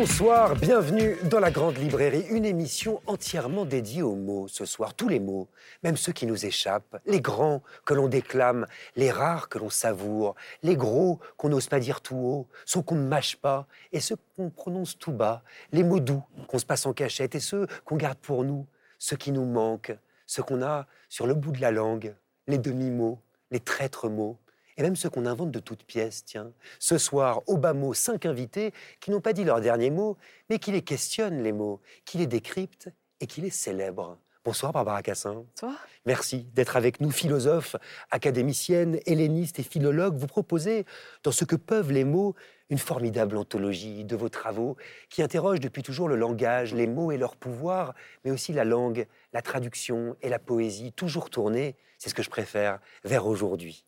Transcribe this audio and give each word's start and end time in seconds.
Bonsoir, 0.00 0.56
bienvenue 0.56 1.18
dans 1.24 1.40
la 1.40 1.50
Grande 1.50 1.76
Librairie, 1.76 2.24
une 2.30 2.46
émission 2.46 3.02
entièrement 3.06 3.66
dédiée 3.66 4.00
aux 4.00 4.14
mots 4.14 4.48
ce 4.48 4.64
soir, 4.64 4.94
tous 4.94 5.08
les 5.08 5.20
mots, 5.20 5.46
même 5.82 5.98
ceux 5.98 6.12
qui 6.12 6.24
nous 6.24 6.46
échappent, 6.46 6.96
les 7.04 7.20
grands 7.20 7.62
que 7.84 7.92
l'on 7.92 8.08
déclame, 8.08 8.66
les 8.96 9.10
rares 9.10 9.50
que 9.50 9.58
l'on 9.58 9.68
savoure, 9.68 10.36
les 10.62 10.74
gros 10.74 11.20
qu'on 11.36 11.50
n'ose 11.50 11.66
pas 11.66 11.80
dire 11.80 12.00
tout 12.00 12.16
haut, 12.16 12.48
ceux 12.64 12.80
qu'on 12.80 12.94
ne 12.94 13.06
mâche 13.06 13.36
pas 13.36 13.66
et 13.92 14.00
ceux 14.00 14.16
qu'on 14.36 14.48
prononce 14.48 14.96
tout 14.96 15.12
bas, 15.12 15.42
les 15.70 15.82
mots 15.82 16.00
doux 16.00 16.24
qu'on 16.48 16.58
se 16.58 16.64
passe 16.64 16.86
en 16.86 16.94
cachette 16.94 17.34
et 17.34 17.40
ceux 17.40 17.66
qu'on 17.84 17.96
garde 17.96 18.16
pour 18.16 18.42
nous, 18.42 18.66
ceux 18.98 19.16
qui 19.16 19.32
nous 19.32 19.44
manquent, 19.44 19.94
ceux 20.24 20.42
qu'on 20.42 20.62
a 20.62 20.86
sur 21.10 21.26
le 21.26 21.34
bout 21.34 21.52
de 21.52 21.60
la 21.60 21.72
langue, 21.72 22.14
les 22.46 22.56
demi-mots, 22.56 23.20
les 23.50 23.60
traîtres 23.60 24.08
mots, 24.08 24.38
et 24.80 24.82
même 24.82 24.96
ceux 24.96 25.10
qu'on 25.10 25.26
invente 25.26 25.50
de 25.50 25.58
toutes 25.58 25.84
pièces, 25.84 26.24
tiens. 26.24 26.52
Ce 26.78 26.96
soir, 26.96 27.42
au 27.46 27.58
bas 27.58 27.74
mot, 27.74 27.92
cinq 27.92 28.24
invités 28.24 28.72
qui 29.00 29.10
n'ont 29.10 29.20
pas 29.20 29.34
dit 29.34 29.44
leurs 29.44 29.60
derniers 29.60 29.90
mots, 29.90 30.16
mais 30.48 30.58
qui 30.58 30.72
les 30.72 30.80
questionnent, 30.80 31.42
les 31.42 31.52
mots, 31.52 31.82
qui 32.06 32.16
les 32.16 32.26
décryptent 32.26 32.88
et 33.20 33.26
qui 33.26 33.42
les 33.42 33.50
célèbrent. 33.50 34.16
Bonsoir 34.42 34.72
Barbara 34.72 35.02
Cassin. 35.02 35.44
Bonsoir. 35.54 35.86
Merci 36.06 36.44
d'être 36.54 36.78
avec 36.78 37.02
nous, 37.02 37.10
philosophe, 37.10 37.76
académicienne, 38.10 38.98
helléniste 39.04 39.58
et 39.58 39.62
philologue. 39.62 40.16
Vous 40.16 40.26
proposez, 40.26 40.86
dans 41.24 41.32
ce 41.32 41.44
que 41.44 41.56
peuvent 41.56 41.92
les 41.92 42.04
mots, 42.04 42.34
une 42.70 42.78
formidable 42.78 43.36
anthologie 43.36 44.04
de 44.04 44.16
vos 44.16 44.30
travaux 44.30 44.78
qui 45.10 45.22
interroge 45.22 45.60
depuis 45.60 45.82
toujours 45.82 46.08
le 46.08 46.16
langage, 46.16 46.72
les 46.72 46.86
mots 46.86 47.12
et 47.12 47.18
leur 47.18 47.36
pouvoir, 47.36 47.92
mais 48.24 48.30
aussi 48.30 48.54
la 48.54 48.64
langue, 48.64 49.06
la 49.34 49.42
traduction 49.42 50.16
et 50.22 50.30
la 50.30 50.38
poésie, 50.38 50.92
toujours 50.92 51.28
tournée, 51.28 51.76
c'est 51.98 52.08
ce 52.08 52.14
que 52.14 52.22
je 52.22 52.30
préfère, 52.30 52.78
vers 53.04 53.26
aujourd'hui. 53.26 53.84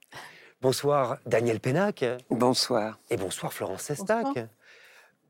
Bonsoir 0.62 1.18
Daniel 1.26 1.58
Pénac. 1.58 2.04
Bonsoir. 2.30 3.00
Et 3.10 3.16
bonsoir 3.16 3.52
Florence 3.52 3.82
Sestac. 3.82 4.28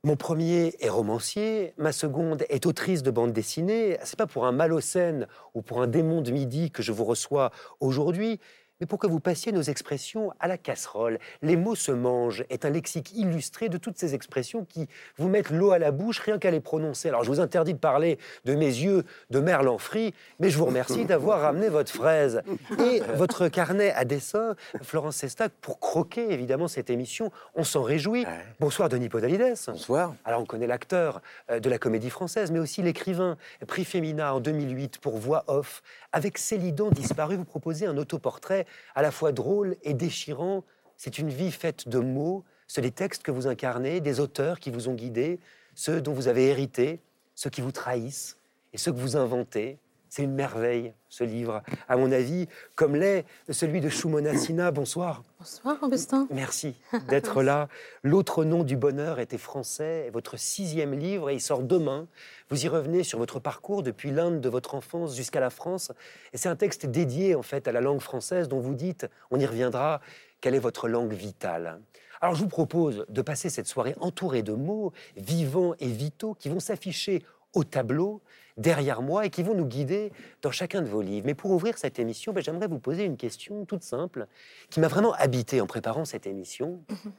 Mon 0.04 0.14
premier 0.14 0.74
est 0.78 0.90
romancier, 0.90 1.72
ma 1.78 1.92
seconde 1.92 2.44
est 2.50 2.66
autrice 2.66 3.02
de 3.02 3.10
bande 3.10 3.32
dessinée. 3.32 3.96
C'est 4.04 4.18
pas 4.18 4.26
pour 4.26 4.44
un 4.44 4.52
Malocène 4.52 5.26
ou 5.54 5.62
pour 5.62 5.80
un 5.80 5.86
démon 5.86 6.20
de 6.20 6.32
midi 6.32 6.70
que 6.70 6.82
je 6.82 6.92
vous 6.92 7.04
reçois 7.04 7.50
aujourd'hui, 7.80 8.40
mais 8.82 8.86
pour 8.86 8.98
que 8.98 9.06
vous 9.06 9.20
passiez 9.20 9.52
nos 9.52 9.62
expressions 9.62 10.32
à 10.40 10.48
la 10.48 10.58
casserole. 10.58 11.20
Les 11.40 11.56
mots 11.56 11.76
se 11.76 11.92
mangent 11.92 12.44
est 12.50 12.64
un 12.64 12.70
lexique 12.70 13.12
illustré 13.14 13.68
de 13.68 13.78
toutes 13.78 13.96
ces 13.96 14.16
expressions 14.16 14.64
qui 14.64 14.88
vous 15.18 15.28
mettent 15.28 15.50
l'eau 15.50 15.70
à 15.70 15.78
la 15.78 15.92
bouche 15.92 16.18
rien 16.18 16.36
qu'à 16.36 16.50
les 16.50 16.58
prononcer. 16.58 17.06
Alors 17.06 17.22
je 17.22 17.28
vous 17.28 17.38
interdis 17.38 17.74
de 17.74 17.78
parler 17.78 18.18
de 18.44 18.56
mes 18.56 18.66
yeux 18.66 19.04
de 19.30 19.38
merlan 19.38 19.78
frit, 19.78 20.14
mais 20.40 20.50
je 20.50 20.58
vous 20.58 20.64
remercie 20.64 21.04
d'avoir 21.04 21.40
ramené 21.42 21.68
votre 21.68 21.92
fraise 21.92 22.42
et 22.84 22.98
votre 23.14 23.46
carnet 23.46 23.92
à 23.92 24.04
dessin, 24.04 24.56
Florence 24.82 25.14
Sestac, 25.14 25.52
pour 25.60 25.78
croquer 25.78 26.32
évidemment 26.32 26.66
cette 26.66 26.90
émission. 26.90 27.30
On 27.54 27.62
s'en 27.62 27.84
réjouit. 27.84 28.26
Bonsoir 28.58 28.88
Denis 28.88 29.08
Podalides. 29.08 29.54
Bonsoir. 29.68 30.16
Alors 30.24 30.40
on 30.40 30.44
connaît 30.44 30.66
l'acteur 30.66 31.22
euh, 31.52 31.60
de 31.60 31.70
la 31.70 31.78
comédie 31.78 32.10
française, 32.10 32.50
mais 32.50 32.58
aussi 32.58 32.82
l'écrivain, 32.82 33.36
prix 33.68 33.84
Femina 33.84 34.34
en 34.34 34.40
2008 34.40 34.98
pour 34.98 35.18
voix 35.18 35.44
off. 35.46 35.84
Avec 36.12 36.36
Célidan 36.36 36.90
disparu, 36.90 37.36
vous 37.36 37.44
proposez 37.44 37.86
un 37.86 37.96
autoportrait 37.96 38.66
à 38.94 39.00
la 39.00 39.10
fois 39.10 39.32
drôle 39.32 39.76
et 39.82 39.94
déchirant. 39.94 40.62
C'est 40.98 41.18
une 41.18 41.30
vie 41.30 41.50
faite 41.50 41.88
de 41.88 41.98
mots, 41.98 42.44
ceux 42.66 42.82
des 42.82 42.90
textes 42.90 43.22
que 43.22 43.30
vous 43.30 43.46
incarnez, 43.46 44.00
des 44.00 44.20
auteurs 44.20 44.60
qui 44.60 44.70
vous 44.70 44.88
ont 44.88 44.94
guidé, 44.94 45.40
ceux 45.74 46.02
dont 46.02 46.12
vous 46.12 46.28
avez 46.28 46.48
hérité, 46.48 47.00
ceux 47.34 47.48
qui 47.48 47.62
vous 47.62 47.72
trahissent 47.72 48.36
et 48.74 48.78
ceux 48.78 48.92
que 48.92 48.98
vous 48.98 49.16
inventez. 49.16 49.78
C'est 50.14 50.24
une 50.24 50.34
merveille, 50.34 50.92
ce 51.08 51.24
livre, 51.24 51.62
à 51.88 51.96
mon 51.96 52.12
avis, 52.12 52.46
comme 52.74 52.96
l'est 52.96 53.24
celui 53.48 53.80
de 53.80 53.88
Shumona 53.88 54.36
Sina. 54.36 54.70
Bonsoir. 54.70 55.22
Bonsoir, 55.38 55.78
Augustin. 55.80 56.28
Merci 56.30 56.74
d'être 57.08 57.42
là. 57.42 57.70
L'autre 58.02 58.44
nom 58.44 58.62
du 58.62 58.76
bonheur 58.76 59.20
était 59.20 59.38
français, 59.38 60.10
votre 60.12 60.36
sixième 60.36 60.92
livre, 60.92 61.30
et 61.30 61.36
il 61.36 61.40
sort 61.40 61.62
demain. 61.62 62.08
Vous 62.50 62.62
y 62.62 62.68
revenez 62.68 63.04
sur 63.04 63.18
votre 63.18 63.40
parcours 63.40 63.82
depuis 63.82 64.10
l'Inde 64.10 64.42
de 64.42 64.50
votre 64.50 64.74
enfance 64.74 65.16
jusqu'à 65.16 65.40
la 65.40 65.48
France. 65.48 65.92
Et 66.34 66.36
c'est 66.36 66.50
un 66.50 66.56
texte 66.56 66.84
dédié, 66.84 67.34
en 67.34 67.42
fait, 67.42 67.66
à 67.66 67.72
la 67.72 67.80
langue 67.80 68.02
française 68.02 68.48
dont 68.48 68.60
vous 68.60 68.74
dites, 68.74 69.06
on 69.30 69.40
y 69.40 69.46
reviendra, 69.46 70.02
quelle 70.42 70.54
est 70.54 70.58
votre 70.58 70.88
langue 70.88 71.14
vitale? 71.14 71.80
Alors 72.20 72.34
je 72.34 72.42
vous 72.42 72.50
propose 72.50 73.06
de 73.08 73.22
passer 73.22 73.48
cette 73.48 73.66
soirée 73.66 73.96
entourée 73.98 74.42
de 74.42 74.52
mots 74.52 74.92
vivants 75.16 75.74
et 75.80 75.88
vitaux 75.88 76.34
qui 76.34 76.50
vont 76.50 76.60
s'afficher 76.60 77.24
au 77.54 77.64
tableau 77.64 78.20
derrière 78.56 79.02
moi 79.02 79.26
et 79.26 79.30
qui 79.30 79.42
vont 79.42 79.54
nous 79.54 79.66
guider 79.66 80.12
dans 80.42 80.50
chacun 80.50 80.82
de 80.82 80.88
vos 80.88 81.02
livres. 81.02 81.26
Mais 81.26 81.34
pour 81.34 81.50
ouvrir 81.50 81.78
cette 81.78 81.98
émission, 81.98 82.32
ben, 82.32 82.42
j'aimerais 82.42 82.66
vous 82.66 82.78
poser 82.78 83.04
une 83.04 83.16
question 83.16 83.64
toute 83.64 83.82
simple 83.82 84.26
qui 84.70 84.80
m'a 84.80 84.88
vraiment 84.88 85.12
habité 85.14 85.60
en 85.60 85.66
préparant 85.66 86.04
cette 86.04 86.26
émission. 86.26 86.82
Mhm. 86.88 87.12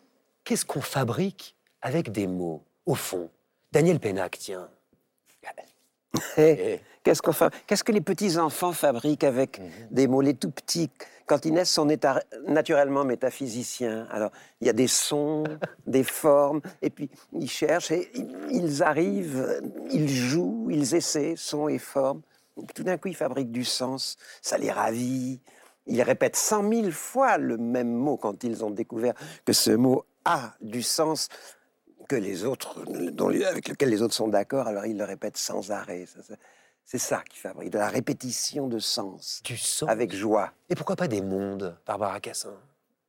Qu'est-ce 0.43 0.65
qu'on 0.65 0.81
fabrique 0.81 1.55
avec 1.81 2.11
des 2.11 2.27
mots, 2.27 2.63
au 2.85 2.95
fond? 2.95 3.29
Daniel 3.71 3.99
Pénac, 3.99 4.37
tiens. 4.37 4.69
Eh, 6.37 6.79
Qu'est-ce 7.03 7.21
qu'on 7.21 7.33
fa- 7.33 7.49
qu'est-ce 7.67 7.83
que 7.83 7.91
les 7.91 8.01
petits 8.01 8.37
enfants 8.37 8.71
fabriquent 8.71 9.23
avec 9.25 9.59
Mhm. 9.59 9.65
des 9.91 10.07
mots 10.07 10.21
Les 10.21 10.33
tout 10.35 10.51
petits, 10.51 10.89
quand 11.25 11.45
ils 11.45 11.53
naissent, 11.53 11.71
sont 11.71 11.87
naturellement 12.47 13.03
métaphysiciens. 13.03 14.07
Alors, 14.09 14.31
il 14.61 14.67
y 14.67 14.69
a 14.69 14.73
des 14.73 14.87
sons, 14.87 15.43
des 15.87 16.03
formes, 16.03 16.61
et 16.81 16.89
puis 16.89 17.09
ils 17.33 17.49
cherchent 17.49 17.91
et 17.91 18.09
ils- 18.49 18.81
arrivent, 18.83 19.61
ils 19.91 20.07
jouent, 20.09 20.67
ils 20.71 20.95
essaient, 20.95 21.35
sons 21.35 21.67
et 21.67 21.77
formes. 21.79 22.21
Tout 22.75 22.83
d'un 22.83 22.97
coup, 22.97 23.07
ils 23.09 23.15
fabriquent 23.15 23.51
du 23.51 23.65
sens. 23.65 24.15
Ça 24.41 24.57
les 24.57 24.71
ravit. 24.71 25.41
Ils 25.87 26.01
répètent 26.03 26.35
cent 26.37 26.63
mille 26.63 26.93
fois 26.93 27.37
le 27.37 27.57
même 27.57 27.91
mot 27.91 28.15
quand 28.15 28.43
ils 28.45 28.63
ont 28.63 28.69
découvert 28.71 29.13
que 29.43 29.51
ce 29.51 29.71
mot 29.71 30.05
a 30.23 30.53
du 30.61 30.81
sens 30.81 31.27
que 32.07 32.15
les 32.15 32.45
autres, 32.45 32.83
dont 33.11 33.27
les- 33.27 33.43
avec 33.43 33.67
lequel 33.67 33.89
les 33.89 34.01
autres 34.01 34.13
sont 34.13 34.27
d'accord, 34.29 34.67
alors 34.67 34.85
ils 34.85 34.97
le 34.97 35.03
répètent 35.03 35.35
sans 35.37 35.71
arrêt. 35.71 36.05
Ça, 36.05 36.21
ça- 36.23 36.35
C'est 36.85 36.97
ça 36.99 37.23
qui 37.29 37.39
fabrique, 37.39 37.69
de 37.71 37.77
la 37.77 37.87
répétition 37.89 38.67
de 38.67 38.77
sens, 38.79 39.41
Du 39.43 39.57
sang. 39.57 39.87
avec 39.87 40.13
joie. 40.13 40.51
Et 40.69 40.75
pourquoi 40.75 40.95
pas 40.95 41.07
des 41.07 41.21
mondes, 41.21 41.75
Barbara 41.87 42.19
Cassin? 42.19 42.53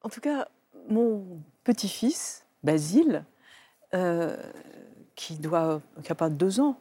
En 0.03 0.09
tout 0.09 0.21
cas, 0.21 0.49
mon 0.89 1.25
petit-fils, 1.65 2.45
Basile, 2.63 3.25
euh, 3.95 4.37
qui 5.17 5.37
doit, 5.37 5.83
qui 6.03 6.11
a 6.13 6.15
pas 6.15 6.31
deux 6.31 6.61
ans, 6.61 6.79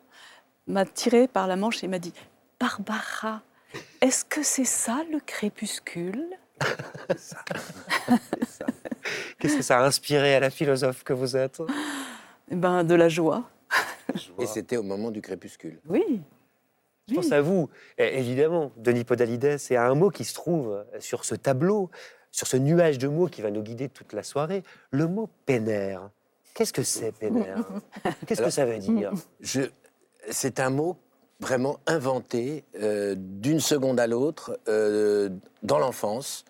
m'a 0.67 0.85
tiré 0.85 1.27
par 1.27 1.47
la 1.47 1.55
manche 1.55 1.83
et 1.83 1.87
m'a 1.87 1.99
dit 1.99 2.13
Barbara, 2.59 3.41
est-ce 4.01 4.23
que 4.23 4.43
c'est 4.43 4.63
ça 4.65 5.03
le 5.11 5.19
crépuscule? 5.19 6.25
Qu'est-ce 9.39 9.57
que 9.57 9.61
ça 9.61 9.79
a 9.79 9.85
inspiré 9.85 10.35
à 10.35 10.39
la 10.39 10.49
philosophe 10.49 11.03
que 11.03 11.11
vous 11.13 11.35
êtes? 11.35 11.61
Eh 12.49 12.55
ben, 12.55 12.83
de 12.83 12.95
la 12.95 13.09
joie. 13.09 13.49
Et 14.39 14.45
c'était 14.45 14.77
au 14.77 14.83
moment 14.83 15.11
du 15.11 15.21
crépuscule. 15.21 15.79
Oui. 15.87 16.21
Je 17.09 17.15
pense 17.15 17.31
à 17.31 17.41
vous, 17.41 17.69
évidemment, 17.97 18.71
Denis 18.77 19.03
Podalides, 19.03 19.57
et 19.69 19.75
à 19.75 19.87
un 19.87 19.95
mot 19.95 20.09
qui 20.09 20.23
se 20.23 20.33
trouve 20.33 20.85
sur 20.99 21.25
ce 21.25 21.35
tableau, 21.35 21.89
sur 22.31 22.47
ce 22.47 22.57
nuage 22.57 22.97
de 22.97 23.07
mots 23.07 23.27
qui 23.27 23.41
va 23.41 23.51
nous 23.51 23.61
guider 23.61 23.89
toute 23.89 24.13
la 24.13 24.23
soirée, 24.23 24.63
le 24.91 25.07
mot 25.07 25.29
pénère. 25.45 26.09
Qu'est-ce 26.53 26.73
que 26.73 26.83
c'est, 26.83 27.11
pénère 27.11 27.57
Qu'est-ce 28.27 28.41
que 28.41 28.49
ça 28.49 28.65
veut 28.65 28.77
dire? 28.77 29.11
Je, 29.41 29.61
c'est 30.29 30.59
un 30.59 30.69
mot 30.69 30.97
vraiment 31.39 31.79
inventé 31.87 32.63
euh, 32.79 33.15
d'une 33.17 33.59
seconde 33.59 33.99
à 33.99 34.07
l'autre 34.07 34.59
euh, 34.67 35.29
dans 35.61 35.79
l'enfance. 35.79 36.45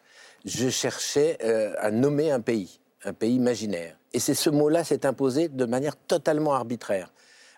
Je 0.46 0.70
cherchais 0.70 1.38
euh, 1.44 1.74
à 1.80 1.90
nommer 1.92 2.32
un 2.32 2.42
pays, 2.42 2.80
un 3.04 3.14
pays 3.14 3.36
imaginaire. 3.36 3.98
Et 4.14 4.20
c'est 4.20 4.36
ce 4.36 4.50
mot-là 4.50 4.84
s'est 4.84 5.06
imposé 5.06 5.48
de 5.48 5.66
manière 5.66 5.96
totalement 5.96 6.54
arbitraire. 6.54 7.12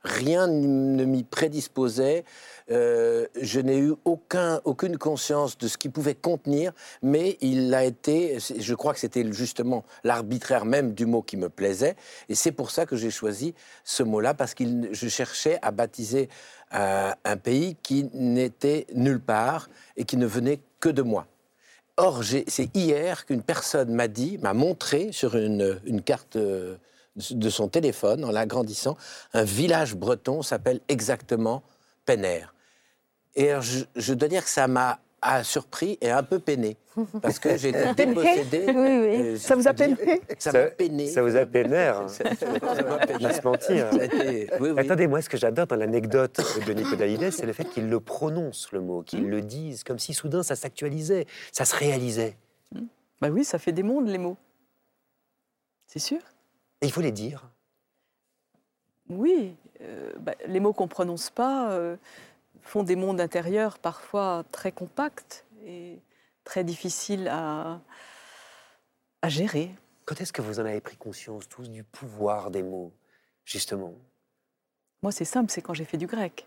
Rien 0.05 0.47
ne 0.47 1.03
m'y 1.03 1.23
prédisposait. 1.23 2.23
euh, 2.71 3.27
je 3.39 3.59
n'ai 3.59 3.77
eu 3.77 3.93
aucun, 4.05 4.61
aucune 4.63 4.97
conscience 4.97 5.57
de 5.57 5.67
ce 5.67 5.77
qu'il 5.77 5.91
pouvait 5.91 6.15
contenir, 6.15 6.71
mais 7.01 7.37
il 7.41 7.73
a 7.73 7.83
été, 7.83 8.37
je 8.39 8.73
crois 8.73 8.93
que 8.93 8.99
c'était 8.99 9.31
justement 9.31 9.83
l'arbitraire 10.03 10.65
même 10.65 10.93
du 10.93 11.05
mot 11.05 11.21
qui 11.21 11.37
me 11.37 11.49
plaisait, 11.49 11.95
et 12.29 12.35
c'est 12.35 12.51
pour 12.51 12.71
ça 12.71 12.85
que 12.85 12.95
j'ai 12.95 13.11
choisi 13.11 13.53
ce 13.83 14.03
mot-là, 14.03 14.33
parce 14.33 14.53
que 14.53 14.63
je 14.91 15.07
cherchais 15.07 15.59
à 15.61 15.71
baptiser 15.71 16.29
un, 16.71 17.13
un 17.23 17.37
pays 17.37 17.75
qui 17.83 18.09
n'était 18.13 18.87
nulle 18.95 19.21
part 19.21 19.69
et 19.97 20.05
qui 20.05 20.17
ne 20.17 20.25
venait 20.25 20.59
que 20.79 20.89
de 20.89 21.01
moi. 21.01 21.27
Or, 21.97 22.23
c'est 22.23 22.75
hier 22.75 23.25
qu'une 23.25 23.41
personne 23.41 23.93
m'a 23.93 24.07
dit, 24.07 24.37
m'a 24.39 24.53
montré 24.53 25.11
sur 25.11 25.35
une, 25.35 25.79
une 25.85 26.01
carte 26.01 26.35
euh, 26.35 26.75
de 27.31 27.49
son 27.49 27.67
téléphone, 27.69 28.25
en 28.25 28.31
l'agrandissant, 28.31 28.97
un 29.33 29.43
village 29.43 29.95
breton 29.95 30.41
s'appelle 30.41 30.79
exactement 30.89 31.63
Penner. 32.05 32.41
Et 33.35 33.49
alors, 33.51 33.61
je, 33.61 33.83
je 33.95 34.13
dois 34.13 34.27
dire 34.27 34.43
que 34.43 34.49
ça 34.49 34.67
m'a 34.67 34.99
a 35.27 35.43
surpris 35.43 35.97
et 36.01 36.11
un 36.11 36.21
peu 36.21 36.37
peiné. 36.37 36.77
Parce 37.19 37.39
que 37.39 37.57
j'ai 37.57 37.69
été 37.69 37.93
dépossédé. 38.05 38.65
Oui, 38.67 38.73
oui. 38.75 38.75
euh, 39.21 39.37
Ça 39.39 39.55
vous 39.55 39.67
a 39.67 39.73
peiné 39.73 39.95
Ça 40.37 40.51
m'a 40.51 40.65
peiné. 40.65 41.07
Ça 41.07 41.23
vous 41.23 41.35
a 41.35 41.47
peinère. 41.47 42.01
hein. 42.01 42.05
Peiné. 43.07 43.19
Pas 43.23 43.33
se 43.33 43.41
mentir. 43.41 43.91
Été- 43.99 44.49
oui, 44.59 44.69
oui. 44.69 44.79
Attendez, 44.79 45.07
moi, 45.07 45.23
ce 45.23 45.29
que 45.29 45.37
j'adore 45.37 45.65
dans 45.65 45.77
l'anecdote 45.77 46.39
de 46.67 46.73
Nicodalides, 46.73 47.31
c'est 47.31 47.47
le 47.47 47.53
fait 47.53 47.65
qu'il 47.65 47.89
le 47.89 47.99
prononce, 47.99 48.71
le 48.71 48.81
mot, 48.81 49.01
qu'il 49.01 49.27
le 49.27 49.41
dise, 49.41 49.83
comme 49.83 49.97
si 49.97 50.13
soudain 50.13 50.43
ça 50.43 50.55
s'actualisait, 50.55 51.25
ça 51.51 51.65
se 51.65 51.75
réalisait. 51.75 52.37
Bah 53.19 53.29
oui, 53.29 53.43
ça 53.43 53.57
fait 53.57 53.71
des 53.71 53.83
mondes, 53.83 54.07
les 54.07 54.19
mots. 54.19 54.37
C'est 55.87 55.97
sûr? 55.99 56.19
Et 56.85 56.89
il 56.89 56.91
faut 56.91 57.01
les 57.01 57.11
dire. 57.11 57.49
Oui, 59.09 59.55
euh, 59.81 60.13
bah, 60.19 60.35
les 60.45 60.59
mots 60.59 60.71
qu'on 60.71 60.87
prononce 60.87 61.31
pas 61.31 61.71
euh, 61.71 61.97
font 62.61 62.83
des 62.83 62.95
mondes 62.95 63.19
intérieurs 63.19 63.79
parfois 63.79 64.43
très 64.51 64.71
compacts 64.71 65.45
et 65.65 65.97
très 66.43 66.63
difficiles 66.63 67.27
à, 67.27 67.81
à 69.23 69.29
gérer. 69.29 69.71
Quand 70.05 70.21
est-ce 70.21 70.31
que 70.31 70.43
vous 70.43 70.59
en 70.59 70.65
avez 70.65 70.79
pris 70.79 70.95
conscience, 70.95 71.49
tous, 71.49 71.71
du 71.71 71.83
pouvoir 71.83 72.51
des 72.51 72.61
mots, 72.61 72.93
justement? 73.45 73.95
Moi, 75.01 75.11
c'est 75.11 75.25
simple, 75.25 75.49
c'est 75.51 75.63
quand 75.63 75.73
j'ai 75.73 75.85
fait 75.85 75.97
du 75.97 76.05
grec. 76.05 76.45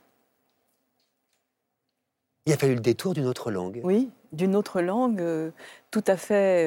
Il 2.47 2.53
a 2.53 2.57
fallu 2.57 2.77
le 2.77 2.81
détour 2.81 3.13
d'une 3.13 3.27
autre 3.27 3.51
langue. 3.51 3.81
Oui, 3.83 4.13
d'une 4.31 4.55
autre 4.55 4.83
langue 4.83 5.21
euh, 5.21 5.51
tout 5.91 6.05
à 6.07 6.17
fait, 6.17 6.65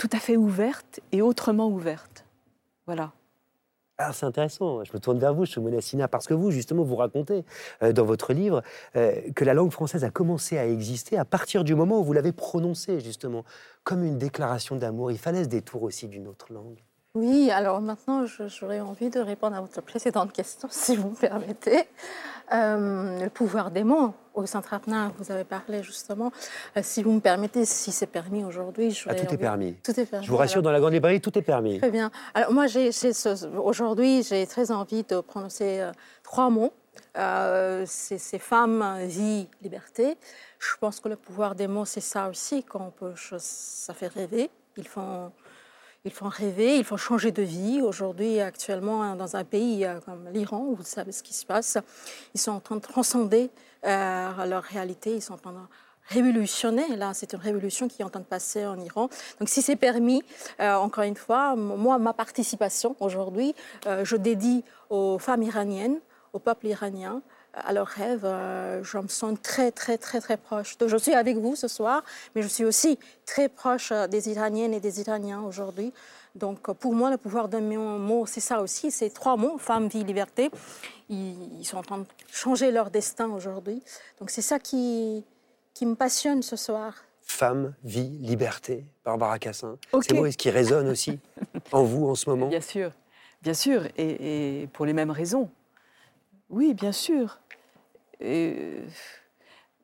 tout 0.00 0.08
à 0.12 0.18
fait 0.18 0.38
ouverte 0.38 1.00
et 1.12 1.20
autrement 1.20 1.68
ouverte. 1.68 2.24
Voilà. 2.86 3.12
Ah, 3.98 4.14
c'est 4.14 4.24
intéressant. 4.24 4.82
Je 4.82 4.90
me 4.94 4.98
tourne 4.98 5.18
vers 5.18 5.34
vous, 5.34 5.44
Shomona 5.44 5.82
Sina, 5.82 6.08
parce 6.08 6.26
que 6.26 6.32
vous, 6.32 6.50
justement, 6.50 6.84
vous 6.84 6.96
racontez 6.96 7.44
euh, 7.82 7.92
dans 7.92 8.06
votre 8.06 8.32
livre 8.32 8.62
euh, 8.96 9.20
que 9.36 9.44
la 9.44 9.52
langue 9.52 9.70
française 9.70 10.02
a 10.02 10.10
commencé 10.10 10.56
à 10.56 10.66
exister 10.66 11.18
à 11.18 11.26
partir 11.26 11.64
du 11.64 11.74
moment 11.74 12.00
où 12.00 12.04
vous 12.04 12.14
l'avez 12.14 12.32
prononcée, 12.32 12.98
justement, 13.00 13.44
comme 13.84 14.02
une 14.02 14.16
déclaration 14.16 14.74
d'amour. 14.74 15.10
Il 15.10 15.18
fallait 15.18 15.44
ce 15.44 15.50
détour 15.50 15.82
aussi 15.82 16.08
d'une 16.08 16.28
autre 16.28 16.50
langue. 16.50 16.82
Oui, 17.16 17.50
alors 17.50 17.80
maintenant, 17.80 18.24
je- 18.24 18.46
j'aurais 18.46 18.78
envie 18.78 19.10
de 19.10 19.18
répondre 19.18 19.56
à 19.56 19.60
votre 19.60 19.80
précédente 19.82 20.32
question, 20.32 20.68
si 20.70 20.94
vous 20.94 21.10
me 21.10 21.16
permettez. 21.16 21.88
Euh, 22.52 23.20
le 23.24 23.28
pouvoir 23.30 23.70
des 23.72 23.82
mots. 23.84 24.12
Au 24.34 24.46
Saint-Rapnin, 24.46 25.12
vous 25.18 25.32
avez 25.32 25.42
parlé 25.42 25.82
justement. 25.82 26.30
Euh, 26.76 26.80
si 26.84 27.02
vous 27.02 27.10
me 27.10 27.20
permettez, 27.20 27.64
si 27.64 27.90
c'est 27.90 28.06
permis 28.06 28.44
aujourd'hui, 28.44 28.88
Ah, 28.90 28.94
j'aurais 29.12 29.26
tout 29.26 29.34
est 29.34 29.38
permis. 29.38 29.74
Tout 29.82 29.98
est 29.98 30.06
permis. 30.06 30.24
Je 30.24 30.30
vous 30.30 30.36
rassure, 30.36 30.58
alors. 30.58 30.64
dans 30.64 30.70
la 30.72 30.78
grande 30.80 30.92
librairie, 30.92 31.20
tout 31.20 31.36
est 31.36 31.42
permis. 31.42 31.78
Très 31.80 31.90
bien. 31.90 32.12
Alors 32.34 32.52
moi, 32.52 32.68
ce- 32.68 33.56
aujourd'hui, 33.58 34.22
j'ai 34.22 34.46
très 34.46 34.70
envie 34.70 35.02
de 35.02 35.20
prononcer 35.20 35.80
euh, 35.80 35.90
trois 36.22 36.48
mots. 36.48 36.72
C'est, 37.16 38.18
c'est 38.18 38.38
femme, 38.38 38.98
vie, 39.02 39.48
liberté. 39.62 40.16
Je 40.60 40.76
pense 40.80 41.00
que 41.00 41.08
le 41.08 41.16
pouvoir 41.16 41.56
des 41.56 41.66
mots, 41.66 41.84
c'est 41.84 42.00
ça 42.00 42.28
aussi. 42.28 42.62
Quand 42.62 42.80
on 42.86 42.90
peut, 42.90 43.14
ça 43.38 43.94
fait 43.94 44.06
rêver. 44.06 44.48
Ils 44.76 44.86
font, 44.86 45.32
ils 46.04 46.10
font 46.10 46.28
rêver, 46.28 46.76
ils 46.76 46.84
font 46.84 46.96
changer 46.96 47.30
de 47.30 47.42
vie. 47.42 47.82
Aujourd'hui, 47.82 48.40
actuellement, 48.40 49.02
hein, 49.02 49.16
dans 49.16 49.36
un 49.36 49.44
pays 49.44 49.84
euh, 49.84 50.00
comme 50.00 50.28
l'Iran, 50.32 50.72
vous 50.72 50.82
savez 50.82 51.12
ce 51.12 51.22
qui 51.22 51.34
se 51.34 51.44
passe, 51.44 51.76
ils 52.34 52.40
sont 52.40 52.52
en 52.52 52.60
train 52.60 52.76
de 52.76 52.80
transcender 52.80 53.50
euh, 53.84 54.46
leur 54.46 54.62
réalité. 54.62 55.14
Ils 55.14 55.22
sont 55.22 55.34
en 55.34 55.38
train 55.38 55.52
de 55.52 55.58
révolutionner. 56.08 56.96
Là, 56.96 57.12
c'est 57.12 57.34
une 57.34 57.40
révolution 57.40 57.86
qui 57.86 58.00
est 58.00 58.04
en 58.04 58.08
train 58.08 58.20
de 58.20 58.24
passer 58.24 58.64
en 58.64 58.80
Iran. 58.80 59.10
Donc, 59.38 59.48
si 59.48 59.60
c'est 59.60 59.76
permis, 59.76 60.22
euh, 60.60 60.74
encore 60.74 61.04
une 61.04 61.16
fois, 61.16 61.54
moi, 61.54 61.98
ma 61.98 62.14
participation 62.14 62.96
aujourd'hui, 63.00 63.54
je 63.86 64.16
dédie 64.16 64.64
aux 64.88 65.18
femmes 65.18 65.42
iraniennes, 65.42 66.00
au 66.32 66.38
peuple 66.38 66.66
iranien, 66.68 67.22
à 67.54 67.72
leurs 67.72 67.86
rêves. 67.86 68.24
Euh, 68.24 68.82
je 68.82 68.98
me 68.98 69.08
sens 69.08 69.36
très, 69.42 69.70
très, 69.72 69.98
très, 69.98 70.20
très 70.20 70.36
proche. 70.36 70.78
de- 70.78 70.88
Je 70.88 70.96
suis 70.96 71.14
avec 71.14 71.36
vous 71.36 71.56
ce 71.56 71.68
soir, 71.68 72.02
mais 72.34 72.42
je 72.42 72.48
suis 72.48 72.64
aussi 72.64 72.98
très 73.26 73.48
proche 73.48 73.92
euh, 73.92 74.06
des 74.06 74.28
Iraniennes 74.30 74.72
et 74.74 74.80
des 74.80 75.00
Iraniens 75.00 75.42
aujourd'hui. 75.42 75.92
Donc, 76.36 76.68
euh, 76.68 76.74
pour 76.74 76.94
moi, 76.94 77.10
le 77.10 77.16
pouvoir 77.16 77.48
d'un 77.48 77.60
mot, 77.60 78.24
c'est 78.26 78.40
ça 78.40 78.60
aussi. 78.62 78.90
C'est 78.90 79.10
trois 79.10 79.36
mots, 79.36 79.58
femme, 79.58 79.88
vie, 79.88 80.04
liberté. 80.04 80.50
Ils, 81.08 81.58
ils 81.60 81.64
sont 81.64 81.78
en 81.78 81.82
train 81.82 81.98
de 81.98 82.06
changer 82.30 82.70
leur 82.70 82.90
destin 82.90 83.28
aujourd'hui. 83.30 83.82
Donc, 84.20 84.30
c'est 84.30 84.42
ça 84.42 84.58
qui, 84.60 85.24
qui 85.74 85.86
me 85.86 85.94
passionne 85.96 86.42
ce 86.42 86.54
soir. 86.56 86.94
Femme, 87.22 87.74
vie, 87.84 88.08
liberté, 88.20 88.84
Barbara 89.04 89.38
Cassin. 89.38 89.76
Ok. 89.92 90.04
Ces 90.08 90.14
mots, 90.14 90.26
est-ce 90.26 90.36
qu'ils 90.38 90.50
résonnent 90.52 90.88
aussi 90.88 91.18
en 91.72 91.82
vous 91.84 92.08
en 92.08 92.14
ce 92.16 92.28
moment? 92.28 92.48
Bien 92.48 92.60
sûr, 92.60 92.90
bien 93.42 93.54
sûr, 93.54 93.84
et, 93.96 94.62
et 94.62 94.66
pour 94.68 94.84
les 94.86 94.92
mêmes 94.92 95.12
raisons. 95.12 95.48
Oui, 96.50 96.74
bien 96.74 96.92
sûr. 96.92 97.38
Euh, 98.22 98.84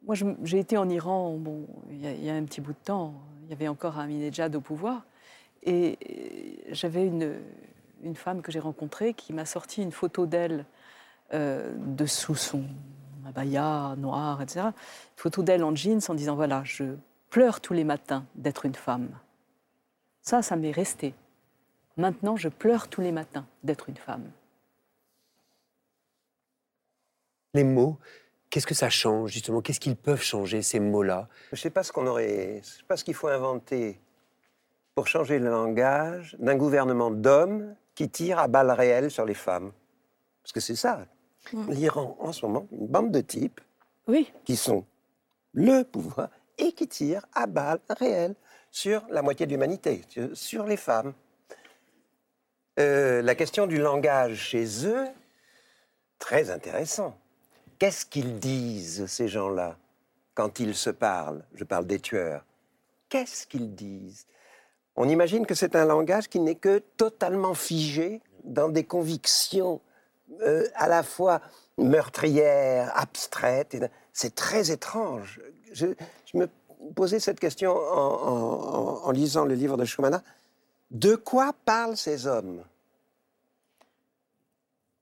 moi, 0.02 0.14
j'ai 0.42 0.58
été 0.58 0.76
en 0.76 0.88
Iran, 0.88 1.36
bon, 1.38 1.66
il 1.90 2.00
y, 2.24 2.28
a- 2.30 2.34
un 2.34 2.44
petit 2.44 2.60
bout 2.60 2.72
de 2.72 2.78
temps, 2.84 3.14
il 3.44 3.50
y 3.50 3.52
avait 3.52 3.68
encore 3.68 3.98
Ahmadinejad 3.98 4.54
au 4.56 4.60
pouvoir, 4.60 5.04
et 5.62 5.98
euh, 6.68 6.70
j'avais 6.72 7.06
une, 7.06 7.34
une 8.02 8.14
femme 8.16 8.42
que 8.42 8.52
j'ai 8.52 8.58
rencontrée 8.60 9.14
qui 9.14 9.32
m'a 9.32 9.46
sorti 9.46 9.82
une 9.82 9.92
photo 9.92 10.26
d'elle 10.26 10.64
euh, 11.34 11.72
dessous 11.78 12.34
son 12.36 12.64
abaya 13.26 13.94
noir, 13.96 14.42
etc. 14.42 14.66
Une 14.66 14.72
photo 15.16 15.42
d'elle 15.42 15.64
en 15.64 15.74
jeans 15.74 16.00
en 16.08 16.14
disant, 16.14 16.36
voilà, 16.36 16.62
je 16.64 16.84
pleure 17.30 17.60
tous 17.60 17.72
les 17.72 17.84
matins 17.84 18.24
d'être 18.34 18.66
une 18.66 18.74
femme. 18.74 19.08
Ça, 20.22 20.42
ça 20.42 20.56
m'est 20.56 20.70
resté. 20.72 21.14
Maintenant, 21.96 22.36
je 22.36 22.48
pleure 22.48 22.88
tous 22.88 23.00
les 23.00 23.12
matins 23.12 23.46
d'être 23.64 23.88
une 23.88 23.96
femme. 23.96 24.24
Les 27.54 27.64
mots, 27.64 27.98
qu'est-ce 28.50 28.66
que 28.66 28.74
ça 28.74 28.90
change, 28.90 29.30
justement? 29.32 29.60
Qu'est-ce 29.62 29.80
qu'ils 29.80 29.96
peuvent 29.96 30.22
changer, 30.22 30.62
ces 30.62 30.80
mots-là? 30.80 31.28
Je 31.52 31.56
ne 31.56 31.60
sais 31.60 31.70
pas 31.70 31.82
ce 31.82 31.92
qu'on 31.92 32.06
aurait, 32.06 32.60
je 32.62 32.68
sais 32.68 32.82
pas 32.86 32.96
ce 32.96 33.04
qu'il 33.04 33.14
faut 33.14 33.28
inventer 33.28 34.00
pour 34.94 35.06
changer 35.06 35.38
le 35.38 35.48
langage 35.50 36.36
d'un 36.38 36.56
gouvernement 36.56 37.10
d'hommes 37.10 37.74
qui 37.94 38.08
tire 38.10 38.38
à 38.38 38.48
balles 38.48 38.70
réelles 38.70 39.10
sur 39.10 39.24
les 39.24 39.34
femmes. 39.34 39.72
Parce 40.42 40.52
que 40.52 40.60
c'est 40.60 40.76
ça. 40.76 41.06
L'Iran, 41.68 42.16
en 42.20 42.32
ce 42.32 42.44
moment, 42.44 42.66
une 42.72 42.86
bande 42.88 43.10
de 43.12 43.20
types 43.20 43.60
Oui, 44.08 44.32
qui 44.44 44.56
sont 44.56 44.84
le 45.52 45.82
pouvoir 45.84 46.28
et 46.58 46.72
qui 46.72 46.88
tirent 46.88 47.24
à 47.34 47.46
balles 47.46 47.80
réelles 47.88 48.34
sur 48.70 49.06
la 49.10 49.22
moitié 49.22 49.46
de 49.46 49.52
l'humanité, 49.52 50.02
sur- 50.08 50.36
sur 50.36 50.64
les 50.66 50.76
femmes. 50.76 51.12
Euh, 52.78 53.22
la 53.22 53.34
question 53.34 53.66
du 53.66 53.78
langage 53.78 54.34
chez 54.36 54.86
eux, 54.86 55.06
très 56.18 56.50
intéressant. 56.50 57.18
Qu'est-ce 57.78 58.06
qu'ils 58.06 58.38
disent, 58.38 59.06
ces 59.06 59.28
gens-là, 59.28 59.76
quand 60.34 60.60
ils 60.60 60.74
se 60.74 60.90
parlent? 60.90 61.44
Je 61.54 61.64
parle 61.64 61.86
des 61.86 62.00
tueurs. 62.00 62.44
Qu'est-ce 63.08 63.46
qu'ils 63.46 63.74
disent? 63.74 64.26
On 64.96 65.08
imagine 65.08 65.46
que 65.46 65.54
c'est 65.54 65.76
un 65.76 65.84
langage 65.84 66.28
qui 66.28 66.40
n'est 66.40 66.54
que 66.54 66.78
totalement 66.96 67.54
figé 67.54 68.22
dans 68.44 68.68
des 68.68 68.84
convictions 68.84 69.80
euh, 70.42 70.66
à 70.74 70.88
la 70.88 71.02
fois 71.02 71.40
meurtrières, 71.76 72.90
abstraites. 72.96 73.76
C'est 74.12 74.34
très 74.34 74.70
étrange. 74.70 75.42
Je, 75.72 75.86
me 76.32 76.48
posais 76.94 77.20
cette 77.20 77.40
question 77.40 77.76
en 77.76 79.10
lisant 79.10 79.44
le 79.44 79.54
livre 79.54 79.76
de 79.76 79.84
Schumana. 79.84 80.22
De 80.90 81.16
quoi 81.16 81.52
parlent 81.64 81.96
ces 81.96 82.26
hommes? 82.26 82.62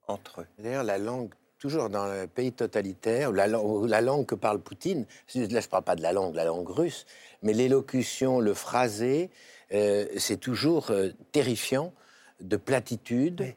Entre 0.09 0.43
eux 0.43 0.47
D'ailleurs, 0.59 0.83
la 0.83 0.99
langue, 0.99 1.33
toujours 1.65 1.89
dans 1.89 2.05
le 2.07 2.27
pays 2.27 2.53
totalitaire, 2.53 3.33
la, 3.33 3.47
la 3.47 4.01
langue 4.03 4.27
que 4.27 4.35
parle 4.35 4.59
Poutine, 4.61 5.07
là 5.35 5.47
je 5.47 5.55
ne 5.57 5.61
parle 5.63 5.83
pas 5.83 5.97
de 5.97 6.03
la 6.03 6.13
langue, 6.13 6.35
la 6.35 6.45
langue 6.45 6.69
russe, 6.69 7.07
mais 7.43 7.55
l'élocution, 7.55 8.39
le 8.39 8.53
phrasé, 8.53 9.31
euh, 9.73 10.05
c'est 10.19 10.37
toujours 10.37 10.91
euh, 10.91 11.09
terrifiant 11.33 11.95
de 12.43 12.59
platitude, 12.59 13.41
Oui. 13.41 13.55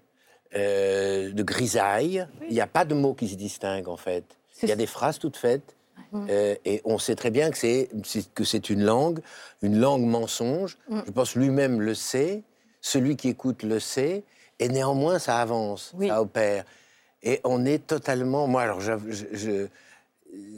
euh, 0.56 1.34
de 1.34 1.44
grisaille. 1.44 2.26
Il 2.48 2.54
n'y 2.54 2.62
a 2.62 2.68
pas 2.68 2.86
de 2.86 2.96
mots 2.96 3.14
qui 3.14 3.28
se 3.28 3.36
distinguent 3.36 3.90
en 3.90 3.98
fait. 3.98 4.24
Il 4.64 4.70
y 4.70 4.72
a 4.72 4.78
des 4.78 4.88
phrases 4.88 5.20
toutes 5.20 5.36
faites. 5.36 5.76
euh, 6.14 6.56
et 6.64 6.82
on 6.86 6.98
sait 7.00 7.16
très 7.16 7.30
bien 7.32 7.52
que 7.52 7.58
c'est 7.58 7.90
que 8.34 8.46
c'est 8.46 8.70
une 8.70 8.84
langue, 8.86 9.20
une 9.62 9.78
langue 9.82 10.06
mensonge. 10.06 10.78
Je 11.06 11.12
pense 11.12 11.36
lui-même 11.36 11.82
le 11.82 11.94
sait, 11.94 12.44
celui 12.80 13.18
qui 13.18 13.28
écoute 13.28 13.64
le 13.64 13.82
sait, 13.82 14.24
et 14.60 14.70
néanmoins 14.70 15.20
ça 15.20 15.40
avance, 15.42 15.92
Oui. 15.98 16.08
ça 16.08 16.22
opère. 16.22 16.64
Et 17.24 17.40
on 17.44 17.66
est 17.66 17.86
totalement. 17.88 18.48
Moi, 18.48 18.62
alors, 18.62 18.80
j'avoue, 18.82 19.12
je- 19.12 19.26
je- 19.34 19.68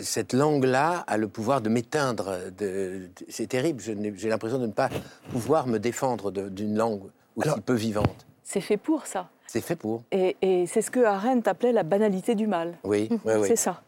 cette 0.02 0.34
langue-là 0.34 1.04
a 1.08 1.18
le 1.18 1.28
pouvoir 1.28 1.62
de 1.62 1.70
m'éteindre. 1.70 2.38
de- 2.46 2.50
de- 2.58 3.10
C'est 3.30 3.48
terrible. 3.48 3.82
J'ai 3.82 4.30
l'impression 4.30 4.60
de 4.60 4.68
ne 4.68 4.72
pas 4.72 4.90
pouvoir 5.32 5.68
me 5.68 5.78
défendre 5.80 6.32
d'une 6.32 6.76
langue 6.78 7.04
aussi 7.36 7.48
Alors- 7.50 7.62
peu 7.62 7.74
vivante. 7.76 8.26
c'est 8.44 8.62
fait 8.62 8.78
pour 8.78 9.06
ça. 9.08 9.30
C'est 9.48 9.62
fait 9.62 9.76
pour. 9.76 10.04
Et, 10.12 10.36
et 10.42 10.68
c'est 10.68 10.82
ce 10.84 10.92
que 10.92 11.04
Arendt 11.04 11.50
appelait 11.50 11.72
la 11.72 11.84
banalité 11.84 12.36
du 12.36 12.46
mal. 12.46 12.78
Oui, 12.84 13.08
oui, 13.26 13.34
oui. 13.40 13.48
C'est 13.48 13.56
ça. 13.56 13.82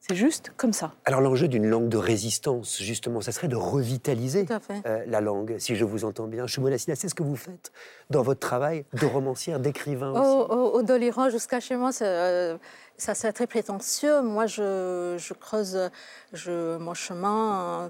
C'est 0.00 0.14
juste 0.14 0.52
comme 0.56 0.72
ça. 0.72 0.92
Alors 1.04 1.20
l'enjeu 1.20 1.48
d'une 1.48 1.66
langue 1.66 1.88
de 1.88 1.98
résistance, 1.98 2.80
justement, 2.80 3.20
ça 3.20 3.32
serait 3.32 3.48
de 3.48 3.56
revitaliser 3.56 4.46
euh, 4.86 5.04
la 5.06 5.20
langue, 5.20 5.56
si 5.58 5.74
je 5.76 5.84
vous 5.84 6.04
entends 6.04 6.28
bien. 6.28 6.46
Shimona 6.46 6.78
Sina, 6.78 6.94
c'est 6.96 7.08
ce 7.08 7.14
que 7.14 7.22
vous 7.22 7.36
faites 7.36 7.72
dans 8.08 8.22
votre 8.22 8.40
travail 8.40 8.84
de 8.94 9.06
romancière, 9.12 9.60
d'écrivain 9.60 10.12
Au, 10.12 10.44
aussi. 10.76 10.92
au, 11.12 11.26
au 11.26 11.30
jusqu'à 11.30 11.60
chez 11.60 11.76
moi, 11.76 11.92
c'est, 11.92 12.06
euh, 12.06 12.56
ça 12.96 13.14
serait 13.14 13.32
très 13.32 13.46
prétentieux. 13.46 14.22
Moi, 14.22 14.46
je, 14.46 15.16
je 15.18 15.34
creuse 15.34 15.90
je, 16.32 16.78
mon 16.78 16.94
chemin 16.94 17.84
euh, 17.84 17.88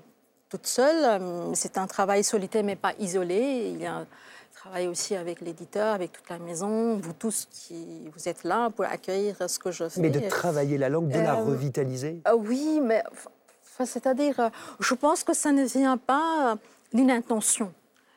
toute 0.48 0.66
seule. 0.66 1.20
C'est 1.54 1.78
un 1.78 1.86
travail 1.86 2.24
solitaire, 2.24 2.64
mais 2.64 2.76
pas 2.76 2.94
isolé. 2.98 3.70
Il 3.74 3.80
y 3.82 3.86
a 3.86 4.06
un 4.68 4.70
travail 4.70 4.88
aussi 4.88 5.14
avec 5.14 5.40
l'éditeur, 5.40 5.94
avec 5.94 6.12
toute 6.12 6.28
la 6.28 6.38
maison, 6.38 6.98
vous 6.98 7.12
tous 7.14 7.48
qui 7.50 8.10
vous 8.14 8.28
êtes 8.28 8.44
là 8.44 8.68
pour 8.68 8.84
accueillir 8.84 9.37
ce 9.48 9.58
que 9.58 9.70
je 9.70 9.88
fais. 9.88 10.00
Mais 10.00 10.10
de 10.10 10.20
travailler 10.28 10.76
la 10.76 10.90
langue, 10.90 11.08
de 11.08 11.18
la 11.18 11.38
Euh, 11.38 11.44
revitaliser 11.44 12.20
Euh, 12.28 12.34
oui, 12.34 12.80
mais 12.82 13.02
c'est-à-dire, 13.84 14.38
euh, 14.40 14.50
je 14.80 14.94
pense 14.94 15.25
que 15.25 15.32
ça 15.32 15.52
ne 15.52 15.64
vient 15.64 15.96
pas 15.96 16.58
d'une 16.92 17.10
intention. 17.10 17.72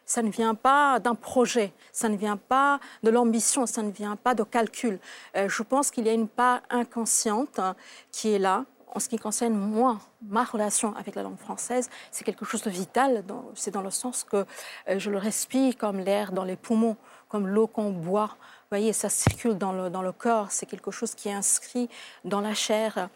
Ça 0.05 0.21
ne 0.21 0.29
vient 0.29 0.55
pas 0.55 0.99
d'un 0.99 1.15
projet, 1.15 1.71
ça 1.93 2.09
ne 2.09 2.17
vient 2.17 2.35
pas 2.35 2.81
de 3.01 3.09
l'ambition, 3.09 3.65
ça 3.65 3.81
ne 3.81 3.91
vient 3.91 4.17
pas 4.17 4.35
de 4.35 4.43
calcul. 4.43 4.99
Je 5.33 5.63
pense 5.63 5.89
qu'il 5.89 6.05
y 6.05 6.09
a 6.09 6.13
une 6.13 6.27
part 6.27 6.59
inconsciente 6.69 7.59
hein, 7.59 7.75
qui 8.11 8.33
est 8.33 8.39
là. 8.39 8.65
En 8.93 8.99
ce 8.99 9.07
qui 9.07 9.17
concerne 9.17 9.53
moi, 9.53 9.99
ma 10.21 10.43
relation 10.43 10.93
avec 10.97 11.15
la 11.15 11.23
langue 11.23 11.37
française, 11.37 11.89
c'est 12.11 12.25
quelque 12.25 12.43
chose 12.43 12.61
de 12.63 12.69
vital. 12.69 13.23
C'est 13.55 13.71
dans 13.71 13.81
le 13.81 13.89
sens 13.89 14.25
que 14.25 14.45
euh, 14.89 14.99
je 14.99 15.09
le 15.09 15.17
respire 15.17 15.77
comme 15.77 15.99
l'air 15.99 16.33
dans 16.33 16.43
les 16.43 16.57
poumons, 16.57 16.97
comme 17.29 17.47
l'eau 17.47 17.67
qu'on 17.67 17.91
boit. 17.91 18.27
Vous 18.27 18.77
voyez, 18.77 18.91
ça 18.91 19.09
circule 19.09 19.57
dans 19.57 19.71
le, 19.71 19.89
dans 19.89 20.01
le 20.01 20.11
corps. 20.11 20.51
C'est 20.51 20.65
quelque 20.65 20.91
chose 20.91 21.15
qui 21.15 21.29
est 21.29 21.33
inscrit 21.33 21.89
dans 22.25 22.41
la 22.41 22.53
chair. 22.53 23.09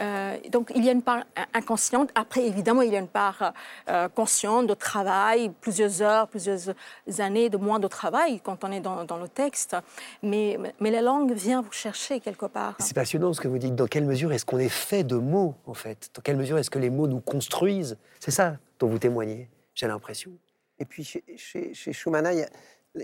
Euh, 0.00 0.36
donc 0.50 0.72
il 0.74 0.84
y 0.84 0.88
a 0.88 0.92
une 0.92 1.02
part 1.02 1.24
inconsciente. 1.52 2.10
Après, 2.14 2.46
évidemment, 2.46 2.82
il 2.82 2.92
y 2.92 2.96
a 2.96 2.98
une 2.98 3.08
part 3.08 3.52
euh, 3.88 4.08
consciente 4.08 4.66
de 4.66 4.74
travail, 4.74 5.50
plusieurs 5.60 6.00
heures, 6.00 6.28
plusieurs 6.28 6.74
années 7.18 7.50
de 7.50 7.56
moins 7.56 7.78
de 7.78 7.88
travail 7.88 8.40
quand 8.40 8.64
on 8.64 8.72
est 8.72 8.80
dans, 8.80 9.04
dans 9.04 9.18
le 9.18 9.28
texte. 9.28 9.76
Mais, 10.22 10.58
mais 10.80 10.90
la 10.90 11.02
langue 11.02 11.32
vient 11.32 11.60
vous 11.60 11.72
chercher 11.72 12.20
quelque 12.20 12.46
part. 12.46 12.76
C'est 12.78 12.94
passionnant 12.94 13.32
ce 13.32 13.40
que 13.40 13.48
vous 13.48 13.58
dites. 13.58 13.74
Dans 13.74 13.86
quelle 13.86 14.04
mesure 14.04 14.32
est-ce 14.32 14.44
qu'on 14.44 14.58
est 14.58 14.68
fait 14.68 15.04
de 15.04 15.16
mots, 15.16 15.54
en 15.66 15.74
fait? 15.74 16.10
Dans 16.14 16.22
quelle 16.22 16.36
mesure 16.36 16.58
est-ce 16.58 16.70
que 16.70 16.78
les 16.78 16.90
mots 16.90 17.06
nous 17.06 17.20
construisent? 17.20 17.96
C'est 18.20 18.30
ça 18.30 18.56
dont 18.78 18.88
vous 18.88 18.98
témoignez, 18.98 19.50
j'ai 19.74 19.86
l'impression. 19.86 20.30
Et 20.78 20.84
puis 20.86 21.04
chez, 21.04 21.22
chez, 21.36 21.74
chez 21.74 21.92
Shumana, 21.92 22.32
il 22.32 22.38
y 22.38 22.42
a 22.42 22.48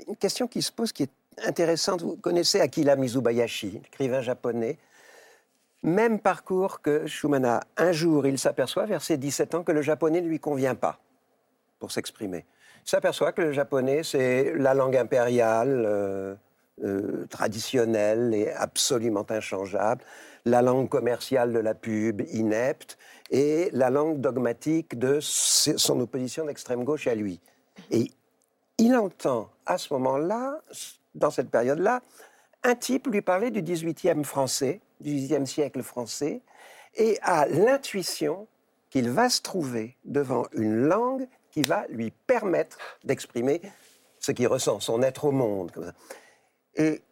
une 0.09 0.17
question 0.17 0.47
qui 0.47 0.63
se 0.63 0.73
pose 0.73 0.93
qui 0.93 1.03
est 1.03 1.11
intéressante. 1.47 2.01
Vous 2.03 2.17
connaissez 2.17 2.61
Akira 2.61 2.97
Mizubayashi, 2.97 3.83
écrivain 3.87 4.23
japonais. 4.23 4.79
Même 5.83 6.21
parcours 6.21 6.81
que 6.81 7.07
Shumana. 7.07 7.61
Un 7.77 7.93
jour, 7.93 8.27
il 8.27 8.39
s'aperçoit 8.39 8.87
vers 8.87 9.03
ses 9.03 9.17
17 9.17 9.55
ans 9.55 9.63
que 9.63 9.73
le 9.73 9.83
japonais 9.83 10.21
ne 10.21 10.29
lui 10.29 10.41
convient 10.41 10.75
pas 10.75 10.99
pour 11.79 11.93
s'exprimer. 11.93 12.45
Il 12.85 12.91
s'aperçoit 12.91 13.33
que 13.33 13.43
le 13.43 13.53
japonais, 13.53 14.03
c'est 14.03 14.55
la 14.57 14.75
langue 14.75 14.97
impériale, 14.97 15.85
euh, 15.87 16.35
euh, 16.85 17.27
traditionnelle 17.31 18.35
et 18.35 18.51
absolument 18.51 19.25
inchangeable, 19.31 20.05
la 20.45 20.61
langue 20.61 20.89
commerciale 20.89 21.53
de 21.53 21.59
la 21.59 21.75
pub, 21.75 22.21
inepte, 22.33 22.99
et 23.31 23.71
la 23.73 23.89
langue 23.91 24.21
dogmatique 24.21 24.99
de 24.99 25.19
son 25.21 26.01
opposition 26.01 26.45
d'extrême 26.45 26.85
gauche 26.85 27.07
à 27.07 27.15
lui. 27.15 27.41
Et 27.91 28.11
il 28.79 28.95
entend 28.95 29.51
à 29.65 29.79
ce 29.79 29.93
moment-là, 29.95 30.61
dans 31.15 31.31
cette 31.31 31.51
période-là, 31.51 32.03
un 32.63 32.75
type 32.75 33.07
lui 33.07 33.23
parler 33.23 33.51
du 33.51 33.63
18e 33.63 34.23
français, 34.23 34.81
du 35.01 35.11
18e 35.11 35.47
siècle 35.47 35.83
français, 35.83 36.41
et 36.95 37.19
a 37.23 37.47
l'intuition 37.47 38.47
qu'il 38.91 39.11
va 39.11 39.29
se 39.29 39.43
trouver 39.43 39.97
devant 40.05 40.47
une 40.53 40.87
langue 40.87 41.29
qui 41.51 41.63
va 41.63 41.87
lui 41.89 42.11
permettre 42.11 42.79
d'exprimer 43.05 43.61
ce 44.21 44.33
qu'il 44.33 44.49
ressent, 44.49 44.81
son 44.81 45.03
être 45.03 45.25
au 45.25 45.33
monde. 45.33 45.71
Comme 45.73 45.85
ça. 45.85 45.95
Et 46.77 47.03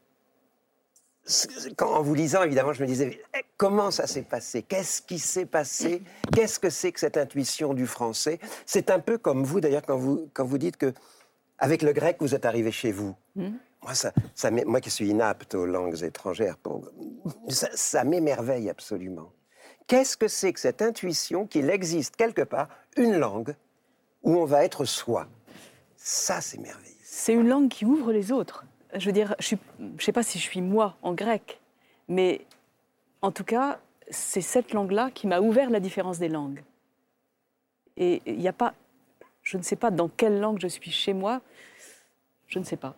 quand, 1.76 1.94
en 1.94 2.02
vous 2.02 2.14
lisant, 2.14 2.42
évidemment, 2.42 2.72
je 2.72 2.82
me 2.82 2.86
disais, 2.86 3.20
eh, 3.34 3.42
comment 3.56 3.90
ça 3.90 4.06
s'est 4.06 4.22
passé? 4.22 4.62
Qu'est-ce 4.62 5.00
qui 5.00 5.18
s'est 5.18 5.46
passé? 5.46 6.02
Qu'est-ce 6.34 6.58
que 6.58 6.70
c'est 6.70 6.92
que 6.92 7.00
cette 7.00 7.16
intuition 7.16 7.72
du 7.72 7.86
français? 7.86 8.38
C'est 8.66 8.90
un 8.90 9.00
peu 9.00 9.16
comme 9.16 9.44
vous, 9.44 9.60
d'ailleurs, 9.60 9.82
quand 9.82 9.96
vous, 9.96 10.28
quand 10.34 10.44
vous 10.44 10.58
dites 10.58 10.76
que 10.76 10.92
avec 11.58 11.82
le 11.82 11.92
grec, 11.92 12.16
vous 12.20 12.34
êtes 12.34 12.44
arrivé 12.44 12.72
chez 12.72 12.92
vous. 12.92 13.14
Mm. 13.36 13.52
Moi, 13.84 13.94
ça, 13.94 14.12
moi 14.66 14.80
qui 14.80 14.90
suis 14.90 15.08
inapte 15.08 15.54
aux 15.54 15.66
langues 15.66 16.02
étrangères, 16.02 16.56
ça, 17.48 17.68
ça 17.74 18.02
m'émerveille 18.04 18.70
absolument. 18.70 19.30
Qu'est-ce 19.86 20.16
que 20.16 20.26
c'est 20.26 20.54
que 20.54 20.60
cette 20.60 20.80
intuition 20.80 21.46
qu'il 21.46 21.68
existe 21.68 22.16
quelque 22.16 22.40
part 22.40 22.68
une 22.96 23.18
langue 23.18 23.54
où 24.22 24.36
on 24.36 24.46
va 24.46 24.64
être 24.64 24.86
soi? 24.86 25.28
Ça, 25.96 26.40
c'est 26.40 26.58
merveilleux. 26.58 26.96
C'est 27.02 27.34
une 27.34 27.46
langue 27.46 27.68
qui 27.68 27.84
ouvre 27.84 28.10
les 28.10 28.32
autres. 28.32 28.64
Je 28.94 29.04
veux 29.04 29.12
dire, 29.12 29.34
je 29.38 29.56
ne 29.78 29.98
sais 30.00 30.12
pas 30.12 30.22
si 30.22 30.38
je 30.38 30.44
suis 30.44 30.62
moi 30.62 30.96
en 31.02 31.12
grec, 31.12 31.60
mais 32.08 32.46
en 33.20 33.32
tout 33.32 33.44
cas, 33.44 33.78
c'est 34.08 34.40
cette 34.40 34.72
langue-là 34.72 35.10
qui 35.10 35.26
m'a 35.26 35.40
ouvert 35.40 35.68
la 35.68 35.80
différence 35.80 36.18
des 36.18 36.28
langues. 36.28 36.62
Et 37.98 38.22
il 38.24 38.38
n'y 38.38 38.48
a 38.48 38.52
pas, 38.54 38.72
je 39.42 39.58
ne 39.58 39.62
sais 39.62 39.76
pas 39.76 39.90
dans 39.90 40.08
quelle 40.08 40.40
langue 40.40 40.58
je 40.58 40.68
suis 40.68 40.90
chez 40.90 41.12
moi, 41.12 41.42
je 42.46 42.58
ne 42.58 42.64
sais 42.64 42.76
pas. 42.76 42.96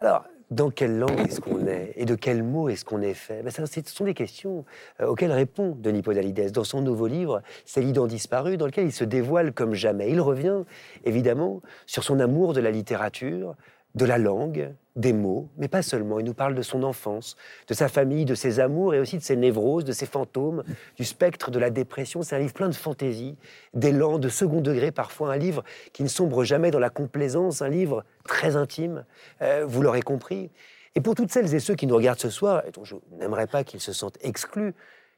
Alors, 0.00 0.24
dans 0.50 0.70
quelle 0.70 0.98
langue 0.98 1.18
est-ce 1.20 1.40
qu'on 1.40 1.66
est 1.66 1.92
Et 1.96 2.04
de 2.04 2.14
quels 2.14 2.42
mots 2.42 2.68
est-ce 2.68 2.84
qu'on 2.84 3.00
est 3.00 3.14
fait? 3.14 3.42
Ben 3.42 3.50
ça, 3.50 3.64
Ce 3.66 3.80
sont 3.86 4.04
des 4.04 4.14
questions 4.14 4.64
euh, 5.00 5.06
auxquelles 5.06 5.32
répond 5.32 5.74
Denis 5.76 6.02
Podalides 6.02 6.52
dans 6.52 6.64
son 6.64 6.82
nouveau 6.82 7.06
livre, 7.06 7.42
C'est 7.64 7.80
l'ident 7.80 8.06
disparu, 8.06 8.56
dans 8.56 8.66
lequel 8.66 8.84
il 8.86 8.92
se 8.92 9.04
dévoile 9.04 9.52
comme 9.52 9.74
jamais. 9.74 10.10
Il 10.10 10.20
revient, 10.20 10.64
évidemment, 11.04 11.62
sur 11.86 12.04
son 12.04 12.20
amour 12.20 12.52
de 12.52 12.60
la 12.60 12.70
littérature, 12.70 13.56
de 13.96 14.04
la 14.04 14.18
langue, 14.18 14.72
des 14.94 15.12
mots, 15.12 15.48
mais 15.56 15.68
pas 15.68 15.82
seulement. 15.82 16.18
Il 16.20 16.26
nous 16.26 16.34
parle 16.34 16.54
de 16.54 16.62
son 16.62 16.82
enfance, 16.82 17.36
de 17.66 17.74
sa 17.74 17.88
famille, 17.88 18.24
de 18.24 18.34
ses 18.34 18.60
amours 18.60 18.94
et 18.94 19.00
aussi 19.00 19.16
de 19.18 19.22
ses 19.22 19.36
névroses, 19.36 19.84
de 19.84 19.92
ses 19.92 20.06
fantômes, 20.06 20.62
du 20.96 21.04
spectre 21.04 21.50
de 21.50 21.58
la 21.58 21.70
dépression. 21.70 22.22
C'est 22.22 22.36
un 22.36 22.38
livre 22.38 22.52
plein 22.52 22.68
de 22.68 22.74
fantaisie, 22.74 23.36
d'élan, 23.74 24.18
de 24.18 24.28
second 24.28 24.60
degré 24.60 24.92
parfois, 24.92 25.32
un 25.32 25.38
livre 25.38 25.64
qui 25.92 26.02
ne 26.02 26.08
sombre 26.08 26.44
jamais 26.44 26.70
dans 26.70 26.78
la 26.78 26.90
complaisance, 26.90 27.62
un 27.62 27.68
livre 27.68 28.04
très 28.24 28.54
intime, 28.54 29.04
euh, 29.42 29.64
vous 29.66 29.82
l'aurez 29.82 30.02
compris. 30.02 30.50
Et 30.94 31.00
pour 31.00 31.14
toutes 31.14 31.30
celles 31.30 31.54
et 31.54 31.60
ceux 31.60 31.74
qui 31.74 31.86
nous 31.86 31.96
regardent 31.96 32.20
ce 32.20 32.30
soir, 32.30 32.62
et 32.66 32.70
dont 32.70 32.84
je 32.84 32.96
n'aimerais 33.18 33.46
pas 33.46 33.64
qu'ils 33.64 33.80
se 33.80 33.92
sentent 33.92 34.18
exclus, 34.22 34.74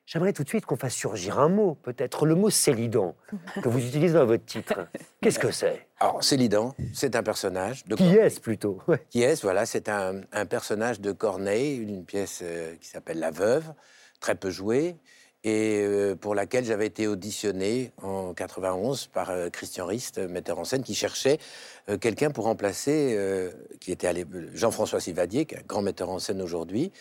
J'aimerais 0.09 0.33
tout 0.33 0.43
de 0.43 0.49
suite 0.49 0.65
qu'on 0.65 0.77
fasse 0.77 0.95
surgir 0.95 1.39
un 1.39 1.51
mot, 1.51 1.75
peut-être 1.75 2.25
le 2.25 2.35
mot 2.35 2.49
Célidan, 2.49 3.15
que 3.63 3.69
vous 3.69 3.79
utilisez 3.79 4.15
dans 4.15 4.25
votre 4.25 4.47
titre. 4.47 4.89
Qu'est-ce 5.21 5.39
que 5.39 5.51
c'est? 5.51 5.87
Alors, 6.01 6.25
Célidan, 6.25 6.75
c'est 6.95 7.15
un 7.15 7.23
personnage 7.23 7.85
de 7.85 7.95
Qui 7.95 8.05
Corneille. 8.05 8.21
est-ce 8.21 8.41
plutôt? 8.41 8.79
Ouais. 8.89 9.05
Qui 9.11 9.21
est-ce? 9.21 9.43
Voilà, 9.43 9.67
c'est 9.67 9.91
un, 9.91 10.23
un 10.33 10.47
personnage 10.47 11.03
de 11.03 11.13
Corneille, 11.13 11.77
une 11.77 12.07
pièce 12.07 12.41
euh, 12.43 12.75
qui 12.81 12.89
s'appelle 12.89 13.19
La 13.19 13.31
Veuve, 13.31 13.75
très 14.19 14.35
peu 14.35 14.49
jouée, 14.49 14.97
et 15.45 15.83
euh, 15.85 16.15
pour 16.17 16.35
laquelle 16.35 16.65
j'avais 16.65 16.87
été 16.87 17.07
auditionné 17.07 17.93
en 18.01 18.33
91 18.33 19.09
par 19.09 19.29
euh, 19.29 19.51
Christian 19.51 19.85
Rist, 19.85 20.17
metteur 20.21 20.59
en 20.59 20.65
scène, 20.65 20.83
qui 20.85 20.95
cherchait 20.95 21.37
euh, 21.91 21.99
quelqu'un 21.99 22.31
pour 22.31 22.45
remplacer, 22.45 23.15
euh, 23.15 23.51
qui 23.79 23.93
était 23.93 24.11
Jean-François 24.55 25.01
Sivadier, 25.01 25.45
qui 25.45 25.55
est 25.55 25.59
un 25.59 25.67
grand 25.67 25.83
metteur 25.83 26.09
en 26.09 26.19
scène 26.19 26.41
aujourd'hui. 26.41 26.93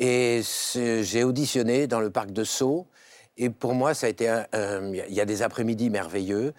Et 0.00 0.42
j'ai 0.72 1.24
auditionné 1.24 1.88
dans 1.88 2.00
le 2.00 2.10
parc 2.10 2.30
de 2.30 2.44
Sceaux. 2.44 2.86
Et 3.36 3.50
pour 3.50 3.74
moi, 3.74 3.94
ça 3.94 4.06
a 4.06 4.10
été. 4.10 4.24
Il 4.54 5.14
y 5.14 5.20
a 5.20 5.24
des 5.24 5.42
après-midi 5.42 5.90
merveilleux. 5.90 6.54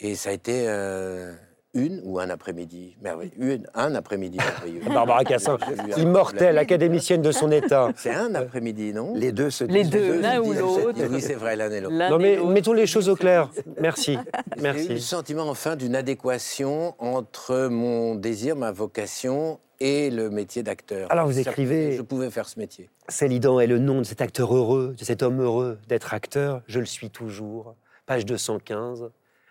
Et 0.00 0.14
ça 0.14 0.30
a 0.30 0.32
été 0.32 0.64
euh, 0.68 1.34
une 1.78 2.00
ou 2.04 2.18
un 2.18 2.28
après-midi 2.30 2.96
merveilleux. 3.02 3.32
Une, 3.38 3.66
un 3.74 3.94
après-midi 3.94 4.38
merveilleux. 4.38 4.80
Barbara 4.92 5.24
Cassin, 5.24 5.56
immortelle, 5.96 6.58
académicienne 6.58 7.22
de 7.22 7.32
son 7.32 7.50
état. 7.50 7.90
C'est 7.96 8.14
un 8.14 8.34
après-midi, 8.34 8.92
non? 8.92 9.14
Les 9.14 9.32
deux 9.32 9.50
se 9.50 9.64
Les 9.64 9.84
deux, 9.84 10.20
l'un 10.20 10.40
ou 10.40 10.52
l'autre. 10.52 10.92
Oui, 11.10 11.20
c'est 11.20 11.34
vrai, 11.34 11.56
l'un 11.56 11.70
et 11.70 11.80
l'autre. 11.80 11.94
Non 12.10 12.18
mais 12.18 12.38
mettons 12.44 12.72
les 12.72 12.86
choses 12.86 13.08
au 13.08 13.16
clair. 13.16 13.50
Merci, 13.80 14.12
J'ai 14.14 14.18
eu 14.18 14.56
le 14.56 14.62
merci. 14.62 15.00
sentiment 15.00 15.48
enfin 15.48 15.76
d'une 15.76 15.94
adéquation 15.94 16.94
entre 16.98 17.68
mon 17.68 18.14
désir, 18.14 18.56
ma 18.56 18.72
vocation 18.72 19.60
et 19.80 20.10
le 20.10 20.28
métier 20.30 20.62
d'acteur. 20.64 21.10
Alors, 21.12 21.26
vous 21.26 21.38
écrivez- 21.38 21.92
Je 21.92 22.02
pouvais 22.02 22.30
faire 22.30 22.48
ce 22.48 22.58
métier. 22.58 22.90
Célidan 23.08 23.60
est 23.60 23.68
le 23.68 23.78
nom 23.78 23.98
de 23.98 24.04
cet 24.04 24.20
acteur 24.20 24.54
heureux, 24.54 24.94
de 24.98 25.04
cet 25.04 25.22
homme 25.22 25.40
heureux 25.40 25.78
d'être 25.88 26.12
acteur. 26.14 26.62
Je 26.66 26.80
le 26.80 26.86
suis 26.86 27.10
toujours. 27.10 27.74
Page 28.06 28.24
215. 28.26 29.08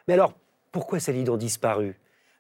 Mais 0.07 0.15
alors, 0.15 0.33
pourquoi 0.71 0.99
Célidan 0.99 1.37
disparu? 1.37 1.97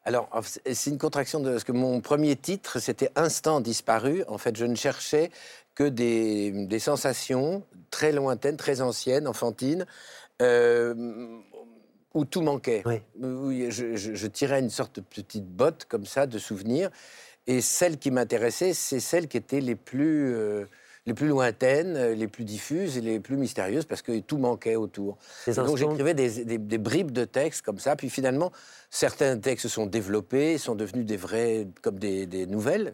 Alors, 0.07 0.29
c'est 0.41 0.89
une 0.89 0.97
contraction 0.97 1.41
de... 1.41 1.51
Parce 1.51 1.65
que 1.65 1.73
mon 1.73 1.99
premier 1.99 2.37
titre, 2.37 2.79
c'était 2.79 3.11
Instant 3.17 3.59
disparu. 3.59 4.23
En 4.29 4.37
fait, 4.37 4.55
je 4.55 4.63
ne 4.63 4.75
cherchais 4.75 5.31
que 5.75 5.83
des, 5.83 6.51
des 6.65 6.79
sensations 6.79 7.61
très 7.91 8.13
lointaines, 8.13 8.55
très 8.55 8.79
anciennes, 8.79 9.27
enfantines, 9.27 9.85
euh, 10.41 11.27
où 12.13 12.23
tout 12.23 12.41
manquait. 12.41 12.83
Oui. 12.85 13.01
Où 13.21 13.51
je, 13.69 13.97
je- 13.97 14.13
je 14.15 14.27
tirais 14.27 14.61
une 14.61 14.69
sorte 14.69 14.95
de 14.95 15.01
petite 15.01 15.45
botte, 15.45 15.83
comme 15.89 16.05
ça, 16.05 16.25
de 16.25 16.39
souvenirs. 16.39 16.89
Et 17.45 17.59
celles 17.59 17.97
qui 17.97 18.09
m'intéressaient, 18.09 18.73
c'est 18.73 19.01
celles 19.01 19.27
qui 19.27 19.35
étaient 19.35 19.59
les 19.61 19.75
plus... 19.75 20.33
euh, 20.33 20.65
les 21.07 21.13
plus 21.15 21.27
lointaines, 21.29 21.95
euh, 21.97 22.13
les 22.13 22.27
plus 22.27 22.43
diffuses 22.43 22.97
et 22.97 23.01
les 23.01 23.19
plus 23.19 23.37
mystérieuses 23.37 23.85
parce 23.85 24.03
que 24.03 24.19
tout 24.19 24.37
manquait 24.37 24.75
autour. 24.75 25.17
Donc 25.63 25.77
j'écrivais 25.89 26.13
des, 26.13 26.43
des- 26.45 26.57
des 26.59 26.77
bribes 26.77 27.11
de 27.11 27.25
textes 27.25 27.63
comme 27.63 27.79
ça, 27.79 27.95
puis 27.95 28.09
finalement 28.11 28.51
certains 28.91 29.37
textes 29.39 29.63
se 29.63 29.69
sont 29.69 29.87
développés, 29.87 30.57
sont 30.59 30.75
devenus 30.75 31.05
des 31.05 31.17
vrais, 31.17 31.67
comme 31.81 31.97
des, 31.97 32.27
des 32.27 32.45
nouvelles. 32.45 32.93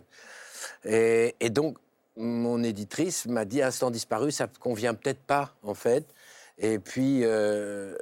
Et, 0.85 1.35
et 1.41 1.49
donc 1.49 1.77
mon 2.15 2.63
éditrice 2.63 3.25
m'a 3.25 3.43
dit 3.45 3.61
Instant 3.63 3.89
disparu, 3.89 4.31
ça 4.31 4.45
ne 4.45 4.59
convient 4.59 4.93
peut-être 4.93 5.21
pas, 5.21 5.55
en 5.63 5.73
fait. 5.73 6.05
Et 6.59 6.77
puis 6.77 7.21
euh, 7.23 7.95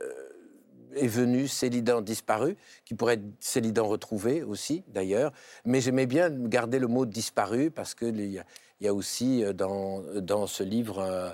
est 0.94 1.08
venu 1.08 1.48
Célidan 1.48 2.02
disparu, 2.02 2.58
qui 2.84 2.96
pourrait 2.96 3.14
être 3.14 3.24
Célidan 3.40 3.88
retrouvé 3.88 4.44
aussi, 4.44 4.84
d'ailleurs. 4.90 5.32
Mais 5.64 5.80
j'aimais 5.80 6.06
bien 6.06 6.30
garder 6.30 6.80
le 6.80 6.88
mot 6.88 7.06
disparu 7.06 7.72
parce 7.72 7.96
qu'il 7.96 8.20
y, 8.20 8.42
il 8.82 8.86
y 8.86 8.88
a 8.88 8.94
aussi 8.94 9.44
euh, 9.44 9.54
dans, 9.54 10.02
dans 10.16 10.48
ce 10.48 10.64
livre 10.64 11.00
euh, 11.00 11.32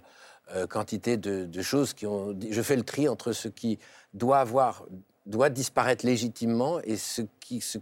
euh, 0.53 0.67
quantité 0.67 1.17
de, 1.17 1.45
de 1.45 1.61
choses 1.61 1.93
qui 1.93 2.05
ont. 2.05 2.37
Je 2.49 2.61
fais 2.61 2.75
le 2.75 2.83
tri 2.83 3.07
entre 3.07 3.31
ce 3.31 3.47
qui 3.47 3.79
doit 4.13 4.39
avoir, 4.39 4.85
doit 5.25 5.49
disparaître 5.49 6.05
légitimement 6.05 6.79
et 6.81 6.97
ce, 6.97 7.21
qui, 7.39 7.61
ce, 7.61 7.79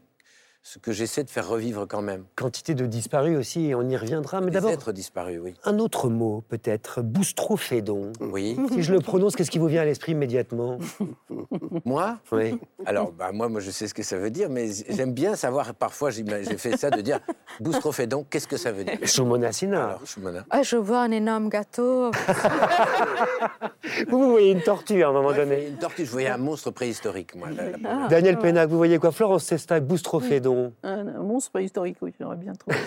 ce 0.68 0.80
que 0.80 0.92
j'essaie 0.92 1.24
de 1.24 1.30
faire 1.30 1.48
revivre 1.48 1.86
quand 1.88 2.02
même. 2.02 2.24
Quantité 2.36 2.74
de 2.74 2.88
disparus 2.88 3.38
aussi, 3.38 3.68
et 3.68 3.76
on 3.76 3.88
y 3.88 3.96
reviendra. 3.96 4.42
Mais 4.42 4.50
d'abord, 4.50 4.72
êtres 4.72 4.92
disparus, 4.92 5.40
oui. 5.40 5.54
un 5.64 5.78
autre 5.78 6.10
mot, 6.10 6.44
peut-être. 6.50 7.04
Boustrophédon. 7.04 8.12
Oui. 8.20 8.58
Si 8.72 8.82
je 8.82 8.92
le 8.92 9.00
prononce, 9.00 9.36
qu'est-ce 9.36 9.52
qui 9.52 9.60
vous 9.60 9.68
vient 9.68 9.84
à 9.84 9.86
l'esprit 9.86 10.14
immédiatement? 10.14 10.80
Moi? 11.86 12.18
Oui. 12.32 12.60
Alors, 12.88 13.12
bah, 13.12 13.32
moi, 13.32 13.48
moi, 13.48 13.62
je 13.62 13.70
sais 13.70 13.88
ce 13.88 13.94
que 13.94 14.02
ça 14.02 14.18
veut 14.18 14.32
dire, 14.32 14.50
mais 14.50 14.70
j'aime 14.90 15.14
bien 15.14 15.36
savoir, 15.36 15.72
parfois, 15.76 16.10
j'ai 16.10 16.24
fait 16.58 16.76
ça, 16.78 16.90
de 16.90 17.02
dire 17.02 17.20
boustrophédon, 17.60 18.26
qu'est-ce 18.28 18.48
que 18.48 18.58
ça 18.58 18.72
veut 18.72 18.84
dire? 18.86 18.98
Shumonasina. 19.04 19.86
Alors, 19.86 20.02
Shumana. 20.08 20.46
Ah, 20.50 20.64
je 20.64 20.78
vois 20.78 21.02
un 21.02 21.12
énorme 21.12 21.48
gâteau. 21.50 22.10
Vous, 24.10 24.20
vous 24.20 24.32
voyez 24.32 24.52
une 24.52 24.62
tortue 24.62 25.04
à 25.04 25.10
un 25.10 25.12
moment 25.14 25.30
Ouais, 25.30 25.38
donné. 25.38 25.68
Une 25.68 25.78
tortue, 25.78 26.06
je 26.06 26.12
voyais 26.12 26.28
un 26.30 26.38
monstre 26.38 26.72
préhistorique, 26.72 27.36
moi. 27.36 27.50
là, 27.52 27.70
là. 27.70 27.78
Ah. 27.86 28.08
Daniel 28.10 28.38
Pénac, 28.40 28.68
vous 28.70 28.78
voyez 28.78 28.98
quoi? 28.98 29.12
Florence 29.12 29.44
Sesta, 29.44 29.80
Boustrophédon. 29.80 30.55
Un, 30.84 31.08
un 31.08 31.24
monstre 31.24 31.52
préhistorique, 31.52 31.98
oui, 32.02 32.14
j'aurais 32.20 32.36
bien 32.38 32.54
trouvé. 32.54 32.78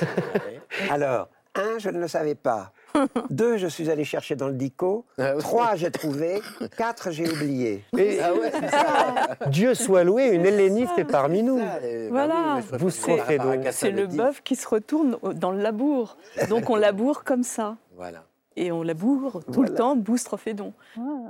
Alors, 0.90 1.28
un, 1.54 1.78
je 1.78 1.88
ne 1.90 1.98
le 1.98 2.08
savais 2.08 2.34
pas. 2.34 2.72
Deux, 3.30 3.56
je 3.56 3.66
suis 3.66 3.90
allé 3.90 4.04
chercher 4.04 4.36
dans 4.36 4.48
le 4.48 4.54
dico. 4.54 5.04
Ah 5.18 5.32
oui. 5.34 5.42
Trois, 5.42 5.74
j'ai 5.74 5.90
trouvé. 5.90 6.40
Quatre, 6.76 7.10
j'ai 7.10 7.28
oublié. 7.30 7.84
Et 7.96 8.20
Ah 8.20 8.32
ouais, 8.32 8.50
c'est 8.52 8.68
ça. 8.70 9.28
Dieu 9.48 9.74
soit 9.74 10.04
loué, 10.04 10.26
une 10.28 10.46
helléniste 10.46 10.96
est 10.98 11.04
parmi 11.04 11.42
nous. 11.42 11.58
ça, 11.58 11.78
euh, 11.82 12.10
bah 12.10 12.26
Voilà. 12.26 12.60
oui. 12.72 13.36
Barbara 13.36 13.58
Cassin 13.58 13.86
C'est 13.86 13.90
le 13.92 14.06
bœuf 14.06 14.42
qui 14.42 14.56
se 14.56 14.68
retourne 14.68 15.16
dans 15.34 15.50
le 15.50 15.60
labour. 15.60 16.16
Donc 16.48 16.70
on 16.70 16.76
laboure 16.76 17.24
comme 17.24 17.42
ça. 17.42 17.76
Voilà. 17.96 18.24
Et 18.56 18.72
on 18.72 18.82
laboure 18.82 19.42
tout 19.52 19.62
le 19.62 19.72
temps 19.74 19.94
boustrophédon, 19.96 20.72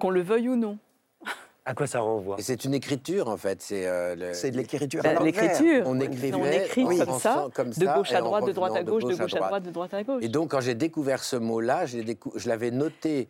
qu'on 0.01 0.11
le 0.11 0.21
veuille 0.23 0.49
ou 0.49 0.57
non. 0.57 0.79
À 1.69 1.75
quoi 1.75 1.87
ça 1.87 2.01
renvoie? 2.01 2.37
Et 2.39 2.43
c'est 2.43 2.65
une 2.65 2.73
écriture, 2.73 3.29
en 3.29 3.37
fait. 3.37 3.61
C'est 3.61 3.87
euh, 3.87 4.15
le- 4.15 4.51
de 4.51 4.57
l'écriture 4.57 5.03
Bah. 5.03 5.23
L'écriture. 5.23 5.83
On 5.85 5.91
On 5.97 6.01
écrivait 6.01 6.65
écrit 6.65 6.85
comme 6.85 7.19
ça, 7.19 7.49
comme 7.55 7.69
de 7.69 7.85
gauche 7.95 8.13
à 8.13 8.21
droite, 8.23 8.47
de 8.47 8.53
droite 8.53 8.75
à 8.77 8.83
de 8.83 8.91
gauche, 8.91 9.05
de 9.05 9.15
gauche 9.15 9.35
à 9.35 9.39
droite. 9.39 9.63
de 9.65 9.71
droite 9.71 9.93
à 9.93 10.03
gauche. 10.03 10.25
Et 10.25 10.29
donc, 10.29 10.51
quand 10.53 10.63
j'ai 10.63 10.75
découvert 10.75 11.23
ce 11.23 11.37
mot-là, 11.37 11.85
décou- 11.85 12.33
je 12.37 12.49
l'avais 12.49 12.71
noté. 12.71 13.29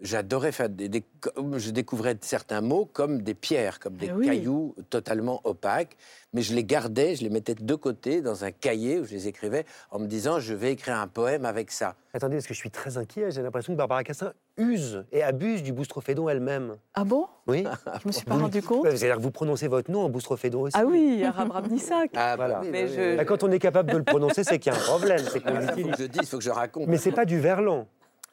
J'adorais 0.00 0.52
faire 0.52 0.68
des, 0.68 0.88
des- 0.88 1.02
Je 1.56 1.70
découvrais 1.70 2.16
certains 2.20 2.60
mots 2.60 2.84
comme 2.84 3.22
des 3.22 3.34
pierres, 3.34 3.80
comme 3.80 3.96
des 3.96 4.10
Ah 4.10 4.14
oui. 4.16 4.26
cailloux 4.26 4.76
totalement 4.90 5.40
opaques. 5.44 5.96
Mais 6.34 6.42
je 6.42 6.54
les 6.54 6.62
gardais, 6.64 7.16
je 7.16 7.22
les 7.24 7.30
mettais 7.30 7.54
de 7.56 7.74
côté 7.74 8.20
dans 8.20 8.44
un 8.44 8.52
cahier 8.52 9.00
où 9.00 9.04
je 9.06 9.10
les 9.12 9.26
écrivais 9.26 9.64
en 9.90 9.98
me 9.98 10.06
disant 10.06 10.38
je 10.38 10.54
vais 10.54 10.72
écrire 10.72 10.96
un 10.98 11.08
poème 11.08 11.44
avec 11.46 11.72
ça. 11.72 11.96
Attendez, 12.12 12.36
parce 12.36 12.46
que 12.46 12.54
je 12.54 12.58
suis 12.60 12.70
très 12.70 12.96
inquiet. 12.98 13.30
J'ai 13.32 13.42
l'impression 13.42 13.72
que 13.72 13.78
Barbara 13.78 14.04
Cassin 14.04 14.32
use 14.58 15.04
et 15.12 15.22
abuse 15.22 15.62
du 15.62 15.72
boustrophédon 15.72 16.28
elle-même. 16.28 16.76
Ah 16.94 17.04
bon? 17.04 17.26
Oui 17.46 17.64
Je 18.02 18.08
me 18.08 18.12
suis 18.12 18.24
pas 18.24 18.34
rendu 18.36 18.62
compte. 18.62 18.82
Ouais, 18.84 18.96
C'est-à-dire 18.96 19.16
que 19.16 19.22
vous 19.22 19.30
prononcez 19.30 19.68
votre 19.68 19.90
nom 19.90 20.02
en 20.02 20.08
boustrophédon 20.10 20.62
aussi. 20.62 20.76
Ah 20.78 20.84
oui, 20.84 21.24
Arab 21.24 21.50
Rabnissak. 21.52 22.10
Ah, 22.14 22.36
Voilà. 22.36 22.60
oui, 22.60 22.68
Mais 22.70 22.84
oui, 22.84 22.92
je-. 22.94 23.16
Là, 23.16 23.24
quand 23.24 23.42
on 23.42 23.50
est 23.50 23.58
capable 23.58 23.90
de 23.92 23.96
le 23.96 24.04
prononcer, 24.04 24.44
c'est 24.44 24.58
qu'il 24.58 24.72
y 24.72 24.76
a 24.76 24.78
un 24.78 24.82
problème. 24.82 25.24
C'est 25.32 25.40
qu'on 25.40 25.50
Il 25.50 25.54
faut 25.62 25.66
l'utilise. 25.76 25.92
que 25.96 26.02
je 26.02 26.06
dise, 26.08 26.20
il 26.22 26.26
faut 26.26 26.38
que 26.38 26.44
je 26.44 26.50
raconte. 26.50 26.88
Mais 26.88 26.98
c'est 26.98 27.12
pas 27.12 27.24
du 27.24 27.38
verlan. 27.40 27.86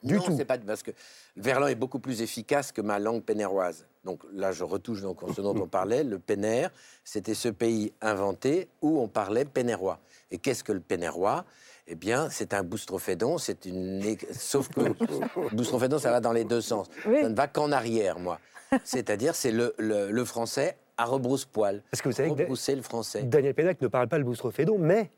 Du 0.03 0.15
non, 0.17 0.21
tout. 0.21 0.35
c'est 0.37 0.45
pas 0.45 0.57
parce 0.59 0.83
que 0.83 0.91
le 1.35 1.41
verlan 1.41 1.67
est 1.67 1.75
beaucoup 1.75 1.97
plus 1.99 2.21
efficace 2.21 2.71
que 2.71 2.81
ma 2.81 2.99
langue 2.99 3.23
pénéroise. 3.23 3.87
Donc 4.03 4.21
là, 4.33 4.51
je 4.51 4.63
retouche 4.63 5.01
donc 5.01 5.19
ce 5.35 5.41
dont 5.41 5.55
on 5.59 5.67
parlait. 5.67 6.03
Le 6.03 6.19
pénère, 6.19 6.69
c'était 7.03 7.33
ce 7.33 7.49
pays 7.49 7.91
inventé 8.01 8.67
où 8.83 8.99
on 8.99 9.07
parlait 9.07 9.45
pénérois. 9.45 9.99
Et 10.31 10.37
qu'est-ce 10.39 10.63
que 10.63 10.71
le 10.71 10.79
pénérois 10.79 11.45
Eh 11.87 11.95
bien, 11.95 12.29
c'est 12.29 12.53
un 12.53 12.63
boustrophédon. 12.63 13.37
C'est 13.37 13.65
une, 13.65 14.01
sauf 14.31 14.69
que 14.69 14.81
boustrophédon, 15.55 15.99
ça 15.99 16.11
va 16.11 16.19
dans 16.19 16.31
les 16.33 16.43
deux 16.43 16.61
sens. 16.61 16.87
Oui. 17.05 17.21
Ça 17.21 17.29
ne 17.29 17.35
va 17.35 17.47
qu'en 17.47 17.71
arrière, 17.71 18.19
moi. 18.19 18.39
C'est-à-dire, 18.83 19.35
c'est 19.35 19.51
le, 19.51 19.73
le, 19.77 20.11
le 20.11 20.25
français 20.25 20.77
à 20.97 21.05
rebrousse-poil. 21.05 21.83
Parce 21.91 22.01
que 22.01 22.09
vous 22.09 22.15
savez 22.15 22.29
que 22.29 22.33
Rebrousser 22.39 22.75
le 22.75 22.81
français. 22.81 23.23
Daniel 23.23 23.53
Pénac 23.53 23.79
ne 23.81 23.87
parle 23.87 24.07
pas 24.07 24.17
le 24.17 24.23
boustrophédon, 24.23 24.77
mais 24.79 25.11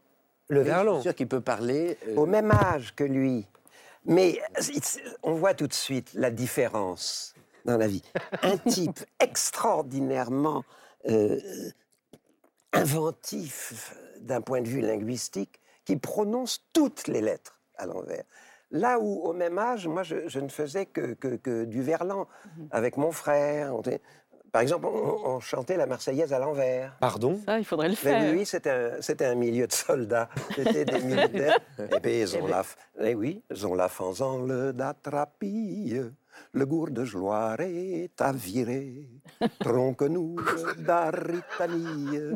le 0.50 0.60
Oui, 0.60 0.66
Je 0.66 0.70
verlan. 0.72 0.94
suis 0.96 1.04
sûr 1.04 1.16
qu'il 1.16 1.28
peut 1.28 1.42
parler. 1.42 1.98
euh, 2.08 2.16
Au 2.16 2.26
même 2.26 2.52
âge 2.52 2.94
que 2.96 3.04
lui. 3.04 3.46
Mais 4.06 4.40
on 5.24 5.34
voit 5.34 5.54
tout 5.54 5.68
de 5.68 5.74
suite 5.74 6.12
la 6.14 6.32
différence 6.32 7.34
dans 7.66 7.78
la 7.78 7.88
vie. 7.88 8.02
Un 8.42 8.58
type 8.70 9.00
extraordinairement 9.20 10.64
euh, 11.10 11.40
inventif 12.74 13.96
d'un 14.28 14.42
point 14.42 14.62
de 14.62 14.68
vue 14.68 14.82
linguistique 14.82 15.60
qui 15.86 15.96
prononce 15.98 16.66
toutes 16.74 17.08
les 17.08 17.22
lettres 17.22 17.60
à 17.78 17.86
l'envers. 17.88 18.24
Là 18.70 19.00
où, 19.00 19.22
au 19.24 19.34
même 19.34 19.58
âge, 19.58 19.88
moi, 19.88 20.04
je, 20.04 20.28
je 20.28 20.40
ne 20.40 20.50
faisais 20.50 20.86
que, 20.86 21.14
que- 21.14 21.38
que 21.38 21.64
du 21.66 21.82
verlan 21.82 22.28
avec 22.72 22.98
mon 22.98 23.12
frère. 23.12 23.74
On 23.74 23.80
était- 23.80 24.02
par 24.52 24.62
exemple, 24.62 24.88
on, 24.88 25.26
on 25.36 25.40
chantait 25.40 25.78
la 25.78 25.86
Marseillaise 25.86 26.34
à 26.34 26.40
l'envers. 26.40 26.96
Pardon? 27.00 27.40
Ça, 27.46 27.60
il 27.60 27.66
faudrait 27.66 27.88
le 27.88 27.94
Mais 28.04 28.12
faire. 28.12 28.32
oui, 28.34 28.40
oui, 28.40 28.46
c'était 28.46 29.26
un, 29.26 29.36
milieu 29.36 29.68
de 29.68 29.72
soldats. 29.74 30.28
C'était 30.56 30.84
des 30.86 31.00
militaires. 31.00 31.60
Eh 31.96 32.00
bien, 32.00 32.12
ils 32.12 32.36
ont 32.38 32.48
la, 32.48 32.62
f- 32.64 32.76
eh 33.00 33.16
oui, 33.16 33.42
ils 33.52 33.66
ont 33.68 33.76
la 33.76 33.88
fanzanle 33.88 34.74
d'attrapille. 34.74 36.12
Le 36.54 36.66
gourde 36.66 36.94
de 36.94 37.04
gloire 37.04 37.60
est 37.60 38.20
à 38.20 38.32
virer. 38.32 39.08
Tronque-nous 39.60 40.38
d'Aritanie. 40.80 42.34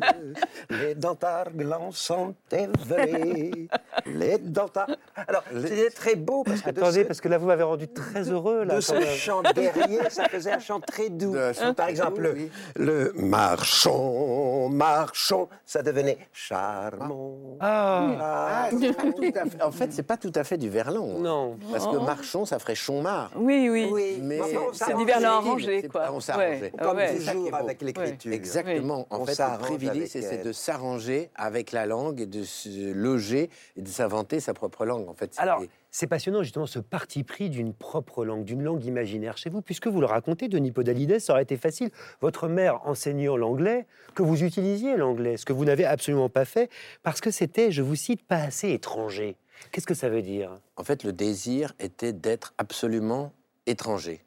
Les 0.70 0.94
dentards 0.94 1.50
glands 1.52 1.90
sont 1.90 2.34
évelés. 2.50 3.68
Les 4.06 4.38
dentards. 4.38 4.90
Alors, 5.26 5.42
c'était 5.50 5.90
très 5.90 6.14
beau 6.16 6.42
parce 6.44 6.60
que 6.62 6.70
de 6.70 6.80
Attendez, 6.80 7.02
ce- 7.02 7.06
parce 7.08 7.20
que 7.20 7.28
là, 7.28 7.38
vous 7.38 7.46
m'avez 7.46 7.62
rendu 7.62 7.88
très 7.88 8.30
heureux. 8.30 8.64
Là, 8.64 8.76
de 8.76 8.80
ce 8.80 8.92
même. 8.92 9.02
chant 9.04 9.42
guerrier, 9.42 10.00
ça 10.10 10.28
faisait 10.28 10.52
un 10.52 10.58
chant 10.58 10.80
très 10.80 11.08
doux. 11.08 11.34
Chant 11.54 11.74
Par 11.74 11.88
exemple, 11.88 12.16
doux, 12.16 12.22
le, 12.22 12.32
oui. 12.32 12.50
le 12.76 13.12
marchons, 13.16 14.68
marchons, 14.68 15.48
ça 15.64 15.82
devenait 15.82 16.18
charmant. 16.32 17.56
Ah, 17.60 18.08
Ah, 18.20 18.68
c'est 18.70 18.92
pas 18.96 19.02
tout 19.12 19.32
à 19.34 19.44
fait- 19.46 19.62
En 19.62 19.70
fait, 19.72 19.92
c'est 19.92 20.02
pas 20.02 20.16
tout 20.16 20.32
à 20.34 20.44
fait 20.44 20.58
du 20.58 20.68
verlan. 20.68 21.18
non. 21.18 21.58
Parce 21.70 21.86
que 21.86 21.96
marchons, 21.96 22.44
ça 22.44 22.58
ferait 22.58 22.74
chonmar. 22.74 23.30
Oui, 23.36 23.68
oui. 23.70 23.88
Oui, 23.92 24.18
Mais 24.22 24.40
C'est 24.72 24.94
du 24.96 25.04
verlan 25.04 25.28
arrangé, 25.38 25.82
quoi. 25.88 26.10
on 26.12 26.20
s'arrangeait. 26.20 26.72
Comme 26.78 26.98
est 26.98 27.16
toujours 27.18 27.54
avec 27.54 27.82
l'écriture. 27.82 28.32
Exactement. 28.32 29.06
En 29.10 29.20
On 29.20 29.26
fait, 29.26 29.38
le 29.38 29.58
privilège, 29.58 30.08
c'est 30.08 30.20
elle. 30.20 30.42
de 30.44 30.52
s'arranger 30.52 31.30
avec 31.34 31.72
la 31.72 31.86
langue 31.86 32.20
et 32.20 32.26
de 32.26 32.42
se 32.42 32.92
loger 32.92 33.50
et 33.76 33.82
de 33.82 33.88
s'inventer 33.88 34.40
sa 34.40 34.54
propre 34.54 34.84
langue. 34.84 35.08
En 35.08 35.14
fait, 35.14 35.34
Alors, 35.38 35.62
c'est 35.90 36.06
passionnant 36.06 36.42
justement 36.42 36.66
ce 36.66 36.78
parti 36.78 37.22
pris 37.22 37.50
d'une 37.50 37.74
propre 37.74 38.24
langue, 38.24 38.44
d'une 38.44 38.62
langue 38.62 38.84
imaginaire 38.84 39.36
chez 39.36 39.50
vous, 39.50 39.60
puisque 39.60 39.86
vous 39.88 40.00
le 40.00 40.06
racontez, 40.06 40.48
Denis 40.48 40.70
Podalides, 40.72 41.18
ça 41.18 41.34
aurait 41.34 41.42
été 41.42 41.56
facile. 41.56 41.90
Votre 42.20 42.48
mère 42.48 42.80
enseignant 42.86 43.36
l'anglais, 43.36 43.86
que 44.14 44.22
vous 44.22 44.42
utilisiez 44.42 44.96
l'anglais, 44.96 45.36
ce 45.36 45.44
que 45.44 45.52
vous 45.52 45.64
n'avez 45.66 45.84
absolument 45.84 46.28
pas 46.30 46.44
fait, 46.46 46.70
parce 47.02 47.20
que 47.20 47.30
c'était, 47.30 47.70
je 47.70 47.82
vous 47.82 47.94
cite, 47.96 48.22
pas 48.26 48.36
assez 48.36 48.70
étranger. 48.70 49.36
Qu'est-ce 49.70 49.86
que 49.86 49.94
ça 49.94 50.08
veut 50.08 50.22
dire? 50.22 50.58
En 50.76 50.82
fait, 50.84 51.04
le 51.04 51.12
désir 51.12 51.72
était 51.78 52.12
d'être 52.12 52.52
absolument 52.58 53.32
étranger. 53.66 54.24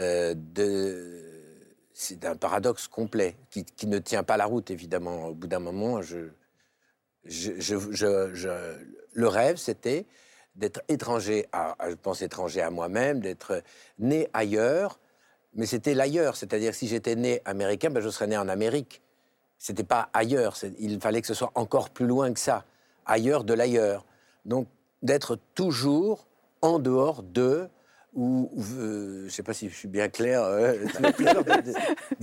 Euh. 0.00 0.34
C'est 1.98 2.26
un 2.26 2.36
paradoxe 2.36 2.88
complet 2.88 3.36
qui, 3.50 3.86
ne 3.86 3.98
tient 3.98 4.22
pas 4.22 4.36
la 4.36 4.44
route, 4.44 4.70
évidemment. 4.70 5.28
Au 5.28 5.34
bout 5.34 5.46
d'un 5.46 5.60
moment, 5.60 6.00
le 7.24 9.28
rêve, 9.28 9.56
c'était 9.56 10.04
d'être 10.56 10.82
étranger, 10.88 11.46
à, 11.52 11.74
je 11.88 11.94
pense 11.94 12.20
étranger 12.20 12.60
à 12.60 12.70
moi-même, 12.70 13.20
d'être 13.20 13.62
né 13.98 14.28
ailleurs, 14.34 15.00
mais 15.54 15.64
c'était 15.64 15.94
l'ailleurs. 15.94 16.36
C'est-à-dire 16.36 16.74
si 16.74 16.86
j'étais 16.86 17.14
né 17.14 17.40
américain, 17.46 17.88
ben, 17.88 18.02
je 18.02 18.10
serais 18.10 18.26
né 18.26 18.36
en 18.36 18.48
Amérique. 18.48 19.00
C'était 19.58 19.84
pas 19.84 20.10
ailleurs. 20.12 20.56
Il 20.78 21.00
fallait 21.00 21.22
que 21.22 21.26
ce 21.26 21.34
soit 21.34 21.52
encore 21.54 21.88
plus 21.88 22.06
loin 22.06 22.32
que 22.32 22.40
ça, 22.40 22.64
ailleurs 23.06 23.44
de 23.44 23.54
l'ailleurs. 23.54 24.04
Donc 24.44 24.68
d'être 25.02 25.38
toujours 25.54 26.26
en 26.60 26.78
dehors 26.78 27.22
de 27.22 27.68
ou, 28.16 28.50
euh, 28.78 29.20
je 29.20 29.24
ne 29.26 29.28
sais 29.30 29.42
pas 29.42 29.52
si 29.52 29.68
je 29.68 29.74
suis 29.74 29.88
bien 29.88 30.08
clair. 30.08 30.42
euh, 30.42 30.74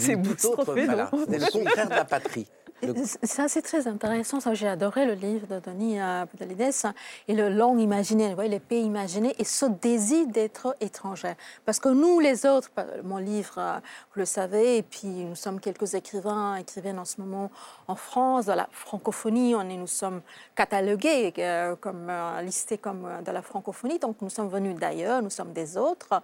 C'est 1.29 1.37
le 1.39 1.51
contraire 1.51 1.85
de 1.89 1.95
la 1.95 2.05
patrie. 2.05 2.47
Le- 2.87 2.93
Ça, 3.23 3.47
c'est 3.47 3.61
très 3.61 3.87
intéressant. 3.87 4.39
J'ai 4.53 4.67
adoré 4.67 5.05
le 5.05 5.13
livre 5.13 5.47
de 5.47 5.59
Denis 5.59 5.99
euh, 5.99 6.25
Podalides 6.25 6.93
et 7.27 7.33
le 7.33 7.49
langue 7.49 7.79
imaginaire, 7.79 8.29
vous 8.29 8.35
voyez, 8.35 8.49
les 8.49 8.59
pays 8.59 8.83
imaginés 8.83 9.33
et 9.39 9.43
ce 9.43 9.65
désir 9.65 10.27
d'être 10.27 10.75
étranger. 10.81 11.33
Parce 11.65 11.79
que 11.79 11.89
nous, 11.89 12.19
les 12.19 12.45
autres, 12.45 12.69
mon 13.03 13.17
livre, 13.17 13.55
euh, 13.57 13.79
vous 14.13 14.19
le 14.19 14.25
savez, 14.25 14.77
et 14.77 14.83
puis 14.83 15.07
nous 15.07 15.35
sommes 15.35 15.59
quelques 15.59 15.93
écrivains, 15.93 16.55
écrivaines 16.57 16.99
en 16.99 17.05
ce 17.05 17.21
moment 17.21 17.49
en 17.87 17.95
France, 17.95 18.45
dans 18.45 18.55
la 18.55 18.67
francophonie, 18.71 19.55
on 19.55 19.61
est, 19.69 19.77
nous 19.77 19.87
sommes 19.87 20.21
catalogués 20.55 21.33
euh, 21.39 21.75
comme 21.75 22.07
euh, 22.09 22.41
listés 22.41 22.77
comme 22.77 23.05
euh, 23.05 23.21
de 23.21 23.31
la 23.31 23.41
francophonie, 23.41 23.99
donc 23.99 24.17
nous 24.21 24.29
sommes 24.29 24.49
venus 24.49 24.75
d'ailleurs, 24.77 25.21
nous 25.21 25.29
sommes 25.29 25.53
des 25.53 25.77
autres. 25.77 26.21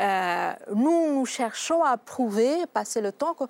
Euh, 0.00 0.52
nous, 0.74 1.14
nous 1.14 1.26
cherchons 1.26 1.82
à 1.82 1.96
prouver, 1.96 2.66
passer 2.72 3.00
le 3.00 3.12
temps 3.12 3.34
que 3.34 3.44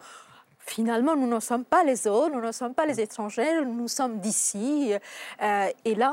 Finalement, 0.73 1.17
nous 1.17 1.27
ne 1.27 1.39
sommes 1.39 1.67
pas 1.67 1.85
les 1.85 2.07
autres, 2.07 2.35
nous 2.35 2.41
ne 2.41 2.51
sommes 2.51 2.73
pas 2.73 2.87
les 2.87 2.99
étrangers, 2.99 3.63
nous 3.63 3.89
sommes 3.89 4.21
d'ici. 4.21 4.95
Euh, 5.43 5.69
et 5.85 5.95
là, 5.95 6.13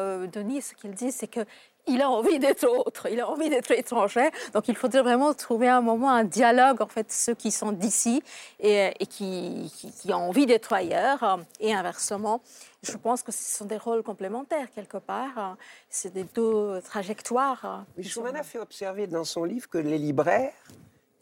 euh, 0.00 0.26
Denis, 0.26 0.62
ce 0.62 0.74
qu'il 0.74 0.92
dit, 0.92 1.12
c'est 1.12 1.26
que 1.26 1.40
il 1.86 2.00
a 2.00 2.08
envie 2.08 2.38
d'être 2.38 2.66
autre, 2.66 3.08
il 3.10 3.20
a 3.20 3.28
envie 3.28 3.50
d'être 3.50 3.70
étranger. 3.70 4.30
Donc, 4.54 4.68
il 4.68 4.76
faudrait 4.76 5.02
vraiment 5.02 5.34
trouver 5.34 5.68
un 5.68 5.82
moment, 5.82 6.08
un 6.10 6.24
dialogue, 6.24 6.80
en 6.80 6.86
fait, 6.86 7.12
ceux 7.12 7.34
qui 7.34 7.50
sont 7.50 7.72
d'ici 7.72 8.22
et, 8.60 8.94
qui, 9.10 9.70
qui, 10.00 10.12
ont 10.14 10.28
envie 10.28 10.46
d'être 10.46 10.72
ailleurs, 10.72 11.40
et 11.60 11.74
inversement. 11.74 12.40
Je 12.82 12.96
pense 12.96 13.22
que 13.22 13.32
ce 13.32 13.58
sont 13.58 13.66
des 13.66 13.76
rôles 13.76 14.02
complémentaires, 14.02 14.70
quelque 14.74 14.98
part. 14.98 15.56
C'est 15.90 16.14
des 16.14 16.24
deux 16.24 16.80
trajectoires. 16.82 17.84
qui 18.00 18.04
sont- 18.08 18.24
fait 18.42 18.58
observer 18.58 19.06
dans 19.06 19.24
son 19.24 19.44
livre 19.44 19.68
que 19.68 19.78
les 19.78 19.98
libraires 19.98 20.54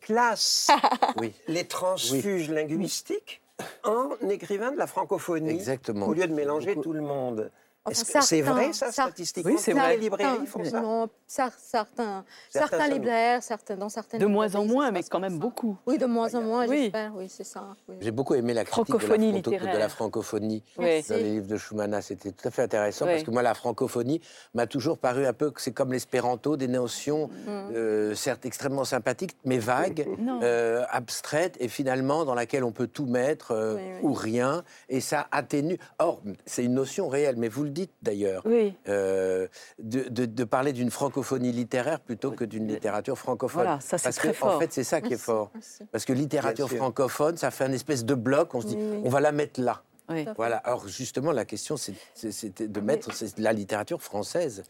Oui, 1.17 1.33
les 1.49 1.65
transfuges 1.65 2.51
linguistiques 2.51 3.41
en 3.85 4.11
écrivains 4.29 4.73
de 4.73 4.77
la 4.79 4.87
francophonie, 4.87 5.51
Exactement. 5.51 6.07
au 6.07 6.13
lieu 6.15 6.27
de 6.27 6.35
mélanger 6.35 6.75
Beaucoup- 6.75 6.83
tout 6.83 6.93
le 6.93 7.01
monde. 7.01 7.51
Enfin, 7.89 7.93
Est-ce 8.01 8.13
que 8.13 8.21
c'est 8.25 8.41
vrai, 8.43 8.73
ça, 8.73 8.91
statistiquement? 8.91 9.53
Oui, 9.53 9.59
c'est 9.61 9.73
vrai. 9.73 9.95
les 9.97 10.03
librairies 10.03 10.47
font 10.47 10.65
ça 10.65 10.81
Non, 10.81 11.09
cer- 11.29 11.53
certains, 11.57 12.25
Certains 12.51 12.89
libraires, 12.89 13.43
certains, 13.45 13.77
dans 13.77 13.89
certaines 13.89 14.21
De 14.21 14.27
moins 14.27 14.53
en 14.57 14.65
moins, 14.65 14.91
mais 14.91 15.05
quand 15.05 15.21
même 15.21 15.35
ça. 15.35 15.39
beaucoup. 15.39 15.77
Oui, 15.87 15.97
de 15.97 16.07
moins 16.07 16.35
en 16.35 16.43
moins, 16.43 16.67
Oui. 16.67 16.83
j'espère, 16.85 17.13
oui, 17.15 17.27
c'est 17.29 17.45
ça. 17.45 17.77
oui. 17.89 17.97
j'ai 18.01 18.11
beaucoup 18.11 18.35
aimé 18.35 18.55
la 18.55 18.65
critique 18.65 18.89
de 18.93 19.79
la, 19.79 19.89
Francophonie 19.89 20.63
dans 20.77 20.83
les 20.85 21.23
livres 21.23 21.47
de 21.47 21.57
Schumann. 21.57 21.97
C'était 22.03 22.33
tout 22.33 22.49
à 22.49 22.51
fait 22.51 22.63
intéressant 22.63 23.05
Oui. 23.07 23.13
parce 23.13 23.23
que 23.23 23.31
moi, 23.31 23.43
la 23.43 23.55
francophonie 23.55 24.21
m'a 24.55 24.67
toujours 24.67 24.99
paru 24.99 25.25
un 25.27 25.33
peu 25.33 25.51
que 25.53 25.61
c'est 25.63 25.73
comme 25.73 25.93
l'espéranto, 25.93 26.57
des 26.57 26.69
notions 26.69 27.31
euh, 27.49 28.15
certes 28.17 28.47
extrêmement 28.47 28.85
sympathiques, 28.85 29.37
mais 29.45 29.59
vagues, 29.59 30.07
euh, 30.43 30.85
abstraites 30.91 31.57
et 31.61 31.69
finalement 31.69 32.25
dans 32.25 32.35
laquelle 32.35 32.65
on 32.65 32.73
peut 32.73 32.89
tout 32.89 33.07
mettre 33.07 33.53
euh, 33.53 33.77
Oui, 33.77 33.83
oui. 33.85 33.99
ou 34.03 34.13
rien 34.13 34.65
et 34.89 35.01
ça 35.01 35.29
atténue. 35.31 35.79
Or, 36.01 36.21
c'est 36.47 36.65
une 36.65 36.75
notion 36.75 37.09
réelle, 37.09 37.37
mais 37.37 37.49
vous 37.49 37.63
le 37.63 37.71
dites 37.77 37.93
d'ailleurs. 38.03 38.43
Oui. 38.47 38.75
euh, 38.89 39.47
de, 39.79 40.09
de- 40.09 40.27
de 40.27 40.45
parler 40.45 40.73
d'une 40.73 40.91
francophonie 40.91 41.53
littéraire 41.53 42.01
plutôt 42.01 42.31
que 42.33 42.45
d'une 42.45 42.67
littérature 42.67 43.17
francophone. 43.19 43.63
Voilà, 43.65 43.81
ça, 43.81 43.99
c'est 43.99 44.05
Parce 44.05 44.17
très 44.17 44.33
que, 44.33 44.45
En 44.45 44.59
fait, 44.59 44.73
c'est 44.73 44.85
ça 44.85 45.01
qui 45.01 45.15
est 45.15 45.19
fort. 45.19 45.51
merci. 45.55 45.85
Parce 45.93 46.05
que 46.05 46.13
littérature 46.13 46.69
francophone, 46.71 47.37
ça 47.37 47.51
fait 47.51 47.65
un 47.65 47.73
espèce 47.73 48.05
de 48.05 48.15
bloc. 48.15 48.55
On 48.55 48.61
se 48.61 48.67
dit, 48.69 48.77
Oui, 48.77 49.01
on 49.05 49.09
va 49.09 49.21
la 49.21 49.33
mettre 49.33 49.61
là. 49.61 49.83
Oui. 50.09 50.27
Voilà. 50.37 50.57
Alors 50.59 50.87
justement, 50.89 51.33
la 51.33 51.45
question, 51.45 51.77
c'était 51.77 52.69
de 52.69 52.81
mettre 52.81 53.13
c'est 53.15 53.39
la 53.39 53.53
littérature 53.53 54.01
française. 54.03 54.63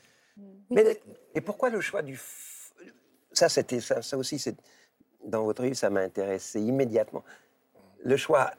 Mais, 0.71 1.01
et 1.35 1.41
pourquoi 1.41 1.71
le 1.71 1.81
choix 1.81 2.03
du... 2.03 2.15
f- 2.15 2.73
Ça, 3.33 3.49
c'était 3.49 3.81
ça, 3.81 4.03
ça 4.03 4.17
aussi, 4.19 4.39
c'est 4.39 4.57
dans 5.25 5.45
votre 5.45 5.63
livre, 5.63 5.77
ça 5.77 5.91
m'a 5.91 6.01
intéressé 6.01 6.61
immédiatement. 6.61 7.23
Le 8.05 8.17
choix 8.17 8.51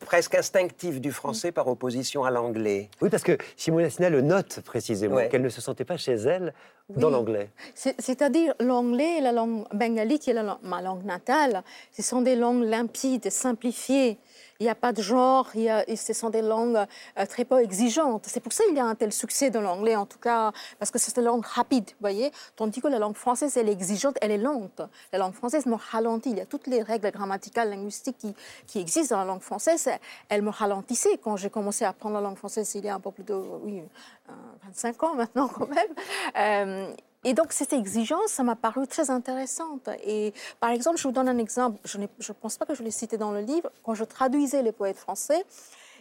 presque 0.00 0.34
instinctif 0.34 1.00
du 1.00 1.12
français 1.12 1.52
par 1.52 1.68
opposition 1.68 2.24
à 2.24 2.30
l'anglais. 2.30 2.88
Oui, 3.00 3.10
parce 3.10 3.22
que 3.22 3.36
Simone 3.56 3.84
Asina 3.84 4.10
le 4.10 4.22
note 4.22 4.60
précisément, 4.60 5.16
Ouais. 5.16 5.28
qu'elle 5.28 5.42
ne 5.42 5.48
se 5.48 5.60
sentait 5.60 5.84
pas 5.84 5.96
chez 5.96 6.14
elle 6.14 6.52
dans 6.88 7.08
Oui. 7.08 7.12
l'anglais. 7.12 7.50
C'est- 7.74 7.94
C'est-à-dire 8.00 8.54
l'anglais 8.60 9.18
et 9.18 9.20
la 9.20 9.32
langue 9.32 9.64
bengali, 9.72 10.18
qui 10.18 10.30
est 10.30 10.34
la 10.34 10.58
ma 10.62 10.82
langue 10.82 11.04
natale, 11.04 11.62
ce 11.92 12.02
sont 12.02 12.22
des 12.22 12.34
langues 12.36 12.64
limpides, 12.64 13.30
simplifiées. 13.30 14.18
Il 14.60 14.64
n'y 14.64 14.68
a 14.70 14.74
pas 14.74 14.92
de 14.92 15.00
genre, 15.00 15.48
il 15.54 15.62
y 15.62 15.70
a- 15.70 15.84
ce 15.96 16.12
sont 16.12 16.28
des 16.28 16.42
langues 16.42 16.76
euh, 16.76 17.26
très 17.26 17.46
peu 17.46 17.62
exigeantes. 17.62 18.26
C'est 18.26 18.40
pour 18.40 18.52
ça 18.52 18.62
qu'il 18.64 18.76
y 18.76 18.80
a 18.80 18.84
un 18.84 18.94
tel 18.94 19.10
succès 19.10 19.48
de 19.48 19.58
l'anglais, 19.58 19.96
en 19.96 20.04
tout 20.04 20.18
cas, 20.18 20.52
parce 20.78 20.90
que 20.90 20.98
c'est 20.98 21.16
une 21.16 21.24
langue 21.24 21.46
rapide, 21.46 21.88
vous 21.88 21.96
voyez. 22.00 22.30
Tandis 22.56 22.82
que 22.82 22.88
la 22.88 22.98
langue 22.98 23.16
française, 23.16 23.56
elle 23.56 23.70
est 23.70 23.72
exigeante, 23.72 24.16
elle 24.20 24.30
est 24.32 24.36
lente. 24.38 24.82
La 25.14 25.18
langue 25.18 25.32
française 25.32 25.64
me 25.64 25.76
ralentit. 25.76 26.30
Il 26.30 26.36
y 26.36 26.42
a 26.42 26.46
toutes 26.46 26.66
les 26.66 26.82
règles 26.82 27.10
grammaticales, 27.10 27.70
linguistiques 27.70 28.18
qui, 28.66 28.78
existent 28.78 29.14
dans 29.16 29.22
la 29.22 29.26
langue 29.26 29.40
française. 29.40 29.88
Elles 30.28 30.42
me 30.42 30.50
ralentissaient 30.50 31.16
quand 31.16 31.38
j'ai 31.38 31.48
commencé 31.48 31.86
à 31.86 31.88
apprendre 31.88 32.16
la 32.16 32.20
langue 32.20 32.36
française 32.36 32.70
il 32.74 32.84
y 32.84 32.88
a 32.90 32.94
un 32.94 33.00
peu 33.00 33.10
plus 33.12 33.24
de 33.24 33.32
oui, 33.34 33.82
euh, 34.28 34.32
25 34.66 35.02
ans 35.04 35.14
maintenant, 35.14 35.48
quand 35.48 35.68
même. 35.68 35.94
Euh, 36.36 36.94
et 37.24 37.34
donc, 37.34 37.52
cette 37.52 37.72
exigence, 37.72 38.28
ça 38.28 38.42
m'a 38.42 38.56
paru 38.56 38.86
très 38.86 39.10
intéressante. 39.10 39.88
Et 40.04 40.32
par 40.58 40.70
exemple, 40.70 40.96
je 40.96 41.02
vous 41.06 41.12
donne 41.12 41.28
un 41.28 41.38
exemple, 41.38 41.78
je 41.84 41.98
ne 41.98 42.06
pense 42.40 42.56
pas 42.56 42.64
que 42.64 42.74
je 42.74 42.82
l'ai 42.82 42.90
cité 42.90 43.18
dans 43.18 43.30
le 43.30 43.40
livre, 43.40 43.70
quand 43.82 43.94
je 43.94 44.04
traduisais 44.04 44.62
les 44.62 44.72
poètes 44.72 44.96
français, 44.98 45.44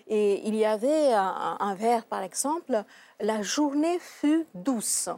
et 0.08 0.48
il 0.48 0.56
y 0.56 0.66
avait 0.66 1.14
un, 1.14 1.58
un 1.60 1.76
vers, 1.76 2.06
par 2.06 2.24
exemple, 2.24 2.84
La 3.20 3.42
journée 3.42 4.00
fut 4.00 4.48
douce. 4.56 5.10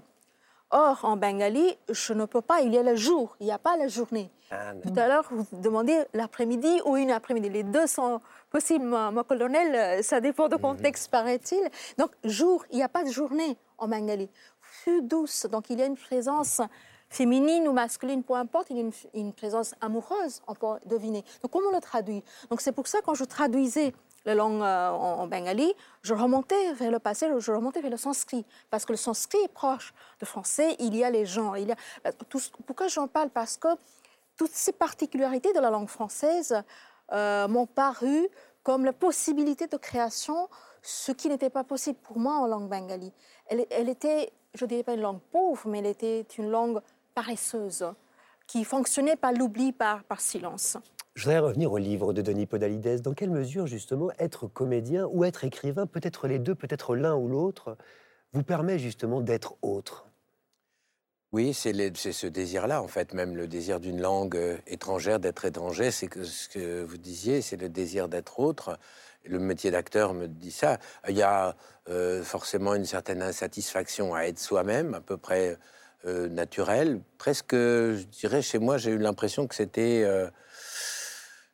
Or, 0.72 1.00
en 1.04 1.18
bengali, 1.18 1.78
je 1.90 2.14
ne 2.14 2.26
peux 2.26 2.42
pas, 2.42 2.62
il 2.62 2.74
y 2.74 2.78
a 2.78 2.84
le 2.84 2.96
jour, 2.96 3.36
il 3.40 3.46
n'y 3.46 3.52
a 3.52 3.60
pas 3.60 3.78
la 3.78 3.88
journée. 3.88 4.32
Ah, 4.52 4.74
Tout 4.82 4.94
à 4.98 5.08
l'heure, 5.08 5.28
vous 5.30 5.46
demandez 5.54 5.98
l'après-midi 6.14 6.82
ou 6.86 6.98
une 6.98 7.12
après-midi. 7.12 7.50
Les 7.50 7.64
deux 7.64 7.88
sont 7.88 8.22
possibles, 8.50 8.86
mon 8.86 9.24
colonel, 9.24 10.04
ça 10.04 10.20
dépend 10.20 10.50
du 10.50 10.58
contexte, 10.58 11.10
paraît-il. 11.12 11.62
Donc, 11.98 12.12
jour, 12.24 12.66
il 12.72 12.78
n'y 12.78 12.84
a 12.84 12.90
pas 12.90 13.04
de 13.04 13.12
journée 13.12 13.58
en 13.78 13.88
bengali. 13.88 14.30
Fut 14.84 15.02
douce, 15.02 15.46
donc 15.46 15.70
il 15.70 15.80
y 15.80 15.84
a 15.84 15.86
une 15.86 15.98
présence 15.98 16.62
féminine 17.10 17.67
ou 17.67 17.74
masculine, 17.74 18.24
peu 18.24 18.34
importe, 18.34 18.70
il 18.70 18.78
y 18.78 18.82
a 18.82 18.89
une, 19.13 19.34
présence 19.34 19.76
amoureuse, 19.82 20.41
on 20.48 20.56
peut 20.56 20.80
deviner. 20.86 21.24
Donc, 21.44 21.52
comment 21.52 21.67
on 21.70 21.76
le 21.76 21.82
traduit? 21.82 22.24
Donc, 22.50 22.62
c'est 22.62 22.72
pour 22.72 22.88
ça, 22.88 23.00
quand 23.02 23.13
je 23.13 23.26
traduisais 23.26 23.94
la 24.26 24.34
langue 24.34 24.62
euh, 24.62 24.89
en, 24.89 25.20
en 25.20 25.28
bengali, 25.28 25.72
je 26.04 26.13
remontais 26.13 26.74
vers 26.74 26.89
le 26.89 27.00
passé, 27.00 27.28
je 27.38 27.52
remontais 27.52 27.82
vers 27.82 27.91
le 27.91 27.98
sanskrit, 27.98 28.46
parce 28.70 28.86
que 28.86 28.94
le 28.94 28.98
sanskrit 28.98 29.39
est 29.44 29.54
proche 29.54 29.94
du 30.20 30.26
français, 30.26 30.76
il 30.80 30.96
y 30.96 31.04
a 31.04 31.10
les 31.10 31.26
ce- 31.26 32.50
pourquoi 32.65 32.88
j'en 32.88 33.08
parle? 33.08 33.30
Parce 33.30 33.58
que 33.58 33.67
toutes 34.38 34.54
ces 34.54 34.72
particularités 34.72 35.54
de 35.54 35.60
la 35.60 35.70
langue 35.70 35.89
française 35.89 36.63
euh, 37.12 37.48
m'ont 37.48 37.67
paru 37.67 38.28
comme 38.63 38.86
la 38.86 38.94
possibilité 38.94 39.67
de 39.67 39.78
création, 39.78 40.48
ce 40.82 41.12
qui 41.12 41.28
n'était 41.30 41.50
pas 41.50 41.63
possible 41.63 42.00
pour 42.02 42.17
moi 42.17 42.36
en 42.36 42.48
langue 42.48 42.70
bengali. 42.70 43.12
Elle 43.48 43.89
était, 43.89 44.32
je 44.54 44.66
ne 44.66 44.70
dirais 44.70 44.84
pas 44.84 44.94
une 44.94 45.02
langue 45.02 45.22
pauvre, 45.32 45.68
mais 45.68 45.80
elle 45.80 45.86
était 45.86 46.22
une 46.38 46.50
langue 46.50 46.82
paresseuse, 47.16 47.86
qui 48.48 48.64
fonctionnait 48.64 49.16
par 49.16 49.32
l'oubli, 49.34 49.72
par, 49.72 50.04
par 50.04 50.22
silence. 50.22 50.78
Je 51.16 51.24
voudrais 51.24 51.40
revenir 51.40 51.72
au 51.72 51.78
livre 51.78 52.12
de 52.12 52.22
Denis 52.22 52.48
Podalides. 52.48 53.02
Dans 53.02 53.14
quelle 53.14 53.30
mesure, 53.30 53.66
justement, 53.66 54.12
être 54.20 54.48
comédien 54.48 55.08
ou 55.08 55.24
être 55.24 55.44
écrivain, 55.46 55.86
peut-être 55.88 56.28
les 56.28 56.40
deux, 56.40 56.56
peut-être 56.56 56.96
l'un 56.96 57.16
ou 57.16 57.28
l'autre, 57.30 57.78
vous 58.34 58.44
permet 58.44 58.80
justement 58.80 59.22
d'être 59.22 59.56
autre? 59.62 60.08
Oui, 61.34 61.54
c'est 61.54 61.72
les- 61.72 61.92
c'est 61.96 62.12
ce 62.12 62.28
désir-là, 62.28 62.82
en 62.82 62.88
fait, 62.88 63.14
même 63.14 63.36
le 63.38 63.48
désir 63.48 63.80
d'une 63.80 64.02
langue 64.02 64.36
euh, 64.36 64.58
étrangère, 64.68 65.20
d'être 65.20 65.46
étranger, 65.46 65.90
c'est 65.92 66.08
que 66.08 66.24
ce 66.26 66.50
que 66.50 66.84
vous 66.84 66.98
disiez, 66.98 67.42
c'est 67.42 67.56
le 67.58 67.70
désir 67.70 68.10
d'être 68.10 68.40
autre. 68.40 68.78
Le 69.26 69.40
métier 69.40 69.72
d'acteur 69.72 70.14
me 70.14 70.28
dit 70.28 70.52
ça. 70.52 70.80
Il 71.08 71.16
y 71.16 71.22
a 71.22 71.56
euh, 71.90 72.24
forcément 72.24 72.74
une 72.76 72.86
certaine 72.86 73.22
insatisfaction 73.22 74.16
à 74.16 74.24
être 74.24 74.40
soi-même, 74.40 74.94
à 74.94 75.02
peu 75.02 75.18
près 75.18 75.58
euh, 76.06 76.28
naturelle. 76.30 77.00
Presque, 77.20 77.54
je 77.54 78.04
dirais, 78.06 78.42
chez 78.42 78.58
moi, 78.58 78.80
j'ai 78.80 78.92
eu 78.92 78.98
l'impression 78.98 79.46
que 79.46 79.54
c'était... 79.54 80.02
euh, 80.04 80.28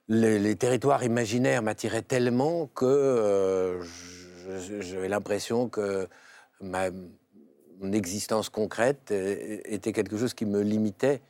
les, 0.07 0.55
territoires 0.55 1.03
imaginaires 1.03 1.61
m'attiraient 1.61 2.01
tellement 2.01 2.67
que 2.67 2.85
euh, 2.85 3.83
j'avais 4.79 5.09
l'impression 5.09 5.67
que 5.67 6.07
ma, 6.61 6.91
mon 7.81 7.91
existence 7.91 8.47
concrète 8.47 9.11
était 9.11 9.91
quelque 9.91 10.17
chose 10.17 10.33
qui 10.33 10.45
me 10.45 10.61
limitait. 10.61 11.21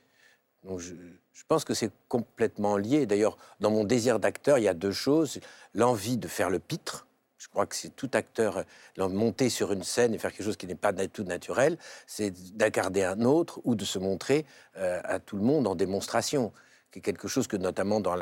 Je 1.38 1.44
pense 1.48 1.64
que 1.64 1.76
c'est 1.76 1.92
complètement 2.10 2.78
lié. 2.78 3.06
D'ailleurs, 3.06 3.38
dans 3.60 3.70
mon 3.70 3.84
désir 3.84 4.20
d'acteur, 4.20 4.58
il 4.58 4.64
y 4.64 4.68
a 4.68 4.74
deux 4.74 4.92
choses. 4.92 5.40
L'envie 5.76 6.18
de 6.18 6.28
faire 6.28 6.50
le 6.50 6.58
pitre. 6.58 7.06
Je 7.38 7.48
crois 7.48 7.68
que 7.68 7.76
c'est 7.76 7.96
tout 7.96 8.10
acteur, 8.14 8.58
euh, 8.98 9.08
monter 9.10 9.50
sur 9.50 9.72
une 9.72 9.84
scène 9.84 10.16
et 10.16 10.18
faire 10.18 10.32
quelque 10.32 10.44
chose 10.44 10.58
qui 10.58 10.66
n'est 10.66 10.74
pas 10.74 10.92
du 10.92 11.08
tout 11.08 11.24
naturel, 11.24 11.78
c'est 12.08 12.32
d'incarner 12.58 13.06
un 13.06 13.22
autre 13.22 13.62
ou 13.66 13.76
de 13.76 13.86
se 13.86 14.00
montrer 14.00 14.46
euh, 14.78 15.00
à 15.04 15.20
tout 15.20 15.38
le 15.38 15.44
monde 15.44 15.68
en 15.68 15.76
démonstration 15.76 16.52
qui 16.92 17.00
est 17.00 17.02
quelque 17.04 17.28
chose 17.28 17.48
que 17.48 17.58
notamment 17.58 18.00
dans 18.00 18.16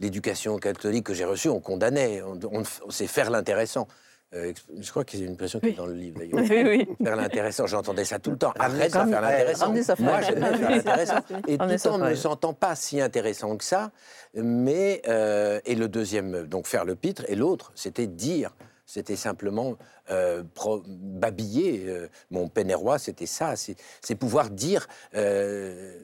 l'éducation 0.00 0.58
catholique 0.58 1.06
que 1.06 1.14
j'ai 1.14 1.24
reçue, 1.24 1.48
on 1.48 1.60
condamnait. 1.60 2.22
On, 2.22 2.38
on- 2.50 2.90
c'est 2.90 3.06
faire 3.06 3.30
l'intéressant. 3.30 3.86
Euh, 4.34 4.52
je 4.80 4.90
crois 4.90 5.04
qu'il 5.04 5.20
y 5.20 5.22
a 5.24 5.26
une 5.26 5.32
impression 5.32 5.60
qui 5.60 5.66
est 5.68 5.72
dans 5.72 5.84
le 5.86 5.92
livre 5.92 6.18
d'ailleurs. 6.18 6.40
Oui, 6.50 6.62
oui. 6.88 6.88
Faire 7.04 7.16
l'intéressant, 7.16 7.66
j'entendais 7.66 8.04
ça 8.06 8.18
tout 8.18 8.30
le 8.30 8.38
temps. 8.38 8.52
Arrête 8.58 8.86
de 8.92 8.98
faire 9.10 9.20
l'intéressant. 9.20 9.72
Moi, 9.72 9.82
faire- 9.82 10.22
j'aime 10.22 10.38
bien 10.38 10.56
faire 10.56 10.70
l'intéressant. 10.70 11.14
Et 11.48 11.58
tout 11.58 11.78
ça 11.78 11.92
en 11.92 11.98
ne 11.98 12.14
sentant 12.14 12.54
pas 12.54 12.74
si 12.74 13.00
intéressant 13.00 13.56
que 13.56 13.64
ça. 13.64 13.90
Mais, 14.34 15.02
euh, 15.08 15.60
et 15.66 15.74
le 15.74 15.88
deuxième, 15.88 16.46
donc 16.46 16.66
faire 16.66 16.84
le 16.86 16.94
pitre, 16.94 17.24
et 17.28 17.34
l'autre, 17.34 17.72
c'était 17.74 18.06
dire. 18.06 18.54
C'était 18.86 19.16
simplement 19.16 19.76
euh, 20.10 20.42
pro- 20.54 20.82
babiller. 20.86 21.84
euh, 21.86 22.08
mon 22.30 22.48
pénérois, 22.48 22.98
c'était 22.98 23.26
ça. 23.26 23.54
C'est 23.56 23.76
c'est 24.02 24.14
pouvoir 24.16 24.50
dire, 24.50 24.86
euh, 25.14 25.94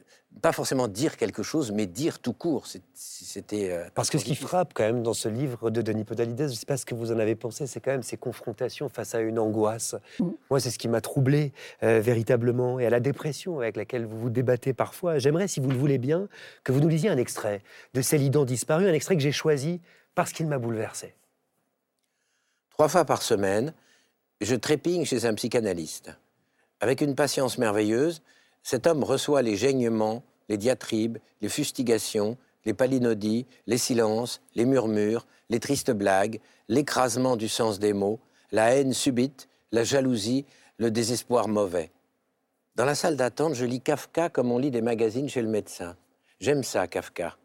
pas 0.41 0.53
forcément 0.53 0.87
dire 0.87 1.17
quelque 1.17 1.43
chose, 1.43 1.73
mais 1.73 1.87
dire 1.87 2.21
tout 2.21 2.33
court. 2.33 2.67
C'était. 2.95 3.71
euh, 3.73 3.89
Parce 3.95 4.09
que 4.09 4.19
ce 4.19 4.25
qui 4.25 4.37
frappe 4.37 4.73
quand 4.73 4.85
même 4.85 5.03
dans 5.03 5.15
ce 5.15 5.29
livre 5.29 5.71
de 5.71 5.83
Denis 5.83 6.05
Podalides, 6.05 6.39
je 6.39 6.45
ne 6.45 6.49
sais 6.49 6.67
pas 6.67 6.77
ce 6.77 6.87
que 6.87 6.95
vous 6.95 7.11
en 7.11 7.19
avez 7.19 7.35
pensé, 7.35 7.67
c'est 7.67 7.81
quand 7.81 7.91
même 7.91 8.03
ces 8.03 8.17
confrontations 8.17 8.89
face 8.89 9.15
à 9.15 9.21
une 9.21 9.39
angoisse. 9.39 9.97
Mm. 10.21 10.29
Moi, 10.51 10.61
c'est 10.61 10.71
ce 10.71 10.79
qui 10.79 10.87
m'a 10.89 11.01
troublé 11.01 11.53
euh, 11.83 12.01
véritablement 12.01 12.79
et 12.79 12.87
à 12.87 12.91
la 12.91 13.01
dépression 13.01 13.59
avec 13.59 13.77
laquelle 13.77 14.05
vous 14.05 14.19
vous 14.19 14.31
débattez 14.31 14.73
parfois. 14.73 15.19
J'aimerais, 15.19 15.49
si 15.49 15.61
vous 15.61 15.71
le 15.71 15.77
voulez 15.77 15.99
bien, 15.99 16.29
que 16.63 16.73
vous 16.73 16.81
nous 16.81 16.89
lisiez 16.89 17.11
un 17.11 17.19
extrait 17.19 17.63
de 17.95 18.03
Célidan 18.03 18.45
disparu, 18.45 18.89
un 18.89 18.93
extrait 18.95 19.17
que 19.17 19.23
j'ai 19.23 19.33
choisi 19.33 19.81
parce 20.15 20.33
qu'il 20.33 20.47
m'a 20.47 20.59
bouleversé. 20.59 21.15
Trois 22.71 22.89
fois 22.89 23.05
par 23.05 23.23
semaine, 23.23 23.75
je 24.41 24.55
trépigne 24.55 25.05
chez 25.05 25.27
un 25.27 25.35
psychanalyste. 25.35 26.13
Avec 26.81 27.01
une 27.01 27.17
patience 27.17 27.59
merveilleuse, 27.59 28.23
cet 28.69 28.87
homme 28.87 29.03
reçoit 29.03 29.41
les 29.41 29.57
gênements, 29.57 30.23
les 30.51 30.59
diatribes, 30.59 31.17
les 31.41 31.49
fustigations, 31.49 32.37
les 32.67 32.75
palinodies, 32.75 33.47
les 33.67 33.79
silences, 33.79 34.43
les 34.57 34.67
murmures, 34.67 35.27
les 35.49 35.59
tristes 35.59 35.91
blagues, 35.91 36.39
l'écrasement 36.69 37.37
du 37.37 37.49
sens 37.49 37.79
des 37.79 37.95
mots, 37.95 38.21
la 38.53 38.75
haine 38.75 38.93
subite, 38.93 39.49
la 39.73 39.85
jalousie, 39.85 40.45
le 40.77 40.91
désespoir 40.91 41.49
mauvais. 41.49 41.91
Dans 42.75 42.85
la 42.85 42.95
salle 42.95 43.17
d'attente, 43.17 43.55
je 43.55 43.65
lis 43.65 43.81
Kafka 43.81 44.29
comme 44.29 44.53
on 44.53 44.59
lit 44.59 44.71
des 44.71 44.83
magazines 44.83 45.31
chez 45.31 45.41
le 45.41 45.49
médecin. 45.49 45.97
J'aime 46.39 46.63
ça, 46.63 46.87
Kafka. 46.87 47.39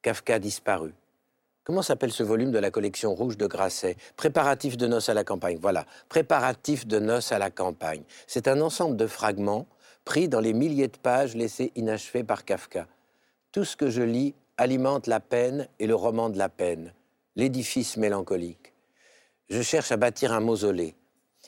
Kafka 0.00 0.38
disparu. 0.38 0.94
Comment 1.62 1.82
s'appelle 1.82 2.10
ce 2.10 2.22
volume 2.22 2.52
de 2.52 2.58
la 2.58 2.70
collection 2.70 3.14
rouge 3.14 3.36
de 3.36 3.46
Grasset? 3.46 3.98
Préparatifs 4.16 4.78
de 4.78 4.86
noces 4.86 5.10
à 5.10 5.14
la 5.14 5.24
campagne. 5.24 5.58
Voilà, 5.60 5.84
Préparatifs 6.08 6.86
de 6.86 6.98
noces 6.98 7.32
à 7.32 7.38
la 7.38 7.50
campagne. 7.50 8.02
C'est 8.26 8.48
un 8.48 8.62
ensemble 8.62 8.96
de 8.96 9.06
fragments 9.06 9.66
pris 10.04 10.28
dans 10.28 10.40
les 10.40 10.52
milliers 10.52 10.88
de 10.88 10.96
pages 10.96 11.34
laissées 11.34 11.72
inachevées 11.76 12.24
par 12.24 12.44
Kafka. 12.44 12.86
Tout 13.52 13.64
ce 13.64 13.76
que 13.76 13.90
je 13.90 14.02
lis 14.02 14.34
alimente 14.56 15.06
la 15.06 15.20
peine 15.20 15.68
et 15.78 15.86
le 15.86 15.94
roman 15.94 16.30
de 16.30 16.38
la 16.38 16.48
peine, 16.48 16.92
l'édifice 17.36 17.96
mélancolique. 17.96 18.72
Je 19.48 19.62
cherche 19.62 19.90
à 19.90 19.96
bâtir 19.96 20.32
un 20.32 20.40
mausolée. 20.40 20.94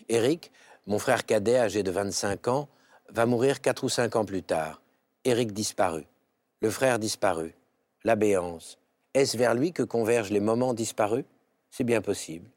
Eric, 0.08 0.50
mon 0.86 0.98
frère 0.98 1.24
cadet 1.24 1.58
âgé 1.58 1.82
de 1.82 1.90
25 1.90 2.48
ans, 2.48 2.68
va 3.08 3.26
mourir 3.26 3.60
4 3.60 3.84
ou 3.84 3.88
5 3.88 4.16
ans 4.16 4.24
plus 4.24 4.42
tard. 4.42 4.80
Eric 5.24 5.52
disparu. 5.52 6.04
Le 6.60 6.70
frère 6.70 6.98
disparu. 6.98 7.54
La 8.04 8.16
béance. 8.16 8.78
Est-ce 9.14 9.36
vers 9.36 9.54
lui 9.54 9.72
que 9.72 9.82
convergent 9.82 10.30
les 10.30 10.40
moments 10.40 10.74
disparus? 10.74 11.24
C'est 11.70 11.84
bien 11.84 12.00
possible. 12.00 12.48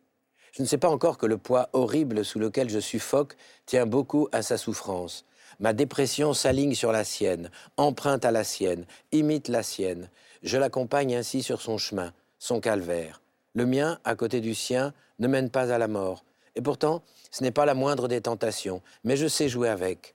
Je 0.54 0.64
ne 0.64 0.68
sais 0.68 0.78
pas 0.78 0.90
encore 0.90 1.18
que 1.18 1.26
le 1.26 1.38
poids 1.38 1.70
horrible 1.74 2.24
sous 2.24 2.40
lequel 2.40 2.70
je 2.70 2.80
suffoque 2.80 3.36
tient 3.66 3.86
beaucoup 3.86 4.30
à 4.32 4.42
sa 4.42 4.58
souffrance. 4.58 5.26
Ma 5.60 5.74
dépression 5.74 6.34
s'aligne 6.34 6.76
sur 6.76 6.92
la 6.92 7.04
sienne, 7.04 7.50
emprunte 7.78 8.26
à 8.26 8.32
la 8.32 8.44
sienne, 8.44 8.86
imite 9.12 9.48
la 9.48 9.64
sienne. 9.64 10.10
Je 10.44 10.58
l'accompagne 10.58 11.16
ainsi 11.16 11.44
sur 11.44 11.62
son 11.62 11.78
chemin, 11.78 12.14
son 12.40 12.60
calvaire. 12.60 13.22
Le 13.54 13.66
mien, 13.66 14.00
à 14.04 14.16
côté 14.16 14.42
du 14.42 14.54
sien, 14.54 14.94
ne 15.20 15.28
mène 15.28 15.50
pas 15.50 15.72
à 15.72 15.78
la 15.78 15.88
mort. 15.88 16.26
Et 16.56 16.62
pourtant, 16.62 17.02
ce 17.32 17.44
n'est 17.44 17.52
pas 17.52 17.66
la 17.66 17.74
moindre 17.74 18.08
des 18.08 18.22
tentations, 18.22 18.82
mais 19.04 19.18
je 19.18 19.28
sais 19.28 19.50
jouer 19.50 19.70
avec. 19.70 20.14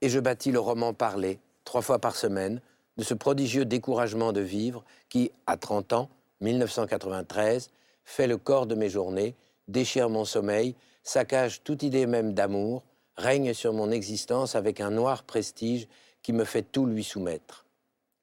Et 0.00 0.08
je 0.08 0.18
bâtis 0.18 0.52
le 0.52 0.60
roman 0.60 0.92
parlé, 0.92 1.38
trois 1.64 1.82
fois 1.82 1.98
par 1.98 2.16
semaine, 2.16 2.60
de 2.96 3.04
ce 3.04 3.14
prodigieux 3.14 3.64
découragement 3.64 4.32
de 4.32 4.40
vivre 4.40 4.84
qui, 5.08 5.30
à 5.46 5.56
30 5.56 5.92
ans, 5.92 6.08
1993, 6.40 7.70
fait 8.04 8.26
le 8.26 8.36
corps 8.36 8.66
de 8.66 8.74
mes 8.74 8.88
journées, 8.88 9.34
déchire 9.68 10.08
mon 10.08 10.24
sommeil, 10.24 10.74
saccage 11.02 11.62
toute 11.62 11.82
idée 11.82 12.06
même 12.06 12.34
d'amour, 12.34 12.82
règne 13.20 13.54
sur 13.54 13.72
mon 13.72 13.90
existence 13.90 14.54
avec 14.54 14.80
un 14.80 14.90
noir 14.90 15.22
prestige 15.22 15.86
qui 16.22 16.32
me 16.32 16.44
fait 16.44 16.62
tout 16.62 16.86
lui 16.86 17.04
soumettre. 17.04 17.66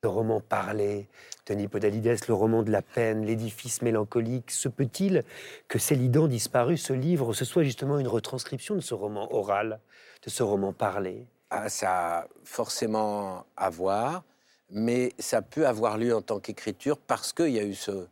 Le 0.03 0.09
roman 0.09 0.41
parlé, 0.41 1.07
Denis 1.47 1.67
Podalides, 1.67 2.27
le 2.27 2.33
roman 2.33 2.61
de 2.61 2.71
la 2.71 2.81
peine, 2.81 3.25
l'édifice 3.25 3.81
mélancolique, 3.81 4.51
se 4.51 4.69
peut-il 4.69 5.23
que 5.67 5.79
Célidan 5.79 6.27
disparu, 6.27 6.77
ce 6.77 6.93
livre, 6.93 7.33
ce 7.33 7.45
soit 7.45 7.63
justement 7.63 7.97
une 7.97 8.07
retranscription 8.07 8.75
de 8.75 8.81
ce 8.81 8.93
roman 8.93 9.33
oral, 9.33 9.79
de 10.23 10.29
ce 10.29 10.43
roman 10.43 10.73
parlé? 10.73 11.25
Ah, 11.49 11.69
ça 11.69 12.19
a 12.19 12.27
forcément 12.43 13.45
à 13.55 13.69
voir, 13.69 14.23
mais 14.69 15.13
ça 15.17 15.41
peut 15.41 15.65
avoir 15.65 15.97
lieu 15.97 16.15
en 16.15 16.21
tant 16.21 16.39
qu'écriture 16.39 16.97
parce 16.97 17.33
qu'il 17.33 17.49
y 17.49 17.59
a 17.59 17.63
eu 17.63 17.73
ce, 17.73 18.07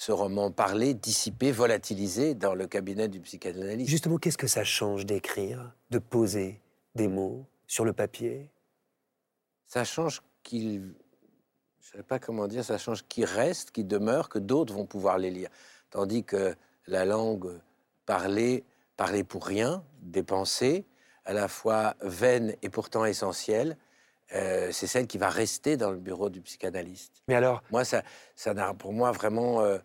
ce 0.00 0.12
roman 0.12 0.50
parlé, 0.50 0.94
dissipé, 0.94 1.52
volatilisé 1.52 2.34
dans 2.34 2.54
le 2.54 2.66
cabinet 2.66 3.06
du 3.08 3.20
psychanalyste. 3.20 3.90
Justement, 3.90 4.16
qu'est-ce 4.16 4.38
que 4.38 4.46
ça 4.46 4.64
change 4.64 5.04
d'écrire, 5.04 5.74
de 5.90 5.98
poser 5.98 6.58
des 6.94 7.06
mots 7.06 7.44
sur 7.66 7.84
le 7.84 7.92
papier? 7.92 8.48
Ça 9.66 9.84
change 9.84 10.22
qu'il. 10.42 10.94
Je 11.80 11.92
ne 11.92 11.96
sais 11.98 12.02
pas 12.02 12.18
comment 12.18 12.48
dire, 12.48 12.64
ça 12.64 12.78
change 12.78 13.06
qu'il 13.08 13.26
reste, 13.26 13.72
qu'il 13.72 13.86
demeure, 13.86 14.30
que 14.30 14.38
d'autres 14.38 14.72
vont 14.72 14.86
pouvoir 14.86 15.18
les 15.18 15.30
lire. 15.30 15.50
Tandis 15.90 16.24
que 16.24 16.54
la 16.86 17.04
langue 17.04 17.60
parlée, 18.06 18.64
parlée 18.96 19.22
pour 19.22 19.44
rien, 19.44 19.84
des 20.00 20.22
pensées, 20.22 20.86
à 21.26 21.34
la 21.34 21.46
fois 21.46 21.94
vaine 22.00 22.56
et 22.62 22.70
pourtant 22.70 23.04
essentielle, 23.04 23.76
euh, 24.34 24.70
c'est 24.72 24.86
celle 24.86 25.06
qui 25.06 25.18
va 25.18 25.28
rester 25.28 25.76
dans 25.76 25.90
le 25.90 25.98
bureau 25.98 26.30
du 26.30 26.40
psychanalyste. 26.40 27.22
Mais 27.28 27.34
alors, 27.34 27.62
Moi, 27.70 27.84
ça, 27.84 28.02
ça 28.36 28.54
pour 28.74 28.92
moi 28.92 29.12
vraiment. 29.12 29.60
euh, 29.62 29.78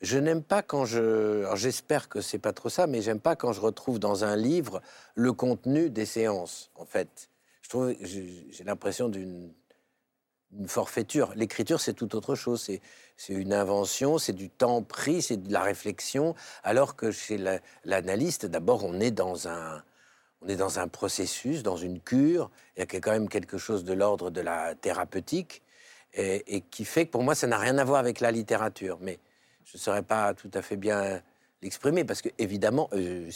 je 0.00 0.18
n'aime 0.18 0.42
pas 0.42 0.62
quand 0.62 0.84
je. 0.84 1.48
J'espère 1.54 2.08
que 2.08 2.20
c'est 2.20 2.38
pas 2.40 2.52
trop 2.52 2.68
ça, 2.68 2.86
mais 2.88 3.02
j'aime 3.02 3.20
pas 3.20 3.36
quand 3.36 3.52
je 3.52 3.60
retrouve 3.60 3.98
dans 4.00 4.24
un 4.24 4.34
livre 4.36 4.82
le 5.14 5.32
contenu 5.32 5.90
des 5.90 6.06
séances. 6.06 6.70
En 6.74 6.84
fait, 6.84 7.30
je 7.62 7.68
trouve, 7.68 7.94
j'ai 8.00 8.64
l'impression 8.64 9.08
d'une 9.08 9.52
une 10.58 10.68
forfaiture. 10.68 11.32
L'écriture, 11.34 11.80
c'est 11.80 11.94
tout 11.94 12.14
autre 12.14 12.34
chose. 12.34 12.60
C'est 13.16 13.32
une 13.32 13.54
invention, 13.54 14.18
c'est 14.18 14.34
du 14.34 14.50
temps 14.50 14.82
pris, 14.82 15.22
c'est 15.22 15.38
de 15.38 15.50
la 15.52 15.62
réflexion. 15.62 16.34
Alors 16.62 16.94
que 16.94 17.10
chez 17.10 17.38
la- 17.38 17.60
l'analyste, 17.84 18.44
d'abord, 18.44 18.84
on 18.84 19.00
est 19.00 19.10
dans 19.12 19.48
un 19.48 19.82
on 20.44 20.48
est 20.48 20.56
dans 20.56 20.78
un 20.78 20.88
processus, 20.88 21.62
dans 21.62 21.76
une 21.76 22.00
cure. 22.00 22.50
Il 22.76 22.80
y 22.80 22.82
a 22.82 22.86
quand 22.86 23.12
même 23.12 23.28
quelque 23.28 23.58
chose 23.58 23.84
de 23.84 23.92
l'ordre 23.92 24.30
de 24.30 24.40
la 24.40 24.74
thérapeutique 24.74 25.62
et, 26.14 26.62
qui 26.70 26.84
fait 26.84 27.06
que 27.06 27.10
pour 27.10 27.22
moi, 27.22 27.34
ça 27.34 27.46
n'a 27.46 27.58
rien 27.58 27.78
à 27.78 27.84
voir 27.84 28.00
avec 28.00 28.20
la 28.20 28.30
littérature. 28.30 28.98
Mais 29.00 29.18
je 29.64 29.76
ne 29.76 29.80
saurais 29.80 30.02
pas 30.02 30.34
tout 30.34 30.50
à 30.54 30.62
fait 30.62 30.76
bien 30.76 31.22
l'exprimer 31.62 32.04
parce 32.04 32.22
que, 32.22 32.28
évidemment, 32.38 32.88
euh, 32.92 33.30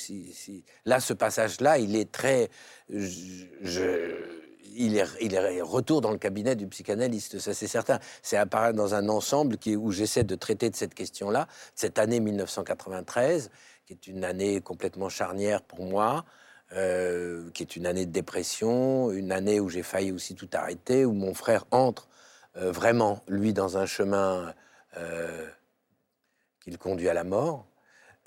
là, 0.84 1.00
ce 1.00 1.12
passage-là, 1.12 1.78
il 1.78 1.96
est 1.96 2.10
très. 2.10 2.48
il, 2.88 4.96
est, 4.96 5.62
retour 5.62 6.00
dans 6.00 6.10
le 6.10 6.18
cabinet 6.18 6.56
du 6.56 6.66
psychanalyste, 6.66 7.38
ça 7.38 7.54
c'est 7.54 7.68
certain. 7.68 7.98
C'est 8.22 8.36
apparaître 8.36 8.76
dans 8.76 8.94
un 8.94 9.08
ensemble 9.08 9.56
où 9.78 9.92
j'essaie 9.92 10.24
de 10.24 10.34
traiter 10.34 10.70
de 10.70 10.76
cette 10.76 10.94
question-là, 10.94 11.46
cette 11.74 11.98
année 11.98 12.20
1993, 12.20 13.50
qui 13.86 13.92
est 13.92 14.06
une 14.08 14.24
année 14.24 14.60
complètement 14.60 15.08
charnière 15.08 15.62
pour 15.62 15.84
moi, 15.84 16.24
euh, 16.72 17.50
qui 17.52 17.62
est 17.62 17.76
une 17.76 17.86
année 17.86 18.06
de 18.06 18.12
dépression, 18.12 19.10
une 19.12 19.32
année 19.32 19.60
où 19.60 19.68
j'ai 19.68 19.82
failli 19.82 20.12
aussi 20.12 20.34
tout 20.34 20.48
arrêter, 20.52 21.04
où 21.04 21.12
mon 21.12 21.34
frère 21.34 21.64
entre 21.70 22.08
euh, 22.56 22.72
vraiment, 22.72 23.22
lui, 23.28 23.52
dans 23.52 23.76
un 23.76 23.86
chemin 23.86 24.54
euh, 24.96 25.46
qui 26.62 26.70
le 26.70 26.78
conduit 26.78 27.08
à 27.08 27.14
la 27.14 27.24
mort. 27.24 27.66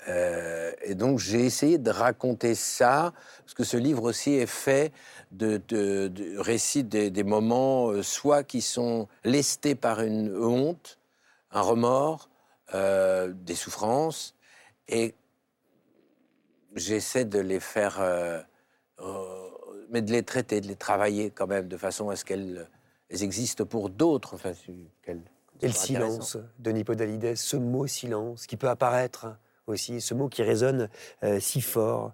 Euh, 0.08 0.72
et 0.82 0.94
donc 0.94 1.18
j'ai 1.18 1.44
essayé 1.44 1.76
de 1.76 1.90
raconter 1.90 2.54
ça, 2.54 3.12
parce 3.40 3.54
que 3.54 3.64
ce 3.64 3.76
livre 3.76 4.04
aussi 4.04 4.32
est 4.32 4.46
fait 4.46 4.92
de, 5.32 5.60
récits 6.40 6.84
des, 6.84 7.10
des 7.10 7.24
moments, 7.24 8.02
soit 8.02 8.44
qui 8.44 8.62
sont 8.62 9.08
lestés 9.24 9.74
par 9.74 10.00
une 10.00 10.34
honte, 10.36 10.98
un 11.50 11.60
remords, 11.60 12.30
des 12.72 13.54
souffrances, 13.56 14.36
et 14.88 15.14
j'essaie 16.74 17.24
de 17.24 17.38
les 17.38 17.60
faire, 17.60 18.00
euh, 18.00 18.40
euh, 19.00 19.48
mais 19.90 20.02
de 20.02 20.12
les 20.12 20.22
traiter, 20.22 20.60
de 20.60 20.68
les 20.68 20.76
travailler 20.76 21.30
quand 21.30 21.46
même, 21.46 21.68
de 21.68 21.76
façon 21.76 22.10
à 22.10 22.16
ce 22.16 22.24
qu'elles 22.24 22.68
elles 23.08 23.22
existent 23.24 23.64
pour 23.64 23.90
d'autres. 23.90 24.34
Enfin, 24.34 24.52
et 25.62 25.66
le 25.66 25.72
silence, 25.72 26.36
Denis 26.58 26.84
Podalides, 26.84 27.34
ce 27.36 27.56
mot 27.56 27.86
silence 27.86 28.46
qui 28.46 28.56
peut 28.56 28.68
apparaître 28.68 29.26
aussi, 29.66 30.00
ce 30.00 30.14
mot 30.14 30.28
qui 30.28 30.42
résonne 30.42 30.88
euh, 31.24 31.40
si 31.40 31.60
fort. 31.60 32.12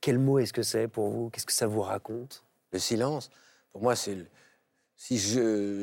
Quel 0.00 0.18
mot 0.18 0.40
est-ce 0.40 0.52
que 0.52 0.62
c'est 0.62 0.88
pour 0.88 1.10
vous? 1.10 1.30
Qu'est-ce 1.30 1.46
que 1.46 1.52
ça 1.52 1.68
vous 1.68 1.80
raconte? 1.80 2.44
Le 2.72 2.80
silence, 2.80 3.30
pour 3.72 3.82
moi, 3.82 3.94
c'est 3.94 4.16
le- 4.16 4.26
si 4.96 5.18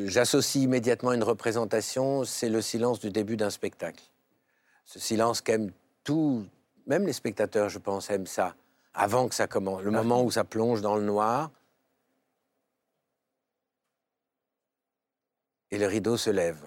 j'associe 0.08 0.64
immédiatement 0.64 1.14
une 1.14 1.24
représentation, 1.24 2.26
c'est 2.26 2.50
le 2.50 2.62
silence 2.62 3.00
du 3.00 3.12
début 3.12 3.38
d'un 3.38 3.50
spectacle. 3.50 4.04
Ce 4.86 5.00
silence 5.00 5.42
qu'aiment 5.42 5.72
tous 6.04 6.46
même 6.88 7.06
les 7.06 7.14
spectateurs, 7.14 7.70
je 7.70 7.80
pense, 7.80 8.10
aiment 8.10 8.28
ça, 8.28 8.56
avant 8.94 9.28
que 9.28 9.36
ça 9.36 9.48
commence, 9.48 9.82
le 9.84 9.92
moment 9.92 10.24
où 10.24 10.32
ça 10.32 10.44
plonge 10.44 10.82
dans 10.82 10.96
le 10.96 11.04
noir. 11.04 11.52
Et 15.72 15.78
le 15.78 15.86
rideau 15.86 16.18
se 16.18 16.30
lève. 16.30 16.58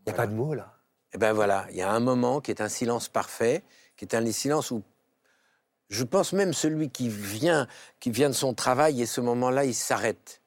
Il 0.00 0.10
n'y 0.10 0.12
a 0.12 0.16
pas 0.16 0.26
de 0.26 0.34
mots 0.34 0.54
là. 0.54 0.74
Et 1.12 1.18
ben 1.18 1.32
voilà, 1.32 1.66
il 1.70 1.76
y 1.76 1.82
a 1.82 1.90
un 1.90 2.00
moment 2.00 2.40
qui 2.40 2.50
est 2.50 2.60
un 2.60 2.68
silence 2.68 3.08
parfait, 3.08 3.62
qui 3.96 4.04
est 4.04 4.14
un 4.14 4.30
silence 4.32 4.70
où 4.70 4.82
je 5.88 6.04
pense 6.04 6.32
même 6.32 6.52
celui 6.52 6.90
qui 6.90 7.08
vient, 7.08 7.66
qui 7.98 8.10
vient 8.10 8.28
de 8.28 8.34
son 8.34 8.52
travail, 8.52 9.00
et 9.00 9.06
ce 9.06 9.20
moment-là, 9.22 9.64
il 9.64 9.74
s'arrête. 9.74 10.42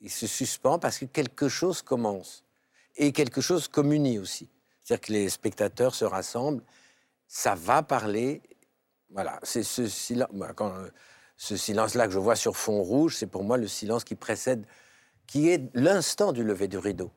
Il 0.00 0.10
se 0.10 0.26
suspend 0.28 0.78
parce 0.78 0.98
que 0.98 1.04
quelque 1.04 1.48
chose 1.48 1.82
commence. 1.82 2.44
Et 2.96 3.12
quelque 3.12 3.40
chose 3.40 3.66
communie 3.66 4.18
aussi. 4.18 4.48
C'est-à-dire 4.82 5.06
que 5.06 5.12
les 5.12 5.28
spectateurs 5.28 5.94
se 5.94 6.04
rassemblent, 6.04 6.62
ça 7.28 7.54
va 7.54 7.82
parler. 7.82 8.42
Voilà, 9.10 9.38
c'est. 9.42 9.62
Quand, 10.56 10.72
euh, 10.72 10.88
ce 11.36 11.56
silence-là 11.56 12.08
que 12.08 12.12
je 12.12 12.18
vois 12.18 12.34
sur 12.34 12.56
fond 12.56 12.82
rouge, 12.82 13.14
c'est 13.14 13.28
pour 13.28 13.44
moi 13.44 13.56
le 13.56 13.68
silence 13.68 14.02
qui 14.02 14.16
précède, 14.16 14.66
qui 15.26 15.48
est 15.48 15.70
l'instant 15.74 16.32
du 16.32 16.42
lever 16.42 16.66
du 16.66 16.78
rideau. 16.78 17.12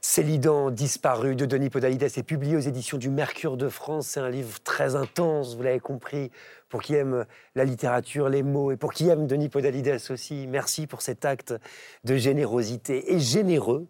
Célidan 0.00 0.70
disparu 0.70 1.36
de 1.36 1.44
Denis 1.44 1.70
Podalides 1.70 2.02
est 2.02 2.22
publié 2.24 2.56
aux 2.56 2.60
éditions 2.60 2.98
du 2.98 3.10
Mercure 3.10 3.56
de 3.56 3.68
France. 3.68 4.08
C'est 4.08 4.20
un 4.20 4.30
livre 4.30 4.60
très 4.60 4.96
intense, 4.96 5.54
vous 5.54 5.62
l'avez 5.62 5.78
compris, 5.78 6.32
pour 6.68 6.82
qui 6.82 6.94
aime 6.94 7.26
la 7.54 7.64
littérature, 7.64 8.28
les 8.28 8.42
mots 8.42 8.72
et 8.72 8.76
pour 8.76 8.92
qui 8.92 9.08
aime 9.08 9.26
Denis 9.26 9.48
Podalides 9.48 10.00
aussi. 10.10 10.46
Merci 10.48 10.86
pour 10.88 11.02
cet 11.02 11.24
acte 11.24 11.54
de 12.04 12.16
générosité 12.16 13.14
et 13.14 13.20
généreux 13.20 13.86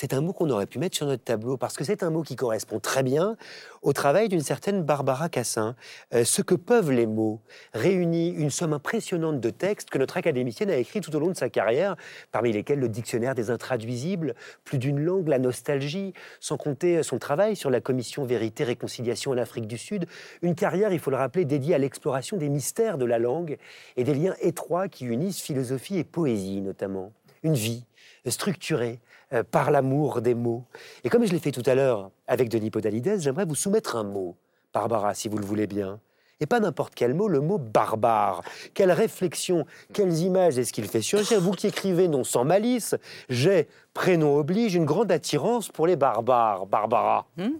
c'est 0.00 0.14
un 0.14 0.20
mot 0.20 0.32
qu'on 0.32 0.48
aurait 0.50 0.66
pu 0.66 0.78
mettre 0.78 0.96
sur 0.96 1.06
notre 1.06 1.24
tableau 1.24 1.56
parce 1.56 1.76
que 1.76 1.82
c'est 1.82 2.04
un 2.04 2.10
mot 2.10 2.22
qui 2.22 2.36
correspond 2.36 2.78
très 2.78 3.02
bien 3.02 3.36
au 3.82 3.92
travail 3.92 4.28
d'une 4.28 4.42
certaine 4.42 4.84
Barbara 4.84 5.28
Cassin. 5.28 5.74
Euh, 6.14 6.22
ce 6.22 6.40
que 6.40 6.54
peuvent 6.54 6.92
les 6.92 7.08
mots 7.08 7.40
réunit 7.74 8.28
une 8.28 8.50
somme 8.50 8.74
impressionnante 8.74 9.40
de 9.40 9.50
textes 9.50 9.90
que 9.90 9.98
notre 9.98 10.16
académicienne 10.16 10.70
a 10.70 10.76
écrit 10.76 11.00
tout 11.00 11.16
au 11.16 11.18
long 11.18 11.26
de 11.26 11.36
sa 11.36 11.48
carrière, 11.48 11.96
parmi 12.30 12.52
lesquels 12.52 12.78
le 12.78 12.88
dictionnaire 12.88 13.34
des 13.34 13.50
intraduisibles, 13.50 14.36
plus 14.62 14.78
d'une 14.78 15.00
langue, 15.00 15.26
la 15.26 15.40
nostalgie, 15.40 16.12
sans 16.38 16.56
compter 16.56 17.02
son 17.02 17.18
travail 17.18 17.56
sur 17.56 17.68
la 17.68 17.80
commission 17.80 18.24
Vérité 18.24 18.62
Réconciliation 18.62 19.32
en 19.32 19.36
Afrique 19.36 19.66
du 19.66 19.78
Sud, 19.78 20.06
une 20.42 20.54
carrière, 20.54 20.92
il 20.92 21.00
faut 21.00 21.10
le 21.10 21.16
rappeler, 21.16 21.44
dédiée 21.44 21.74
à 21.74 21.78
l'exploration 21.78 22.36
des 22.36 22.48
mystères 22.48 22.98
de 22.98 23.04
la 23.04 23.18
langue 23.18 23.58
et 23.96 24.04
des 24.04 24.14
liens 24.14 24.36
étroits 24.42 24.86
qui 24.86 25.06
unissent 25.06 25.40
philosophie 25.40 25.98
et 25.98 26.04
poésie 26.04 26.60
notamment. 26.60 27.12
Une 27.42 27.54
vie 27.54 27.84
structurée, 28.26 29.00
euh, 29.32 29.42
par 29.42 29.70
l'amour 29.70 30.22
des 30.22 30.34
mots. 30.34 30.64
Et 31.04 31.10
comme 31.10 31.24
je 31.24 31.32
l'ai 31.32 31.38
fait 31.38 31.52
tout 31.52 31.62
à 31.66 31.74
l'heure 31.74 32.10
avec 32.26 32.48
Denis 32.48 32.70
Podalides, 32.70 33.20
j'aimerais 33.20 33.44
vous 33.44 33.54
soumettre 33.54 33.96
un 33.96 34.04
mot, 34.04 34.36
Barbara, 34.72 35.14
si 35.14 35.28
vous 35.28 35.38
le 35.38 35.44
voulez 35.44 35.66
bien. 35.66 36.00
Et 36.40 36.46
pas 36.46 36.60
n'importe 36.60 36.94
quel 36.94 37.14
mot, 37.14 37.28
le 37.28 37.40
mot 37.40 37.58
barbare. 37.58 38.42
Quelle 38.72 38.92
réflexion, 38.92 39.66
quelles 39.92 40.18
images 40.18 40.56
est-ce 40.56 40.72
qu'il 40.72 40.86
fait 40.86 41.02
surgir? 41.02 41.40
Vous 41.40 41.50
qui 41.50 41.66
écrivez 41.66 42.06
non 42.06 42.22
sans 42.22 42.44
malice, 42.44 42.94
j'ai, 43.28 43.68
prénom 43.92 44.36
oblige, 44.36 44.74
une 44.74 44.84
grande 44.84 45.10
attirance 45.10 45.68
pour 45.68 45.86
les 45.86 45.96
barbares. 45.96 46.66
Barbara. 46.66 47.26
Hmm? 47.36 47.58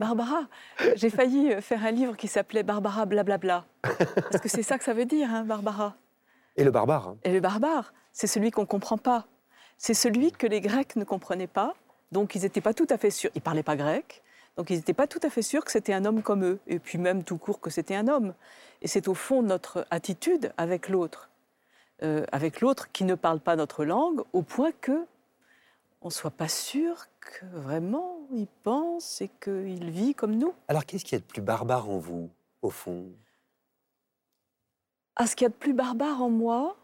Barbara, 0.00 0.48
j'ai 0.96 1.10
failli 1.10 1.52
faire 1.62 1.84
un 1.84 1.92
livre 1.92 2.16
qui 2.16 2.26
s'appelait 2.26 2.64
Barbara 2.64 3.06
blablabla. 3.06 3.64
Parce 3.82 4.42
que 4.42 4.48
c'est 4.48 4.64
ça 4.64 4.76
que 4.76 4.84
ça 4.84 4.92
veut 4.92 5.06
dire, 5.06 5.28
hein, 5.32 5.44
Barbara. 5.44 5.94
Et 6.56 6.64
le 6.64 6.70
barbare. 6.70 7.08
Hein. 7.08 7.16
Et 7.22 7.32
le 7.32 7.40
barbare, 7.40 7.92
c'est 8.12 8.26
celui 8.26 8.50
qu'on 8.50 8.62
ne 8.62 8.66
comprend 8.66 8.98
pas 8.98 9.26
c'est 9.78 9.94
celui 9.94 10.32
que 10.32 10.46
les 10.46 10.60
Grecs 10.60 10.96
ne 10.96 11.04
comprenaient 11.04 11.46
pas. 11.46 11.74
Donc 12.12 12.34
ils 12.34 12.42
n'étaient 12.42 12.60
pas 12.60 12.74
tout 12.74 12.86
à 12.90 12.98
fait 12.98 13.10
sûrs, 13.10 13.30
ils 13.34 13.38
ne 13.38 13.42
parlaient 13.42 13.62
pas 13.62 13.76
grec, 13.76 14.22
donc 14.56 14.70
ils 14.70 14.76
n'étaient 14.76 14.94
pas 14.94 15.06
tout 15.06 15.20
à 15.22 15.30
fait 15.30 15.42
sûrs 15.42 15.64
que 15.64 15.72
c'était 15.72 15.92
un 15.92 16.04
homme 16.04 16.22
comme 16.22 16.44
eux, 16.44 16.60
et 16.66 16.78
puis 16.78 16.98
même 16.98 17.24
tout 17.24 17.36
court 17.36 17.60
que 17.60 17.68
c'était 17.68 17.96
un 17.96 18.08
homme. 18.08 18.32
Et 18.80 18.88
c'est 18.88 19.08
au 19.08 19.14
fond 19.14 19.42
notre 19.42 19.86
attitude 19.90 20.52
avec 20.56 20.88
l'autre, 20.88 21.30
euh, 22.02 22.24
avec 22.30 22.60
l'autre 22.60 22.92
qui 22.92 23.04
ne 23.04 23.16
parle 23.16 23.40
pas 23.40 23.56
notre 23.56 23.84
langue, 23.84 24.22
au 24.32 24.42
point 24.42 24.70
que 24.72 25.04
on 26.02 26.08
ne 26.08 26.12
soit 26.12 26.30
pas 26.30 26.48
sûr 26.48 27.06
que 27.20 27.44
vraiment 27.46 28.28
il 28.32 28.46
pense 28.62 29.20
et 29.20 29.30
qu'il 29.42 29.90
vit 29.90 30.14
comme 30.14 30.36
nous. 30.36 30.54
Alors 30.68 30.86
qu'est-ce 30.86 31.04
qu'il 31.04 31.16
y 31.16 31.20
a 31.20 31.20
de 31.20 31.24
plus 31.24 31.42
barbare 31.42 31.90
en 31.90 31.98
vous, 31.98 32.30
au 32.62 32.70
fond? 32.70 33.06
Ah, 35.16 35.26
ce 35.26 35.34
qu'il 35.34 35.46
y 35.46 35.46
a 35.46 35.50
de 35.50 35.54
plus 35.54 35.72
barbare 35.72 36.22
en 36.22 36.30
moi, 36.30 36.76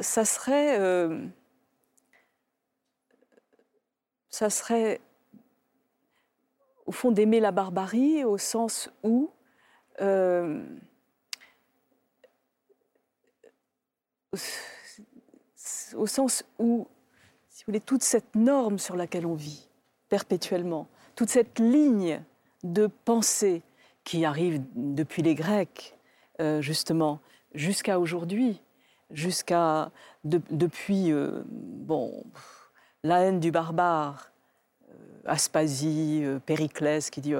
ça 0.00 0.24
serait... 0.24 0.78
Euh, 0.80 1.26
ça 4.30 4.50
serait 4.50 5.00
au 6.86 6.92
fond 6.92 7.10
d'aimer 7.10 7.40
la 7.40 7.52
barbarie 7.52 8.24
au 8.24 8.38
sens 8.38 8.90
où 9.02 9.30
euh, 10.00 10.62
au 15.94 16.06
sens 16.06 16.44
où, 16.58 16.86
si 17.48 17.62
vous 17.62 17.66
voulez, 17.68 17.80
toute 17.80 18.02
cette 18.02 18.34
norme 18.34 18.78
sur 18.78 18.96
laquelle 18.96 19.26
on 19.26 19.34
vit 19.34 19.68
perpétuellement, 20.08 20.88
toute 21.14 21.30
cette 21.30 21.58
ligne 21.58 22.22
de 22.62 22.86
pensée 22.86 23.62
qui 24.04 24.24
arrive 24.24 24.62
depuis 24.74 25.22
les 25.22 25.34
Grecs, 25.34 25.96
euh, 26.40 26.62
justement, 26.62 27.20
jusqu'à 27.54 27.98
aujourd'hui, 27.98 28.62
jusqu'à 29.10 29.90
depuis, 30.24 31.12
euh, 31.12 31.42
bon, 31.46 32.24
la 33.08 33.20
haine 33.20 33.40
du 33.40 33.50
barbare, 33.50 34.30
euh, 34.90 34.94
Aspasie, 35.24 36.20
euh, 36.24 36.38
Périclès 36.38 37.10
qui 37.10 37.20
dit 37.20 37.34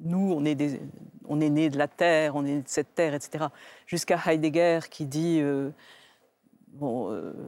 nous, 0.00 0.32
on 0.32 0.44
est, 0.44 0.80
on 1.26 1.40
est 1.40 1.50
né 1.50 1.68
de 1.68 1.76
la 1.76 1.88
terre, 1.88 2.36
on 2.36 2.46
est 2.46 2.60
de 2.60 2.68
cette 2.68 2.94
terre, 2.94 3.14
etc. 3.14 3.46
Jusqu'à 3.86 4.18
Heidegger 4.24 4.80
qui 4.88 5.04
dit 5.04 5.40
euh, 5.42 5.72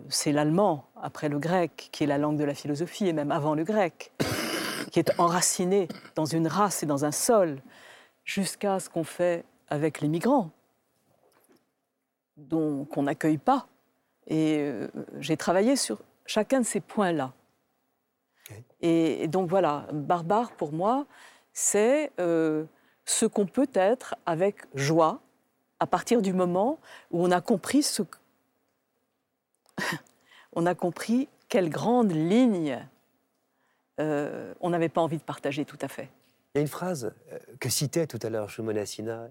c'est 0.09 0.33
l'allemand 0.33 0.87
après 1.01 1.29
le 1.29 1.39
grec 1.39 1.89
qui 1.93 2.05
est 2.05 2.07
la 2.07 2.19
langue 2.19 2.39
de 2.39 2.45
la 2.45 2.55
philosophie 2.55 3.07
et 3.07 3.13
même 3.13 3.31
avant 3.31 3.55
le 3.55 3.65
grec, 3.65 4.13
qui 4.91 4.99
est 4.99 5.19
enraciné 5.19 5.89
dans 6.15 6.27
une 6.27 6.49
race 6.49 6.83
et 6.83 6.87
dans 6.87 7.05
un 7.05 7.13
sol, 7.13 7.61
jusqu'à 8.25 8.81
ce 8.81 8.91
qu'on 8.91 9.05
fait 9.05 9.45
avec 9.69 10.01
les 10.01 10.09
migrants, 10.09 10.51
dont 12.37 12.85
qu'on 12.85 13.05
n'accueille 13.05 13.39
pas. 13.39 13.69
Et 14.29 14.69
j'ai 15.21 15.37
travaillé 15.37 15.77
sur 15.77 16.01
chacun 16.27 16.61
de 16.61 16.67
ces 16.67 16.81
points-là. 16.81 17.33
Et, 18.81 19.27
donc 19.29 19.49
voilà, 19.49 19.87
barbare 19.93 20.53
pour 20.53 20.73
moi, 20.73 21.07
c'est 21.53 22.13
euh, 22.21 22.65
ce 23.05 23.27
qu'on 23.27 23.47
peut 23.47 23.71
être 23.75 24.15
avec 24.27 24.63
joie 24.75 25.21
à 25.81 25.87
partir 25.87 26.23
du 26.23 26.33
moment 26.33 26.79
où 27.11 27.25
on 27.25 27.31
a 27.31 27.41
compris 27.41 27.83
ce 27.83 28.03
on 30.53 30.67
a 30.67 30.75
compris 30.75 31.29
quelle 31.49 31.69
grande 31.69 32.13
ligne 32.13 32.87
euh, 34.01 34.53
on 34.61 34.71
n'avait 34.71 34.89
pas 34.89 35.01
envie 35.01 35.19
de 35.19 35.23
partager 35.23 35.65
tout 35.65 35.79
à 35.81 35.89
fait. 35.89 36.09
Il 36.57 36.61
y 36.61 36.61
a 36.61 36.63
une 36.63 36.69
phrase 36.69 37.13
euh, 37.35 37.39
que 37.61 37.69
citait 37.69 38.07
tout 38.07 38.19
à 38.23 38.31
l'heure 38.31 38.49
Shumon 38.49 38.73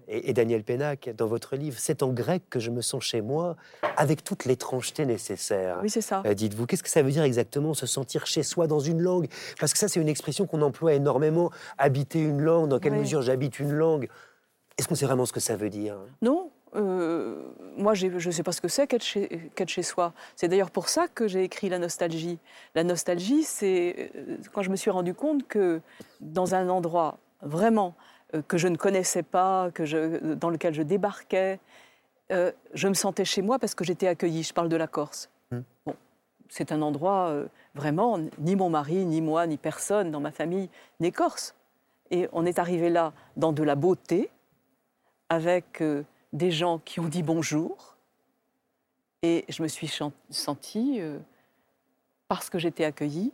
et, 0.06 0.32
Daniel 0.32 0.62
Pénac 0.62 1.10
dans 1.16 1.26
votre 1.26 1.56
livre 1.56 1.76
C'est 1.76 2.04
en 2.04 2.12
grec 2.12 2.44
que 2.48 2.60
je 2.60 2.70
me 2.70 2.82
sens 2.82 3.02
chez 3.02 3.20
moi, 3.20 3.56
avec 3.96 4.22
toute 4.22 4.44
l'étrangeté 4.44 5.04
nécessaire. 5.06 5.80
Oui, 5.82 5.90
c'est 5.90 6.02
ça. 6.02 6.22
Euh, 6.24 6.34
dites-vous, 6.34 6.66
qu'est-ce 6.66 6.84
que 6.84 6.88
ça 6.88 7.02
veut 7.02 7.10
dire 7.10 7.24
exactement, 7.24 7.74
se 7.74 7.84
sentir 7.84 8.28
chez 8.28 8.44
soi 8.44 8.68
dans 8.68 8.78
une 8.78 9.00
langue? 9.00 9.26
Parce 9.58 9.72
que 9.72 9.78
ça, 9.80 9.88
c'est 9.88 9.98
une 9.98 10.08
expression 10.08 10.46
qu'on 10.46 10.62
emploie 10.62 10.94
énormément. 10.94 11.50
Habiter 11.78 12.20
une 12.20 12.42
langue, 12.42 12.68
dans 12.68 12.78
quelle 12.78 12.94
mesure 12.94 13.22
j'habite 13.22 13.58
une 13.58 13.72
langue 13.72 14.08
Est-ce 14.78 14.86
qu'on 14.86 14.94
sait 14.94 15.06
vraiment 15.06 15.26
ce 15.26 15.32
que 15.32 15.40
ça 15.40 15.56
veut 15.56 15.70
dire? 15.70 15.96
Non, 16.22 16.52
euh, 16.76 17.42
moi, 17.76 17.94
je 17.94 18.06
ne 18.06 18.30
sais 18.30 18.42
pas 18.42 18.52
ce 18.52 18.60
que 18.60 18.68
c'est 18.68 18.86
qu'être 18.86 19.04
chez, 19.04 19.50
chez, 19.66 19.82
soi. 19.82 20.12
C'est 20.34 20.48
d'ailleurs 20.48 20.70
pour 20.70 20.88
ça 20.88 21.08
que 21.08 21.26
j'ai 21.26 21.42
écrit 21.42 21.68
La 21.68 21.78
nostalgie. 21.78 22.38
La 22.74 22.84
nostalgie, 22.84 23.44
c'est 23.44 24.10
euh, 24.14 24.36
quand 24.52 24.62
je 24.62 24.70
me 24.70 24.76
suis 24.76 24.90
rendu 24.90 25.14
compte 25.14 25.46
que 25.46 25.80
dans 26.20 26.54
un 26.54 26.68
endroit 26.68 27.18
vraiment 27.40 27.94
euh, 28.34 28.42
que 28.46 28.58
je 28.58 28.68
ne 28.68 28.76
connaissais 28.76 29.22
pas, 29.22 29.70
que 29.72 29.84
je, 29.84 30.34
dans 30.34 30.50
lequel 30.50 30.74
je 30.74 30.82
débarquais, 30.82 31.60
je 32.28 32.88
me 32.88 32.94
sentais 32.94 33.24
chez 33.24 33.40
moi 33.40 33.60
parce 33.60 33.76
que 33.76 33.84
j'étais 33.84 34.08
accueillie. 34.08 34.42
Je 34.42 34.52
parle 34.52 34.68
de 34.68 34.76
la 34.76 34.88
Corse. 34.88 35.30
Hmm. 35.52 35.60
Bon, 35.86 35.94
c'est 36.48 36.72
un 36.72 36.82
endroit 36.82 37.32
vraiment, 37.76 38.18
ni 38.38 38.56
mon 38.56 38.68
mari, 38.68 39.04
ni 39.04 39.20
moi, 39.20 39.46
ni 39.46 39.56
personne 39.56 40.10
dans 40.10 40.18
ma 40.18 40.32
famille 40.32 40.68
n'est 40.98 41.12
corse. 41.12 41.54
Et 42.10 42.28
on 42.32 42.44
est 42.44 42.58
arrivé 42.58 42.90
là 42.90 43.12
dans 43.36 43.52
de 43.52 43.62
la 43.62 43.76
beauté, 43.76 44.28
avec 45.28 45.80
des 46.36 46.50
gens 46.50 46.78
qui 46.78 47.00
ont 47.00 47.08
dit 47.08 47.22
bonjour. 47.22 47.96
Et 49.22 49.44
je 49.48 49.62
me 49.62 49.68
suis 49.68 49.90
sentie, 50.30 51.00
euh, 51.00 51.18
parce 52.28 52.50
que 52.50 52.58
j'étais 52.58 52.84
accueillie, 52.84 53.32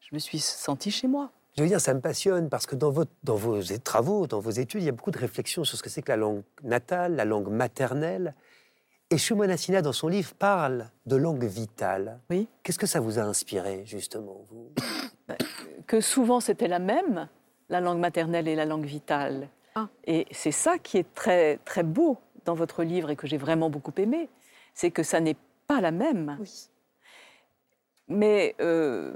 je 0.00 0.14
me 0.14 0.18
suis 0.18 0.38
sentie 0.38 0.90
chez 0.90 1.08
moi. 1.08 1.30
Je 1.56 1.62
veux 1.62 1.68
dire, 1.68 1.80
ça 1.80 1.92
me 1.94 2.00
passionne 2.00 2.48
parce 2.48 2.66
que 2.66 2.76
dans, 2.76 2.90
votre, 2.90 3.10
dans 3.24 3.34
vos 3.34 3.60
travaux, 3.82 4.26
dans 4.26 4.40
vos 4.40 4.50
études, 4.50 4.82
il 4.82 4.86
y 4.86 4.88
a 4.88 4.92
beaucoup 4.92 5.10
de 5.10 5.18
réflexions 5.18 5.64
sur 5.64 5.76
ce 5.76 5.82
que 5.82 5.90
c'est 5.90 6.02
que 6.02 6.10
la 6.10 6.16
langue 6.16 6.42
natale, 6.62 7.16
la 7.16 7.24
langue 7.24 7.48
maternelle. 7.48 8.34
Et 9.10 9.18
Shumon 9.18 9.46
dans 9.82 9.92
son 9.92 10.08
livre, 10.08 10.32
parle 10.34 10.90
de 11.04 11.16
langue 11.16 11.44
vitale. 11.44 12.20
Oui. 12.30 12.48
Qu'est-ce 12.62 12.78
que 12.78 12.86
ça 12.86 13.00
vous 13.00 13.18
a 13.18 13.22
inspiré, 13.22 13.82
justement, 13.84 14.46
vous? 14.50 14.70
Bah, 15.28 15.36
Que 15.86 16.00
souvent 16.00 16.40
c'était 16.40 16.66
la 16.66 16.80
même, 16.80 17.28
la 17.68 17.80
langue 17.80 18.00
maternelle 18.00 18.48
et 18.48 18.56
la 18.56 18.64
langue 18.64 18.84
vitale 18.84 19.48
Ah. 19.76 19.88
Et 20.04 20.26
c'est 20.32 20.52
ça 20.52 20.78
qui 20.78 20.98
est 20.98 21.14
très, 21.14 21.58
très 21.58 21.84
beau 21.84 22.18
dans 22.44 22.54
votre 22.54 22.82
livre 22.82 23.10
et 23.10 23.16
que 23.16 23.26
j'ai 23.26 23.38
vraiment 23.38 23.70
beaucoup 23.70 23.92
aimé, 23.96 24.28
c'est 24.74 24.90
que 24.90 25.02
ça 25.02 25.20
n'est 25.20 25.36
pas 25.66 25.80
la 25.80 25.90
même. 25.90 26.36
Oui. 26.40 26.68
Mais 28.08 28.54
euh, 28.60 29.14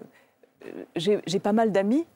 j'ai 0.94 1.40
pas 1.40 1.52
mal 1.52 1.72
d'amis 1.72 2.06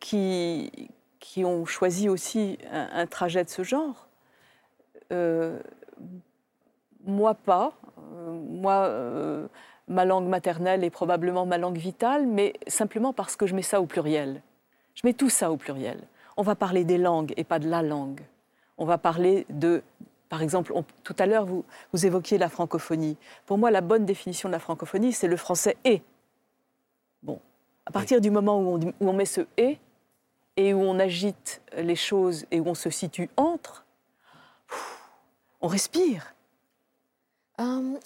qui, 0.00 0.90
qui 1.20 1.44
ont 1.44 1.64
choisi 1.64 2.08
aussi 2.08 2.58
un, 2.70 2.88
un 2.92 3.06
trajet 3.06 3.44
de 3.44 3.50
ce 3.50 3.62
genre. 3.62 4.08
Euh, 5.12 5.60
moi, 7.04 7.34
pas. 7.34 7.72
Euh, 7.98 8.32
moi, 8.32 8.86
euh, 8.86 9.46
ma 9.88 10.04
langue 10.04 10.26
maternelle 10.26 10.84
est 10.84 10.90
probablement 10.90 11.46
ma 11.46 11.58
langue 11.58 11.78
vitale, 11.78 12.26
mais 12.26 12.54
simplement 12.66 13.12
parce 13.12 13.36
que 13.36 13.46
je 13.46 13.54
mets 13.54 13.62
ça 13.62 13.80
au 13.80 13.86
pluriel. 13.86 14.42
Je 14.94 15.02
mets 15.04 15.12
tout 15.12 15.30
ça 15.30 15.50
au 15.52 15.56
pluriel. 15.56 16.00
On 16.36 16.42
va 16.42 16.54
parler 16.54 16.84
des 16.84 16.98
langues 16.98 17.32
et 17.36 17.44
pas 17.44 17.58
de 17.58 17.68
la 17.68 17.82
langue. 17.82 18.20
On 18.78 18.84
va 18.84 18.98
parler 18.98 19.46
de, 19.48 19.82
par 20.28 20.42
exemple, 20.42 20.72
on- 20.74 20.84
tout 21.04 21.14
à 21.18 21.26
l'heure, 21.26 21.46
vous, 21.46 21.64
vous 21.92 22.06
évoquiez 22.06 22.38
la 22.38 22.48
francophonie. 22.48 23.16
Pour 23.46 23.58
moi, 23.58 23.70
la 23.70 23.80
bonne 23.80 24.04
définition 24.04 24.48
de 24.48 24.52
la 24.52 24.58
francophonie, 24.58 25.12
c'est 25.12 25.28
le 25.28 25.36
français 25.36 25.76
et. 25.84 26.02
Bon, 27.22 27.40
à 27.86 27.90
partir 27.90 28.20
du 28.20 28.30
moment 28.30 28.58
où 28.60 28.68
on, 28.74 28.78
dit- 28.78 28.94
où 29.00 29.08
on 29.08 29.12
met 29.12 29.26
ce 29.26 29.42
et 29.56 29.78
et 30.56 30.72
où 30.74 30.80
on 30.80 30.98
agite 30.98 31.60
les 31.76 31.96
choses 31.96 32.46
et 32.50 32.60
où 32.60 32.66
on 32.66 32.74
se 32.74 32.88
situe 32.90 33.28
entre, 33.36 33.84
on 35.60 35.68
respire. 35.68 36.34
Euh, 37.60 37.98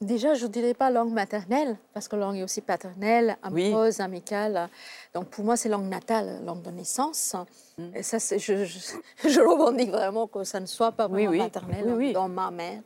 déjà, 0.00 0.34
je 0.34 0.46
ne 0.46 0.50
dirais 0.50 0.74
pas 0.74 0.90
langue 0.90 1.12
maternelle, 1.12 1.76
parce 1.92 2.08
que 2.08 2.16
langue 2.16 2.36
est 2.36 2.42
aussi 2.42 2.60
paternelle, 2.60 3.36
Oui. 3.50 3.66
amoureuse, 3.66 4.00
amicale. 4.00 4.68
Donc 5.14 5.28
pour 5.28 5.44
moi, 5.44 5.56
c'est 5.56 5.68
langue 5.68 5.88
natale, 5.88 6.44
langue 6.44 6.62
de 6.62 6.70
naissance. 6.70 7.34
Mm. 7.78 7.96
Et 7.96 8.02
ça, 8.02 8.18
je, 8.18 8.64
je, 8.64 8.78
je 9.28 9.40
revendique 9.40 9.90
vraiment 9.90 10.26
que 10.26 10.44
ça 10.44 10.60
ne 10.60 10.66
soit 10.66 10.92
pas 10.92 11.08
vraiment 11.08 11.30
oui. 11.30 11.38
maternelle 11.38 11.92
Oui, 11.94 12.12
dans 12.12 12.28
ma 12.28 12.50
mère, 12.50 12.80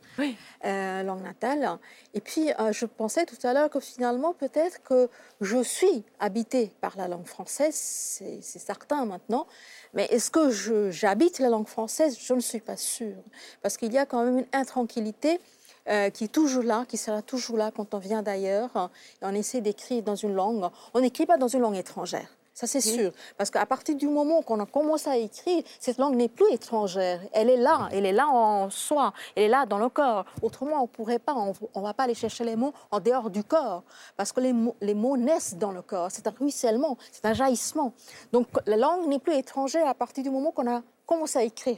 euh, 0.65 1.03
langue 1.03 1.23
natale. 1.23 1.77
Et 2.13 2.21
puis, 2.21 2.51
euh, 2.59 2.71
je 2.71 2.85
pensais 2.85 3.25
tout 3.25 3.37
à 3.43 3.53
l'heure 3.53 3.69
que 3.69 3.79
finalement, 3.79 4.33
peut-être 4.33 4.81
que 4.83 5.09
je 5.41 5.61
suis 5.61 6.03
habitée 6.19 6.71
par 6.81 6.97
la 6.97 7.07
langue 7.07 7.25
française, 7.27 7.75
c'est 7.75 8.41
certain 8.41 9.05
maintenant. 9.05 9.45
Mais 9.93 10.05
est-ce 10.05 10.29
que 10.31 10.49
j'habite 10.91 11.39
la 11.39 11.49
langue 11.49 11.67
française? 11.67 12.17
Je 12.19 12.33
ne 12.33 12.39
suis 12.39 12.59
pas 12.59 12.77
sûre. 12.77 13.15
Parce 13.61 13.77
qu'il 13.77 13.91
y 13.93 13.97
a 13.97 14.05
quand 14.05 14.23
même 14.23 14.39
une 14.39 14.47
intranquillité 14.53 15.39
euh, 15.87 16.09
qui 16.09 16.25
est 16.25 16.31
toujours 16.31 16.63
là, 16.63 16.85
qui 16.87 16.97
sera 16.97 17.21
toujours 17.21 17.57
là 17.57 17.71
quand 17.75 17.93
on 17.93 17.99
vient 17.99 18.21
d'ailleurs 18.21 18.89
et 19.21 19.25
on 19.25 19.33
essaie 19.33 19.61
d'écrire 19.61 20.03
dans 20.03 20.15
une 20.15 20.33
langue. 20.33 20.69
On 20.93 21.01
n'écrit 21.01 21.25
pas 21.25 21.37
dans 21.37 21.47
une 21.47 21.61
langue 21.61 21.77
étrangère. 21.77 22.27
Ça, 22.59 22.67
c'est 22.67 22.81
sûr. 22.81 23.13
Parce 23.37 23.49
qu'à 23.49 23.65
partir 23.65 23.95
du 23.95 24.05
moment 24.05 24.41
qu'on 24.41 24.59
a 24.59 24.65
commencé 24.65 25.09
à 25.09 25.15
écrire, 25.15 25.63
cette 25.79 25.97
langue 25.97 26.15
n'est 26.15 26.27
plus 26.27 26.51
étrangère. 26.51 27.21
Elle 27.31 27.49
est 27.49 27.55
là. 27.55 27.87
Elle 27.93 28.05
est 28.05 28.11
là 28.11 28.27
en 28.27 28.69
soi. 28.69 29.13
Elle 29.37 29.43
est 29.43 29.47
là 29.47 29.65
dans 29.65 29.77
le 29.77 29.87
corps. 29.87 30.25
Autrement, 30.41 30.79
on 30.79 30.81
ne 30.81 30.87
pourrait 30.87 31.19
pas. 31.19 31.33
On 31.35 31.53
ne 31.53 31.81
va 31.81 31.93
pas 31.93 32.03
aller 32.03 32.15
chercher 32.15 32.43
les 32.43 32.57
mots 32.57 32.73
en 32.91 32.99
dehors 32.99 33.29
du 33.29 33.45
corps. 33.45 33.83
Parce 34.17 34.33
que 34.33 34.41
les 34.41 34.51
mots, 34.51 34.75
les 34.81 34.93
mots 34.93 35.15
naissent 35.15 35.55
dans 35.55 35.71
le 35.71 35.81
corps. 35.81 36.09
C'est 36.11 36.27
un 36.27 36.33
ruissellement. 36.37 36.97
C'est 37.13 37.23
un 37.25 37.33
jaillissement. 37.33 37.93
Donc, 38.33 38.47
la 38.65 38.75
langue 38.75 39.07
n'est 39.07 39.19
plus 39.19 39.35
étrangère 39.35 39.87
à 39.87 39.93
partir 39.93 40.25
du 40.25 40.29
moment 40.29 40.51
qu'on 40.51 40.69
a 40.69 40.81
commencé 41.05 41.39
à 41.39 41.43
écrire 41.43 41.77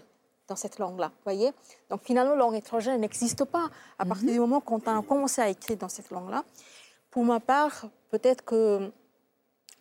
dans 0.51 0.57
cette 0.57 0.77
langue-là, 0.79 1.11
voyez? 1.23 1.51
Donc 1.89 2.01
finalement, 2.03 2.35
langue 2.35 2.55
étrangère 2.55 2.97
n'existe 2.97 3.43
pas 3.45 3.67
à 3.97 4.05
partir 4.05 4.29
du 4.31 4.39
moment 4.39 4.59
qu'on 4.59 4.79
a 4.79 5.01
commencé 5.01 5.41
à 5.41 5.47
écrire 5.49 5.77
dans 5.77 5.89
cette 5.89 6.09
langue-là. 6.11 6.43
Pour 7.09 7.23
ma 7.23 7.39
part, 7.39 7.85
peut-être 8.09 8.43
que 8.43 8.91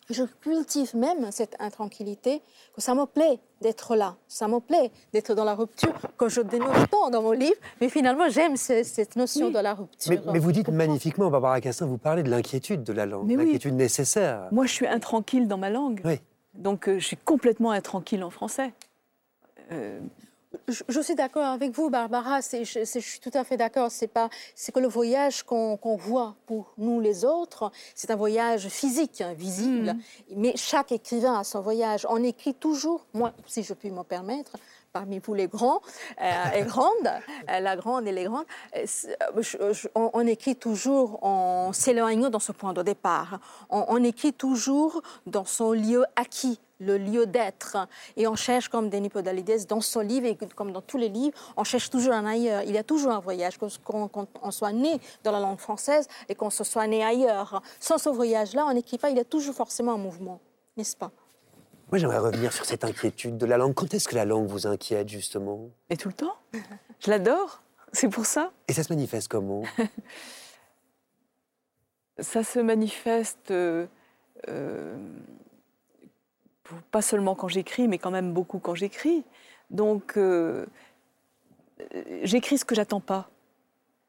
je 0.09 0.23
cultive 0.41 0.95
même 0.95 1.31
cette 1.31 1.55
intranquillité, 1.59 2.41
que 2.75 2.81
ça 2.81 2.93
me 2.95 3.05
plaît 3.05 3.39
d'être 3.61 3.95
là, 3.95 4.15
ça 4.27 4.47
me 4.47 4.59
plaît 4.59 4.91
d'être 5.13 5.33
dans 5.35 5.43
la 5.45 5.55
rupture, 5.55 5.93
que 6.17 6.27
je 6.29 6.41
dénonce 6.41 6.89
tant 6.89 7.09
dans 7.09 7.21
mon 7.21 7.31
livre, 7.31 7.59
mais 7.79 7.87
finalement, 7.89 8.27
j'aime 8.29 8.55
ce- 8.57 8.83
cette 8.83 9.15
notion 9.15 9.49
de 9.51 9.59
la 9.59 9.73
rupture. 9.73 10.11
Mais, 10.11 10.33
mais 10.33 10.39
vous 10.39 10.51
dites 10.51 10.69
magnifiquement, 10.69 11.29
Barbara 11.29 11.59
Cassin, 11.61 11.85
vous 11.85 11.97
parlez 11.97 12.23
de 12.23 12.29
l'inquiétude 12.29 12.83
de 12.83 12.93
la 12.93 13.05
langue, 13.05 13.25
Mais 13.27 13.35
oui. 13.37 13.43
l'inquiétude 13.45 13.75
nécessaire. 13.75 14.47
Moi, 14.51 14.65
je 14.65 14.73
suis 14.73 14.87
intranquille 14.87 15.47
dans 15.47 15.57
ma 15.57 15.69
langue. 15.69 16.01
Oui. 16.05 16.19
Donc, 16.53 16.87
euh, 16.89 16.99
je 16.99 17.05
suis 17.05 17.17
complètement 17.17 17.71
intranquille 17.71 18.23
en 18.23 18.29
français. 18.31 18.73
Euh, 19.71 20.01
Je, 20.67 20.83
je 20.89 20.99
suis 21.01 21.15
d'accord 21.15 21.45
avec 21.45 21.71
vous, 21.71 21.89
Barbara. 21.89 22.39
je, 22.41 22.83
suis 22.99 23.19
tout 23.19 23.31
à 23.33 23.43
fait 23.43 23.57
d'accord. 23.57 23.89
C'est 23.89 24.07
pas, 24.07 24.29
c'est 24.55 24.71
que 24.73 24.79
le 24.79 24.87
voyage 24.87 25.43
qu'on 25.43 25.77
voit 25.97 26.35
pour 26.45 26.73
nous 26.77 26.99
les 26.99 27.23
autres, 27.23 27.71
c'est 27.95 28.11
un 28.11 28.15
voyage 28.15 28.67
physique, 28.67 29.21
hein, 29.21 29.33
visible. 29.33 29.95
Mais 30.35 30.53
chaque 30.57 30.91
écrivain 30.91 31.39
a 31.39 31.43
son 31.43 31.61
voyage. 31.61 32.05
On 32.09 32.21
écrit 32.23 32.53
toujours, 32.53 33.05
moi, 33.13 33.31
si 33.47 33.63
je 33.63 33.73
puis 33.73 33.91
me 33.91 34.03
permettre, 34.03 34.51
parmi 34.91 35.19
vous 35.19 35.33
les 35.33 35.47
grands 35.47 35.79
euh, 36.21 36.31
et 36.57 36.63
grandes, 36.63 36.89
euh, 37.49 37.59
la 37.61 37.77
grande 37.77 38.05
et 38.07 38.11
les 38.11 38.25
grandes, 38.25 38.45
euh, 38.75 38.83
c'est- 38.85 39.15
euh, 39.23 39.41
je- 39.41 39.71
je- 39.73 39.87
on, 39.95 40.09
on 40.13 40.27
écrit 40.27 40.57
toujours 40.57 41.23
en 41.23 41.71
s'éloignant 41.71 42.29
dans 42.29 42.39
ce 42.39 42.51
point 42.51 42.73
de 42.73 42.81
départ. 42.83 43.39
On, 43.69 43.85
on 43.87 44.03
écrit 44.03 44.33
toujours 44.33 45.01
dans 45.25 45.45
son 45.45 45.71
lieu 45.71 46.03
acquis 46.17 46.59
le 46.81 46.97
lieu 46.97 47.25
d'être. 47.25 47.77
Et 48.17 48.27
on 48.27 48.35
cherche, 48.35 48.67
comme 48.69 48.89
Denis 48.89 49.09
Podalides, 49.09 49.65
dans 49.67 49.79
son 49.81 50.01
livre 50.01 50.25
et 50.27 50.37
comme 50.55 50.71
dans 50.71 50.81
tous 50.81 50.97
les 50.97 51.09
livres, 51.09 51.37
on 51.55 51.63
cherche 51.63 51.89
toujours 51.89 52.13
un 52.13 52.25
ailleurs. 52.25 52.63
Il 52.63 52.71
y 52.71 52.77
a 52.77 52.83
toujours 52.83 53.11
un 53.11 53.19
voyage, 53.19 53.57
qu'on 53.57 54.07
qu'on- 54.07 54.27
on 54.41 54.51
soit 54.51 54.71
né 54.73 54.99
dans 55.23 55.31
la 55.31 55.39
langue 55.39 55.59
française 55.59 56.07
et 56.27 56.35
qu'on 56.35 56.49
se 56.49 56.63
soit 56.63 56.87
né 56.87 57.03
ailleurs. 57.03 57.61
Sans 57.79 57.97
ce 57.97 58.09
voyage-là, 58.09 58.65
on 58.67 58.73
n'écrit 58.73 58.97
pas, 58.97 59.09
il 59.09 59.17
y 59.17 59.21
a 59.21 59.25
toujours 59.25 59.55
forcément 59.55 59.93
un 59.93 59.97
mouvement, 59.97 60.39
n'est-ce 60.75 60.97
pas? 60.97 61.11
Moi, 61.91 61.97
j'aimerais 61.99 62.19
revenir 62.19 62.53
sur 62.53 62.63
cette 62.65 62.85
inquiétude 62.85 63.37
de 63.37 63.45
la 63.45 63.57
langue. 63.57 63.73
Quand 63.73 63.93
est-ce 63.93 64.07
que 64.07 64.15
la 64.15 64.23
langue 64.25 64.47
vous 64.47 64.65
inquiète, 64.65 65.09
justement? 65.09 65.69
Et 65.89 65.97
tout 65.97 66.07
le 66.07 66.13
temps. 66.13 66.35
Je 66.99 67.09
l'adore. 67.09 67.61
C'est 67.93 68.07
pour 68.07 68.25
ça. 68.25 68.51
Et 68.69 68.73
ça 68.73 68.83
se 68.83 68.93
manifeste 68.93 69.27
comment? 69.27 69.63
Ça 72.19 72.43
se 72.43 72.59
manifeste 72.59 73.51
euh, 73.51 73.87
euh, 74.47 74.95
pas 76.91 77.01
seulement 77.01 77.35
quand 77.35 77.47
j'écris, 77.47 77.87
mais 77.87 77.97
quand 77.97 78.11
même 78.11 78.33
beaucoup 78.33 78.59
quand 78.59 78.75
j'écris. 78.75 79.23
Donc, 79.69 80.17
euh, 80.17 80.65
j'écris 82.23 82.57
ce 82.57 82.65
que 82.65 82.75
j'attends 82.75 82.99
pas. 82.99 83.29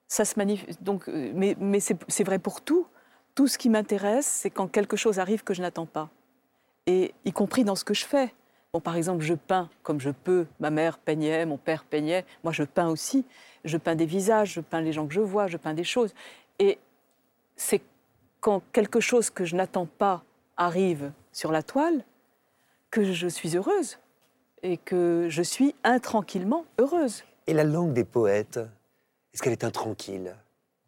Ça 0.09 0.25
se. 0.25 0.35
Donc, 0.83 1.09
euh, 1.09 1.33
mais 1.35 1.57
mais 1.59 1.81
c'est 1.81 2.25
vrai 2.25 2.39
pour 2.39 2.61
tout. 2.61 2.87
Tout 3.35 3.47
ce 3.47 3.57
qui 3.57 3.71
m'intéresse, 3.71 4.27
c'est 4.27 4.51
quand 4.51 4.69
quelque 4.69 4.97
chose 4.97 5.19
arrive 5.19 5.43
que 5.43 5.55
je 5.55 5.63
n'attends 5.63 5.87
pas. 5.87 6.11
Et 6.87 7.15
y 7.25 7.33
compris 7.33 7.65
dans 7.65 7.77
ce 7.77 7.85
que 7.85 7.95
je 7.95 8.05
fais. 8.05 8.35
Bon, 8.73 8.81
par 8.81 8.97
exemple, 8.97 9.23
je 9.23 9.35
peins 9.35 9.71
comme 9.83 10.01
je 10.01 10.11
peux. 10.11 10.47
Ma 10.61 10.71
mère 10.71 10.99
peignait, 10.99 11.47
mon 11.47 11.57
père 11.57 11.85
peignait. 11.85 12.25
Moi, 12.45 12.53
je 12.53 12.63
peins 12.65 12.89
aussi. 12.89 13.25
Je 13.65 13.77
peins 13.77 13.95
des 13.95 14.07
visages, 14.07 14.55
je 14.55 14.61
peins 14.61 14.81
les 14.81 14.93
gens 14.93 15.07
que 15.07 15.15
je 15.15 15.21
vois, 15.21 15.47
je 15.47 15.57
peins 15.57 15.75
des 15.75 15.85
choses. 15.85 16.15
Et 16.59 16.79
c'est 17.57 17.81
quand 18.41 18.63
quelque 18.73 19.01
chose 19.01 19.31
que 19.31 19.45
je 19.45 19.55
n'attends 19.57 19.87
pas 19.87 20.25
arrive 20.57 21.13
sur 21.33 21.53
la 21.53 21.63
toile 21.63 22.05
que 22.93 23.13
je 23.13 23.27
suis 23.27 23.57
heureuse 23.57 23.99
et 24.63 24.77
que 24.77 25.27
je 25.29 25.43
suis 25.43 25.75
intranquillement 25.83 26.65
heureuse. 26.79 27.25
Et 27.49 27.55
la 27.55 27.65
langue 27.65 27.93
des 27.93 28.05
poètes, 28.05 28.61
est-ce 29.35 29.43
qu'elle 29.43 29.53
est 29.53 29.65
intranquille? 29.65 30.33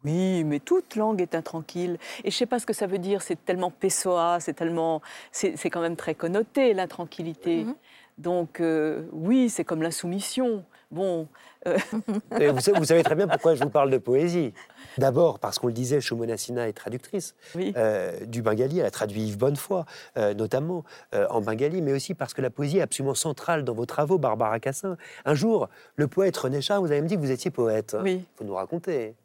Oui, 0.05 0.43
mais 0.43 0.59
toute 0.59 0.95
langue 0.95 1.19
est 1.19 1.33
intranquille. 1.33 1.97
Et 2.23 2.29
je 2.31 2.37
sais 2.37 2.45
pas 2.45 2.59
ce 2.59 2.65
que 2.67 2.73
ça 2.73 2.85
veut 2.85 2.99
dire. 2.99 3.23
C'est 3.23 3.43
tellement 3.43 3.71
pessoa, 3.71 4.39
c'est 4.39 4.53
tellement, 4.53 5.01
c'est 5.31 5.57
c'est 5.57 5.71
quand 5.71 5.81
même 5.81 5.95
très 5.95 6.13
connoté 6.13 6.73
l'intranquillité. 6.75 7.65
Mhm. 7.65 7.75
Donc 8.19 8.61
euh, 8.61 9.07
oui, 9.11 9.49
c'est 9.49 9.65
comme 9.65 9.81
l'insoumission. 9.81 10.63
Bon, 10.91 11.27
euh, 11.67 11.77
vous, 12.53 12.59
savez, 12.61 12.77
vous 12.79 12.85
savez 12.85 13.03
très 13.03 13.15
bien 13.15 13.27
pourquoi 13.27 13.55
je 13.55 13.63
vous 13.63 13.69
parle 13.69 13.89
de 13.89 13.97
poésie. 13.97 14.53
D'abord, 14.97 15.39
parce 15.39 15.59
qu'on 15.59 15.67
le 15.67 15.73
disait, 15.73 15.99
Shomona 16.01 16.37
Sinha 16.37 16.67
est 16.67 16.73
traductrice 16.73 17.35
oui. 17.55 17.73
euh, 17.75 18.25
du 18.25 18.41
bengali. 18.41 18.79
Elle 18.79 18.85
a 18.85 18.91
traduit 18.91 19.21
Yves 19.23 19.37
Bonnefoy, 19.37 19.83
euh, 20.17 20.33
notamment 20.33 20.83
en 21.13 21.41
bengali, 21.41 21.81
mais 21.81 21.91
aussi 21.93 22.13
parce 22.13 22.33
que 22.33 22.41
la 22.41 22.49
poésie 22.49 22.77
est 22.77 22.81
absolument 22.81 23.15
centrale 23.15 23.63
dans 23.63 23.73
vos 23.73 23.85
travaux, 23.85 24.17
Barbara 24.17 24.59
Cassin. 24.59 24.97
Un 25.25 25.33
jour, 25.35 25.69
le 25.95 26.07
poète 26.07 26.37
René 26.37 26.61
Char, 26.61 26.79
vous 26.81 26.91
avez 26.91 27.01
me 27.01 27.07
dit 27.07 27.15
que 27.15 27.21
vous 27.21 27.31
étiez 27.31 27.51
poète. 27.51 27.95
Oui. 28.01 28.13
Il 28.23 28.37
faut 28.37 28.43
nous 28.45 28.55
raconter. 28.55 29.15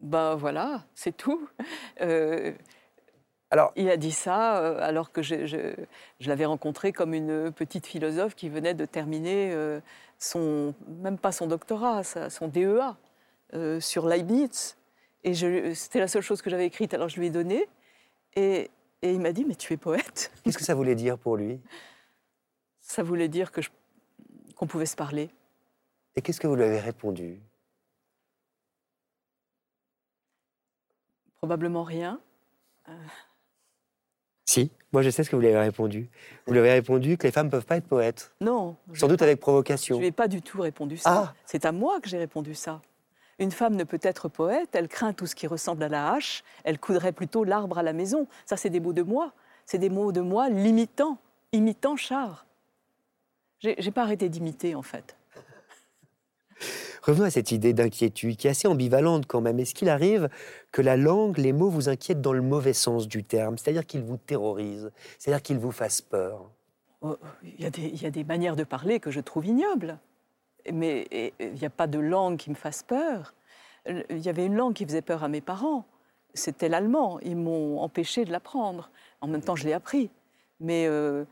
Ben 0.00 0.34
voilà, 0.36 0.84
c'est 0.94 1.16
tout. 1.16 1.48
Alors, 3.52 3.72
Il 3.74 3.90
a 3.90 3.96
dit 3.96 4.12
ça 4.12 4.58
euh, 4.60 4.78
alors 4.80 5.10
que 5.10 5.22
je, 5.22 5.44
je- 5.46 5.74
je 6.20 6.28
l'avais 6.28 6.44
rencontré 6.44 6.92
comme 6.92 7.14
une 7.14 7.50
petite 7.50 7.84
philosophe 7.86 8.36
qui 8.36 8.48
venait 8.48 8.74
de 8.74 8.84
terminer 8.84 9.50
euh, 9.52 9.80
son, 10.20 10.74
même 10.86 11.18
pas 11.18 11.32
son 11.32 11.48
doctorat, 11.48 12.04
son 12.04 12.46
DEA 12.46 12.96
euh, 13.54 13.80
sur 13.80 14.06
Leibniz. 14.06 14.76
Et 15.24 15.34
c'était 15.74 15.98
la 15.98 16.08
seule 16.08 16.22
chose 16.22 16.40
que 16.40 16.48
j'avais 16.48 16.66
écrite, 16.66 16.94
alors 16.94 17.08
je 17.08 17.18
lui 17.18 17.26
ai 17.26 17.30
donné. 17.30 17.68
Et, 18.36 18.70
et 19.02 19.12
il 19.12 19.20
m'a 19.20 19.32
dit, 19.32 19.44
mais 19.44 19.56
tu 19.56 19.72
es 19.72 19.76
poète 19.76 20.30
qu'est-ce 20.44 20.56
que 20.58 20.64
ça 20.64 20.74
voulait 20.74 20.94
dire 20.94 21.18
pour 21.18 21.36
lui? 21.36 21.60
Ça 22.80 23.02
voulait 23.02 23.28
dire 23.28 23.50
que 23.50 23.60
qu'on 24.54 24.66
pouvait 24.66 24.86
se 24.86 24.96
parler. 24.96 25.30
Et 26.16 26.22
qu'est-ce 26.22 26.38
que 26.38 26.46
vous 26.46 26.54
lui 26.54 26.64
avez 26.64 26.80
répondu? 26.80 27.40
Probablement 31.38 31.82
rien. 31.82 32.20
Si. 34.44 34.70
Moi, 34.92 35.02
je 35.02 35.10
sais 35.10 35.22
ce 35.22 35.30
que 35.30 35.36
vous 35.36 35.42
lui 35.42 35.48
avez 35.48 35.58
répondu. 35.58 36.08
Vous 36.46 36.52
lui 36.52 36.58
avez 36.58 36.72
répondu 36.72 37.16
que 37.16 37.26
les 37.26 37.32
femmes 37.32 37.46
ne 37.46 37.50
peuvent 37.50 37.66
pas 37.66 37.76
être 37.76 37.86
poètes. 37.86 38.32
Non. 38.40 38.76
Sans 38.94 39.06
doute 39.06 39.22
avec 39.22 39.38
provocation. 39.38 39.96
Je 39.96 40.00
lui 40.00 40.08
ai 40.08 40.12
pas 40.12 40.26
du 40.26 40.42
tout 40.42 40.60
répondu 40.60 40.96
ça. 40.96 41.10
Ah. 41.28 41.34
C'est 41.46 41.64
à 41.64 41.72
moi 41.72 42.00
que 42.00 42.08
j'ai 42.08 42.18
répondu 42.18 42.54
ça. 42.54 42.80
Une 43.38 43.52
femme 43.52 43.76
ne 43.76 43.84
peut 43.84 44.00
être 44.02 44.28
poète, 44.28 44.70
elle 44.74 44.88
craint 44.88 45.12
tout 45.12 45.26
ce 45.26 45.34
qui 45.34 45.46
ressemble 45.46 45.82
à 45.84 45.88
la 45.88 46.12
hache, 46.12 46.44
elle 46.62 46.78
coudrait 46.78 47.12
plutôt 47.12 47.42
l'arbre 47.42 47.78
à 47.78 47.82
la 47.82 47.94
maison. 47.94 48.26
Ça, 48.44 48.58
c'est 48.58 48.68
des 48.68 48.80
mots 48.80 48.92
de 48.92 49.02
moi. 49.02 49.32
C'est 49.64 49.78
des 49.78 49.88
mots 49.88 50.12
de 50.12 50.20
moi 50.20 50.50
limitant, 50.50 51.16
imitant 51.52 51.96
Char. 51.96 52.44
J'ai 53.60 53.90
pas 53.90 54.02
arrêté 54.02 54.28
d'imiter, 54.28 54.74
en 54.74 54.82
fait. 54.82 55.16
Revenons 57.02 57.24
à 57.24 57.30
cette 57.30 57.52
idée 57.52 57.72
d'inquiétude 57.72 58.36
qui 58.36 58.46
est 58.46 58.50
assez 58.50 58.68
ambivalente 58.68 59.26
quand 59.26 59.40
même. 59.40 59.58
Est-ce 59.58 59.74
qu'il 59.74 59.88
arrive 59.88 60.28
que 60.72 60.82
la 60.82 60.96
langue, 60.96 61.38
les 61.38 61.52
mots 61.52 61.70
vous 61.70 61.88
inquiètent 61.88 62.20
dans 62.20 62.32
le 62.32 62.42
mauvais 62.42 62.72
sens 62.72 63.08
du 63.08 63.24
terme 63.24 63.56
C'est-à-dire 63.56 63.86
qu'ils 63.86 64.02
vous 64.02 64.18
terrorisent, 64.18 64.90
c'est-à-dire 65.18 65.42
qu'ils 65.42 65.58
vous 65.58 65.72
fassent 65.72 66.02
peur? 66.02 66.50
Oh, 67.00 67.16
Il 67.42 67.60
y, 67.60 67.66
a 67.66 67.70
des, 67.70 67.82
il 67.82 68.02
y 68.02 68.06
a 68.06 68.10
des 68.10 68.24
manières 68.24 68.56
de 68.56 68.64
parler 68.64 69.00
que 69.00 69.10
je 69.10 69.20
trouve 69.20 69.46
ignobles. 69.46 69.98
Mais 70.70 71.32
il 71.40 71.54
n'y 71.54 71.64
a 71.64 71.70
pas 71.70 71.86
de 71.86 71.98
langue 71.98 72.36
qui 72.36 72.50
me 72.50 72.54
fasse 72.54 72.82
peur. 72.82 73.34
Il 73.86 74.18
y 74.18 74.28
avait 74.28 74.44
une 74.44 74.56
langue 74.56 74.74
qui 74.74 74.84
faisait 74.84 75.00
peur 75.00 75.24
à 75.24 75.28
mes 75.28 75.40
parents. 75.40 75.86
C'était 76.34 76.68
l'allemand. 76.68 77.18
Ils 77.20 77.36
m'ont 77.36 77.80
empêché 77.80 78.26
de 78.26 78.30
l'apprendre. 78.30 78.90
En 79.22 79.26
même 79.26 79.40
temps, 79.40 79.56
je 79.56 79.64
l'ai 79.64 79.72
appris. 79.72 80.10
Mais 80.60 80.86
euh, 80.86 81.24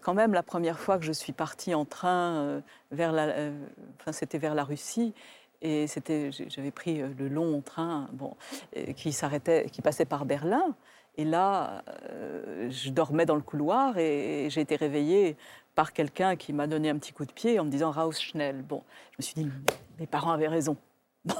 quand 0.00 0.14
même, 0.14 0.32
la 0.32 0.42
première 0.42 0.78
fois 0.78 0.98
que 0.98 1.04
je 1.04 1.12
suis 1.12 1.32
partie 1.32 1.74
en 1.74 1.84
train 1.84 2.36
euh, 2.36 2.60
vers 2.90 3.12
la, 3.12 3.24
euh, 3.26 3.66
enfin, 4.00 4.12
c'était 4.12 4.38
vers 4.38 4.54
la 4.54 4.64
Russie. 4.64 5.14
Et 5.62 5.86
c'était, 5.86 6.30
j'avais 6.32 6.70
pris 6.70 7.00
euh, 7.00 7.08
le 7.18 7.28
long 7.28 7.60
train, 7.62 8.08
bon, 8.12 8.36
euh, 8.76 8.92
qui 8.92 9.12
s'arrêtait, 9.12 9.66
qui 9.70 9.82
passait 9.82 10.04
par 10.04 10.26
Berlin. 10.26 10.74
Et 11.16 11.24
là, 11.24 11.82
euh, 12.10 12.70
je 12.70 12.90
dormais 12.90 13.24
dans 13.24 13.36
le 13.36 13.42
couloir 13.42 13.96
et, 13.96 14.48
j'ai 14.50 14.60
été 14.60 14.76
réveillée 14.76 15.36
par 15.74 15.92
quelqu'un 15.92 16.36
qui 16.36 16.52
m'a 16.52 16.66
donné 16.66 16.90
un 16.90 16.98
petit 16.98 17.12
coup 17.12 17.24
de 17.24 17.32
pied 17.32 17.58
en 17.58 17.64
me 17.64 17.70
disant 17.70 17.90
Raus 17.90 18.20
schnell. 18.20 18.62
Bon, 18.62 18.82
je 19.12 19.16
me 19.18 19.22
suis 19.22 19.34
dit, 19.34 19.50
mes 19.98 20.06
parents 20.06 20.32
avaient 20.32 20.48
raison. 20.48 20.76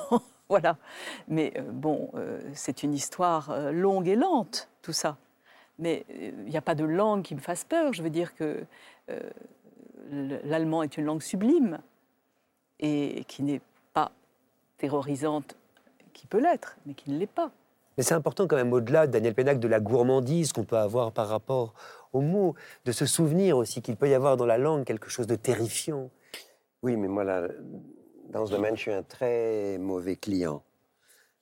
Voilà. 0.48 0.76
Mais 1.28 1.52
euh, 1.56 1.62
bon, 1.72 2.10
euh, 2.14 2.40
c'est 2.54 2.82
une 2.82 2.94
histoire 2.94 3.50
euh, 3.50 3.72
longue 3.72 4.08
et 4.08 4.14
lente, 4.14 4.68
tout 4.82 4.92
ça. 4.92 5.16
Mais 5.78 6.04
euh, 6.10 6.30
il 6.44 6.50
n'y 6.50 6.56
a 6.56 6.62
pas 6.62 6.74
de 6.74 6.84
langue 6.84 7.22
qui 7.22 7.34
me 7.34 7.40
fasse 7.40 7.64
peur. 7.64 7.92
Je 7.92 8.02
veux 8.02 8.10
dire 8.10 8.34
que 8.34 8.64
euh, 9.10 9.20
le- 10.10 10.40
l'allemand 10.44 10.82
est 10.82 10.96
une 10.96 11.04
langue 11.04 11.22
sublime 11.22 11.78
et 12.80 13.24
qui 13.28 13.42
n'est 13.42 13.60
pas 13.92 14.10
terrorisante, 14.78 15.56
qui 16.12 16.26
peut 16.26 16.40
l'être, 16.40 16.76
mais 16.86 16.94
qui 16.94 17.10
ne 17.10 17.18
l'est 17.18 17.26
pas. 17.26 17.50
Mais 17.96 18.02
c'est 18.02 18.14
important 18.14 18.46
quand 18.46 18.56
même, 18.56 18.72
au-delà, 18.74 19.06
Daniel 19.06 19.34
Pénac, 19.34 19.58
de 19.58 19.68
la 19.68 19.80
gourmandise 19.80 20.52
qu'on 20.52 20.64
peut 20.64 20.76
avoir 20.76 21.12
par 21.12 21.28
rapport 21.28 21.72
aux 22.12 22.20
mots, 22.20 22.54
de 22.84 22.92
se 22.92 23.06
souvenir 23.06 23.56
aussi 23.56 23.80
qu'il 23.80 23.96
peut 23.96 24.08
y 24.08 24.14
avoir 24.14 24.36
dans 24.36 24.44
la 24.44 24.58
langue 24.58 24.84
quelque 24.84 25.08
chose 25.08 25.26
de 25.26 25.34
terrifiant. 25.36 26.10
Oui, 26.82 26.96
mais 26.96 27.08
moi, 27.08 27.24
là, 27.24 27.48
dans 28.28 28.44
ce 28.44 28.52
domaine, 28.52 28.76
je 28.76 28.80
suis 28.82 28.92
un 28.92 29.02
très 29.02 29.78
mauvais 29.78 30.16
client. 30.16 30.62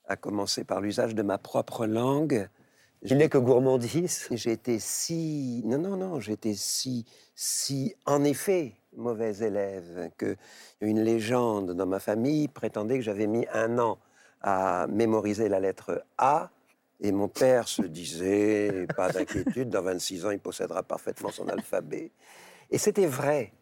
À 0.06 0.16
commencer 0.16 0.64
par 0.64 0.80
l'usage 0.80 1.14
de 1.14 1.22
ma 1.22 1.38
propre 1.38 1.86
langue. 1.86 2.48
Il 3.06 3.18
n'est 3.18 3.28
que 3.28 3.36
gourmandise. 3.36 4.28
Été 4.30 4.78
si. 4.78 5.62
Non, 5.66 5.76
non, 5.76 5.96
non, 5.96 6.20
j'étais 6.20 6.54
si, 6.54 7.04
si, 7.34 7.94
en 8.06 8.24
effet, 8.24 8.72
mauvais 8.96 9.36
élève 9.38 10.10
que 10.16 10.36
une 10.80 11.02
légende 11.02 11.72
dans 11.72 11.84
ma 11.84 12.00
famille 12.00 12.48
prétendait 12.48 12.96
que 12.96 13.04
j'avais 13.04 13.26
mis 13.26 13.46
un 13.52 13.78
an 13.78 13.98
à 14.40 14.86
mémoriser 14.88 15.50
la 15.50 15.60
lettre 15.60 16.02
A. 16.16 16.50
Et 17.00 17.12
mon 17.12 17.28
père 17.28 17.68
se 17.68 17.82
disait, 17.82 18.86
pas 18.96 19.10
d'inquiétude, 19.10 19.68
dans 19.68 19.82
26 19.82 20.24
ans, 20.24 20.30
il 20.30 20.38
possédera 20.40 20.82
parfaitement 20.82 21.30
son 21.30 21.46
alphabet. 21.48 22.10
Et 22.70 22.78
c'était 22.78 23.06
vrai. 23.06 23.52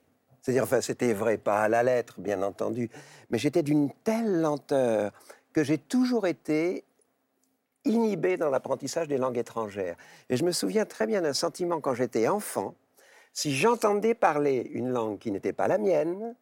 C'est-à-dire, 0.41 0.63
enfin, 0.63 0.81
c'était 0.81 1.15
vrai, 1.15 1.37
pas 1.37 1.63
à 1.63 1.69
la 1.69 1.83
lettre, 1.83 2.21
bien 2.21 2.43
entendu, 2.43 2.91
mais 3.31 3.39
j'étais 3.39 3.65
d'une 3.65 3.91
telle 4.05 4.41
lenteur 4.41 5.13
que 5.53 5.65
j'ai 5.65 5.79
toujours 5.79 6.29
été 6.29 6.85
inhibé 7.85 8.37
dans 8.37 8.51
l'apprentissage 8.51 9.09
des 9.09 9.19
langues 9.19 9.39
étrangères. 9.39 9.97
Et 10.29 10.37
je 10.37 10.45
me 10.45 10.53
souviens 10.53 10.85
très 10.85 11.07
bien 11.07 11.23
d'un 11.23 11.33
sentiment 11.33 11.81
quand 11.81 11.95
j'étais 11.95 12.29
enfant. 12.29 12.75
Si 13.33 13.55
j'entendais 13.55 14.15
parler 14.15 14.71
une 14.73 14.91
langue 14.91 15.19
qui 15.19 15.31
n'était 15.31 15.53
pas 15.53 15.69
la 15.69 15.79
mienne, 15.79 16.35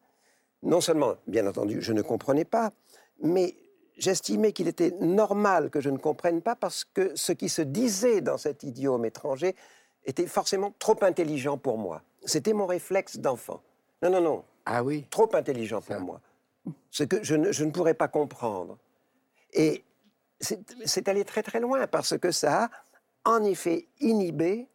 non 0.63 0.81
seulement, 0.81 1.15
bien 1.27 1.47
entendu, 1.47 1.81
je 1.81 1.93
ne 1.93 2.01
comprenais 2.01 2.45
pas, 2.45 2.71
mais 3.23 3.55
j'estimais 3.97 4.51
qu'il 4.51 4.67
était 4.67 4.91
normal 4.99 5.69
que 5.69 5.79
je 5.79 5.89
ne 5.89 5.97
comprenne 5.97 6.41
pas 6.41 6.55
parce 6.55 6.83
que 6.83 7.15
ce 7.15 7.31
qui 7.31 7.49
se 7.49 7.61
disait 7.61 8.21
dans 8.21 8.37
cet 8.37 8.63
idiome 8.63 9.05
étranger 9.05 9.55
était 10.05 10.27
forcément 10.27 10.73
trop 10.79 10.97
intelligent 11.01 11.57
pour 11.57 11.77
moi. 11.77 12.01
C'était 12.25 12.53
mon 12.53 12.65
réflexe 12.65 13.17
d'enfant. 13.17 13.61
Non, 14.01 14.09
non, 14.09 14.21
non, 14.21 14.43
Ah 14.65 14.83
oui 14.83 15.05
trop 15.09 15.29
intelligent 15.35 15.81
pour 15.81 15.99
moi. 15.99 16.21
Ce 16.91 17.03
que 17.03 17.23
je 17.23 17.35
ne, 17.35 17.51
je 17.51 17.63
ne 17.63 17.71
pourrais 17.71 17.93
pas 17.93 18.07
comprendre. 18.07 18.77
Et 19.53 19.83
c'est 20.41 21.07
allé 21.07 21.23
très 21.23 21.43
très 21.43 21.59
loin 21.59 21.87
parce 21.87 22.17
que 22.17 22.31
ça 22.31 22.63
a 22.63 22.69
en 23.23 23.43
effet 23.43 23.87
inhibé 23.99 24.67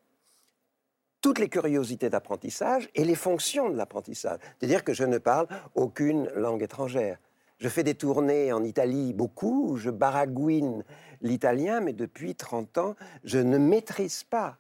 toutes 1.21 1.39
les 1.39 1.49
curiosités 1.49 2.09
d'apprentissage 2.09 2.89
et 2.95 3.05
les 3.05 3.15
fonctions 3.17 3.69
de 3.69 3.77
l'apprentissage. 3.77 4.39
C'est-à-dire 4.59 4.85
que 4.85 4.95
je 4.95 5.05
ne 5.05 5.19
parle 5.19 5.49
aucune 5.75 6.29
langue 6.37 6.63
étrangère. 6.63 7.19
Je 7.59 7.69
fais 7.69 7.83
des 7.83 7.95
tournées 7.95 8.53
en 8.53 8.63
Italie 8.63 9.13
beaucoup, 9.13 9.77
je 9.77 9.91
baragouine 9.91 10.85
l'italien, 11.23 11.81
mais 11.81 11.95
depuis 11.95 12.35
30 12.35 12.79
ans, 12.79 12.97
je 13.25 13.39
ne 13.39 13.59
maîtrise 13.59 14.25
pas 14.25 14.59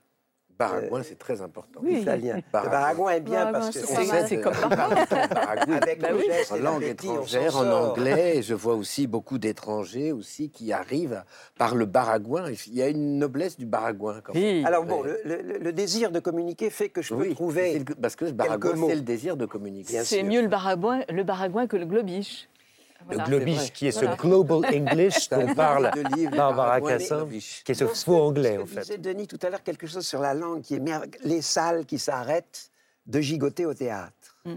Baragouin, 0.58 1.02
c'est 1.02 1.18
très 1.18 1.42
important. 1.42 1.80
Oui. 1.82 1.96
l'italien. 1.96 2.36
Le 2.36 2.42
Baragouin. 2.52 2.70
baragouin 2.80 3.10
est 3.12 3.20
bien 3.20 3.34
Baragouin, 3.52 3.60
parce 3.60 3.70
que 3.78 4.26
c'est 4.26 4.40
comme 4.40 4.54
avec 5.82 6.00
Bah 6.00 6.10
le 6.10 6.16
oui. 6.16 6.24
geste 6.26 6.52
En 6.52 6.56
langue 6.56 6.82
étrangère, 6.82 7.56
en 7.56 7.70
anglais, 7.70 8.38
et 8.38 8.42
je 8.42 8.54
vois 8.54 8.74
aussi 8.74 9.06
beaucoup 9.06 9.38
d'étrangers 9.38 10.12
aussi 10.12 10.50
qui 10.50 10.72
arrivent 10.72 11.22
par 11.58 11.74
le 11.74 11.84
baragouin. 11.86 12.50
Il 12.66 12.74
y 12.74 12.82
a 12.82 12.88
une 12.88 13.18
noblesse 13.18 13.58
du 13.58 13.66
baragouin. 13.66 14.20
Quand 14.24 14.34
même. 14.34 14.64
Alors 14.64 14.84
bon, 14.84 15.02
le, 15.02 15.18
le- 15.24 15.58
le 15.58 15.72
désir 15.72 16.10
de 16.10 16.20
communiquer 16.20 16.70
fait 16.70 16.88
que 16.88 17.02
je 17.02 17.14
peux 17.14 17.20
Oui, 17.20 17.34
trouver. 17.34 17.78
le- 17.78 17.94
parce 17.94 18.16
que 18.16 18.24
le 18.24 18.32
baragouin, 18.32 18.74
c'est 18.88 18.94
le 18.94 19.00
désir 19.02 19.36
de 19.36 19.46
communiquer. 19.46 20.04
C'est 20.04 20.22
mieux 20.22 20.42
le 20.42 20.48
baragouin, 20.48 21.00
le 21.10 21.22
baragouin 21.22 21.66
que 21.66 21.76
le 21.76 21.84
globish. 21.86 22.48
Voilà. 23.04 23.24
le 23.24 23.28
globish, 23.38 23.72
qui 23.72 23.86
est 23.88 23.90
Voilà. 23.92 24.16
ce 24.16 24.20
global 24.22 24.64
English 24.74 25.28
dont 25.28 25.54
parle 25.54 25.90
Barbara 26.32 26.80
Cassin, 26.80 27.18
Globish. 27.18 27.62
qui 27.64 27.72
est 27.72 27.74
ce 27.74 27.84
Non, 27.84 27.94
faux 27.94 28.20
anglais 28.22 28.58
en 28.58 28.66
fait. 28.66 28.80
disait 28.80 28.98
Denis 28.98 29.26
tout 29.26 29.38
à 29.42 29.50
l'heure 29.50 29.62
quelque 29.62 29.86
chose 29.86 30.06
sur 30.06 30.20
la 30.20 30.34
langue 30.34 30.62
qui 30.62 30.74
est 30.74 30.82
les 31.22 31.42
salles 31.42 31.84
qui 31.86 31.98
s'arrêtent 31.98 32.70
de 33.06 33.20
gigoter 33.20 33.66
au 33.66 33.74
théâtre. 33.74 34.36
Mm. 34.44 34.54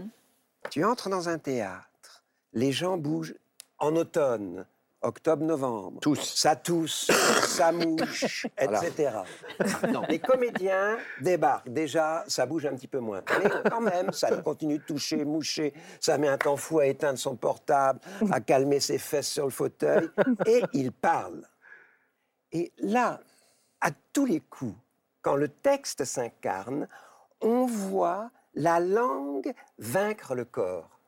Tu 0.70 0.84
entres 0.84 1.08
dans 1.08 1.28
un 1.28 1.38
théâtre, 1.38 2.24
les 2.52 2.72
gens 2.72 2.96
bougent 2.96 3.34
en 3.78 3.94
automne, 3.96 4.64
octobre, 5.02 5.44
novembre. 5.44 6.00
Tous. 6.00 6.20
Ça 6.36 6.56
tousse, 6.56 7.10
ça 7.46 7.72
mouche, 7.72 8.46
etc. 8.58 9.18
Les 10.08 10.18
comédiens 10.18 10.98
débarquent. 11.20 11.70
Déjà, 11.70 12.24
ça 12.26 12.46
bouge 12.46 12.66
un 12.66 12.74
petit 12.74 12.88
peu 12.88 13.00
moins. 13.00 13.22
Mais 13.42 13.50
quand 13.70 13.80
même, 13.80 14.12
ça 14.12 14.36
continue 14.38 14.78
de 14.78 14.84
toucher, 14.84 15.24
moucher. 15.24 15.72
Ça 16.00 16.18
met 16.18 16.28
un 16.28 16.38
temps 16.38 16.56
fou 16.56 16.80
à 16.80 16.86
éteindre 16.86 17.18
son 17.18 17.36
portable, 17.36 18.00
à 18.30 18.40
calmer 18.40 18.80
ses 18.80 18.98
fesses 18.98 19.28
sur 19.28 19.44
le 19.44 19.50
fauteuil. 19.50 20.08
Et 20.46 20.62
ils 20.72 20.92
parlent. 20.92 21.46
Et 22.52 22.72
là, 22.78 23.20
à 23.80 23.90
tous 24.12 24.26
les 24.26 24.40
coups, 24.40 24.76
quand 25.22 25.36
le 25.36 25.48
texte 25.48 26.04
s'incarne, 26.04 26.88
on 27.40 27.66
voit 27.66 28.30
la 28.54 28.80
langue 28.80 29.52
vaincre 29.78 30.34
le 30.34 30.44
corps. 30.44 30.98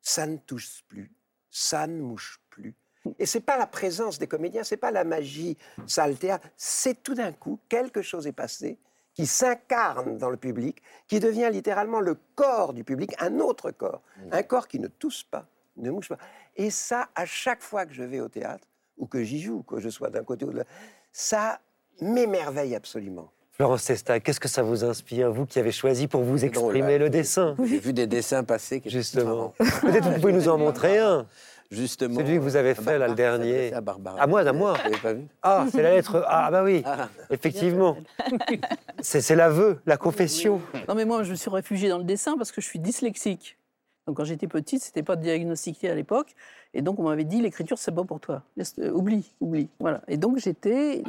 Ça 0.00 0.26
ne 0.26 0.36
touche 0.36 0.84
plus, 0.88 1.12
ça 1.50 1.86
ne 1.86 2.00
mouche 2.00 2.40
plus. 2.50 2.74
Et 3.18 3.26
c'est 3.26 3.40
pas 3.40 3.58
la 3.58 3.66
présence 3.66 4.18
des 4.18 4.26
comédiens, 4.26 4.64
c'est 4.64 4.76
pas 4.76 4.90
la 4.90 5.04
magie, 5.04 5.56
ça 5.86 6.08
le 6.08 6.14
théâtre, 6.14 6.48
c'est 6.56 7.02
tout 7.02 7.14
d'un 7.14 7.32
coup 7.32 7.58
quelque 7.68 8.02
chose 8.02 8.26
est 8.26 8.32
passé 8.32 8.78
qui 9.14 9.26
s'incarne 9.26 10.18
dans 10.18 10.30
le 10.30 10.36
public, 10.36 10.82
qui 11.06 11.20
devient 11.20 11.48
littéralement 11.52 12.00
le 12.00 12.16
corps 12.34 12.74
du 12.74 12.82
public, 12.82 13.14
un 13.20 13.38
autre 13.38 13.70
corps, 13.70 14.02
un 14.32 14.42
corps 14.42 14.66
qui 14.66 14.80
ne 14.80 14.88
tousse 14.88 15.22
pas, 15.22 15.46
ne 15.76 15.90
mouche 15.90 16.08
pas. 16.08 16.18
Et 16.56 16.70
ça, 16.70 17.08
à 17.14 17.24
chaque 17.24 17.62
fois 17.62 17.86
que 17.86 17.94
je 17.94 18.02
vais 18.02 18.20
au 18.20 18.28
théâtre 18.28 18.66
ou 18.98 19.06
que 19.06 19.22
j'y 19.22 19.40
joue, 19.40 19.62
que 19.62 19.78
je 19.78 19.88
sois 19.88 20.10
d'un 20.10 20.24
côté 20.24 20.44
ou 20.44 20.50
de 20.50 20.56
l'autre, 20.58 20.70
ça 21.12 21.60
m'émerveille 22.00 22.74
absolument. 22.74 23.30
Florence 23.52 23.84
Testa, 23.84 24.18
qu'est-ce 24.18 24.40
que 24.40 24.48
ça 24.48 24.64
vous 24.64 24.82
inspire, 24.82 25.32
vous 25.32 25.46
qui 25.46 25.60
avez 25.60 25.70
choisi 25.70 26.08
pour 26.08 26.22
vous 26.22 26.38
drôle, 26.38 26.48
exprimer 26.48 26.98
là. 26.98 27.04
le 27.04 27.10
dessin? 27.10 27.54
J'ai 27.62 27.78
vu 27.78 27.92
des 27.92 28.08
dessins 28.08 28.42
passer. 28.42 28.82
Justement. 28.84 29.54
Peut-être 29.80 30.08
vous 30.08 30.20
pouvez 30.20 30.32
nous 30.32 30.48
en 30.48 30.58
montrer 30.58 30.98
un. 30.98 31.28
Justement. 31.70 32.16
Celui 32.20 32.34
que 32.36 32.40
vous 32.42 32.56
avez 32.56 32.74
fait, 32.74 32.98
là, 32.98 33.08
le 33.08 33.14
Barbara, 33.14 33.38
dernier. 33.38 33.72
À 33.72 33.80
Barbara. 33.80 34.20
À 34.20 34.26
moi, 34.26 34.40
à 34.40 34.52
moi. 34.52 34.74
Vous 34.74 34.82
l'avez 34.90 34.96
pas 35.02 35.12
vu 35.14 35.26
Ah, 35.42 35.66
c'est 35.70 35.82
la 35.82 35.94
lettre 35.94 36.16
A. 36.26 36.46
Ah 36.46 36.50
bah 36.50 36.62
oui, 36.64 36.82
Ah. 36.84 37.08
effectivement. 37.30 37.96
C'est 39.00 39.20
c'est 39.20 39.36
l'aveu, 39.36 39.80
la 39.86 39.96
confession. 39.96 40.60
Non, 40.88 40.94
mais 40.94 41.04
moi, 41.04 41.22
je 41.22 41.30
me 41.30 41.36
suis 41.36 41.50
réfugiée 41.50 41.88
dans 41.88 41.98
le 41.98 42.04
dessin 42.04 42.36
parce 42.36 42.52
que 42.52 42.60
je 42.60 42.66
suis 42.66 42.78
dyslexique. 42.78 43.58
Donc 44.06 44.18
quand 44.18 44.24
j'étais 44.24 44.46
petite, 44.48 44.82
c'était 44.82 45.02
pas 45.02 45.16
diagnostiqué 45.16 45.88
à 45.88 45.94
l'époque, 45.94 46.34
et 46.74 46.82
donc 46.82 46.98
on 46.98 47.04
m'avait 47.04 47.24
dit 47.24 47.40
l'écriture 47.40 47.78
c'est 47.78 47.90
pas 47.94 48.04
pour 48.04 48.20
toi, 48.20 48.42
euh, 48.78 48.90
oublie, 48.90 49.32
oublie, 49.40 49.70
voilà. 49.80 50.02
Et 50.08 50.18
donc 50.18 50.36
j'étais 50.36 51.02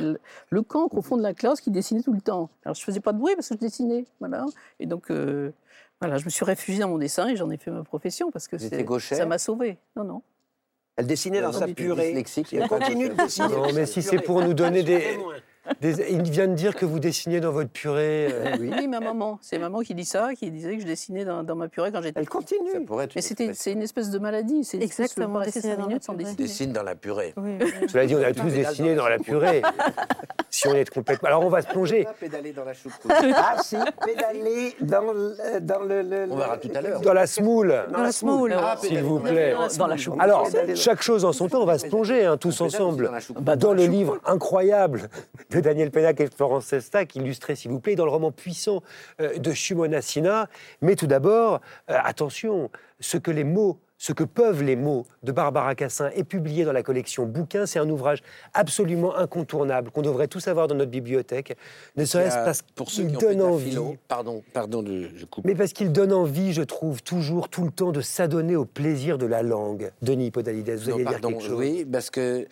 le, 0.50 0.62
cancre 0.62 0.98
au 0.98 1.02
fond 1.02 1.18
de 1.18 1.22
la 1.22 1.34
classe 1.34 1.60
qui 1.60 1.72
dessinait 1.72 2.04
tout 2.04 2.14
le 2.14 2.22
temps. 2.22 2.50
Alors 2.64 2.74
je 2.74 2.82
faisais 2.82 3.02
pas 3.02 3.12
de 3.12 3.18
bruit 3.18 3.36
parce 3.36 3.50
que 3.50 3.56
je 3.56 3.60
dessinais, 3.60 4.06
voilà. 4.22 4.46
Et 4.80 4.86
donc 4.86 5.12
euh, 5.12 5.52
voilà, 6.00 6.18
je 6.20 6.24
me 6.24 6.30
suis 6.30 6.46
réfugiée 6.46 6.80
dans 6.80 6.88
mon 6.88 6.98
dessin 6.98 7.28
et 7.28 7.36
j'en 7.36 7.50
ai 7.52 7.58
fait 7.58 7.70
ma 7.70 7.84
profession 7.84 8.32
parce 8.32 8.48
que 8.48 8.58
c'est- 8.58 8.86
ça 9.16 9.26
m'a 9.26 9.40
sauvée. 9.40 9.78
Non 9.98 10.06
non. 10.06 10.22
Elle 10.98 11.08
dessinait 11.08 11.42
dans 11.42 11.52
sa 11.52 11.68
purée. 11.68 12.14
Elle 12.54 12.68
continue 12.68 13.10
de 13.10 13.16
dessiner. 13.16 13.48
Non, 13.50 13.74
mais 13.74 13.86
si 13.86 14.02
c'est 14.02 14.20
pour 14.20 14.42
nous 14.42 14.54
donner 14.54 14.84
des, 14.84 15.00
Témoin. 15.00 15.34
Des- 15.82 16.12
Il 16.12 16.22
vient 16.24 16.48
de 16.48 16.54
dire 16.54 16.76
que 16.76 16.86
vous 16.86 17.00
dessinez 17.00 17.40
dans 17.40 17.52
votre 17.52 17.70
purée. 17.70 18.28
euh, 18.32 18.56
Oui, 18.60 18.88
ma 18.88 19.00
maman, 19.00 19.40
c'est 19.42 19.58
maman 19.58 19.80
qui 19.82 19.96
dit 19.96 20.06
ça, 20.06 20.30
qui 20.36 20.52
disait 20.52 20.76
que 20.76 20.82
je 20.82 20.88
dessinais 20.88 21.26
dans, 21.26 21.44
dans 21.44 21.56
ma 21.56 21.68
purée 21.68 21.92
quand 21.92 22.02
j'étais 22.02 22.20
Elle 22.20 22.30
continue. 22.30 22.72
Ça 22.74 22.80
pourrait 22.86 23.06
être 23.06 23.16
Mais 23.16 23.22
c'était, 23.22 23.52
c'est 23.54 23.72
une 23.72 23.82
espèce 23.82 24.10
de 24.10 24.20
maladie. 24.20 24.64
C'est 24.64 24.82
Exactement, 24.82 25.40
rester 25.40 25.60
dessiner 25.62 25.74
cinq 25.76 25.82
dans 25.82 25.88
minutes 25.88 26.04
sans 26.04 26.14
dessiner. 26.14 26.36
Dessine 26.38 26.72
dans 26.74 26.84
la 26.84 26.96
purée. 26.96 27.34
Oui, 27.38 27.58
oui. 27.60 27.68
Cela 27.90 28.06
dit, 28.06 28.16
on 28.16 28.24
a 28.24 28.32
tous 28.34 28.50
dessiné 28.50 28.96
dans 28.96 29.08
la 29.08 29.18
purée. 29.20 29.62
si 30.50 30.68
on 30.68 30.74
est 30.74 30.90
complètement. 30.90 31.28
Alors 31.28 31.46
on 31.46 31.50
va 31.50 31.62
se 31.62 31.68
plonger 31.68 32.08
pédaler 32.20 32.52
dans 32.54 32.64
la 32.64 32.74
choucroute. 32.74 33.12
Ah 33.36 33.58
si, 33.62 33.76
pédaler 34.06 34.76
dans 34.82 35.02
le... 35.02 35.36
Dans 35.60 35.80
le, 35.80 36.02
le- 36.02 36.28
On 36.32 36.36
verra 36.38 36.58
tout 36.58 36.70
à 36.74 36.82
l'heure. 36.82 37.02
dans 37.02 37.14
la 37.14 37.28
semoule. 37.28 37.76
Dans 37.92 38.02
la 38.02 38.12
semoule. 38.12 38.56
Ah, 38.58 38.76
S'il 38.82 39.02
vous 39.04 39.20
plaît. 39.20 39.54
Dans 39.78 39.88
la 39.88 39.98
choucroute. 39.98 40.22
Alors, 40.22 40.48
chaque 40.76 41.02
chose 41.02 41.26
en 41.26 41.34
son 41.34 41.50
temps, 41.50 41.62
on 41.62 41.66
va 41.66 41.78
se 41.78 41.88
plonger 41.88 42.26
hein, 42.26 42.38
tous 42.38 42.62
ensemble 42.62 43.12
dans 43.58 43.74
le 43.74 43.86
livre 43.86 44.18
incroyable 44.26 45.10
Daniel 45.62 45.92
Pénac 45.92 46.20
et 46.20 46.28
Florence 46.28 46.66
Sestac, 46.66 47.16
illustré 47.16 47.56
s'il 47.56 47.72
vous 47.72 47.80
plaît, 47.80 47.96
dans 47.96 48.06
le 48.06 48.12
roman 48.12 48.32
puissant 48.32 48.82
euh, 49.22 49.38
de 49.38 49.52
Shumona 49.54 50.02
Sina. 50.02 50.50
Mais 50.82 50.96
tout 50.96 51.08
d'abord, 51.08 51.62
euh, 51.90 51.98
attention, 52.04 52.70
ce 53.00 53.18
que 53.18 53.32
les 53.32 53.44
mots, 53.44 53.80
ce 54.06 54.14
que 54.14 54.24
peuvent 54.24 54.62
les 54.62 54.76
mots 54.76 55.08
de 55.24 55.32
Barbara 55.32 55.74
Cassin 55.74 56.12
est 56.14 56.24
publié 56.24 56.64
dans 56.64 56.74
la 56.74 56.84
collection 56.84 57.26
Bouquins, 57.26 57.66
c'est 57.66 57.80
un 57.80 57.90
ouvrage 57.90 58.22
absolument 58.54 59.16
incontournable 59.18 59.90
qu'on 59.90 60.04
devrait 60.04 60.28
tous 60.28 60.48
avoir 60.48 60.68
dans 60.68 60.76
notre 60.76 60.92
bibliothèque, 60.92 61.58
ne 61.98 62.06
serait-ce 62.06 62.36
parce 62.46 62.62
pour 62.76 62.92
ceux 62.92 63.02
qu'il 63.08 63.18
qui 63.18 63.26
donne 63.26 63.42
envie. 63.42 63.72
philo, 63.72 63.96
pardon, 64.08 64.44
pardon, 64.54 64.84
de- 64.84 65.10
je 65.16 65.26
coupe. 65.26 65.44
Mais 65.46 65.56
parce 65.56 65.74
qu'il 65.74 65.92
donne 65.92 66.14
envie, 66.14 66.54
je 66.54 66.62
trouve, 66.62 67.02
toujours, 67.02 67.50
tout 67.50 67.64
le 67.64 67.72
temps, 67.72 67.92
de 67.92 68.02
s'adonner 68.02 68.56
au 68.56 68.66
plaisir 68.66 69.18
de 69.18 69.26
la 69.26 69.42
langue. 69.42 69.92
Denis 70.04 70.30
Podalides, 70.30 70.70
vous 70.76 70.90
Non, 70.92 70.96
alliez 70.98 71.04
dire 71.06 71.12
pardon, 71.14 71.30
quelque 71.30 71.42
chose 71.48 71.58
oui, 71.58 71.84
parce 71.92 72.12
que 72.12 72.48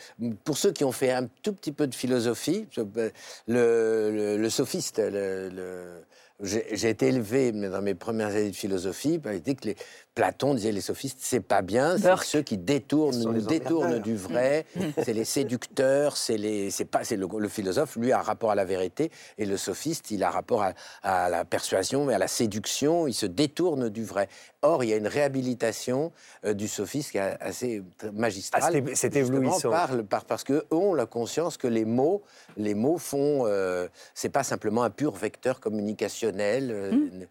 pour 0.46 0.58
ceux 0.58 0.72
qui 0.72 0.84
ont 0.84 0.92
fait 0.92 1.12
un 1.12 1.28
tout 1.44 1.54
petit 1.54 1.72
peu 1.72 1.86
de 1.86 1.94
philosophie, 1.94 2.66
ben, 2.96 3.12
le, 3.48 4.10
le- 4.12 4.38
le 4.38 4.50
sophiste, 4.50 4.98
le- 5.00 6.02
j'ai 6.42 6.90
été 6.90 7.08
élevé 7.08 7.52
mais 7.54 7.70
dans 7.70 7.82
mes 7.82 7.94
premières 7.94 8.30
années 8.30 8.50
de 8.50 8.56
philosophie, 8.56 9.18
ben, 9.18 9.34
il 9.34 9.42
dit 9.42 9.56
que 9.56 9.68
les, 9.68 9.76
Platon 10.16 10.54
disait 10.54 10.72
les 10.72 10.82
sophistes, 10.82 11.18
c'est 11.22 11.40
pas 11.40 11.64
bien, 11.64 11.98
c'est 11.98 12.04
ceux 12.24 12.42
qui 12.44 12.58
détournent, 12.60 13.18
nous 13.24 13.42
détournent 13.48 13.98
du 14.00 14.16
vrai, 14.16 14.66
c'est 15.04 15.14
les 15.14 15.26
séducteurs, 15.26 16.18
c'est 16.18 16.38
les, 16.38 16.70
c'est 16.70 16.86
pas, 16.86 17.04
c'est 17.04 17.16
le, 17.18 17.28
le 17.40 17.50
philosophe, 17.50 17.96
lui 17.96 18.12
a 18.12 18.20
un 18.20 18.22
rapport 18.22 18.52
à 18.52 18.56
la 18.56 18.64
vérité, 18.66 19.12
et 19.40 19.46
le 19.48 19.58
sophiste, 19.58 20.12
il 20.12 20.24
a 20.24 20.28
un 20.28 20.32
rapport 20.32 20.62
à, 20.62 20.74
à 21.02 21.30
la 21.30 21.46
persuasion 21.46 22.12
et 22.12 22.14
à 22.14 22.20
la 22.20 22.28
séduction, 22.28 23.08
il 23.08 23.14
se 23.16 23.26
détourne 23.26 23.90
du 23.90 24.04
vrai. 24.04 24.30
Or, 24.62 24.84
il 24.84 24.92
y 24.92 24.94
a 24.94 24.98
une 24.98 25.08
réhabilitation 25.08 26.12
euh, 26.46 26.54
du 26.54 26.68
sophiste 26.68 27.12
qui 27.12 27.18
est 27.18 27.36
assez 27.42 27.82
magistrale. 28.14 28.62
Ah, 28.64 28.72
justement, 28.72 29.26
éblouissant. 29.38 29.72
par 29.72 29.90
par- 30.04 30.26
parce 30.26 30.44
qu'eux 30.44 30.64
ont 30.72 30.94
la 30.94 31.06
conscience 31.08 31.58
que 31.58 31.68
les 31.68 31.86
mots, 31.86 32.22
les 32.56 32.76
mots 32.76 33.00
font, 33.00 33.46
euh, 33.48 33.88
c'est 34.14 34.30
pas 34.30 34.44
simplement 34.44 34.84
un 34.84 34.90
pur 34.92 35.12
vecteur 35.14 35.60
communicationnel. 35.60 36.70
euh, 36.72 36.92
Hmm. 36.94 37.26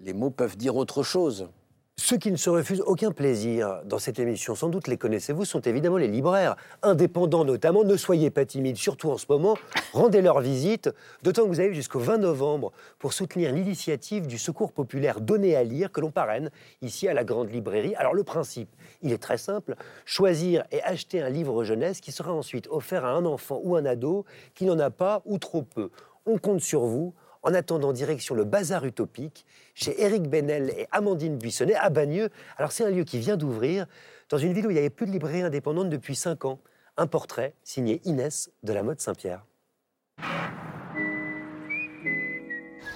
Les 0.00 0.12
mots 0.12 0.28
peuvent 0.30 0.58
dire 0.58 0.76
autre 0.76 1.02
chose. 1.02 1.48
Ceux 2.08 2.18
qui 2.18 2.30
ne 2.30 2.36
se 2.36 2.50
refusent 2.50 2.84
aucun 2.86 3.10
plaisir 3.10 3.80
dans 3.84 3.98
cette 3.98 4.20
émission, 4.20 4.54
sans 4.54 4.68
doute 4.68 4.86
les 4.86 4.96
connaissez-vous, 4.96 5.44
sont 5.44 5.62
évidemment 5.62 5.96
les 5.96 6.06
libraires, 6.06 6.54
indépendants 6.82 7.44
notamment. 7.44 7.82
Ne 7.82 7.96
soyez 7.96 8.30
pas 8.30 8.44
timides, 8.44 8.76
surtout 8.76 9.10
en 9.10 9.18
ce 9.18 9.26
moment. 9.28 9.56
Rendez 9.92 10.22
leur 10.22 10.40
visite, 10.40 10.88
d'autant 11.24 11.42
que 11.42 11.48
vous 11.48 11.58
avez 11.58 11.74
jusqu'au 11.74 11.98
20 11.98 12.18
novembre 12.18 12.70
pour 13.00 13.12
soutenir 13.12 13.50
l'initiative 13.50 14.28
du 14.28 14.38
Secours 14.38 14.70
populaire 14.70 15.20
Donner 15.20 15.56
à 15.56 15.64
lire 15.64 15.90
que 15.90 16.00
l'on 16.00 16.12
parraine 16.12 16.50
ici 16.80 17.08
à 17.08 17.12
la 17.12 17.24
Grande 17.24 17.50
Librairie. 17.50 17.96
Alors 17.96 18.14
le 18.14 18.22
principe, 18.22 18.68
il 19.02 19.10
est 19.10 19.18
très 19.18 19.38
simple 19.38 19.74
choisir 20.04 20.62
et 20.70 20.82
acheter 20.82 21.22
un 21.22 21.28
livre 21.30 21.64
jeunesse 21.64 22.00
qui 22.00 22.12
sera 22.12 22.32
ensuite 22.32 22.68
offert 22.68 23.04
à 23.04 23.14
un 23.14 23.24
enfant 23.24 23.60
ou 23.64 23.74
un 23.74 23.84
ado 23.84 24.26
qui 24.54 24.66
n'en 24.66 24.78
a 24.78 24.90
pas 24.90 25.22
ou 25.24 25.38
trop 25.38 25.62
peu. 25.62 25.90
On 26.24 26.38
compte 26.38 26.60
sur 26.60 26.82
vous. 26.82 27.14
En 27.46 27.54
attendant, 27.54 27.92
direction 27.92 28.34
le 28.34 28.42
Bazar 28.42 28.84
Utopique, 28.86 29.46
chez 29.76 30.02
Éric 30.02 30.28
Benel 30.28 30.70
et 30.76 30.88
Amandine 30.90 31.38
Buissonnet 31.38 31.76
à 31.76 31.90
Bagneux. 31.90 32.28
Alors, 32.58 32.72
c'est 32.72 32.84
un 32.84 32.90
lieu 32.90 33.04
qui 33.04 33.20
vient 33.20 33.36
d'ouvrir 33.36 33.86
dans 34.28 34.36
une 34.36 34.52
ville 34.52 34.66
où 34.66 34.70
il 34.70 34.72
n'y 34.72 34.80
avait 34.80 34.90
plus 34.90 35.06
de 35.06 35.12
librairie 35.12 35.42
indépendante 35.42 35.88
depuis 35.88 36.16
5 36.16 36.44
ans. 36.44 36.58
Un 36.96 37.06
portrait 37.06 37.54
signé 37.62 38.00
Inès 38.04 38.50
de 38.64 38.72
la 38.72 38.82
mode 38.82 39.00
Saint-Pierre. 39.00 39.46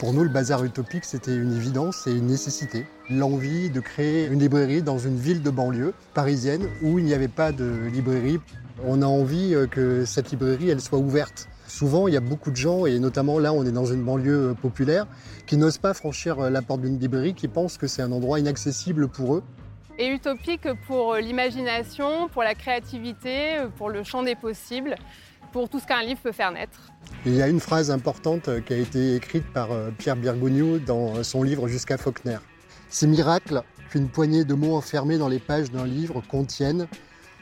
Pour 0.01 0.13
nous, 0.13 0.25
le 0.25 0.31
bazar 0.31 0.65
utopique, 0.65 1.05
c'était 1.05 1.37
une 1.37 1.55
évidence 1.55 2.09
et 2.09 2.11
une 2.11 2.27
nécessité. 2.27 2.87
L'envie 3.09 3.71
de 3.71 3.79
créer 3.79 4.27
une 4.27 4.41
librairie 4.41 4.83
dans 4.83 4.99
une 4.99 5.17
ville 5.17 5.45
de 5.45 5.51
banlieue 5.51 5.95
parisienne 6.13 6.69
où 6.83 6.99
il 6.99 7.05
n'y 7.05 7.15
avait 7.15 7.29
pas 7.29 7.53
de 7.53 7.87
librairie. 7.93 8.41
On 8.85 9.01
a 9.03 9.07
envie 9.07 9.55
euh, 9.55 9.69
que 9.69 10.05
cette 10.05 10.33
librairie, 10.33 10.71
elle 10.71 10.81
soit 10.81 10.99
ouverte. 10.99 11.50
Souvent, 11.71 12.09
il 12.09 12.15
y 12.15 12.17
a 12.17 12.21
beaucoup 12.21 12.51
de 12.51 12.57
gens, 12.57 12.85
et 12.85 12.99
notamment 12.99 13.39
là, 13.39 13.53
on 13.53 13.65
est 13.65 13.71
dans 13.71 13.87
une 13.87 14.03
banlieue 14.03 14.51
euh, 14.51 14.55
populaire, 14.55 15.07
qui 15.47 15.57
n'osent 15.57 15.79
pas 15.79 15.95
franchir 15.95 16.41
euh, 16.41 16.51
la 16.51 16.63
porte 16.63 16.81
d'une 16.81 16.99
librairie, 16.99 17.33
qui 17.33 17.47
pensent 17.47 17.79
que 17.79 17.87
c'est 17.87 18.03
un 18.03 18.11
endroit 18.11 18.41
inaccessible 18.41 19.07
pour 19.07 19.37
eux. 19.37 19.43
et 19.97 20.09
utopique 20.09 20.67
pour 20.89 21.13
euh, 21.13 21.21
l'imagination, 21.21 22.29
pour 22.29 22.43
la 22.43 22.57
créativité, 22.57 23.59
pour 23.77 23.89
le 23.89 24.03
champ 24.03 24.25
des 24.25 24.35
possibles, 24.35 24.97
pour 25.53 25.69
tout 25.69 25.79
ce 25.79 25.87
qu'un 25.87 26.03
livre 26.03 26.19
peut 26.21 26.33
faire 26.33 26.51
naître. 26.51 26.91
Il 27.25 27.37
y 27.37 27.41
a 27.41 27.47
une 27.47 27.61
phrase 27.61 27.93
importante 27.93 28.51
qui 28.65 28.73
a 28.73 28.77
été 28.77 29.15
écrite 29.15 29.47
par 29.53 29.69
Pierre 29.97 30.17
Birgogneau 30.17 30.79
dans 30.79 31.23
son 31.23 31.45
livre 31.45 31.69
Jusqu'à 31.69 31.99
Faulkner. 31.99 32.39
C'est 32.89 33.07
miracle 33.07 33.63
qu'une 33.91 34.09
poignée 34.09 34.45
de 34.45 34.55
mots 34.55 34.75
enfermés 34.77 35.19
dans 35.19 35.29
les 35.29 35.39
pages 35.39 35.71
d'un 35.71 35.87
livre 35.87 36.21
contiennent, 36.29 36.89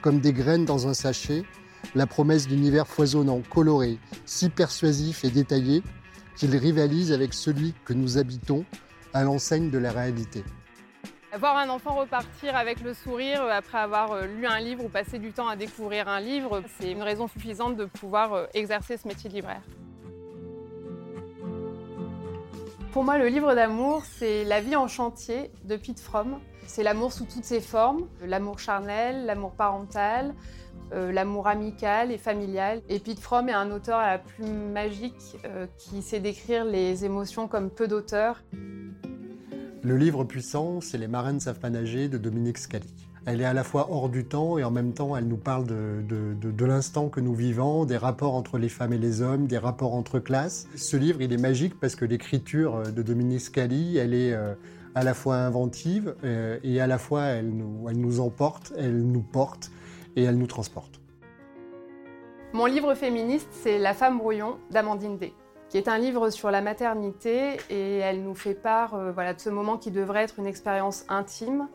comme 0.02 0.20
des 0.20 0.32
graines 0.32 0.66
dans 0.66 0.86
un 0.86 0.94
sachet, 0.94 1.44
la 1.94 2.06
promesse 2.06 2.46
d'univers 2.46 2.86
foisonnant, 2.86 3.42
coloré, 3.50 3.98
si 4.24 4.48
persuasif 4.48 5.24
et 5.24 5.30
détaillé 5.30 5.82
qu'il 6.36 6.54
rivalise 6.56 7.12
avec 7.12 7.34
celui 7.34 7.74
que 7.84 7.92
nous 7.92 8.18
habitons 8.18 8.64
à 9.12 9.24
l'enseigne 9.24 9.70
de 9.70 9.78
la 9.78 9.90
réalité. 9.90 10.44
Voir 11.38 11.58
un 11.58 11.68
enfant 11.68 11.94
repartir 11.94 12.56
avec 12.56 12.80
le 12.80 12.94
sourire 12.94 13.42
après 13.42 13.78
avoir 13.78 14.12
euh, 14.12 14.26
lu 14.26 14.46
un 14.46 14.60
livre 14.60 14.84
ou 14.84 14.88
passé 14.88 15.18
du 15.18 15.32
temps 15.32 15.46
à 15.46 15.56
découvrir 15.56 16.08
un 16.08 16.20
livre, 16.20 16.62
c'est 16.78 16.90
une 16.90 17.02
raison 17.02 17.28
suffisante 17.28 17.76
de 17.76 17.84
pouvoir 17.84 18.32
euh, 18.32 18.46
exercer 18.54 18.96
ce 18.96 19.06
métier 19.06 19.28
de 19.28 19.34
libraire. 19.34 19.62
Pour 22.92 23.04
moi, 23.04 23.18
le 23.18 23.28
livre 23.28 23.54
d'amour, 23.54 24.02
c'est 24.04 24.44
La 24.44 24.62
vie 24.62 24.74
en 24.74 24.88
chantier 24.88 25.50
de 25.64 25.76
Pete 25.76 26.00
Fromm. 26.00 26.40
C'est 26.66 26.82
l'amour 26.82 27.12
sous 27.12 27.26
toutes 27.26 27.44
ses 27.44 27.60
formes, 27.60 28.08
l'amour 28.24 28.58
charnel, 28.58 29.26
l'amour 29.26 29.52
parental, 29.52 30.34
euh, 30.92 31.12
l'amour 31.12 31.46
amical 31.46 32.10
et 32.10 32.18
familial. 32.18 32.80
Et 32.88 32.98
Pete 32.98 33.20
Fromm 33.20 33.48
est 33.48 33.52
un 33.52 33.70
auteur 33.70 33.98
à 33.98 34.12
la 34.12 34.18
plume 34.18 34.72
magique 34.72 35.36
euh, 35.44 35.66
qui 35.76 36.02
sait 36.02 36.20
décrire 36.20 36.64
les 36.64 37.04
émotions 37.04 37.48
comme 37.48 37.70
peu 37.70 37.88
d'auteurs. 37.88 38.42
Le 39.82 39.96
livre 39.96 40.24
puissant, 40.24 40.80
c'est 40.80 40.98
Les 40.98 41.08
marins 41.08 41.32
ne 41.32 41.38
savent 41.38 41.60
pas 41.60 41.70
nager 41.70 42.08
de 42.08 42.18
Dominique 42.18 42.58
Scali. 42.58 42.92
Elle 43.26 43.42
est 43.42 43.44
à 43.44 43.52
la 43.52 43.64
fois 43.64 43.88
hors 43.90 44.08
du 44.08 44.24
temps 44.24 44.56
et 44.56 44.64
en 44.64 44.70
même 44.70 44.94
temps, 44.94 45.14
elle 45.14 45.28
nous 45.28 45.36
parle 45.36 45.66
de, 45.66 46.64
l'instant 46.64 47.10
que 47.10 47.20
nous 47.20 47.34
vivons, 47.34 47.84
des 47.84 47.98
rapports 47.98 48.34
entre 48.34 48.56
les 48.56 48.70
femmes 48.70 48.94
et 48.94 48.98
les 48.98 49.20
hommes, 49.20 49.46
des 49.46 49.58
rapports 49.58 49.94
entre 49.94 50.18
classes. 50.18 50.66
Ce 50.76 50.96
livre, 50.96 51.20
il 51.20 51.32
est 51.32 51.40
magique 51.40 51.78
parce 51.78 51.94
que 51.94 52.06
l'écriture 52.06 52.90
de 52.90 53.02
Dominique 53.02 53.42
Scali, 53.42 53.98
elle 53.98 54.14
est 54.14 54.32
euh, 54.32 54.54
à 54.94 55.04
la 55.04 55.14
fois 55.14 55.36
inventive 55.36 56.14
euh, 56.24 56.58
et 56.64 56.80
à 56.80 56.86
la 56.86 56.98
fois 56.98 57.24
elle 57.24 57.50
nous 57.50 58.20
emporte, 58.20 58.72
elle 58.76 59.02
nous 59.02 59.22
porte 59.22 59.70
et 60.18 60.24
elle 60.24 60.36
nous 60.36 60.46
transporte. 60.46 61.00
Mon 62.52 62.66
livre 62.66 62.94
féministe, 62.94 63.48
c'est 63.52 63.78
La 63.78 63.94
femme 63.94 64.18
brouillon 64.18 64.58
d'Amandine 64.70 65.16
D, 65.16 65.32
qui 65.68 65.78
est 65.78 65.86
un 65.86 65.98
livre 65.98 66.30
sur 66.30 66.50
la 66.50 66.60
maternité 66.60 67.58
et 67.70 67.98
elle 67.98 68.22
nous 68.22 68.34
fait 68.34 68.54
part 68.54 68.94
euh, 68.94 69.12
voilà, 69.12 69.32
de 69.34 69.40
ce 69.40 69.50
moment 69.50 69.76
qui 69.78 69.90
devrait 69.90 70.24
être 70.24 70.38
une 70.38 70.46
expérience 70.46 71.04
intime, 71.08 71.68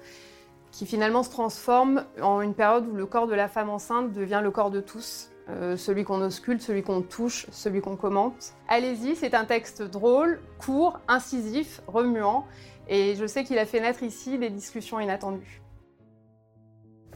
qui 0.72 0.86
finalement 0.86 1.24
se 1.24 1.30
transforme 1.30 2.04
en 2.22 2.42
une 2.42 2.54
période 2.54 2.88
où 2.88 2.96
le 2.96 3.06
corps 3.06 3.28
de 3.28 3.36
la 3.36 3.48
femme 3.48 3.70
enceinte 3.70 4.12
devient 4.12 4.42
le 4.44 4.52
corps 4.52 4.72
de 4.72 4.82
tous. 4.82 5.30
euh, 5.50 5.76
celui 5.76 6.04
qu'on 6.04 6.22
ausculte, 6.22 6.62
celui 6.62 6.84
qu'on 6.84 7.02
touche, 7.02 7.48
celui 7.52 7.82
qu'on 7.82 7.96
commente. 7.96 8.54
Allez-y, 8.68 9.16
c'est 9.16 9.34
un 9.34 9.46
texte 9.46 9.82
drôle, 9.82 10.40
court, 10.58 11.00
incisif, 11.08 11.82
remuant, 11.88 12.46
et 12.88 13.16
je 13.16 13.26
sais 13.26 13.44
qu'il 13.44 13.58
a 13.58 13.66
fait 13.66 13.82
naître 13.82 14.04
ici 14.04 14.38
des 14.38 14.50
discussions 14.50 15.00
inattendues. 15.00 15.63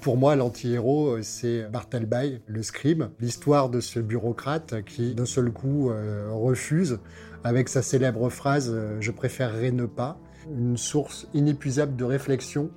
Pour 0.08 0.16
moi, 0.16 0.38
l'anti-héros, 0.38 1.18
euh, 1.18 1.22
c'est 1.22 1.70
Bartleby, 1.70 2.40
le 2.48 2.64
scribe, 2.64 3.04
l'histoire 3.20 3.68
de 3.68 3.82
ce 3.82 4.00
bureaucrate 4.00 4.86
qui, 4.86 5.14
d'un 5.14 5.26
seul 5.26 5.52
coup, 5.52 5.90
euh, 5.90 6.30
refuse, 6.32 7.00
avec 7.44 7.68
sa 7.68 7.82
célèbre 7.82 8.30
phrase 8.30 8.72
euh, 8.74 8.96
Je 9.02 9.12
préférerais 9.12 9.72
ne 9.72 9.86
pas», 9.86 10.18
une 10.50 10.78
source 10.78 11.28
inépuisable 11.34 11.98
de 11.98 12.06
réflexion 12.06 12.72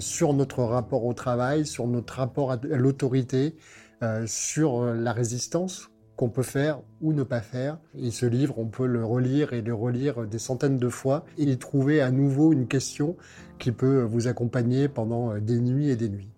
sur 0.00 0.34
notre 0.34 0.62
rapport 0.62 1.06
au 1.06 1.14
travail, 1.14 1.64
sur 1.64 1.86
notre 1.86 2.16
rapport 2.16 2.52
à, 2.52 2.58
l'autorité, 2.62 3.56
sur 4.26 4.84
la 4.84 5.14
résistance 5.14 5.88
qu'on 6.16 6.28
peut 6.28 6.42
faire 6.42 6.82
ou 7.00 7.14
ne 7.14 7.22
pas 7.22 7.40
faire. 7.40 7.78
Et 7.96 8.10
ce 8.10 8.26
livre, 8.26 8.58
on 8.58 8.66
peut 8.66 8.86
le 8.86 9.02
relire 9.02 9.54
et 9.54 9.62
le 9.62 9.72
relire 9.72 10.26
des 10.26 10.38
centaines 10.38 10.76
de 10.76 10.88
fois 10.90 11.24
et 11.38 11.44
y 11.44 11.56
trouver 11.56 12.02
à 12.02 12.10
nouveau 12.10 12.52
une 12.52 12.68
question 12.68 13.16
qui 13.58 13.72
peut 13.72 14.02
vous 14.02 14.28
accompagner 14.28 14.88
pendant 14.88 15.38
des 15.38 15.58
nuits 15.58 15.88
et 15.88 15.96
des 15.96 16.10
nuits. 16.10 16.28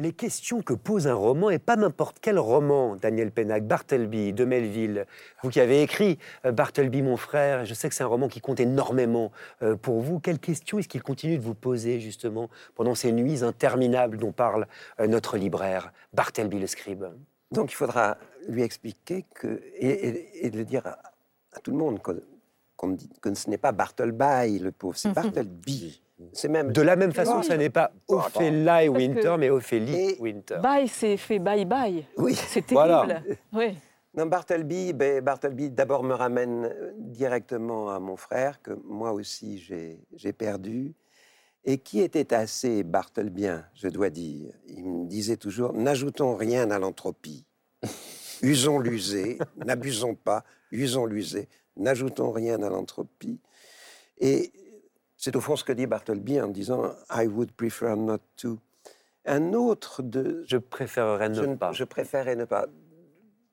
Les 0.00 0.12
questions 0.12 0.60
que 0.60 0.74
pose 0.74 1.06
un 1.06 1.14
roman, 1.14 1.50
et 1.50 1.60
pas 1.60 1.76
n'importe 1.76 2.16
quel 2.20 2.36
roman, 2.36 2.96
Daniel 2.96 3.30
Pennac, 3.30 3.64
Bartleby, 3.64 4.32
de 4.32 4.44
Melville, 4.44 5.06
vous 5.44 5.50
qui 5.50 5.60
avez 5.60 5.82
écrit 5.82 6.18
euh, 6.44 6.50
Bartleby, 6.50 7.00
mon 7.00 7.16
frère, 7.16 7.60
et 7.60 7.66
je 7.66 7.74
sais 7.74 7.88
que 7.88 7.94
c'est 7.94 8.02
un 8.02 8.08
roman 8.08 8.26
qui 8.26 8.40
compte 8.40 8.58
énormément 8.58 9.30
euh, 9.62 9.76
pour 9.76 10.00
vous. 10.00 10.18
Quelles 10.18 10.40
questions 10.40 10.80
est-ce 10.80 10.88
qu'il 10.88 11.04
continue 11.04 11.38
de 11.38 11.44
vous 11.44 11.54
poser, 11.54 12.00
justement, 12.00 12.50
pendant 12.74 12.96
ces 12.96 13.12
nuits 13.12 13.44
interminables 13.44 14.16
dont 14.16 14.32
parle 14.32 14.66
euh, 14.98 15.06
notre 15.06 15.36
libraire, 15.36 15.92
Bartleby 16.12 16.58
le 16.58 16.66
scribe? 16.66 17.04
Donc 17.52 17.70
il 17.70 17.76
faudra 17.76 18.18
lui 18.48 18.64
expliquer 18.64 19.24
que, 19.32 19.62
et, 19.76 20.08
et- 20.08 20.46
et 20.46 20.50
de 20.50 20.58
le 20.58 20.64
dire 20.64 20.84
à, 20.88 20.98
à 21.52 21.60
tout 21.60 21.70
le 21.70 21.76
monde 21.76 22.02
que, 22.02 22.20
dit- 22.96 23.10
que 23.20 23.32
ce 23.32 23.48
n'est 23.48 23.58
pas 23.58 23.70
Bartleby, 23.70 24.58
le 24.58 24.72
pauvre, 24.72 24.96
c'est 24.96 25.10
Bartleby. 25.12 26.00
C'est 26.32 26.48
même 26.48 26.70
De 26.72 26.80
la 26.82 26.94
même 26.96 27.12
façon, 27.12 27.42
ce 27.42 27.52
n'est 27.54 27.70
pas. 27.70 27.90
Ophélie 28.08 28.64
que- 28.64 28.88
Winter, 28.88 29.36
mais 29.38 29.50
Ophélie 29.50 29.94
Et- 29.94 30.16
Winter. 30.20 30.58
Bye, 30.62 30.86
c'est 30.88 31.16
fait 31.16 31.38
bye 31.40 31.64
bye. 31.64 32.06
Oui. 32.16 32.34
C'est 32.34 32.70
Voilà. 32.70 33.04
terrible. 33.06 33.36
Oui. 33.52 33.76
Non, 34.16 34.26
Bartleby, 34.26 34.92
ben, 34.92 35.20
Bartleby 35.24 35.70
d'abord 35.70 36.04
me 36.04 36.14
ramène 36.14 36.72
directement 36.98 37.90
à 37.90 37.98
mon 37.98 38.16
frère, 38.16 38.62
que 38.62 38.70
moi 38.84 39.12
aussi 39.12 39.58
j'ai 39.58 39.98
j'ai 40.14 40.32
perdu, 40.32 40.94
et 41.64 41.78
qui 41.78 42.00
était 42.00 42.32
assez 42.32 42.84
Bartlebien, 42.84 43.64
je 43.74 43.88
dois 43.88 44.10
dire. 44.10 44.52
Il 44.68 44.84
me 44.84 45.06
disait 45.08 45.36
toujours 45.36 45.72
N'ajoutons 45.72 46.36
rien 46.36 46.70
à 46.70 46.78
l'entropie. 46.78 47.44
Usons 48.42 48.78
l'user, 48.78 49.38
n'abusons 49.64 50.14
pas, 50.14 50.44
usons 50.70 51.06
l'user, 51.06 51.48
n'ajoutons 51.76 52.30
rien 52.30 52.62
à 52.62 52.68
l'entropie. 52.70 53.40
Et 54.18 54.52
c'est 55.24 55.36
au 55.36 55.40
fond 55.40 55.56
ce 55.56 55.64
que 55.64 55.72
dit 55.72 55.86
Bartleby 55.86 56.38
en 56.38 56.48
disant 56.48 56.92
I 57.10 57.26
would 57.26 57.52
prefer 57.52 57.96
not 57.96 58.18
to. 58.36 58.58
Un 59.24 59.54
autre 59.54 60.02
de, 60.02 60.44
Je 60.46 60.58
préférerais 60.58 61.30
ne 61.30 61.34
je, 61.34 61.54
pas. 61.54 61.72
je 61.72 61.84
préférais 61.84 62.36
ne 62.36 62.44
pas. 62.44 62.66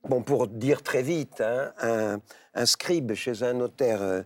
Bon, 0.03 0.21
pour 0.21 0.47
dire 0.49 0.83
très 0.83 1.01
vite, 1.01 1.39
hein, 1.39 1.71
un, 1.81 2.19
un 2.55 2.65
scribe 2.65 3.13
chez 3.13 3.43
un 3.43 3.53
notaire 3.53 4.01
euh, 4.01 4.21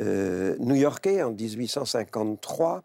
euh, 0.00 0.54
new-yorkais 0.58 1.22
en 1.22 1.30
1853 1.30 2.82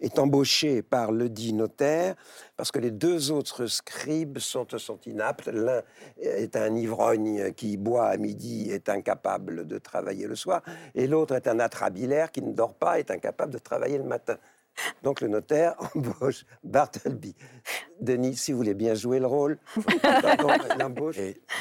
est 0.00 0.18
embauché 0.18 0.82
par 0.82 1.12
le 1.12 1.28
dit 1.28 1.52
notaire 1.52 2.14
parce 2.56 2.70
que 2.70 2.78
les 2.78 2.90
deux 2.90 3.30
autres 3.30 3.66
scribes 3.66 4.38
sont, 4.38 4.66
sont 4.76 5.00
inaptes. 5.06 5.48
L'un 5.48 5.82
est 6.20 6.56
un 6.56 6.74
ivrogne 6.74 7.52
qui 7.52 7.76
boit 7.76 8.06
à 8.06 8.16
midi, 8.16 8.70
est 8.70 8.88
incapable 8.88 9.66
de 9.66 9.78
travailler 9.78 10.26
le 10.26 10.36
soir, 10.36 10.62
et 10.94 11.06
l'autre 11.06 11.34
est 11.34 11.48
un 11.48 11.60
atrabilaire 11.60 12.30
qui 12.30 12.42
ne 12.42 12.52
dort 12.52 12.74
pas, 12.74 12.98
est 12.98 13.10
incapable 13.10 13.52
de 13.52 13.58
travailler 13.58 13.98
le 13.98 14.04
matin. 14.04 14.38
Donc 15.02 15.20
le 15.20 15.28
notaire 15.28 15.74
embauche 15.94 16.44
Bartleby. 16.62 17.34
Denis, 18.00 18.36
si 18.36 18.52
vous 18.52 18.58
voulez 18.58 18.74
bien 18.74 18.94
jouer 18.94 19.18
le 19.18 19.26
rôle, 19.26 19.58
pardon, 20.02 20.48
il 20.76 20.82
embauche 20.82 21.16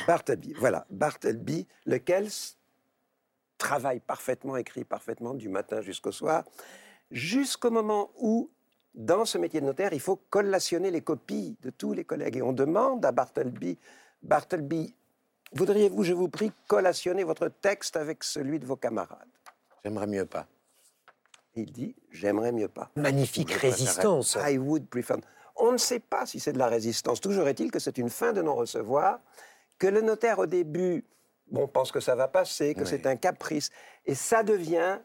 Bartleby. 0.05 0.53
Voilà, 0.59 0.85
Bartleby, 0.89 1.67
lequel 1.85 2.27
travaille 3.57 3.99
parfaitement, 3.99 4.55
écrit 4.55 4.83
parfaitement 4.83 5.33
du 5.33 5.49
matin 5.49 5.81
jusqu'au 5.81 6.11
soir, 6.11 6.43
jusqu'au 7.11 7.71
moment 7.71 8.11
où, 8.19 8.49
dans 8.93 9.25
ce 9.25 9.37
métier 9.37 9.61
de 9.61 9.65
notaire, 9.65 9.93
il 9.93 9.99
faut 9.99 10.19
collationner 10.29 10.91
les 10.91 11.01
copies 11.01 11.55
de 11.61 11.69
tous 11.69 11.93
les 11.93 12.03
collègues. 12.03 12.37
Et 12.37 12.41
on 12.41 12.53
demande 12.53 13.05
à 13.05 13.11
Bartleby, 13.11 13.77
Bartleby, 14.23 14.95
voudriez-vous, 15.53 16.03
je 16.03 16.13
vous 16.13 16.29
prie, 16.29 16.51
collationner 16.67 17.23
votre 17.23 17.47
texte 17.47 17.95
avec 17.95 18.23
celui 18.23 18.59
de 18.59 18.65
vos 18.65 18.75
camarades? 18.75 19.27
J'aimerais 19.83 20.07
mieux 20.07 20.25
pas. 20.25 20.47
Il 21.55 21.71
dit, 21.71 21.95
j'aimerais 22.11 22.51
mieux 22.51 22.67
pas. 22.67 22.91
Magnifique 22.95 23.51
résistance. 23.51 24.37
I 24.39 24.57
would 24.57 24.87
prefer. 24.87 25.15
On 25.55 25.71
ne 25.71 25.77
sait 25.77 25.99
pas 25.99 26.25
si 26.25 26.39
c'est 26.39 26.53
de 26.53 26.59
la 26.59 26.67
résistance. 26.67 27.19
Toujours 27.19 27.47
est-il 27.47 27.71
que 27.71 27.79
c'est 27.79 27.97
une 27.97 28.09
fin 28.09 28.31
de 28.31 28.41
non-recevoir, 28.41 29.19
que 29.79 29.87
le 29.87 30.01
notaire 30.01 30.37
au 30.39 30.45
début, 30.45 31.03
bon, 31.49 31.67
pense 31.67 31.91
que 31.91 31.99
ça 31.99 32.15
va 32.15 32.27
passer, 32.27 32.75
que 32.75 32.81
Oui. 32.81 32.87
c'est 32.87 33.07
un 33.07 33.15
caprice, 33.15 33.71
et 34.05 34.13
ça 34.13 34.43
devient 34.43 34.99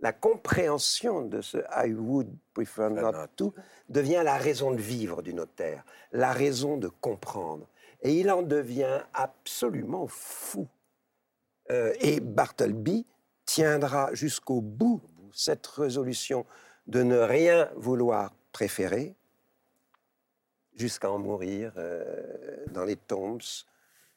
la 0.00 0.12
compréhension 0.12 1.22
de 1.22 1.40
ce 1.40 1.58
I 1.76 1.92
would 1.92 2.28
prefer 2.54 2.88
not 2.90 3.12
not. 3.12 3.28
to 3.36 3.54
devient 3.88 4.22
la 4.24 4.36
raison 4.36 4.70
de 4.70 4.80
vivre 4.80 5.22
du 5.22 5.34
notaire, 5.34 5.84
la 6.12 6.32
raison 6.32 6.76
de 6.76 6.88
comprendre, 6.88 7.66
et 8.02 8.14
il 8.14 8.30
en 8.30 8.42
devient 8.42 9.00
absolument 9.14 10.06
fou. 10.06 10.66
Euh, 11.70 11.92
et 12.00 12.20
Bartleby 12.20 13.06
tiendra 13.44 14.14
jusqu'au 14.14 14.60
bout 14.60 15.00
cette 15.32 15.66
résolution 15.66 16.46
de 16.86 17.02
ne 17.02 17.18
rien 17.18 17.68
vouloir 17.76 18.32
préférer 18.52 19.14
jusqu'à 20.76 21.10
en 21.10 21.18
mourir 21.18 21.72
euh, 21.76 22.64
dans 22.70 22.84
les 22.84 22.96
tombes 22.96 23.42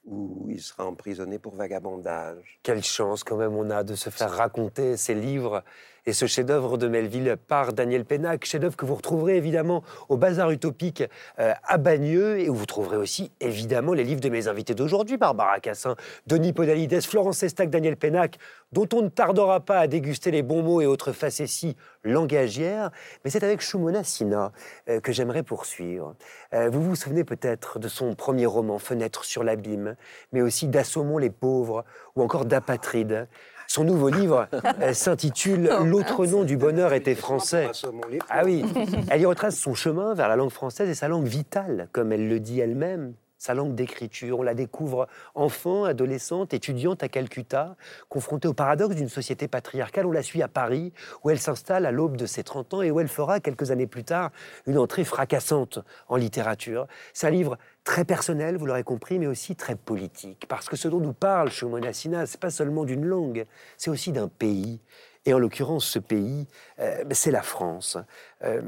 où 0.05 0.47
il 0.49 0.61
sera 0.61 0.85
emprisonné 0.85 1.39
pour 1.39 1.55
vagabondage. 1.55 2.59
Quelle 2.63 2.83
chance 2.83 3.23
quand 3.23 3.37
même 3.37 3.55
on 3.55 3.69
a 3.69 3.83
de 3.83 3.95
se 3.95 4.09
faire 4.09 4.31
raconter 4.31 4.97
ces 4.97 5.13
livres 5.13 5.63
et 6.05 6.13
ce 6.13 6.25
chef-d'œuvre 6.25 6.77
de 6.77 6.87
Melville 6.87 7.37
par 7.47 7.73
Daniel 7.73 8.05
Pennac, 8.05 8.45
chef-d'œuvre 8.45 8.75
que 8.75 8.85
vous 8.85 8.95
retrouverez 8.95 9.37
évidemment 9.37 9.83
au 10.09 10.17
Bazar 10.17 10.49
Utopique 10.51 11.03
euh, 11.39 11.53
à 11.63 11.77
Bagneux 11.77 12.39
et 12.39 12.49
où 12.49 12.55
vous 12.55 12.65
trouverez 12.65 12.97
aussi 12.97 13.31
évidemment 13.39 13.93
les 13.93 14.03
livres 14.03 14.21
de 14.21 14.29
mes 14.29 14.47
invités 14.47 14.73
d'aujourd'hui, 14.73 15.17
Barbara 15.17 15.59
Cassin, 15.59 15.95
Denis 16.27 16.53
Podalides, 16.53 17.01
Florence 17.01 17.43
Estac, 17.43 17.69
Daniel 17.69 17.97
Pennac, 17.97 18.37
dont 18.71 18.87
on 18.93 19.01
ne 19.01 19.09
tardera 19.09 19.59
pas 19.59 19.79
à 19.79 19.87
déguster 19.87 20.31
les 20.31 20.43
bons 20.43 20.63
mots 20.63 20.81
et 20.81 20.85
autres 20.85 21.11
facéties 21.11 21.75
langagières. 22.03 22.91
Mais 23.23 23.31
c'est 23.31 23.43
avec 23.43 23.61
Shumona 23.61 24.03
Sina 24.03 24.51
euh, 24.89 24.99
que 24.99 25.11
j'aimerais 25.11 25.43
poursuivre. 25.43 26.15
Euh, 26.53 26.69
vous 26.69 26.81
vous 26.81 26.95
souvenez 26.95 27.23
peut-être 27.23 27.79
de 27.79 27.87
son 27.87 28.15
premier 28.15 28.45
roman, 28.45 28.79
Fenêtre 28.79 29.25
sur 29.25 29.43
l'abîme, 29.43 29.95
mais 30.31 30.41
aussi 30.41 30.67
d'Assommons 30.67 31.17
les 31.17 31.29
pauvres 31.29 31.85
ou 32.15 32.23
encore 32.23 32.45
d'Apatride. 32.45 33.27
Son 33.73 33.85
nouveau 33.85 34.09
livre 34.09 34.49
euh, 34.81 34.91
s'intitule 34.91 35.71
L'autre 35.85 36.25
nom 36.25 36.43
du 36.43 36.57
bonheur 36.57 36.91
était 36.91 37.15
français. 37.15 37.71
Ah 38.27 38.41
oui, 38.43 38.65
elle 39.09 39.21
y 39.21 39.25
retrace 39.25 39.55
son 39.55 39.73
chemin 39.73 40.13
vers 40.13 40.27
la 40.27 40.35
langue 40.35 40.51
française 40.51 40.89
et 40.89 40.93
sa 40.93 41.07
langue 41.07 41.25
vitale, 41.25 41.87
comme 41.93 42.11
elle 42.11 42.27
le 42.27 42.41
dit 42.41 42.59
elle-même, 42.59 43.13
sa 43.37 43.53
langue 43.53 43.73
d'écriture. 43.73 44.39
On 44.39 44.43
la 44.43 44.55
découvre 44.55 45.07
enfant, 45.35 45.85
adolescente, 45.85 46.53
étudiante 46.53 47.01
à 47.01 47.07
Calcutta, 47.07 47.77
confrontée 48.09 48.49
au 48.49 48.53
paradoxe 48.53 48.95
d'une 48.95 49.07
société 49.07 49.47
patriarcale. 49.47 50.05
On 50.05 50.11
la 50.11 50.21
suit 50.21 50.43
à 50.43 50.49
Paris, 50.49 50.91
où 51.23 51.29
elle 51.29 51.39
s'installe 51.39 51.85
à 51.85 51.91
l'aube 51.91 52.17
de 52.17 52.25
ses 52.25 52.43
30 52.43 52.73
ans 52.73 52.81
et 52.81 52.91
où 52.91 52.99
elle 52.99 53.07
fera, 53.07 53.39
quelques 53.39 53.71
années 53.71 53.87
plus 53.87 54.03
tard, 54.03 54.31
une 54.67 54.77
entrée 54.77 55.05
fracassante 55.05 55.79
en 56.09 56.17
littérature. 56.17 56.87
C'est 57.13 57.27
un 57.27 57.31
livre 57.31 57.57
très 57.83 58.05
personnel, 58.05 58.57
vous 58.57 58.65
l'aurez 58.65 58.83
compris, 58.83 59.19
mais 59.19 59.27
aussi 59.27 59.55
très 59.55 59.75
politique. 59.75 60.45
Parce 60.47 60.69
que 60.69 60.75
ce 60.75 60.87
dont 60.87 60.99
nous 60.99 61.13
parle 61.13 61.49
Shomona 61.49 61.93
Sina, 61.93 62.25
c'est 62.25 62.39
pas 62.39 62.49
seulement 62.49 62.83
d'une 62.83 63.05
langue, 63.05 63.45
c'est 63.77 63.89
aussi 63.89 64.11
d'un 64.11 64.27
pays. 64.27 64.79
Et 65.25 65.33
en 65.33 65.39
l'occurrence, 65.39 65.85
ce 65.85 65.99
pays, 65.99 66.47
euh, 66.79 67.03
c'est 67.11 67.31
la 67.31 67.41
France. 67.41 67.97
Euh, 68.43 68.61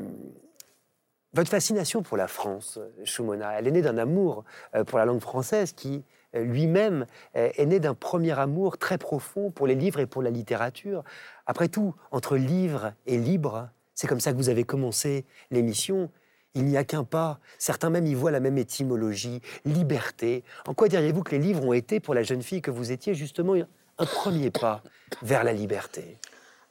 votre 1.33 1.49
fascination 1.49 2.03
pour 2.03 2.15
la 2.15 2.27
France, 2.27 2.79
Shumona, 3.05 3.57
elle 3.57 3.67
est 3.67 3.71
née 3.71 3.81
d'un 3.81 3.97
amour 3.97 4.43
euh, 4.75 4.83
pour 4.83 4.99
la 4.99 5.05
langue 5.05 5.21
française 5.21 5.73
qui, 5.73 6.03
lui-même, 6.35 7.05
est 7.35 7.63
né 7.67 7.79
d'un 7.79 7.93
premier 7.93 8.39
amour 8.39 8.79
très 8.79 8.97
profond 8.97 9.51
pour 9.51 9.67
les 9.67 9.75
livres 9.75 9.99
et 9.99 10.07
pour 10.07 10.23
la 10.23 10.31
littérature. 10.31 11.03
Après 11.45 11.67
tout, 11.67 11.93
entre 12.09 12.37
livre 12.37 12.93
et 13.05 13.19
libre, 13.19 13.69
c'est 13.93 14.07
comme 14.07 14.19
ça 14.19 14.31
que 14.31 14.37
vous 14.37 14.49
avez 14.49 14.63
commencé 14.63 15.25
l'émission. 15.51 16.09
Il 16.55 16.65
n'y 16.65 16.77
a 16.77 16.83
qu'un 16.83 17.03
pas. 17.03 17.39
Certains 17.57 17.89
même 17.89 18.05
y 18.05 18.13
voient 18.13 18.31
la 18.31 18.39
même 18.39 18.57
étymologie, 18.57 19.41
liberté. 19.65 20.43
En 20.67 20.73
quoi 20.73 20.87
diriez-vous 20.87 21.23
que 21.23 21.31
les 21.31 21.39
livres 21.39 21.65
ont 21.65 21.73
été, 21.73 21.99
pour 21.99 22.13
la 22.13 22.23
jeune 22.23 22.43
fille 22.43 22.61
que 22.61 22.71
vous 22.71 22.91
étiez, 22.91 23.15
justement 23.15 23.55
un 23.97 24.05
premier 24.05 24.51
pas 24.51 24.81
vers 25.21 25.43
la 25.43 25.53
liberté? 25.53 26.17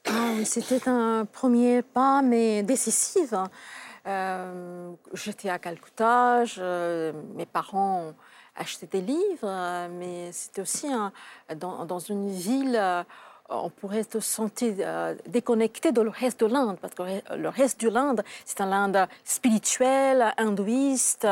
Oui, 0.09 0.45
C'était 0.45 0.87
un 0.87 1.25
premier 1.25 1.81
pas, 1.81 2.21
mais 2.21 2.63
décisif. 2.63 3.33
Euh, 4.05 4.91
J'étais 5.13 5.49
à 5.49 5.59
Calcutta, 5.59 6.43
mes 7.35 7.45
parents 7.45 8.13
achetaient 8.55 8.87
des 8.87 9.01
livres, 9.01 9.47
euh, 9.47 9.87
mais 9.91 10.31
c'était 10.31 10.61
aussi 10.61 10.87
dans 11.55 11.99
une 11.99 12.29
ville 12.29 12.75
euh, 12.75 13.03
on 13.49 13.69
pourrait 13.69 14.03
se 14.03 14.19
sentir 14.19 14.75
euh, 14.79 15.15
déconnecté 15.27 15.91
de 15.91 16.01
le 16.01 16.09
reste 16.09 16.39
de 16.41 16.45
l'Inde, 16.45 16.77
parce 16.81 16.93
que 16.93 17.03
le 17.35 17.49
reste 17.49 17.81
de 17.81 17.89
l'Inde, 17.89 18.23
c'est 18.45 18.61
un 18.61 18.71
Inde 18.71 19.07
spirituel, 19.23 20.33
hindouiste, 20.37 21.27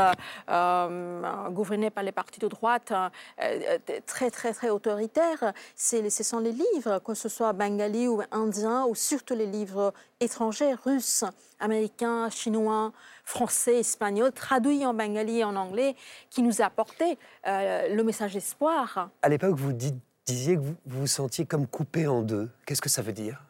euh, 0.49 1.49
gouverné 1.49 1.89
par 1.89 2.03
les 2.03 2.11
partis 2.11 2.39
de 2.39 2.47
droite, 2.47 2.91
euh, 2.91 3.77
très, 4.05 4.29
très, 4.29 4.53
très 4.53 4.69
autoritaire. 4.69 5.53
Ce 5.75 6.23
sont 6.23 6.39
les 6.39 6.51
livres, 6.51 6.99
que 6.99 7.13
ce 7.13 7.29
soit 7.29 7.53
bengali 7.53 8.07
ou 8.07 8.21
indien, 8.31 8.85
ou 8.85 8.95
surtout 8.95 9.35
les 9.35 9.47
livres 9.47 9.93
étrangers, 10.19 10.73
russes, 10.73 11.23
américains, 11.59 12.29
chinois, 12.29 12.91
français, 13.23 13.79
espagnols, 13.79 14.31
traduits 14.31 14.85
en 14.85 14.93
bengali 14.93 15.39
et 15.39 15.43
en 15.43 15.55
anglais, 15.55 15.95
qui 16.29 16.41
nous 16.41 16.61
apportaient 16.61 17.17
le 17.45 18.01
message 18.01 18.33
d'espoir. 18.33 19.09
À 19.21 19.29
l'époque, 19.29 19.55
vous 19.55 19.73
dites 19.73 19.95
disiez 20.25 20.55
que 20.55 20.61
vous 20.61 20.75
vous, 20.85 21.07
sentiez 21.07 21.45
comme 21.45 21.67
coupé 21.67 22.07
en 22.07 22.21
deux. 22.21 22.49
Qu'est-ce 22.65 22.81
que 22.81 22.89
ça 22.89 23.01
veut 23.01 23.13
dire? 23.13 23.41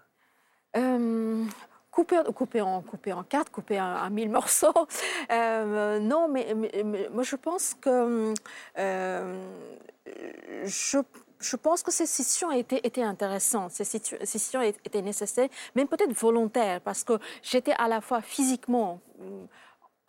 Euh, 0.78 1.45
coupé, 1.91 2.61
en, 2.61 2.84
quatre, 3.24 3.51
coupé 3.51 3.80
en, 3.82 4.09
mille 4.09 4.30
morceaux. 4.32 4.88
Euh, 5.32 5.99
non, 5.99 6.28
mais, 6.28 6.55
moi 7.11 7.24
je 7.24 7.36
pense 7.36 7.76
que 7.80 8.34
euh, 8.78 9.43
je, 10.63 10.99
je, 11.39 11.55
pense 11.57 11.84
que 11.84 11.91
ces 11.91 12.05
sessions 12.05 12.51
étaient, 12.51 12.82
étaient 12.84 13.03
intéressantes, 13.03 13.72
ces 13.72 13.84
sessions 13.84 14.61
étaient 14.61 15.01
nécessaires, 15.01 15.49
même 15.76 15.88
peut-être 15.88 16.13
volontaires, 16.13 16.82
parce 16.82 17.03
que 17.03 17.19
j'étais 17.43 17.74
à 17.78 17.88
la 17.88 18.01
fois 18.01 18.22
physiquement 18.22 19.01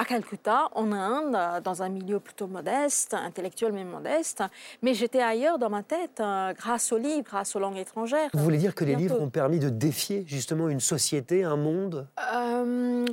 à 0.03 0.05
Calcutta, 0.05 0.69
en 0.75 0.91
Inde, 0.91 1.63
dans 1.63 1.83
un 1.85 1.89
milieu 1.89 2.19
plutôt 2.19 2.49
modeste, 2.49 3.15
intellectuel 3.15 3.73
mais 3.73 3.85
modeste. 3.85 4.43
Mais 4.83 4.95
j'étais 4.95 5.21
ailleurs 5.21 5.61
dans 5.61 5.71
ma 5.71 5.85
tête, 5.85 6.19
euh, 6.19 6.53
grâce 6.55 6.91
aux 6.91 6.99
livres, 6.99 7.23
grâce 7.23 7.55
aux 7.55 7.61
langues 7.61 7.77
étrangères. 7.77 8.29
Vous 8.35 8.43
voulez 8.43 8.59
dire 8.59 8.75
que 8.75 8.85
les 8.85 8.97
livres 8.97 9.21
ont 9.21 9.31
permis 9.31 9.61
de 9.61 9.69
défier 9.69 10.25
justement 10.27 10.69
une 10.69 10.81
société, 10.81 11.45
un 11.45 11.57
monde? 11.57 12.09
Euh, 12.35 13.07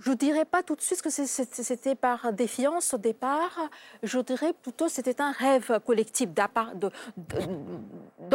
je 0.00 0.10
ne 0.10 0.14
dirais 0.14 0.44
pas 0.44 0.62
tout 0.62 0.76
de 0.76 0.80
suite 0.80 1.02
que 1.02 1.10
c'était 1.10 1.96
par 1.96 2.32
défiance 2.32 2.94
au 2.94 2.98
départ. 2.98 3.58
Je 4.04 4.20
dirais 4.20 4.52
plutôt 4.52 4.84
que 4.84 4.92
c'était 4.92 5.20
un 5.20 5.32
rêve 5.32 5.80
collectif, 5.84 6.28
de, 6.74 6.90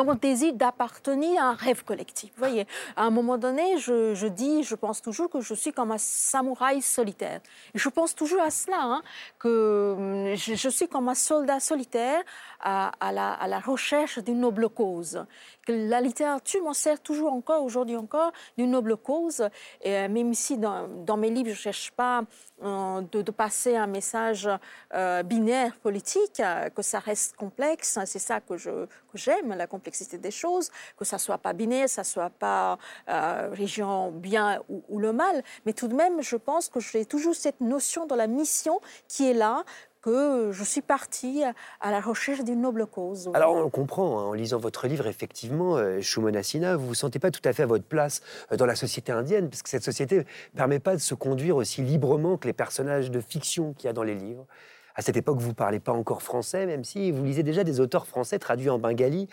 mon 0.01 0.15
désir 0.15 0.53
d'appartenir 0.53 1.41
à 1.41 1.47
un 1.47 1.53
rêve 1.53 1.85
collectif. 1.85 2.31
Vous 2.35 2.39
voyez, 2.39 2.67
à 2.97 3.03
un 3.03 3.09
moment 3.11 3.37
donné, 3.37 3.77
je, 3.77 4.27
dis, 4.27 4.63
je 4.63 4.75
pense 4.75 5.01
toujours 5.01 5.29
que 5.29 5.39
je 5.39 5.53
suis 5.53 5.71
comme 5.71 5.91
un 5.91 5.97
samouraï 5.97 6.81
solitaire. 6.81 7.39
je 7.73 7.87
pense 7.87 8.13
toujours 8.13 8.41
à 8.41 8.49
cela, 8.49 8.81
hein, 8.81 9.01
que 9.39 9.95
hum, 9.97 10.35
je, 10.35 10.69
suis 10.69 10.89
comme 10.89 11.07
un 11.07 11.15
soldat 11.15 11.61
solitaire 11.61 12.21
à, 12.59 12.91
la, 13.11 13.59
recherche 13.59 14.19
d'une 14.19 14.41
noble 14.41 14.67
cause 14.67 15.25
la 15.67 16.01
littérature 16.01 16.63
m'en 16.63 16.73
sert 16.73 16.99
toujours 16.99 17.31
encore, 17.33 17.63
aujourd'hui 17.63 17.95
encore, 17.95 18.31
d'une 18.57 18.71
noble 18.71 18.97
cause. 18.97 19.47
Euh, 19.85 20.09
même 20.09 20.33
si 20.33 20.57
dans, 20.57 21.17
mes 21.17 21.29
livres, 21.29 21.52
ne 21.53 21.57
cherche 21.57 21.91
pas 21.91 22.23
euh, 22.63 23.01
de, 23.11 23.31
passer 23.31 23.75
un 23.75 23.87
message 23.87 24.49
euh, 24.93 25.23
binaire 25.23 25.75
politique, 25.77 26.41
que 26.75 26.81
ça 26.81 26.99
reste 26.99 27.35
complexe, 27.35 27.99
c'est 28.05 28.19
ça 28.19 28.41
que, 28.41 28.57
je, 28.57 28.85
que 28.85 29.15
j'aime, 29.15 29.53
la 29.53 29.67
complexité 29.67 30.17
des 30.17 30.31
choses, 30.31 30.69
que 30.97 31.05
ça 31.05 31.17
soit 31.17 31.37
pas 31.37 31.53
binaire, 31.53 31.89
ça 31.89 32.03
soit 32.03 32.29
pas 32.29 32.77
région 33.07 34.11
bien 34.11 34.61
ou, 34.69 34.83
ou, 34.89 34.99
le 34.99 35.13
mal. 35.13 35.43
Mais 35.65 35.73
tout 35.73 35.87
de 35.87 35.95
même, 35.95 36.21
je 36.21 36.35
pense 36.35 36.69
que 36.69 36.79
j'ai 36.79 37.05
toujours 37.05 37.35
cette 37.35 37.61
notion 37.61 38.05
de 38.05 38.15
la 38.15 38.27
mission 38.27 38.79
qui 39.07 39.29
est 39.29 39.33
là, 39.33 39.63
que 40.03 40.51
je 40.51 40.63
suis 40.63 40.81
partie 40.81 41.43
à 41.79 41.91
la 41.91 42.01
recherche 42.01 42.43
d'une 42.43 42.61
noble 42.61 42.85
cause. 42.85 43.31
Alors 43.33 43.55
on 43.55 43.69
comprend, 43.69 44.19
hein, 44.19 44.23
en 44.25 44.33
lisant 44.33 44.59
votre 44.59 44.87
livre, 44.87 45.07
effectivement, 45.07 45.77
euh, 45.77 46.01
Shumonasina, 46.01 46.75
vous 46.75 46.83
ne 46.83 46.87
vous 46.89 46.93
sentez 46.93 47.19
pas 47.19 47.31
tout 47.31 47.41
à 47.45 47.53
fait 47.53 47.63
à 47.63 47.65
votre 47.65 47.85
place 47.85 48.21
euh, 48.51 48.57
dans 48.57 48.65
la 48.65 48.75
société 48.75 49.11
indienne, 49.13 49.49
parce 49.49 49.63
que 49.63 49.69
cette 49.69 49.83
société 49.83 50.17
ne 50.17 50.57
permet 50.57 50.79
pas 50.79 50.95
de 50.95 51.01
se 51.01 51.15
conduire 51.15 51.55
aussi 51.55 51.81
librement 51.81 52.37
que 52.37 52.47
les 52.47 52.53
personnages 52.53 53.11
de 53.11 53.21
fiction 53.21 53.73
qu'il 53.73 53.87
y 53.87 53.89
a 53.89 53.93
dans 53.93 54.03
les 54.03 54.15
livres. 54.15 54.45
À 54.95 55.01
cette 55.01 55.17
époque, 55.17 55.39
vous 55.39 55.49
ne 55.49 55.53
parlez 55.53 55.79
pas 55.79 55.93
encore 55.93 56.21
français, 56.21 56.65
même 56.65 56.83
si 56.83 57.11
vous 57.11 57.23
lisez 57.23 57.41
déjà 57.41 57.63
des 57.63 57.79
auteurs 57.79 58.05
français 58.05 58.37
traduits 58.37 58.69
en 58.69 58.77
bengali. 58.77 59.27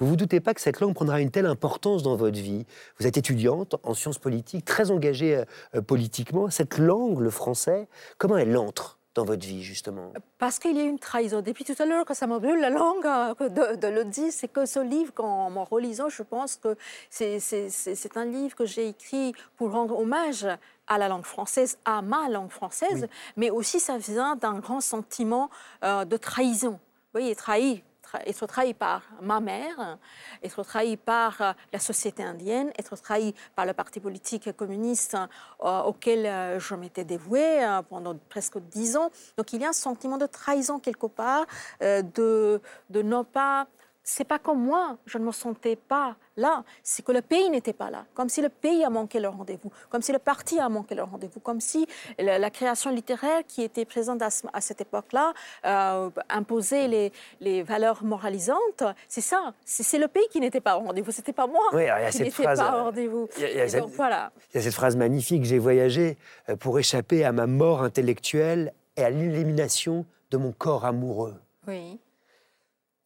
Vous 0.00 0.08
vous 0.08 0.16
doutez 0.16 0.40
pas 0.40 0.54
que 0.54 0.60
cette 0.60 0.80
langue 0.80 0.94
prendra 0.94 1.20
une 1.20 1.30
telle 1.30 1.46
importance 1.46 2.02
dans 2.02 2.16
votre 2.16 2.38
vie. 2.38 2.66
Vous 2.98 3.06
êtes 3.06 3.16
étudiante 3.16 3.76
en 3.84 3.94
sciences 3.94 4.18
politiques, 4.18 4.64
très 4.64 4.90
engagée 4.90 5.44
euh, 5.74 5.82
politiquement. 5.82 6.50
Cette 6.50 6.78
langue, 6.78 7.20
le 7.20 7.30
français, 7.30 7.86
comment 8.18 8.36
elle 8.36 8.56
entre? 8.56 8.98
Dans 9.14 9.24
votre 9.24 9.46
vie, 9.46 9.62
justement? 9.62 10.12
Parce 10.38 10.58
qu'il 10.58 10.76
y 10.76 10.80
a 10.80 10.84
une 10.84 10.98
trahison. 10.98 11.40
Depuis 11.40 11.64
tout 11.64 11.74
à 11.78 11.86
l'heure, 11.86 12.04
que 12.04 12.14
ça 12.14 12.26
me 12.26 12.38
brûle 12.38 12.60
la 12.60 12.70
langue 12.70 13.06
euh, 13.06 13.76
de, 13.76 13.88
le 13.88 14.04
dire, 14.04 14.32
c'est 14.32 14.48
que 14.48 14.66
ce 14.66 14.80
livre, 14.80 15.12
en 15.18 15.50
me 15.50 15.60
relisant, 15.60 16.08
je 16.08 16.22
pense 16.22 16.56
que 16.56 16.76
c'est 17.10 18.16
un 18.16 18.24
livre 18.24 18.56
que 18.56 18.66
j'ai 18.66 18.88
écrit 18.88 19.34
pour 19.56 19.70
rendre 19.72 19.98
hommage 19.98 20.46
à 20.86 20.98
la 20.98 21.08
langue 21.08 21.24
française, 21.24 21.78
à 21.84 22.02
ma 22.02 22.28
langue 22.28 22.50
française, 22.50 23.08
mais 23.36 23.50
aussi 23.50 23.80
ça 23.80 23.96
vient 23.96 24.36
d'un 24.36 24.58
grand 24.58 24.80
sentiment 24.80 25.48
euh, 25.82 26.04
de 26.04 26.16
trahison. 26.16 26.72
Vous 26.72 27.20
voyez, 27.20 27.34
trahi, 27.34 27.82
être 28.26 28.46
trahi 28.46 28.74
par 28.74 29.02
ma 29.20 29.40
mère, 29.40 29.98
être 30.42 30.62
trahi 30.62 30.96
par 30.96 31.40
euh, 31.40 31.52
la 31.72 31.78
société 31.78 32.22
indienne, 32.22 32.70
être 32.78 32.96
trahi 32.96 33.34
par 33.54 33.66
le 33.66 33.72
parti 33.72 34.00
politique 34.00 34.56
communiste 34.56 35.16
euh, 35.62 35.80
auquel 35.82 36.26
euh, 36.26 36.58
je 36.58 36.74
m'étais 36.74 37.04
dévouée 37.04 37.60
pendant 37.88 38.16
presque 38.28 38.58
dix 38.58 38.96
ans. 38.96 39.10
Donc 39.36 39.52
il 39.52 39.62
y 39.62 39.64
a 39.64 39.68
un 39.70 39.72
sentiment 39.72 40.18
de 40.18 40.26
trahison 40.26 40.78
quelque 40.78 41.06
part, 41.06 41.46
de, 41.80 42.60
de 42.90 43.02
ne 43.02 43.22
pas 43.22 43.66
c'est 44.04 44.24
pas 44.24 44.38
comme 44.38 44.62
moi, 44.62 44.98
je 45.06 45.16
ne 45.16 45.24
me 45.24 45.32
sentais 45.32 45.76
pas 45.76 46.14
là, 46.36 46.62
c'est 46.82 47.04
que 47.04 47.10
le 47.10 47.22
pays 47.22 47.48
n'était 47.48 47.72
pas 47.72 47.90
là, 47.90 48.04
comme 48.12 48.28
si 48.28 48.42
le 48.42 48.50
pays 48.50 48.84
a 48.84 48.90
manqué 48.90 49.18
le 49.18 49.28
rendez-vous, 49.28 49.72
comme 49.88 50.02
si 50.02 50.12
le 50.12 50.18
parti 50.18 50.60
a 50.60 50.68
manqué 50.68 50.94
le 50.94 51.02
rendez-vous, 51.02 51.40
comme 51.40 51.60
si 51.60 51.86
la, 52.18 52.50
création 52.50 52.90
littéraire 52.90 53.42
qui 53.48 53.62
était 53.62 53.86
présente 53.86 54.20
à, 54.20 54.60
cette 54.60 54.82
époque-là 54.82 55.32
euh, 55.64 56.10
imposait 56.28 56.86
les, 56.86 57.12
les, 57.40 57.62
valeurs 57.62 58.04
moralisantes. 58.04 58.84
C'est 59.08 59.22
ça, 59.22 59.54
c'est 59.64 59.98
le 59.98 60.08
pays 60.08 60.26
qui 60.30 60.40
n'était 60.40 60.60
pas 60.60 60.76
au 60.76 60.80
rendez-vous, 60.80 61.10
c'était 61.10 61.32
pas 61.32 61.46
moi 61.46 61.62
oui, 61.72 61.86
qui 62.10 62.22
n'était 62.22 62.42
pas 62.42 62.80
au 62.80 62.84
rendez-vous. 62.84 63.28
Il 63.38 63.56
y, 63.56 63.60
a 63.60 63.68
cette 63.68 64.74
phrase 64.74 64.96
magnifique, 64.96 65.44
j'ai 65.44 65.58
voyagé 65.58 66.18
euh, 66.50 66.56
pour 66.56 66.78
échapper 66.78 67.24
à 67.24 67.32
ma 67.32 67.46
mort 67.46 67.82
intellectuelle 67.82 68.74
et 68.96 69.02
à 69.02 69.08
l'élimination 69.08 70.04
de 70.30 70.36
mon 70.36 70.52
corps 70.52 70.84
amoureux. 70.84 71.34
Oui 71.66 71.98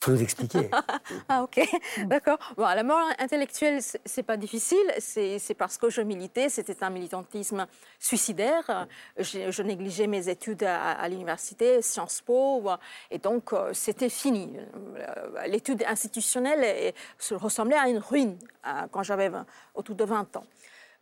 faut 0.01 0.13
nous 0.13 0.23
expliquer. 0.23 0.71
ah 1.29 1.43
ok, 1.43 1.61
d'accord. 2.05 2.39
Bon, 2.57 2.65
la 2.65 2.83
mort 2.83 3.09
intellectuelle, 3.19 3.81
c'est 4.05 4.23
pas 4.23 4.37
difficile. 4.37 4.79
C'est 4.99 5.57
parce 5.57 5.77
que 5.77 5.91
je 5.91 6.01
militais. 6.01 6.49
C'était 6.49 6.83
un 6.85 6.91
militantisme 6.91 7.67
suicidaire. 7.99 8.87
Je, 9.19 9.63
négligeais 9.63 10.07
mes 10.07 10.29
études 10.29 10.63
à, 10.63 11.09
l'université, 11.09 11.83
Sciences 11.83 12.23
Po, 12.23 12.71
et 13.11 13.19
donc 13.19 13.53
euh, 13.53 13.71
c'était 13.73 14.09
fini. 14.09 14.57
Euh, 14.57 15.47
l'étude 15.47 15.85
institutionnelle 15.87 16.95
ressemblait 17.33 17.77
à 17.77 17.89
une 17.89 17.99
ruine 17.99 18.39
euh, 18.67 18.87
quand 18.91 19.03
j'avais 19.03 19.31
autour 19.75 19.95
de 19.95 20.05
20 20.05 20.37
ans. 20.37 20.45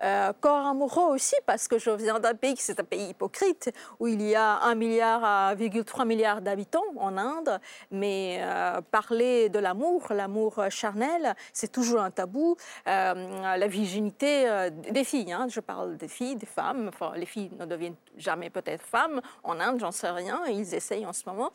Euh, 0.03 0.33
corps 0.41 0.67
amoureux 0.67 1.15
aussi, 1.15 1.37
parce 1.47 1.69
que 1.69 1.79
je 1.79 1.91
viens 1.91 2.21
d'un 2.21 2.35
pays, 2.35 2.55
c'est 2.59 2.79
un 2.81 2.85
pays 2.85 3.11
hypocrite, 3.11 3.73
où 3.99 4.07
il 4.07 4.23
y 4.23 4.35
a 4.35 4.59
1 4.63 4.75
milliard, 4.75 5.57
3 5.87 6.05
milliards 6.05 6.43
d'habitants 6.43 6.85
en 6.99 7.17
Inde, 7.17 7.59
mais 7.91 8.39
euh, 8.41 8.81
parler 8.91 9.49
de 9.49 9.59
l'amour, 9.59 10.07
l'amour 10.11 10.63
charnel, 10.71 11.35
c'est 11.53 11.73
toujours 11.73 12.01
un 12.01 12.11
tabou. 12.11 12.57
Euh, 12.89 13.57
la 13.57 13.67
virginité 13.69 14.47
des 14.91 15.05
filles, 15.05 15.33
hein, 15.33 15.47
je 15.49 15.61
parle 15.61 15.97
des 15.97 16.09
filles, 16.09 16.37
des 16.37 16.47
femmes, 16.47 16.89
enfin, 16.89 17.13
les 17.17 17.27
filles 17.27 17.51
ne 17.59 17.65
deviennent 17.65 17.97
jamais 18.17 18.51
peut-être 18.51 18.83
femmes, 18.83 19.21
en 19.45 19.59
Inde, 19.61 19.81
j'en 19.81 19.93
sais 19.93 20.11
rien, 20.11 20.43
ils 20.47 20.75
essayent 20.75 21.07
en 21.07 21.13
ce 21.13 21.23
moment. 21.27 21.51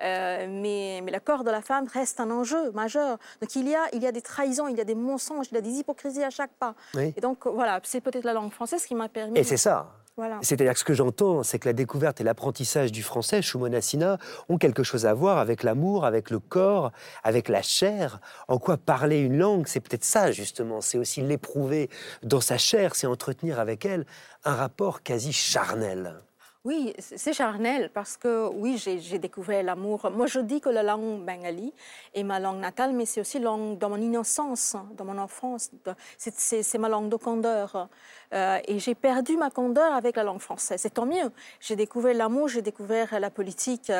mais, 0.00 1.00
mais 1.02 1.12
le 1.12 1.20
corps 1.20 1.44
de 1.44 1.50
la 1.50 1.62
femme 1.62 1.86
reste 1.92 2.20
un 2.20 2.30
enjeu 2.30 2.72
majeur. 2.72 3.18
Donc 3.40 3.54
il 3.56 3.68
y 3.68 3.74
a, 3.74 3.86
il 3.92 4.02
y 4.02 4.06
a 4.06 4.12
des 4.12 4.22
trahisons, 4.22 4.68
il 4.68 4.76
y 4.76 4.80
a 4.80 4.84
des 4.84 4.94
mensonges, 4.94 5.46
il 5.50 5.54
y 5.54 5.58
a 5.58 5.62
des 5.62 5.78
hypocrisies 5.78 6.24
à 6.24 6.30
chaque 6.30 6.52
pas. 6.52 6.74
Et 6.94 7.20
donc 7.20 7.46
voilà, 7.46 7.80
c'est 7.86 8.00
peut-être 8.00 8.24
la 8.24 8.32
langue 8.32 8.52
française 8.52 8.84
qui 8.84 8.94
m'a 8.94 9.08
permis. 9.08 9.38
Et 9.38 9.44
c'est 9.44 9.56
ça. 9.56 9.92
Voilà. 10.16 10.38
C'est-à-dire 10.40 10.72
que 10.72 10.78
ce 10.78 10.84
que 10.84 10.94
j'entends, 10.94 11.42
c'est 11.42 11.58
que 11.58 11.68
la 11.68 11.74
découverte 11.74 12.22
et 12.22 12.24
l'apprentissage 12.24 12.90
du 12.90 13.02
français, 13.02 13.42
Shumonasina, 13.42 14.16
ont 14.48 14.56
quelque 14.56 14.82
chose 14.82 15.04
à 15.04 15.12
voir 15.12 15.36
avec 15.36 15.62
l'amour, 15.62 16.06
avec 16.06 16.30
le 16.30 16.38
corps, 16.38 16.90
avec 17.22 17.50
la 17.50 17.60
chair. 17.60 18.20
En 18.48 18.58
quoi 18.58 18.78
parler 18.78 19.18
une 19.18 19.36
langue, 19.36 19.66
c'est 19.66 19.80
peut-être 19.80 20.04
ça 20.04 20.32
justement, 20.32 20.80
c'est 20.80 20.96
aussi 20.96 21.20
l'éprouver 21.20 21.90
dans 22.22 22.40
sa 22.40 22.56
chair, 22.56 22.94
c'est 22.94 23.06
entretenir 23.06 23.60
avec 23.60 23.84
elle 23.84 24.06
un 24.44 24.54
rapport 24.54 25.02
quasi 25.02 25.34
charnel. 25.34 26.22
Oui, 26.66 26.92
c'est 26.98 27.32
charnel 27.32 27.90
parce 27.94 28.16
que 28.16 28.48
oui, 28.48 28.76
j'ai 28.76 29.20
découvert 29.20 29.62
l'amour. 29.62 30.10
Moi, 30.10 30.26
je 30.26 30.40
dis 30.40 30.60
que 30.60 30.68
la 30.68 30.82
langue 30.82 31.24
bengali 31.24 31.72
est 32.12 32.24
ma 32.24 32.40
langue 32.40 32.58
natale, 32.58 32.92
mais 32.92 33.06
c'est 33.06 33.20
aussi 33.20 33.38
langue 33.38 33.78
dans 33.78 33.88
mon 33.88 34.00
innocence, 34.00 34.74
dans 34.96 35.04
mon 35.04 35.16
enfance. 35.16 35.70
C'est 36.08 36.78
ma 36.78 36.88
langue 36.88 37.08
de 37.08 37.14
candeur. 37.14 37.88
Euh, 38.34 38.58
et 38.66 38.80
j'ai 38.80 38.96
perdu 38.96 39.36
ma 39.36 39.48
candeur 39.48 39.94
avec 39.94 40.16
la 40.16 40.24
langue 40.24 40.40
française. 40.40 40.80
C'est 40.80 40.94
tant 40.94 41.06
mieux. 41.06 41.30
J'ai 41.60 41.76
découvert 41.76 42.16
l'amour, 42.16 42.48
j'ai 42.48 42.62
découvert 42.62 43.20
la 43.20 43.30
politique 43.30 43.92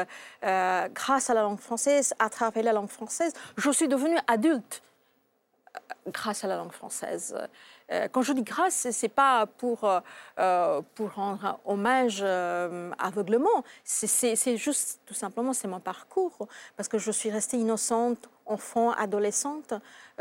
euh, 0.43 0.89
grâce 0.89 1.31
à 1.31 1.35
la 1.35 1.43
langue 1.43 1.61
française, 1.61 2.14
à 2.19 2.29
travers 2.31 2.64
la 2.64 2.73
langue 2.73 2.91
française. 2.91 3.33
Je 3.57 3.71
suis 3.71 3.87
devenue 3.87 4.19
adulte 4.27 4.83
grâce 6.09 6.43
à 6.43 6.49
la 6.49 6.57
langue 6.57 6.73
française. 6.73 7.33
Euh, 7.93 8.09
quand 8.11 8.22
je 8.22 8.32
dis 8.32 8.43
grâce, 8.43 8.89
c'est 8.91 9.09
pas 9.09 9.47
pour, 9.47 9.89
euh, 10.39 10.82
pour 10.95 11.14
rendre 11.14 11.61
hommage 11.64 12.20
euh, 12.22 12.91
aveuglement, 12.99 13.64
c'est 13.84 14.57
juste 14.57 15.01
tout 15.07 15.14
simplement 15.14 15.53
c'est 15.53 15.68
mon 15.68 15.80
parcours, 15.80 16.49
parce 16.76 16.89
que 16.89 16.99
je 16.99 17.11
suis 17.11 17.30
restée 17.30 17.59
innocente, 17.59 18.28
enfant, 18.45 18.91
adolescente, 18.93 19.74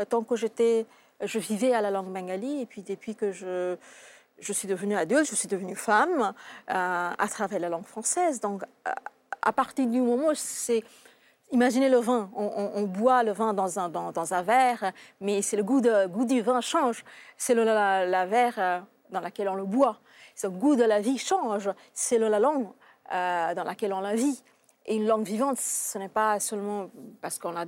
tant 0.08 0.22
que 0.22 0.36
j'étais, 0.36 0.86
je 1.20 1.38
vivais 1.38 1.72
à 1.72 1.80
la 1.80 1.90
langue 1.90 2.12
bengali, 2.12 2.60
et 2.60 2.66
puis 2.66 2.82
depuis 2.82 3.14
que 3.14 3.32
je, 3.32 3.76
je 4.38 4.52
suis 4.52 4.68
devenue 4.68 4.96
adulte, 4.96 5.28
je 5.28 5.34
suis 5.34 5.48
devenue 5.48 5.76
femme 5.76 6.34
à 6.68 7.26
travers 7.30 7.58
la 7.58 7.68
langue 7.68 7.86
française. 7.86 8.40
Donc, 8.40 8.62
à 9.42 9.52
partir 9.52 9.86
du 9.86 10.00
moment 10.00 10.28
où 10.28 10.34
c'est 10.34 10.84
Imaginez 11.52 11.88
le 11.88 11.98
vin, 11.98 12.28
on, 12.34 12.82
boit 12.82 13.22
le 13.22 13.30
vin 13.30 13.54
dans 13.54 13.78
un, 13.78 14.42
verre, 14.42 14.92
mais 15.20 15.42
c'est 15.42 15.56
le 15.56 15.62
goût, 15.62 15.80
du 15.80 16.40
vin 16.40 16.60
change. 16.60 17.04
C'est 17.36 17.54
la, 17.54 18.26
verre 18.26 18.54
euh, 18.58 18.80
dans 19.10 19.20
laquelle 19.20 19.48
on 19.48 19.54
le 19.54 19.64
boit. 19.64 20.00
Le 20.42 20.50
goût 20.50 20.74
de 20.74 20.82
la 20.82 21.00
vie 21.00 21.18
change. 21.18 21.70
C'est 21.94 22.18
la 22.18 22.40
langue 22.40 22.66
euh, 23.12 23.54
dans 23.54 23.62
laquelle 23.62 23.92
on 23.92 24.00
la 24.00 24.16
vit. 24.16 24.42
Et 24.86 24.96
une 24.96 25.06
langue 25.06 25.24
vivante, 25.24 25.58
ce 25.58 25.98
n'est 25.98 26.08
pas 26.08 26.40
seulement 26.40 26.90
parce 27.20 27.38
qu'on 27.38 27.56
a 27.56 27.64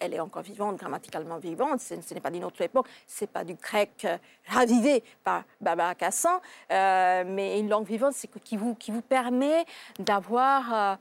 elle 0.00 0.14
est 0.14 0.20
encore 0.20 0.42
vivante, 0.42 0.78
grammaticalement 0.78 1.36
vivante, 1.36 1.80
ce, 1.80 2.14
n'est 2.14 2.20
pas 2.20 2.30
d'une 2.30 2.44
autre 2.44 2.62
époque, 2.62 2.88
c'est 3.06 3.26
pas 3.26 3.44
du 3.44 3.56
grec 3.56 4.06
euh, 4.06 4.16
ravivé 4.46 5.04
par 5.22 5.44
Baba 5.60 5.94
Cassan, 5.94 6.40
mais 6.70 7.60
une 7.60 7.68
langue 7.68 7.86
vivante, 7.86 8.14
c'est 8.14 8.30
qui 8.42 8.56
vous 8.56 9.02
permet 9.06 9.66
d'avoir 9.98 10.98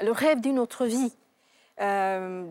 le 0.00 0.10
rêve 0.10 0.40
d'une 0.40 0.58
autre 0.58 0.84
vie. 0.84 1.12
Euh, 1.80 2.44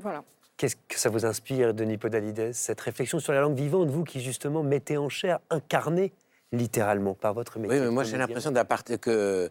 voilà. 0.00 0.24
Qu'est-ce 0.56 0.76
que 0.88 0.98
ça 0.98 1.10
vous 1.10 1.26
inspire, 1.26 1.74
Denis 1.74 1.98
Podalides, 1.98 2.52
cette 2.52 2.80
réflexion 2.80 3.18
sur 3.18 3.32
la 3.32 3.40
langue 3.40 3.56
vivante, 3.56 3.90
vous 3.90 4.04
qui 4.04 4.20
justement 4.20 4.62
mettez 4.62 4.96
en 4.96 5.10
chair, 5.10 5.38
incarnez 5.50 6.14
littéralement 6.52 7.14
par 7.14 7.34
votre 7.34 7.58
métier 7.58 7.78
Oui, 7.78 7.84
mais 7.84 7.90
moi 7.90 8.04
j'ai 8.04 8.16
l'impression 8.16 8.52
que 8.98 9.50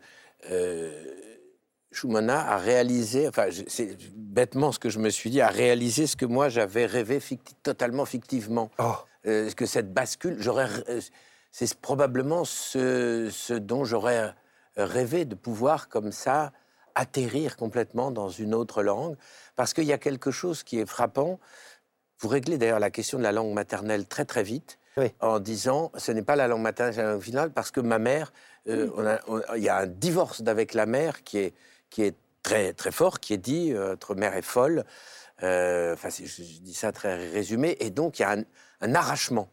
euh, 0.50 1.04
a 2.30 2.58
réalisé, 2.58 3.28
enfin 3.28 3.48
c'est 3.68 3.96
bêtement 4.16 4.72
ce 4.72 4.80
que 4.80 4.90
je 4.90 4.98
me 4.98 5.10
suis 5.10 5.30
dit, 5.30 5.42
a 5.42 5.48
réalisé 5.48 6.08
ce 6.08 6.16
que 6.16 6.26
moi 6.26 6.50
j'avais 6.50 6.88
rêvé 6.88 7.20
totalement 7.62 8.06
fictivement. 8.06 8.72
Oh. 8.80 8.94
Euh, 9.28 9.50
que 9.52 9.66
cette 9.66 9.94
bascule, 9.94 10.38
j'aurais, 10.40 10.70
euh, 10.90 11.02
c'est 11.52 11.74
probablement 11.76 12.46
ce, 12.46 13.30
ce 13.32 13.54
dont 13.54 13.84
j'aurais 13.84 14.34
rêvé 14.76 15.26
de 15.26 15.36
pouvoir 15.36 15.88
comme 15.88 16.12
ça 16.12 16.52
atterrir 16.96 17.58
complètement 17.58 18.12
dans 18.12 18.30
une 18.30 18.54
autre 18.54 18.82
langue, 18.82 19.16
parce 19.56 19.74
qu'il 19.74 19.84
y 19.86 19.94
a 19.94 19.98
quelque 19.98 20.32
chose 20.32 20.64
qui 20.64 20.80
est 20.80 20.86
frappant. 20.86 21.40
Vous 22.20 22.30
réglez 22.30 22.58
d'ailleurs 22.58 22.80
la 22.80 22.90
question 22.90 23.18
de 23.18 23.24
la 23.24 23.32
langue 23.32 23.54
maternelle 23.54 24.06
très 24.08 24.26
très 24.26 24.44
vite. 24.44 24.80
en 25.20 25.40
disant 25.40 25.92
ce 25.98 26.14
n'est 26.14 26.22
pas 26.24 26.38
la 26.38 26.48
langue 26.48 26.62
maternelle, 26.62 26.94
c'est 26.96 27.04
la 27.04 27.12
langue 27.12 27.22
finale, 27.22 27.52
parce 27.52 27.70
que 27.70 27.82
ma 27.82 28.00
mère, 28.00 28.32
euh, 28.68 29.18
il 29.58 29.64
y 29.64 29.70
a 29.70 29.80
un 29.80 29.88
divorce 29.88 30.42
d'avec 30.42 30.74
la 30.74 30.86
mère 30.86 31.24
qui 31.24 31.40
est, 31.40 31.54
qui 31.90 32.04
est 32.04 32.16
très, 32.44 32.72
très 32.72 32.92
fort, 32.92 33.20
qui 33.20 33.34
est 33.34 33.38
dit 33.38 33.74
euh, 33.74 33.90
votre 33.90 34.16
mère 34.16 34.36
est 34.36 34.42
folle. 34.42 34.86
Euh, 35.44 35.94
enfin, 35.94 36.08
je, 36.10 36.42
dis 36.42 36.74
ça 36.74 36.94
très 36.94 37.30
résumé, 37.30 37.76
et 37.82 37.90
donc 37.90 38.20
il 38.20 38.22
y 38.22 38.26
a 38.26 38.32
un, 38.32 38.44
un 38.82 38.96
arrachement. 38.96 39.50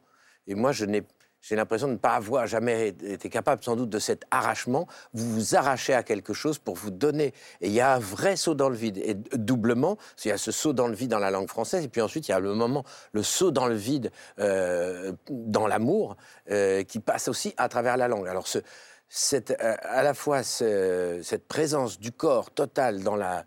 Et 0.47 0.55
moi, 0.55 0.71
je 0.71 0.85
n'ai 0.85 1.03
j'ai 1.43 1.57
l'impression 1.57 1.89
de 1.89 1.95
ne 1.95 1.99
pas 1.99 2.15
avoir 2.15 2.47
jamais 2.47 2.89
été 2.89 3.29
capable 3.29 3.63
sans 3.65 3.75
doute 3.75 3.91
de 3.91 3.99
cet 3.99 4.25
arrachement. 4.31 4.87
Vous 5.13 5.29
vous 5.29 5.57
arrachez 5.57 5.93
à 5.93 6.05
quelque 6.05 6.33
chose 6.33 6.59
pour 6.59 6.77
vous 6.77 6.93
donner. 6.93 7.35
Et 7.61 7.67
il 7.67 7.73
y 7.73 7.81
a 7.81 7.95
un 7.95 7.99
vrai 7.99 8.37
saut 8.37 8.55
dans 8.55 8.69
le 8.69 8.77
vide. 8.77 8.99
Et 8.99 9.15
doublement, 9.15 9.99
il 10.25 10.29
y 10.29 10.31
a 10.31 10.39
ce 10.39 10.53
saut 10.53 10.73
dans 10.73 10.87
le 10.87 10.95
vide 10.95 11.11
dans 11.11 11.19
la 11.19 11.33
langue 11.33 11.49
française, 11.49 11.85
et 11.85 11.89
puis 11.89 12.01
ensuite 12.01 12.29
il 12.29 12.31
y 12.31 12.35
a 12.35 12.39
le 12.39 12.55
moment, 12.55 12.85
le 13.13 13.25
saut 13.25 13.51
dans 13.51 13.67
le 13.67 13.75
vide 13.75 14.13
euh, 14.39 15.13
dans 15.29 15.67
l'amour, 15.67 16.17
euh, 16.51 16.85
qui 16.85 17.01
passe 17.01 17.27
aussi 17.27 17.55
à 17.57 17.69
travers 17.69 17.97
la 17.97 18.07
langue. 18.07 18.29
Alors 18.29 18.47
euh, 18.55 19.77
à 19.83 20.03
la 20.03 20.15
fois 20.15 20.43
cette 20.45 21.49
présence 21.49 21.99
du 21.99 22.13
corps 22.13 22.53
total 22.53 23.03
dans 23.03 23.17
la 23.17 23.45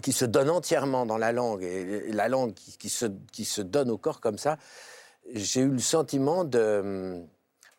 qui 0.00 0.12
se 0.12 0.24
donne 0.24 0.48
entièrement 0.48 1.06
dans 1.06 1.18
la 1.18 1.32
langue 1.32 1.64
et 1.64 2.12
la 2.12 2.28
langue 2.28 2.54
qui, 2.54 2.88
se, 2.88 3.06
qui 3.32 3.44
se 3.44 3.60
donne 3.60 3.90
au 3.90 3.98
corps 3.98 4.20
comme 4.20 4.38
ça, 4.38 4.56
j'ai 5.34 5.62
eu 5.62 5.68
le 5.68 5.80
sentiment 5.80 6.44
de, 6.44 7.24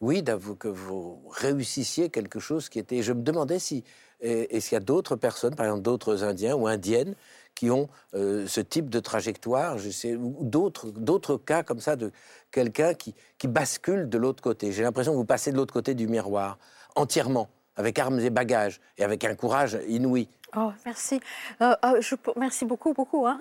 oui, 0.03 0.23
que 0.59 0.67
vous 0.67 1.21
réussissiez 1.31 2.09
quelque 2.09 2.39
chose 2.39 2.69
qui 2.69 2.77
était. 2.77 3.01
Je 3.01 3.13
me 3.13 3.21
demandais 3.21 3.59
si 3.59 3.83
est-ce 4.19 4.69
qu'il 4.69 4.75
y 4.75 4.77
a 4.77 4.83
d'autres 4.83 5.15
personnes, 5.15 5.55
par 5.55 5.65
exemple 5.65 5.81
d'autres 5.81 6.23
Indiens 6.23 6.55
ou 6.55 6.67
Indiennes, 6.67 7.15
qui 7.55 7.69
ont 7.69 7.87
euh, 8.15 8.47
ce 8.47 8.61
type 8.61 8.89
de 8.89 8.99
trajectoire, 8.99 9.77
je 9.77 9.89
sais, 9.89 10.15
ou 10.15 10.37
d'autres, 10.41 10.89
d'autres 10.91 11.37
cas 11.37 11.63
comme 11.63 11.79
ça 11.79 11.95
de 11.95 12.11
quelqu'un 12.51 12.93
qui, 12.93 13.15
qui 13.37 13.47
bascule 13.47 14.09
de 14.09 14.17
l'autre 14.17 14.41
côté. 14.41 14.71
J'ai 14.71 14.83
l'impression 14.83 15.11
que 15.11 15.17
vous 15.17 15.25
passez 15.25 15.51
de 15.51 15.57
l'autre 15.57 15.73
côté 15.73 15.93
du 15.93 16.07
miroir 16.07 16.57
entièrement, 16.95 17.49
avec 17.75 17.97
armes 17.99 18.19
et 18.19 18.29
bagages 18.29 18.81
et 18.97 19.03
avec 19.03 19.23
un 19.23 19.35
courage 19.35 19.79
inouï. 19.87 20.27
Oh, 20.55 20.71
merci. 20.85 21.19
Euh, 21.61 21.75
euh, 21.83 21.99
merci 22.35 22.65
beaucoup, 22.65 22.93
beaucoup. 22.93 23.25
Hein. 23.25 23.39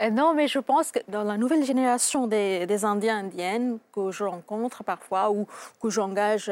Euh, 0.00 0.10
non, 0.10 0.34
mais 0.34 0.48
je 0.48 0.58
pense 0.58 0.90
que 0.90 0.98
dans 1.08 1.22
la 1.22 1.36
nouvelle 1.36 1.64
génération 1.64 2.26
des, 2.26 2.84
Indiens 2.84 3.18
indiennes 3.18 3.78
que 3.92 4.10
je 4.10 4.24
rencontre 4.24 4.84
parfois 4.84 5.30
ou 5.30 5.46
que 5.80 5.90
j'engage, 5.90 6.50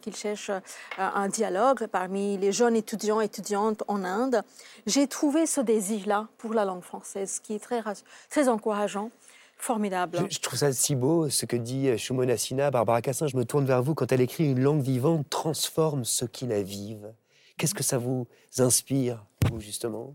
qu'ils 0.00 0.16
cherchent 0.16 0.52
un 0.98 1.28
dialogue 1.28 1.86
parmi 1.86 2.38
les 2.38 2.52
jeunes 2.52 2.76
étudiants 2.76 3.20
et 3.20 3.24
étudiantes 3.24 3.82
en 3.88 4.04
Inde, 4.04 4.42
j'ai 4.86 5.06
trouvé 5.06 5.46
ce 5.46 5.60
désir-là 5.60 6.28
pour 6.38 6.54
la 6.54 6.64
langue 6.64 6.82
française 6.82 7.40
qui 7.40 7.54
est 7.54 7.58
très, 7.58 7.82
très 8.28 8.48
encourageant. 8.48 9.10
Formidable. 9.56 10.26
Je, 10.30 10.38
trouve 10.38 10.58
ça 10.58 10.72
si 10.72 10.94
beau 10.94 11.28
ce 11.28 11.44
que 11.44 11.56
dit 11.56 11.98
Shumona 11.98 12.38
Sina, 12.38 12.70
Barbara 12.70 13.02
Cassin. 13.02 13.26
Je 13.26 13.36
me 13.36 13.44
tourne 13.44 13.66
vers 13.66 13.82
vous 13.82 13.94
quand 13.94 14.10
elle 14.10 14.22
écrit 14.22 14.44
Une 14.44 14.60
langue 14.60 14.80
vivante 14.80 15.28
transforme 15.28 16.06
ceux 16.06 16.26
qui 16.26 16.46
la 16.46 16.62
vivent. 16.62 17.12
Qu'est-ce 17.60 17.74
que 17.74 17.82
ça 17.82 17.98
vous 17.98 18.26
inspire, 18.56 19.22
vous, 19.50 19.60
justement? 19.60 20.14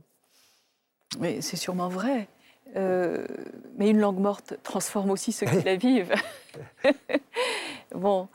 Mais 1.20 1.42
c'est 1.42 1.58
sûrement 1.58 1.90
vrai. 1.90 2.28
Euh, 2.76 3.24
mais 3.78 3.92
une 3.92 4.00
langue 4.00 4.18
morte 4.18 4.56
transforme 4.64 5.12
aussi 5.12 5.32
ceux 5.32 5.46
qui 5.46 5.62
la 5.62 5.76
vivent. 5.88 6.16
bon, 7.94 8.30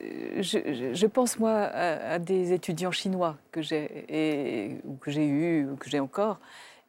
euh, 0.00 0.40
je, 0.40 1.06
pense 1.06 1.40
moi 1.40 1.50
à, 1.50 2.20
des 2.20 2.52
étudiants 2.52 2.92
chinois 2.92 3.36
que 3.50 3.60
j'ai 3.60 4.78
ou 4.84 4.94
que 4.94 5.10
j'ai 5.10 5.26
eu 5.26 5.68
ou 5.68 5.74
que 5.74 5.90
j'ai 5.90 5.98
encore, 5.98 6.38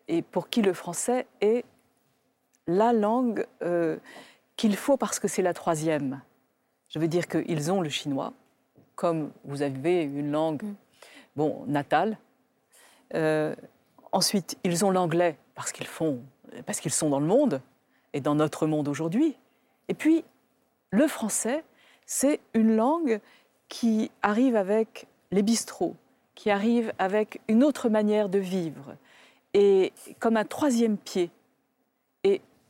et 0.08 0.22
pour 0.22 0.50
qui 0.50 0.62
le 0.62 0.74
français 0.74 1.26
est 1.42 1.66
la 2.68 2.94
langue 2.94 3.48
euh, 3.64 3.98
qu'il 4.56 4.76
faut 4.76 4.98
parce 4.98 5.20
que 5.20 5.28
c'est 5.28 5.42
la 5.42 5.56
troisième. 5.56 6.22
Je 6.90 7.00
veux 7.00 7.08
dire 7.08 7.28
qu'ils 7.28 7.72
ont 7.72 7.82
le 7.82 7.90
chinois, 7.90 8.34
comme 8.94 9.32
vous 9.46 9.64
avez 9.64 10.04
une 10.04 10.30
langue 10.30 10.62
mm 10.62 10.76
bon, 11.40 11.64
natal. 11.68 12.18
Euh, 13.16 13.56
ensuite, 14.12 14.58
ils 14.66 14.84
ont 14.84 14.92
l'anglais 14.92 15.38
parce 15.56 15.72
qu'ils 15.72 15.88
font, 15.88 16.22
parce 16.66 16.82
qu'ils 16.82 16.92
sont 16.92 17.10
dans 17.10 17.22
le 17.22 17.26
monde 17.26 17.62
et 18.12 18.20
dans 18.20 18.36
notre 18.36 18.68
monde 18.68 18.90
aujourd'hui. 18.90 19.38
Et 19.88 19.94
puis, 19.94 20.26
le 20.92 21.08
français, 21.08 21.64
c'est 22.06 22.42
une 22.54 22.76
langue 22.76 23.22
qui 23.70 24.12
arrive 24.22 24.58
avec 24.58 25.08
les 25.32 25.42
bistrots, 25.42 25.96
qui 26.36 26.50
arrive 26.50 26.92
avec 27.00 27.40
une 27.48 27.64
autre 27.64 27.88
manière 27.88 28.28
de 28.28 28.40
vivre, 28.40 28.96
et 29.54 29.94
comme 30.20 30.36
un 30.36 30.46
troisième 30.46 30.98
pied. 30.98 31.32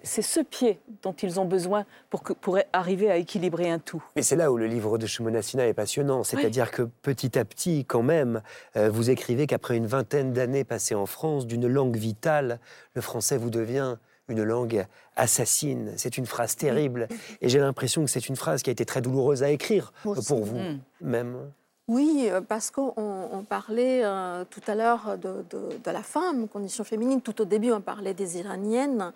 C'est 0.01 0.21
ce 0.21 0.39
pied 0.39 0.79
dont 1.03 1.13
ils 1.13 1.39
ont 1.39 1.45
besoin 1.45 1.85
pour, 2.09 2.23
que, 2.23 2.31
pour 2.31 2.57
arriver 2.71 3.11
à 3.11 3.17
équilibrer 3.17 3.69
un 3.69 3.79
tout. 3.79 4.03
Mais 4.15 4.21
c'est 4.21 4.37
là 4.37 4.51
où 4.51 4.57
le 4.57 4.65
livre 4.65 4.97
de 4.97 5.05
Shumonasina 5.05 5.67
est 5.67 5.73
passionnant. 5.73 6.23
C'est-à-dire 6.23 6.71
que 6.71 6.83
petit 6.83 7.37
à 7.37 7.43
petit, 7.43 7.85
quand 7.85 8.03
même, 8.03 8.41
euh, 8.77 8.89
vous 8.89 9.09
écrivez 9.09 9.45
qu'après 9.45 9.75
une 9.75 9.87
vingtaine 9.87 10.31
d'années 10.31 10.63
passées 10.63 10.95
en 10.95 11.05
France, 11.05 11.47
d'une 11.47 11.67
langue 11.67 11.97
vitale, 11.97 12.59
le 12.93 13.01
français 13.01 13.37
vous 13.37 13.49
devient 13.49 13.97
une 14.29 14.43
langue 14.43 14.85
assassine. 15.15 15.91
C'est 15.97 16.17
une 16.17 16.25
phrase 16.25 16.55
terrible. 16.55 17.07
Et 17.41 17.49
j'ai 17.49 17.59
l'impression 17.59 18.05
que 18.05 18.09
c'est 18.09 18.29
une 18.29 18.35
phrase 18.35 18.61
qui 18.61 18.69
a 18.69 18.73
été 18.73 18.85
très 18.85 19.01
douloureuse 19.01 19.43
à 19.43 19.49
écrire 19.49 19.91
pour 20.03 20.45
vous, 20.45 20.59
mm. 20.59 20.79
même. 21.01 21.51
Oui, 21.89 22.27
euh, 22.29 22.39
parce 22.39 22.69
qu'on 22.69 23.45
parlait 23.49 24.05
euh, 24.05 24.45
tout 24.47 24.61
à 24.67 24.75
l'heure 24.75 25.17
de, 25.17 25.43
de, 25.49 25.91
la 25.91 26.03
femme, 26.03 26.47
condition 26.47 26.83
féminine. 26.83 27.19
Tout 27.19 27.41
au 27.41 27.45
début, 27.45 27.71
on 27.71 27.81
parlait 27.81 28.13
des 28.13 28.37
Iraniennes. 28.37 29.11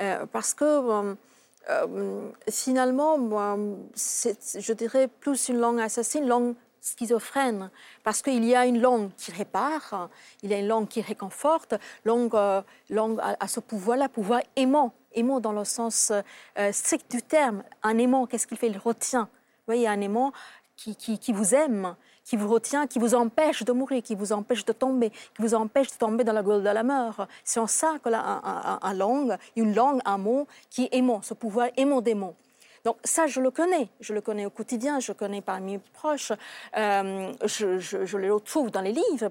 Euh, 0.00 0.26
parce 0.26 0.54
que 0.54 0.64
euh, 0.64 1.14
euh, 1.70 2.30
finalement, 2.50 3.18
moi, 3.18 3.56
je 3.96 4.72
dirais 4.72 5.08
plus 5.08 5.48
une 5.48 5.58
langue 5.58 5.80
assassine, 5.80 6.26
langue 6.26 6.54
schizophrène, 6.80 7.70
parce 8.02 8.20
qu'il 8.20 8.44
y 8.44 8.54
a 8.54 8.66
une 8.66 8.80
langue 8.80 9.10
qui 9.16 9.32
répare, 9.32 10.10
il 10.42 10.50
y 10.50 10.54
a 10.54 10.58
une 10.58 10.68
langue 10.68 10.86
qui 10.86 11.00
réconforte, 11.00 11.74
langue, 12.04 12.36
langue 12.90 13.18
à, 13.22 13.48
ce 13.48 13.60
pouvoir-là, 13.60 14.10
pouvoir 14.10 14.42
aimant, 14.54 14.92
aimant 15.14 15.40
dans 15.40 15.52
le 15.52 15.64
sens 15.64 16.12
strict 16.72 17.10
du 17.10 17.22
terme. 17.22 17.62
Un 17.82 17.96
aimant, 17.96 18.26
qu'est-ce 18.26 18.46
qu'il 18.46 18.58
fait? 18.58 18.66
Il 18.66 18.76
retient. 18.76 19.22
Vous 19.22 19.72
voyez, 19.72 19.88
un 19.88 20.02
aimant 20.02 20.34
qui, 20.76 20.94
qui 20.94 21.32
vous 21.32 21.54
aime, 21.54 21.96
qui 22.24 22.36
vous 22.36 22.48
retient, 22.48 22.86
qui 22.86 22.98
vous 22.98 23.14
empêche 23.14 23.64
de 23.64 23.72
mourir, 23.72 24.02
qui 24.02 24.14
vous 24.14 24.32
empêche 24.32 24.64
de 24.64 24.72
tomber, 24.72 25.10
qui 25.10 25.40
vous 25.40 25.54
empêche 25.54 25.92
de 25.92 25.96
tomber 25.96 26.24
dans 26.24 26.32
la 26.32 26.42
gueule 26.42 26.62
de 26.62 26.68
la 26.68 26.82
mort. 26.82 27.26
C'est 27.44 27.60
en 27.60 27.66
ça 27.66 27.98
que 28.02 28.08
la 28.08 28.80
langue, 28.94 29.36
une 29.56 29.74
langue, 29.74 30.00
un 30.04 30.18
mot 30.18 30.46
qui 30.70 30.84
est 30.84 30.96
aimant, 30.96 31.22
ce 31.22 31.34
pouvoir 31.34 31.68
aimant 31.76 32.00
des 32.00 32.14
mots. 32.14 32.34
Donc 32.84 32.98
ça, 33.02 33.26
je 33.26 33.40
le 33.40 33.50
connais. 33.50 33.88
Je 34.00 34.12
le 34.12 34.20
connais 34.20 34.44
au 34.44 34.50
quotidien, 34.50 35.00
je 35.00 35.12
le 35.12 35.14
connais 35.16 35.40
parmi 35.40 35.72
mes 35.72 35.78
proches. 35.78 36.32
Euh, 36.76 37.32
je, 37.46 38.16
le 38.16 38.34
retrouve 38.34 38.70
dans 38.70 38.82
les 38.82 38.92
livres 38.92 39.30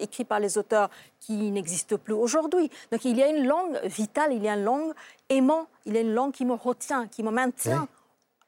écrits 0.00 0.24
par 0.24 0.40
les 0.40 0.56
auteurs 0.56 0.88
qui 1.20 1.50
n'existent 1.50 1.98
plus 1.98 2.14
aujourd'hui. 2.14 2.70
Donc 2.90 3.04
il 3.04 3.18
y 3.18 3.22
a 3.22 3.28
une 3.28 3.46
langue 3.46 3.78
vitale, 3.84 4.32
il 4.32 4.42
y 4.42 4.48
a 4.48 4.54
une 4.54 4.64
langue 4.64 4.92
aimant, 5.28 5.66
il 5.84 5.94
y 5.94 5.98
a 5.98 6.00
une 6.00 6.14
langue 6.14 6.32
qui 6.32 6.46
me 6.46 6.54
retient, 6.54 7.06
qui 7.06 7.22
me 7.22 7.30
maintient. 7.30 7.86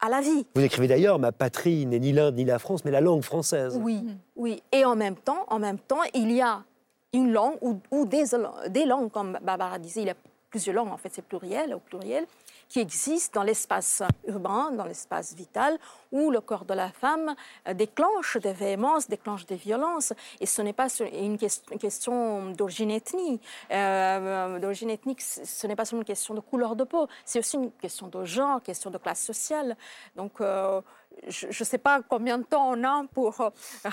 À 0.01 0.09
la 0.09 0.21
vie. 0.21 0.47
Vous 0.55 0.63
écrivez 0.63 0.87
d'ailleurs 0.87 1.19
ma 1.19 1.33
patrie 1.33 1.85
n'est 1.85 1.99
ni 1.99 2.13
l'Inde 2.13 2.37
ni 2.37 2.45
la 2.45 2.59
France, 2.59 2.85
mais 2.85 2.91
la 2.91 3.01
langue 3.01 3.23
française. 3.23 3.79
Oui, 3.83 4.05
oui. 4.37 4.63
Et 4.71 4.85
en 4.85 4.95
même 4.95 5.17
temps, 5.17 5.45
en 5.49 5.59
même 5.59 5.79
temps, 5.79 6.03
il 6.15 6.31
y 6.31 6.41
a 6.41 6.63
une 7.13 7.33
langue 7.33 7.57
ou, 7.61 7.81
ou 7.91 8.07
des, 8.07 8.25
des 8.69 8.85
langues, 8.85 9.11
comme 9.11 9.39
Barbara 9.43 9.79
disait, 9.79 10.03
il 10.03 10.07
y 10.07 10.11
a 10.11 10.17
plusieurs 10.51 10.77
langues, 10.77 10.93
en 10.93 10.97
fait, 10.97 11.11
c'est 11.13 11.25
pluriel, 11.25 11.75
au 11.75 11.81
pluriel 11.81 12.27
qui 12.69 12.81
existe 12.81 13.35
dans 13.35 13.43
l'espace 13.43 14.03
urbain, 14.27 14.71
dans 14.73 14.85
l'espace 14.85 15.35
vital, 15.35 15.79
où 16.13 16.31
le 16.31 16.41
corps 16.41 16.65
de 16.65 16.75
la 16.75 16.91
femme 16.91 17.35
euh, 17.67 17.75
déclenche 17.75 18.37
des 18.37 18.53
véhémences, 18.53 19.09
déclenche 19.09 19.47
des 19.47 19.57
violences. 19.57 20.13
Et 20.41 20.47
ce 20.47 20.63
n'est 20.63 20.73
pas 20.73 20.89
une 21.01 21.39
question 21.39 22.51
d'origine 22.53 22.91
ethnique. 22.91 23.43
Euh, 23.71 24.59
d'origine 24.59 24.91
ethnique, 24.91 25.21
ce 25.21 25.67
n'est 25.67 25.77
pas 25.77 25.85
seulement 25.85 26.03
une 26.03 26.07
question 26.07 26.35
de 26.35 26.41
couleur 26.41 26.77
de 26.77 26.85
peau, 26.85 27.09
c'est 27.25 27.39
aussi 27.39 27.57
une 27.57 27.73
question 27.73 28.09
de 28.09 28.25
genre, 28.25 28.63
question 28.63 28.91
de 28.91 28.99
classe 28.99 29.23
sociale. 29.23 29.77
Donc, 30.17 30.41
euh, 30.41 30.81
je 31.27 31.47
ne 31.47 31.65
sais 31.65 31.79
pas 31.79 32.03
combien 32.03 32.39
de 32.39 32.45
temps 32.45 32.71
on 32.71 32.85
a 32.85 33.05
pour 33.13 33.41
euh, 33.41 33.51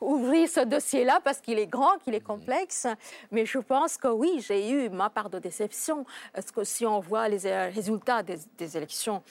ouvrir 0.00 0.48
ce 0.48 0.60
dossier-là 0.60 1.20
parce 1.22 1.40
qu'il 1.40 1.58
est 1.58 1.66
grand, 1.66 1.98
qu'il 1.98 2.14
est 2.14 2.20
complexe, 2.20 2.86
mais 3.30 3.46
je 3.46 3.58
pense 3.58 3.96
que 3.96 4.08
oui, 4.08 4.44
j'ai 4.46 4.70
eu 4.70 4.88
ma 4.88 5.10
part 5.10 5.30
de 5.30 5.38
déception. 5.38 6.04
Parce 6.32 6.50
que 6.50 6.64
si 6.64 6.86
on 6.86 7.00
voit 7.00 7.28
les 7.28 7.46
euh, 7.46 7.70
résultats 7.74 8.22
des, 8.22 8.76
élections 8.76 9.22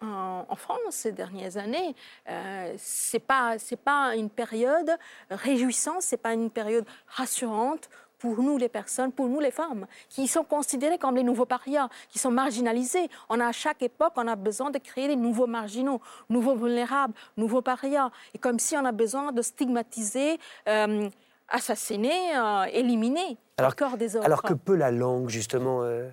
en, 0.00 0.56
France 0.56 0.78
ces 0.90 1.12
dernières 1.12 1.56
années, 1.56 1.94
euh, 2.28 2.74
c'est 2.76 3.18
pas 3.18 3.58
c'est 3.58 3.80
pas 3.80 4.14
une 4.14 4.30
période 4.30 4.90
réjouissante, 5.30 6.02
c'est 6.02 6.16
pas 6.16 6.32
une 6.32 6.50
période 6.50 6.86
rassurante 7.08 7.88
pour 8.24 8.42
nous 8.42 8.56
les 8.56 8.70
personnes, 8.70 9.12
pour 9.12 9.28
nous 9.28 9.38
les 9.38 9.50
femmes, 9.50 9.86
qui 10.08 10.26
sont 10.26 10.44
considérées 10.44 10.96
comme 10.96 11.14
les 11.14 11.22
nouveaux 11.22 11.44
parias, 11.44 11.90
qui 12.08 12.18
sont 12.18 12.30
marginalisées. 12.30 13.10
On 13.28 13.38
a 13.38 13.48
à 13.48 13.52
chaque 13.52 13.82
époque, 13.82 14.14
on 14.16 14.26
a 14.26 14.34
besoin 14.34 14.70
de 14.70 14.78
créer 14.78 15.08
des 15.08 15.16
nouveaux 15.16 15.46
marginaux, 15.46 16.00
nouveaux 16.30 16.56
vulnérables, 16.56 17.12
nouveaux 17.36 17.60
parias. 17.60 18.10
Et 18.32 18.38
comme 18.38 18.58
si 18.58 18.78
on 18.78 18.84
a 18.86 18.92
besoin 18.92 19.30
de 19.30 19.42
stigmatiser, 19.42 20.38
euh, 20.66 21.10
assassiner, 21.50 22.34
euh, 22.34 22.64
éliminer 22.72 23.36
alors, 23.58 23.72
le 23.72 23.76
corps 23.76 23.98
des 23.98 24.16
autres. 24.16 24.24
Alors 24.24 24.42
que 24.42 24.54
peut 24.54 24.74
la 24.74 24.90
langue, 24.90 25.28
justement 25.28 25.82
euh... 25.82 26.08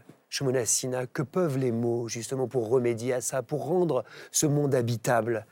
Sina, 0.65 1.07
que 1.07 1.21
peuvent 1.21 1.57
les 1.57 1.71
mots 1.71 2.09
justement 2.09 2.47
pour 2.47 2.69
remédier 2.69 3.13
à 3.13 3.21
ça, 3.21 3.41
pour 3.41 3.65
rendre 3.65 4.03
ce 4.31 4.47
monde 4.47 4.75
habitable? 4.75 5.45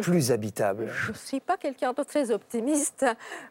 Plus 0.00 0.32
habitable 0.32 0.90
Je 0.94 1.12
ne 1.12 1.16
suis 1.16 1.40
pas 1.40 1.56
quelqu'un 1.56 1.92
de 1.92 2.02
très 2.02 2.30
optimiste 2.30 3.04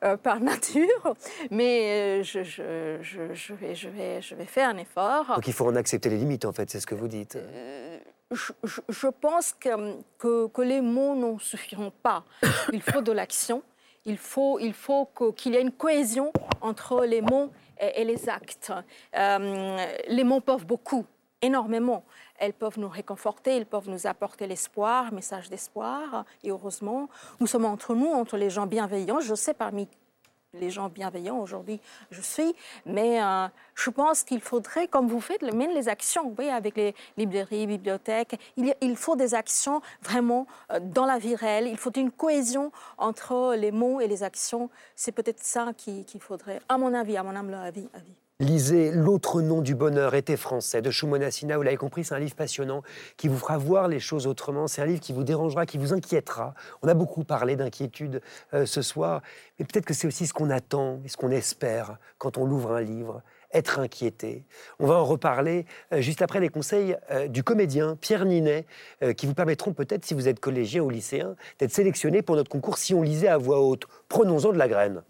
euh, 0.03 0.17
par 0.17 0.39
nature, 0.39 1.15
mais 1.49 2.21
euh, 2.21 2.23
je, 2.23 2.43
je, 2.43 2.97
je, 3.33 3.53
vais, 3.53 3.75
je, 3.75 3.89
vais, 3.89 4.21
je 4.21 4.35
vais 4.35 4.45
faire 4.45 4.69
un 4.69 4.77
effort. 4.77 5.35
Donc 5.35 5.47
il 5.47 5.53
faut 5.53 5.67
en 5.67 5.75
accepter 5.75 6.09
les 6.09 6.17
limites, 6.17 6.45
en 6.45 6.51
fait, 6.51 6.69
c'est 6.69 6.79
ce 6.79 6.87
que 6.87 6.95
vous 6.95 7.07
dites. 7.07 7.35
Euh, 7.35 7.99
je, 8.31 9.07
pense 9.07 9.53
que, 9.53 9.69
que, 10.17 10.47
que 10.47 10.61
les 10.61 10.81
mots 10.81 11.15
ne 11.15 11.37
suffiront 11.39 11.91
pas. 12.01 12.23
Il 12.71 12.81
faut 12.81 13.01
de 13.01 13.11
l'action. 13.11 13.61
Il 14.05 14.17
faut, 14.17 14.57
il 14.57 14.73
faut 14.73 15.07
qu'il 15.37 15.53
y 15.53 15.57
ait 15.57 15.61
une 15.61 15.71
cohésion 15.71 16.33
entre 16.61 17.05
les 17.05 17.21
mots 17.21 17.51
et, 17.79 18.01
et 18.01 18.03
les 18.03 18.29
actes. 18.29 18.73
les 19.13 20.23
mots 20.23 20.39
peuvent 20.39 20.65
beaucoup, 20.65 21.05
énormément. 21.41 22.03
Elles 22.37 22.53
peuvent 22.53 22.79
nous 22.79 22.89
réconforter, 22.89 23.57
elles 23.57 23.65
peuvent 23.65 23.89
nous 23.89 24.07
apporter 24.07 24.47
l'espoir, 24.47 25.11
message 25.13 25.49
d'espoir. 25.49 26.25
Et 26.43 26.51
heureusement, 26.51 27.09
nous 27.39 27.47
sommes 27.47 27.65
entre 27.65 27.95
nous, 27.95 28.11
entre 28.11 28.37
les 28.37 28.49
gens 28.49 28.67
bienveillants. 28.67 29.19
Je 29.19 29.35
sais 29.35 29.53
parmi 29.53 29.87
les 30.53 30.69
gens 30.69 30.89
bienveillants 30.89 31.39
aujourd'hui, 31.39 31.79
je 32.09 32.21
suis, 32.21 32.53
mais 32.85 33.23
euh, 33.23 33.47
je 33.73 33.89
pense 33.89 34.23
qu'il 34.23 34.41
faudrait, 34.41 34.87
comme 34.87 35.07
vous 35.07 35.21
faites, 35.21 35.41
mener 35.43 35.73
les 35.73 35.87
actions, 35.87 36.27
vous 36.27 36.35
voyez, 36.35 36.51
avec 36.51 36.75
les 36.75 36.93
librairies, 37.17 37.67
bibliothèques, 37.67 38.37
il, 38.57 38.97
faut 38.97 39.15
des 39.15 39.33
actions 39.33 39.81
vraiment 40.01 40.47
euh, 40.71 40.79
dans 40.81 41.05
la 41.05 41.19
vie 41.19 41.35
réelle, 41.35 41.67
il 41.67 41.77
faut 41.77 41.93
une 41.93 42.11
cohésion 42.11 42.71
entre 42.97 43.55
les 43.55 43.71
mots 43.71 44.01
et 44.01 44.07
les 44.07 44.23
actions. 44.23 44.69
C'est 44.95 45.13
peut-être 45.13 45.41
ça 45.41 45.71
qu'il 45.73 46.05
faudrait, 46.19 46.61
à 46.67 46.77
mon 46.77 46.93
avis, 46.93 47.15
à 47.15 47.23
mon 47.23 47.35
humble 47.35 47.53
avis. 47.53 47.87
avis. 47.93 48.20
Lisez 48.41 48.89
L'autre 48.89 49.39
nom 49.43 49.61
du 49.61 49.75
bonheur 49.75 50.15
était 50.15 50.35
français 50.35 50.81
de 50.81 50.89
Shumona 50.89 51.29
Sina. 51.29 51.57
Vous 51.57 51.61
l'avez 51.61 51.77
compris, 51.77 52.03
c'est 52.03 52.15
un 52.15 52.19
livre 52.19 52.33
passionnant 52.33 52.81
qui 53.15 53.27
vous 53.27 53.37
fera 53.37 53.59
voir 53.59 53.87
les 53.87 53.99
choses 53.99 54.25
autrement. 54.25 54.65
C'est 54.65 54.81
un 54.81 54.87
livre 54.87 54.99
qui 54.99 55.13
vous 55.13 55.23
dérangera, 55.23 55.67
qui 55.67 55.77
vous 55.77 55.93
inquiétera. 55.93 56.55
On 56.81 56.87
a 56.87 56.95
beaucoup 56.95 57.23
parlé 57.23 57.55
d'inquiétude 57.55 58.19
euh, 58.55 58.65
ce 58.65 58.81
soir, 58.81 59.21
mais 59.59 59.65
peut-être 59.65 59.85
que 59.85 59.93
c'est 59.93 60.07
aussi 60.07 60.25
ce 60.25 60.33
qu'on 60.33 60.49
attend 60.49 61.01
et 61.05 61.07
ce 61.07 61.17
qu'on 61.17 61.29
espère 61.29 61.99
quand 62.17 62.39
on 62.39 62.49
ouvre 62.49 62.71
un 62.71 62.81
livre 62.81 63.21
être 63.53 63.77
inquiété. 63.77 64.43
On 64.79 64.87
va 64.87 64.95
en 64.95 65.05
reparler 65.05 65.67
euh, 65.93 66.01
juste 66.01 66.23
après 66.23 66.39
les 66.39 66.49
conseils 66.49 66.97
euh, 67.11 67.27
du 67.27 67.43
comédien 67.43 67.95
Pierre 67.95 68.25
Ninet, 68.25 68.65
qui 69.17 69.27
vous 69.27 69.35
permettront 69.35 69.73
peut-être, 69.73 70.03
si 70.03 70.15
vous 70.15 70.27
êtes 70.27 70.39
collégien 70.39 70.81
ou 70.81 70.89
lycéen, 70.89 71.35
d'être 71.59 71.71
sélectionné 71.71 72.23
pour 72.23 72.35
notre 72.35 72.49
concours 72.49 72.79
si 72.79 72.95
on 72.95 73.03
lisait 73.03 73.27
à 73.27 73.37
voix 73.37 73.61
haute. 73.61 73.83
Prenons-en 74.09 74.51
de 74.51 74.57
la 74.57 74.67
graine. 74.67 75.03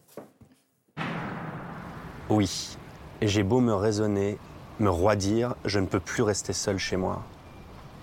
Oui, 2.30 2.78
et 3.22 3.28
j'ai 3.28 3.44
beau 3.44 3.60
me 3.60 3.74
raisonner, 3.74 4.38
me 4.80 4.90
roidir, 4.90 5.56
je 5.64 5.80
ne 5.80 5.86
peux 5.86 6.00
plus 6.00 6.24
rester 6.24 6.54
seul 6.54 6.80
chez 6.80 6.98
moi. 6.98 7.22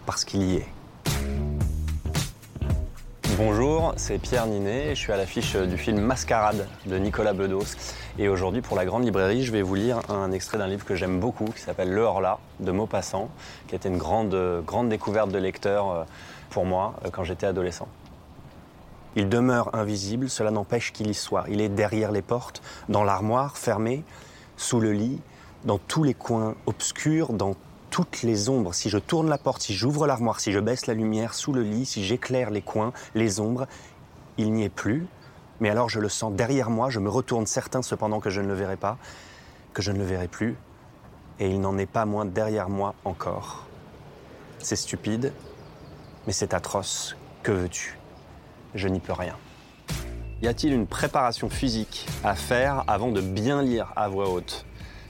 Parce 0.07 0.25
qu'il 0.25 0.43
y 0.45 0.57
est. 0.57 0.69
Bonjour, 3.37 3.95
c'est 3.97 4.19
Pierre 4.19 4.47
Ninet 4.47 4.87
et 4.87 4.95
je 4.95 5.01
suis 5.01 5.13
à 5.13 5.17
l'affiche 5.17 5.55
du 5.55 5.77
film 5.77 6.01
Mascarade 6.01 6.67
de 6.87 6.99
Nicolas 6.99 7.33
Bedos. 7.33 7.77
Et 8.19 8.29
aujourd'hui, 8.29 8.63
pour 8.63 8.77
la 8.77 8.85
grande 8.85 9.05
librairie, 9.05 9.45
je 9.45 9.53
vais 9.53 9.63
vous 9.63 9.75
lire 9.75 10.01
un 10.09 10.33
extrait 10.33 10.59
d'un 10.59 10.67
livre 10.67 10.85
que 10.85 10.95
j'aime 10.95 11.21
beaucoup 11.21 11.47
qui 11.47 11.61
s'appelle 11.61 11.91
Le 11.91 12.03
Horla 12.03 12.39
de 12.61 12.71
Maupassant, 12.71 13.29
qui 13.67 13.75
a 13.75 13.77
été 13.77 13.89
une 13.89 13.99
grande, 13.99 14.37
grande 14.65 14.89
découverte 14.89 15.31
de 15.31 15.39
lecteur 15.39 15.91
euh, 15.91 16.05
pour 16.51 16.65
moi 16.65 16.95
euh, 17.05 17.11
quand 17.13 17.23
j'étais 17.25 17.47
adolescent. 17.47 17.89
Il 19.15 19.29
demeure 19.29 19.75
invisible, 19.75 20.29
cela 20.29 20.51
n'empêche 20.51 20.93
qu'il 20.93 21.11
y 21.11 21.15
soit. 21.15 21.45
Il 21.49 21.61
est 21.61 21.69
derrière 21.69 22.13
les 22.13 22.23
portes, 22.23 22.63
dans 22.89 23.05
l'armoire, 23.05 23.57
fermée, 23.57 24.05
sous 24.59 24.81
le 24.81 24.93
lit, 24.93 25.21
dans 25.65 25.79
tous 25.79 26.05
les 26.05 26.15
coins 26.15 26.55
obscurs, 26.67 27.33
dans 27.33 27.55
toutes 27.91 28.23
les 28.23 28.51
ombres. 28.51 28.75
Si 28.75 28.91
je 28.91 28.99
tourne 28.99 29.29
la 29.29 29.39
porte, 29.39 29.63
si 29.63 29.75
j'ouvre 29.75 30.07
l'armoire, 30.07 30.41
si 30.41 30.53
je 30.53 30.59
baisse 30.59 30.87
la 30.87 30.95
lumière 30.95 31.33
sous 31.33 31.53
le 31.53 31.63
lit, 31.63 31.87
si 31.87 32.05
j'éclaire 32.05 32.51
les 32.51 32.61
coins, 32.61 32.93
les 33.15 33.41
ombres, 33.41 33.67
il 34.37 34.53
n'y 34.53 34.65
est 34.65 34.69
plus. 34.69 35.07
Mais 35.61 35.71
alors 35.71 35.89
je 35.89 36.01
le 36.01 36.09
sens 36.09 36.33
derrière 36.35 36.71
moi, 36.71 36.91
je 36.91 37.01
me 37.01 37.09
retourne 37.09 37.47
certain 37.47 37.83
cependant 37.83 38.21
que 38.21 38.31
je 38.31 38.41
ne 38.41 38.49
le 38.49 38.55
verrai 38.55 38.77
pas, 38.77 38.99
que 39.73 39.81
je 39.81 39.91
ne 39.93 39.99
le 39.99 40.05
verrai 40.05 40.29
plus, 40.29 40.57
et 41.41 41.49
il 41.49 41.61
n'en 41.61 41.79
est 41.79 41.87
pas 41.87 42.05
moins 42.05 42.25
derrière 42.25 42.69
moi 42.69 42.95
encore. 43.05 43.65
C'est 44.59 44.77
stupide, 44.77 45.33
mais 46.27 46.33
c'est 46.33 46.53
atroce. 46.53 47.17
Que 47.43 47.53
veux-tu? 47.53 47.97
Je 48.75 48.89
n'y 48.89 49.01
peux 49.01 49.13
rien. 49.13 49.37
Y 50.41 50.47
a-t-il 50.47 50.73
une 50.73 50.87
préparation 50.87 51.51
physique 51.51 52.07
à 52.23 52.37
faire 52.37 52.85
avant 52.87 53.09
de 53.11 53.21
bien 53.21 53.61
lire 53.61 53.93
à 53.97 54.09
voix 54.09 54.29
haute? 54.29 54.65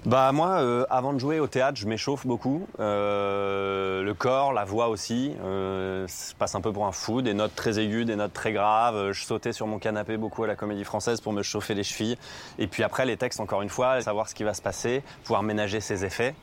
Bah 0.07 0.33
moi, 0.33 0.63
euh, 0.63 0.87
avant 0.89 1.13
de 1.13 1.19
jouer 1.19 1.39
au 1.39 1.47
théâtre, 1.47 1.77
je 1.77 1.87
m'échauffe 1.87 2.27
beaucoup. 2.27 2.67
Euh, 2.81 4.03
le 4.03 4.15
corps, 4.15 4.55
la 4.55 4.65
voix 4.65 4.89
aussi. 4.89 5.35
Euh, 5.45 6.07
je 6.07 6.35
passe 6.35 6.55
un 6.55 6.63
peu 6.63 6.73
pour 6.73 6.87
un 6.87 6.93
fou, 6.93 7.21
des 7.21 7.35
notes 7.35 7.55
très 7.55 7.79
aiguës, 7.79 8.07
des 8.07 8.17
notes 8.17 8.33
très 8.33 8.53
graves. 8.53 9.13
Je 9.13 9.23
sautais 9.23 9.53
sur 9.53 9.67
mon 9.67 9.79
canapé 9.79 10.17
beaucoup 10.17 10.45
à 10.45 10.47
la 10.47 10.57
Comédie 10.57 10.85
Française 10.85 11.21
pour 11.21 11.35
me 11.35 11.43
chauffer 11.43 11.75
les 11.75 11.83
chevilles. 11.83 12.17
Et 12.59 12.67
puis 12.67 12.83
après, 12.83 13.05
les 13.05 13.19
textes, 13.19 13.41
encore 13.41 13.61
une 13.61 13.69
fois, 13.69 14.01
savoir 14.01 14.31
ce 14.31 14.35
qui 14.35 14.45
va 14.45 14.55
se 14.55 14.63
passer, 14.63 15.03
pouvoir 15.25 15.43
ménager 15.43 15.81
ses 15.81 16.07
effets, 16.07 16.35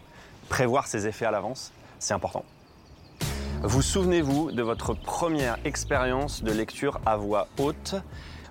prévoir 0.48 0.86
ses 0.86 1.08
effets 1.08 1.26
à 1.26 1.32
l'avance, 1.32 1.72
c'est 1.98 2.14
important. 2.14 2.46
Vous 3.64 3.82
souvenez-vous 3.82 4.52
de 4.52 4.62
votre 4.62 4.94
première 4.94 5.58
expérience 5.66 6.44
de 6.44 6.52
lecture 6.52 7.00
à 7.04 7.16
voix 7.16 7.48
haute? 7.58 7.96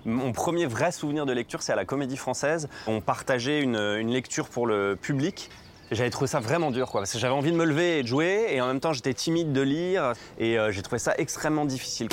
Mon 0.05 0.31
premier 0.31 0.65
vrai 0.67 0.91
souvenir 0.91 1.25
de 1.25 1.33
lecture, 1.33 1.61
c'est 1.61 1.73
à 1.73 1.75
la 1.75 1.85
Comédie 1.85 2.17
Française. 2.17 2.69
On 2.87 3.01
partageait 3.01 3.61
une, 3.61 3.77
lecture 4.11 4.47
pour 4.47 4.67
le 4.67 4.95
public. 4.99 5.49
J'avais 5.91 6.09
trouvé 6.09 6.27
ça 6.27 6.39
vraiment 6.39 6.71
dur, 6.71 6.89
quoi, 6.89 7.01
parce 7.01 7.13
que 7.13 7.19
j'avais 7.19 7.33
envie 7.33 7.51
de 7.51 7.57
me 7.57 7.65
lever 7.65 7.99
et 7.99 8.03
de 8.03 8.07
jouer, 8.07 8.47
et 8.49 8.61
en 8.61 8.67
même 8.67 8.79
temps 8.79 8.93
j'étais 8.93 9.13
timide 9.13 9.53
de 9.53 9.61
lire, 9.61 10.13
et 10.39 10.57
euh, 10.57 10.71
j'ai 10.71 10.81
trouvé 10.81 10.97
ça 10.97 11.13
extrêmement 11.17 11.65
difficile. 11.65 12.07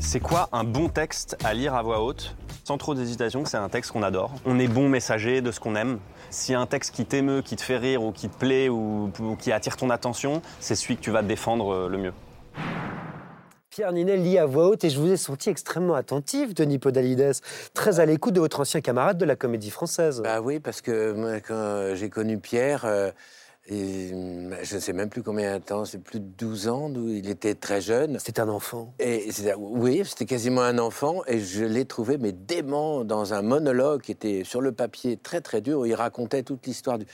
C'est 0.00 0.20
quoi 0.20 0.48
un 0.52 0.64
bon 0.64 0.88
texte 0.88 1.36
à 1.44 1.52
lire 1.52 1.74
à 1.74 1.82
voix 1.82 2.02
haute? 2.02 2.36
Sans 2.64 2.78
trop 2.78 2.94
d'hésitation, 2.94 3.44
c'est 3.44 3.58
un 3.58 3.68
texte 3.68 3.92
qu'on 3.92 4.02
adore. 4.02 4.32
On 4.44 4.58
est 4.58 4.66
bon 4.66 4.88
messager 4.88 5.40
de 5.40 5.50
ce 5.52 5.60
qu'on 5.60 5.76
aime. 5.76 5.98
A 6.48 6.58
un 6.58 6.66
texte 6.66 6.94
qui 6.94 7.04
t'émeut, 7.04 7.42
qui 7.42 7.56
te 7.56 7.62
fait 7.62 7.76
rire, 7.76 8.02
ou 8.02 8.12
qui 8.12 8.28
te 8.28 8.36
plaît, 8.36 8.68
ou, 8.68 9.10
ou 9.20 9.36
qui 9.36 9.52
attire 9.52 9.76
ton 9.76 9.90
attention, 9.90 10.42
c'est 10.60 10.74
celui 10.74 10.96
que 10.96 11.02
tu 11.02 11.10
vas 11.10 11.22
défendre 11.22 11.72
euh, 11.72 11.88
le 11.88 11.98
mieux. 11.98 12.12
Pierre 13.76 13.92
Ninet 13.92 14.16
lit 14.16 14.38
à 14.38 14.46
voix 14.46 14.68
haute 14.68 14.84
et 14.84 14.88
je 14.88 14.98
vous 14.98 15.12
ai 15.12 15.18
senti 15.18 15.50
extrêmement 15.50 15.96
attentif, 15.96 16.54
Denis 16.54 16.78
Podalides, 16.78 17.34
très 17.74 18.00
à 18.00 18.06
l'écoute 18.06 18.32
de 18.32 18.40
votre 18.40 18.60
ancien 18.60 18.80
camarade 18.80 19.18
de 19.18 19.26
la 19.26 19.36
comédie 19.36 19.68
française. 19.68 20.22
Bah 20.22 20.40
oui, 20.40 20.60
parce 20.60 20.80
que 20.80 21.12
moi, 21.12 21.40
quand 21.40 21.90
j'ai 21.94 22.08
connu 22.08 22.38
Pierre, 22.38 22.86
euh, 22.86 23.10
et, 23.68 24.12
bah, 24.48 24.56
je 24.62 24.76
ne 24.76 24.80
sais 24.80 24.94
même 24.94 25.10
plus 25.10 25.22
combien 25.22 25.58
de 25.58 25.62
temps, 25.62 25.84
c'est 25.84 25.98
plus 25.98 26.20
de 26.20 26.24
12 26.24 26.68
ans, 26.68 26.88
d'où 26.88 27.10
il 27.10 27.28
était 27.28 27.54
très 27.54 27.82
jeune. 27.82 28.18
C'était 28.18 28.40
un 28.40 28.48
enfant. 28.48 28.94
Et 28.98 29.28
oui, 29.58 30.00
c'était 30.06 30.24
quasiment 30.24 30.62
un 30.62 30.78
enfant, 30.78 31.20
et 31.26 31.38
je 31.38 31.66
l'ai 31.66 31.84
trouvé 31.84 32.16
mais 32.16 32.32
dément 32.32 33.04
dans 33.04 33.34
un 33.34 33.42
monologue 33.42 34.00
qui 34.00 34.12
était 34.12 34.42
sur 34.44 34.62
le 34.62 34.72
papier 34.72 35.18
très 35.18 35.42
très 35.42 35.60
dur, 35.60 35.80
où 35.80 35.84
il 35.84 35.94
racontait 35.94 36.44
toute 36.44 36.66
l'histoire 36.66 36.98
du, 36.98 37.04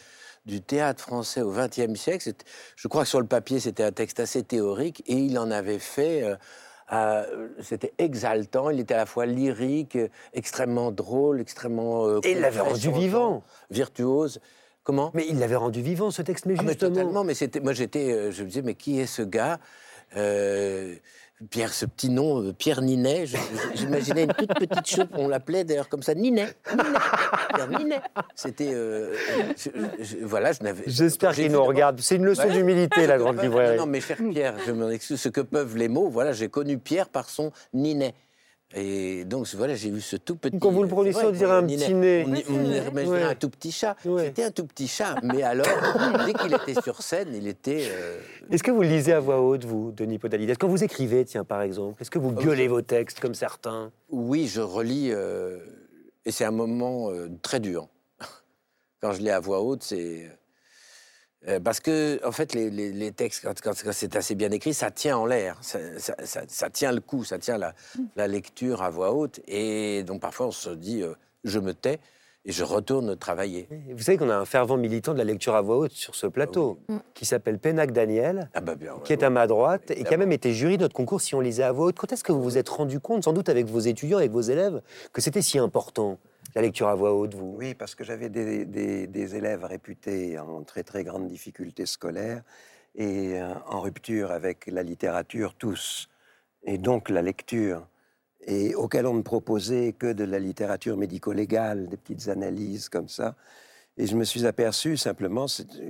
du 0.47 0.61
théâtre 0.61 1.03
français 1.03 1.43
au 1.43 1.53
XXe 1.53 1.95
siècle. 1.99 2.31
Je 2.77 2.89
crois 2.89 3.03
que 3.03 3.09
sur 3.09 3.21
le 3.21 3.27
papier 3.27 3.61
c'était 3.61 3.85
un 3.85 3.93
texte 3.93 4.21
assez 4.21 4.43
théorique, 4.43 5.03
et 5.07 5.15
il 5.15 5.39
en 5.39 5.51
avait 5.51 5.79
fait. 5.79 6.23
euh, 6.23 6.37
euh, 6.93 7.49
c'était 7.63 7.95
exaltant, 7.99 8.69
il 8.69 8.81
était 8.81 8.95
à 8.95 8.99
la 8.99 9.07
fois 9.07 9.25
lyrique, 9.25 9.97
extrêmement 10.35 10.91
drôle, 10.91 11.41
extrêmement. 11.41 12.07
euh, 12.07 12.21
Et 12.25 12.33
il 12.33 12.41
l'avait 12.41 12.61
rendu 12.61 12.91
vivant. 12.91 13.43
Virtuose. 13.71 14.41
Comment? 14.85 15.11
Mais 15.15 15.25
il 15.29 15.39
l'avait 15.39 15.57
rendu 15.57 15.81
vivant, 15.81 16.11
ce 16.11 16.23
texte, 16.23 16.45
mais 16.45 16.55
ah, 16.59 16.63
mais 16.63 16.73
justement. 16.73 16.91
totalement, 16.91 17.25
mais 17.25 17.35
c'était, 17.35 17.61
moi 17.61 17.73
j'étais, 17.73 18.33
je 18.33 18.43
me 18.43 18.49
disais, 18.49 18.63
mais 18.63 18.75
qui 18.75 18.99
est 19.01 19.07
ce 19.07 19.23
gars? 19.23 19.59
Euh, 20.17 20.97
Pierre, 21.51 21.73
ce 21.73 21.87
petit 21.87 22.09
nom, 22.09 22.43
euh, 22.43 22.53
Pierre 22.53 22.83
Ninet, 22.83 23.27
j'imaginais 23.75 24.25
une 24.25 24.33
toute 24.33 24.55
petite 24.55 24.87
chose, 24.87 25.07
on 25.15 25.29
l'appelait 25.29 25.65
d'ailleurs 25.65 25.89
comme 25.89 26.03
ça, 26.03 26.15
Ninet, 26.15 26.55
Ninet, 26.71 26.99
Pierre 27.55 27.69
Ninet. 27.79 28.01
C'était, 28.35 28.71
euh, 28.73 29.15
je- 29.57 29.71
je- 30.05 30.17
voilà, 30.25 30.53
je 30.53 30.63
n'avais. 30.63 30.85
J'espère 30.87 31.33
qu'il 31.35 31.51
nous 31.51 31.65
regarde. 31.65 32.01
C'est 32.01 32.17
une 32.17 32.25
leçon 32.25 32.43
Ouais. 32.49 32.53
d'humilité, 32.53 33.07
la 33.07 33.19
grande 33.19 33.41
librairie. 33.43 33.77
Non, 33.79 33.87
mais 33.87 34.01
cher 34.01 34.19
Pierre, 34.31 34.55
je 34.67 34.73
m'en 34.73 34.89
excuse, 34.91 35.21
ce 35.21 35.29
que 35.29 35.41
peuvent 35.41 35.77
les 35.77 35.89
mots, 35.89 36.09
voilà, 36.09 36.33
j'ai 36.33 36.49
connu 36.49 36.79
Pierre 36.79 37.09
par 37.09 37.29
son 37.29 37.51
Ninet. 37.75 38.15
Et 38.75 39.25
donc, 39.25 39.47
voilà, 39.55 39.75
j'ai 39.75 39.91
vu 39.91 40.01
ce 40.01 40.17
tout 40.17 40.37
petit. 40.37 40.59
Quand 40.59 40.71
vous 40.71 40.83
le 40.83 40.89
vrai, 40.89 41.13
on 41.27 41.31
dirait 41.31 41.51
un 41.53 41.63
petit 41.67 41.93
nez. 41.95 42.25
On, 42.49 42.55
on 42.55 43.07
Ouais. 43.07 43.23
un 43.23 43.35
tout 43.35 43.51
petit 43.51 43.73
chat. 43.73 43.97
Ouais. 44.05 44.27
C'était 44.27 44.45
un 44.45 44.51
tout 44.51 44.65
petit 44.67 44.89
chat, 44.89 45.17
mais 45.23 45.43
alors, 45.43 45.67
dès 46.27 46.33
qu'il 46.33 46.55
était 46.55 46.81
sur 46.81 47.03
scène, 47.03 47.29
il 47.35 47.47
était. 47.49 47.85
euh, 47.91 48.19
Est-ce 48.51 48.63
que 48.63 48.71
vous 48.71 48.83
lisez 48.83 49.13
à 49.13 49.21
voix 49.21 49.41
haute, 49.41 49.65
vous, 49.65 49.93
Denis 49.93 50.19
Podalides 50.19 50.57
Quand 50.59 50.69
vous 50.69 50.83
écrivez, 50.85 51.25
tiens, 51.25 51.45
par 51.45 51.61
exemple, 51.63 52.01
est-ce 52.01 52.11
que 52.11 52.19
vous 52.19 52.33
gueulez 52.33 52.69
vos 52.69 52.83
textes 52.83 53.21
comme 53.21 53.35
certains? 53.35 53.91
Oui, 54.11 54.47
je 54.49 54.61
relis, 54.63 55.11
euh, 55.13 55.59
et 56.25 56.31
c'est 56.31 56.45
un 56.45 56.51
moment 56.51 57.11
euh, 57.11 57.29
très 57.43 57.61
dur. 57.61 57.89
Quand 59.03 59.13
je 59.13 59.21
lis 59.21 59.31
à 59.31 59.41
voix 59.41 59.61
haute, 59.61 59.83
c'est. 59.83 60.31
Euh, 61.49 61.61
parce 61.61 61.81
que, 61.81 62.21
en 62.27 62.33
fait, 62.33 62.55
les, 62.55 62.71
les- 62.71 62.93
les 62.93 63.13
textes, 63.13 63.43
quand, 63.45 63.61
quand- 63.61 63.83
quand 63.83 63.93
c'est 63.93 64.17
assez 64.17 64.35
bien 64.35 64.51
écrit, 64.51 64.75
ça 64.75 64.91
tient 64.91 65.17
en 65.19 65.27
l'air. 65.27 65.59
Ça, 65.63 65.79
ça- 65.99 66.15
ça- 66.25 66.43
ça 66.49 66.71
tient 66.71 66.93
le 66.93 67.01
coup, 67.01 67.25
ça 67.25 67.39
tient 67.39 67.59
la, 67.59 67.75
la 68.17 68.29
lecture 68.29 68.83
à 68.83 68.91
voix 68.91 69.13
haute. 69.13 69.41
Et 69.49 70.03
donc, 70.05 70.21
parfois, 70.21 70.47
on 70.47 70.53
se 70.53 70.71
dit, 70.71 71.03
euh, 71.03 71.15
je 71.45 71.59
me 71.59 71.75
tais 71.75 71.99
et 72.45 72.51
je 72.51 72.65
retourne 72.65 73.17
travailler. 73.17 73.69
Vous 73.93 74.03
savez 74.03 74.19
qu'on 74.19 74.29
a 74.31 74.35
un 74.37 74.45
fervent 74.45 74.77
militant 74.77 75.13
de 75.13 75.19
la 75.19 75.23
lecture 75.25 75.55
à 75.55 75.61
voix 75.63 75.77
haute 75.79 75.93
sur 75.93 76.17
ce 76.17 76.27
plateau, 76.27 76.81
qui 77.15 77.25
s'appelle 77.25 77.59
Pénac 77.61 77.93
Daniel, 77.93 78.51
Ah, 78.55 78.61
bah 78.61 78.75
bien. 78.75 78.95
qui 79.05 79.13
est 79.13 79.23
à 79.23 79.31
ma 79.31 79.47
droite 79.47 79.93
et 79.93 80.03
qui 80.03 80.13
a 80.13 80.17
même 80.17 80.33
été 80.33 80.53
jury 80.53 80.77
de 80.77 80.83
notre 80.83 80.95
concours 80.95 81.21
si 81.21 81.37
on 81.37 81.41
lisait 81.41 81.63
à 81.63 81.71
voix 81.71 81.87
haute. 81.87 81.97
Quand 81.99 82.13
est-ce 82.13 82.25
que 82.25 82.33
vous 82.33 82.43
vous 82.43 82.59
êtes 82.59 82.69
rendu 82.69 82.99
compte, 82.99 83.23
sans 83.23 83.33
doute 83.33 83.49
avec 83.49 83.67
vos 83.67 83.79
étudiants, 83.79 84.19
avec 84.19 84.33
vos 84.33 84.41
élèves, 84.41 84.83
que 85.13 85.21
c'était 85.21 85.41
si 85.43 85.59
important, 85.59 86.19
la 86.55 86.63
lecture 86.63 86.89
à 86.89 86.95
voix 86.95 87.15
haute, 87.15 87.35
vous 87.35 87.55
Oui, 87.57 87.75
parce 87.75 87.95
que 87.95 88.05
j'avais 88.05 88.29
des, 88.29 89.37
élèves 89.37 89.65
réputés 89.65 90.39
en 90.39 90.63
très 90.65 90.83
très 90.83 91.05
grande 91.05 91.29
difficulté 91.29 91.87
scolaire 91.87 92.43
et 92.95 93.41
euh, 93.41 93.55
en 93.67 93.81
rupture 93.81 94.31
avec 94.31 94.67
la 94.67 94.83
littérature 94.83 95.55
tous, 95.55 96.11
et 96.65 96.77
donc 96.77 97.09
la 97.09 97.23
lecture, 97.23 97.87
et 98.47 98.75
auquel 98.75 99.07
on 99.07 99.15
ne 99.15 99.23
proposait 99.23 99.95
que 99.95 100.13
de 100.13 100.25
la 100.25 100.39
littérature 100.39 100.99
médico-légale, 100.99 101.89
des 101.89 101.97
petites 101.97 102.29
analyses 102.29 102.91
comme 102.91 103.09
ça. 103.09 103.35
Et 103.97 104.07
je 104.07 104.17
me 104.17 104.25
suis 104.25 104.47
aperçu 104.47 104.97
simplement 104.97 105.47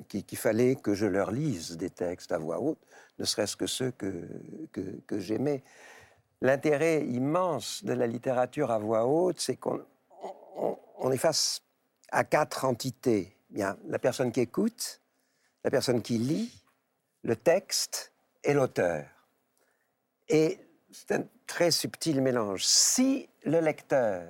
qu'il 0.09 0.39
fallait 0.39 0.77
que 0.77 0.95
je 0.95 1.07
leur 1.07 1.33
lise 1.33 1.77
des 1.77 1.91
textes 1.91 2.31
à 2.31 2.39
voix 2.39 2.61
haute, 2.61 2.79
ne 3.19 3.25
serait-ce 3.25 3.57
que 3.57 3.67
ceux 3.67 3.91
que 3.93 5.19
j'aimais. 5.19 5.63
L'intérêt 6.41 7.07
immense 7.07 7.85
de 7.85 7.93
la 7.93 8.09
littérature 8.09 8.73
à 8.73 8.79
voix 8.79 9.07
haute, 9.07 9.39
c'est 9.39 9.57
qu'on 9.57 9.81
on, 10.57 10.79
on 10.99 11.13
est 11.13 11.19
face 11.19 11.63
à 12.11 12.25
quatre 12.25 12.65
entités. 12.65 13.37
A 13.61 13.77
la 13.87 13.99
personne 13.99 14.33
qui 14.33 14.41
écoute, 14.41 15.01
la 15.65 15.71
personne 15.71 16.01
qui 16.03 16.19
lit, 16.19 16.53
le 17.23 17.37
texte 17.37 18.13
et 18.43 18.55
l'auteur. 18.55 19.05
Et 20.29 20.59
c'est 20.91 21.13
un 21.13 21.25
très 21.47 21.71
subtil 21.71 22.21
mélange. 22.21 22.65
Si 22.65 23.29
le 23.45 23.61
lecteur, 23.61 24.27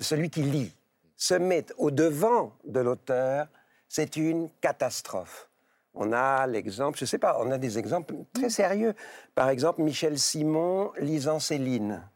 celui 0.00 0.30
qui 0.30 0.42
lit, 0.42 0.72
se 1.16 1.34
met 1.34 1.66
au 1.76 1.90
devant 1.90 2.52
de 2.64 2.80
l'auteur, 2.80 3.48
c'est 3.88 4.16
une 4.16 4.48
catastrophe. 4.60 5.48
On 5.94 6.12
a 6.12 6.46
l'exemple, 6.46 6.96
je 6.98 7.04
ne 7.04 7.08
sais 7.08 7.18
pas, 7.18 7.38
on 7.40 7.50
a 7.50 7.58
des 7.58 7.78
exemples 7.78 8.14
très 8.32 8.50
sérieux. 8.50 8.94
Par 9.34 9.48
exemple, 9.48 9.82
Michel 9.82 10.18
Simon 10.18 10.92
lisant 10.98 11.40
Céline. 11.40 12.08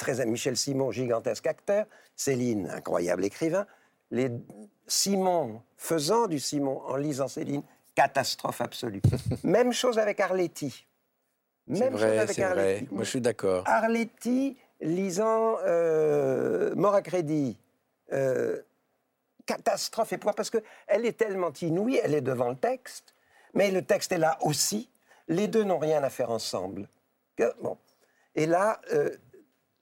Très, 0.00 0.24
Michel 0.24 0.56
Simon, 0.56 0.90
gigantesque 0.90 1.46
acteur. 1.46 1.84
Céline, 2.16 2.70
incroyable 2.70 3.22
écrivain. 3.22 3.66
Les 4.10 4.30
Simon 4.86 5.60
faisant 5.76 6.26
du 6.26 6.40
Simon 6.40 6.80
en 6.86 6.96
lisant 6.96 7.28
Céline, 7.28 7.62
catastrophe 7.94 8.62
absolue. 8.62 9.02
Même 9.44 9.74
chose 9.74 9.98
avec 9.98 10.18
Arletty. 10.18 10.86
Même 11.66 11.92
chose 11.92 12.00
vrai, 12.00 12.18
avec 12.18 12.34
c'est 12.34 12.42
vrai. 12.42 12.76
Arletty. 12.76 12.88
Moi, 12.90 13.04
je 13.04 13.10
suis 13.10 13.20
d'accord. 13.20 13.62
Arletty 13.66 14.56
lisant 14.80 15.58
euh, 15.66 16.74
Mort 16.76 16.94
à 16.94 17.02
crédit. 17.02 17.58
Euh, 18.14 18.58
catastrophe 19.44 20.14
et 20.14 20.16
pourquoi 20.16 20.32
Parce 20.32 20.48
qu'elle 20.48 21.04
est 21.04 21.18
tellement 21.18 21.52
inouïe, 21.60 22.00
elle 22.02 22.14
est 22.14 22.22
devant 22.22 22.48
le 22.48 22.56
texte, 22.56 23.14
mais 23.52 23.70
le 23.70 23.82
texte 23.82 24.12
est 24.12 24.18
là 24.18 24.38
aussi. 24.40 24.88
Les 25.28 25.46
deux 25.46 25.62
n'ont 25.62 25.78
rien 25.78 26.02
à 26.02 26.08
faire 26.08 26.30
ensemble. 26.30 26.88
Que- 27.36 27.52
bon. 27.60 27.76
Et 28.34 28.46
là, 28.46 28.80
euh, 28.94 29.10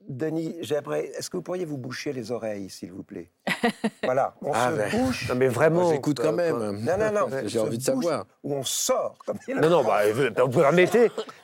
Denis, 0.09 0.57
j'aimerais. 0.63 1.07
Est-ce 1.17 1.29
que 1.29 1.37
vous 1.37 1.43
pourriez 1.43 1.67
vous 1.67 1.77
boucher 1.77 2.13
les 2.15 2.33
oreilles, 2.33 2.71
s'il 2.71 2.93
vous 2.93 3.03
plaît? 3.03 3.31
Voilà, 4.03 4.35
on 4.41 4.53
Ah, 4.55 4.71
se 4.71 4.77
ben. 4.77 4.91
bouche. 4.91 5.29
Non, 5.29 5.35
mais 5.35 5.49
vraiment. 5.49 5.91
J'écoute 5.93 6.19
quand 6.21 6.33
même. 6.33 6.57
Non, 6.81 6.97
non, 6.97 7.13
non. 7.13 7.29
J'ai 7.47 7.59
on 7.59 7.65
envie 7.65 7.77
de 7.79 7.83
savoir. 7.83 8.25
Ou 8.43 8.55
on 8.55 8.63
sort. 8.63 9.19
Comme 9.27 9.39
il 9.47 9.57
Non, 9.57 9.69
non, 9.69 9.85
bah, 9.85 10.01
euh, 10.05 10.31
vous 10.39 10.49
pouvez 10.49 10.67
remettre. 10.67 10.97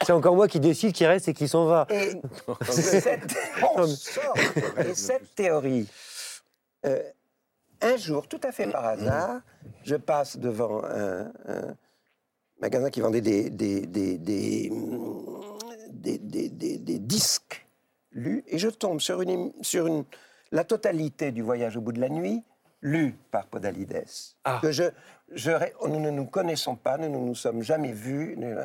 C'est 0.03 0.13
encore 0.13 0.35
moi 0.35 0.49
qui 0.49 0.61
décide 0.61 0.93
qui 0.95 1.05
reste 1.05 1.29
et 1.29 1.35
qui 1.35 1.47
s'en 1.47 1.67
va. 1.67 1.87
Et 1.91 2.13
cette, 2.71 3.35
on 3.77 3.87
sort. 3.87 4.35
Et 4.79 4.95
cette 4.95 5.35
théorie, 5.35 5.87
euh, 6.87 7.03
un 7.83 7.97
jour, 7.99 8.27
tout 8.29 8.41
à 8.43 8.51
fait 8.53 8.67
par 8.69 8.87
hasard, 8.87 9.41
je 9.83 9.97
passe 9.97 10.39
devant 10.39 10.83
un, 10.85 11.27
un 11.47 11.75
magasin 12.63 12.89
qui 12.89 13.03
vendait 13.03 13.21
des, 13.21 13.51
des, 13.51 13.83
des, 13.87 14.17
des, 14.17 14.71
des- 15.91 16.19
des- 16.19 16.49
des- 16.49 16.79
des 16.79 16.99
disques 16.99 17.64
et 18.17 18.59
je 18.59 18.69
tombe 18.69 19.01
sur, 19.01 19.21
une, 19.23 19.53
sur 19.63 19.87
une, 19.87 20.05
la 20.53 20.65
totalité 20.65 21.33
du 21.33 21.43
voyage 21.43 21.77
au 21.77 21.81
bout 21.81 21.93
de 21.93 22.01
la 22.01 22.09
nuit, 22.09 22.43
lu 22.83 23.17
par 23.31 23.47
Podalides. 23.47 24.05
Ah. 24.45 24.59
Que 24.63 24.71
je, 24.73 24.85
je, 25.33 25.51
nous 25.87 26.01
ne 26.01 26.11
nous 26.11 26.27
connaissons 26.27 26.77
pas, 26.77 26.97
nous 26.99 27.09
ne 27.09 27.19
nous 27.19 27.35
sommes 27.35 27.63
jamais 27.63 27.93
vus. 27.93 28.35
nous- 28.37 28.57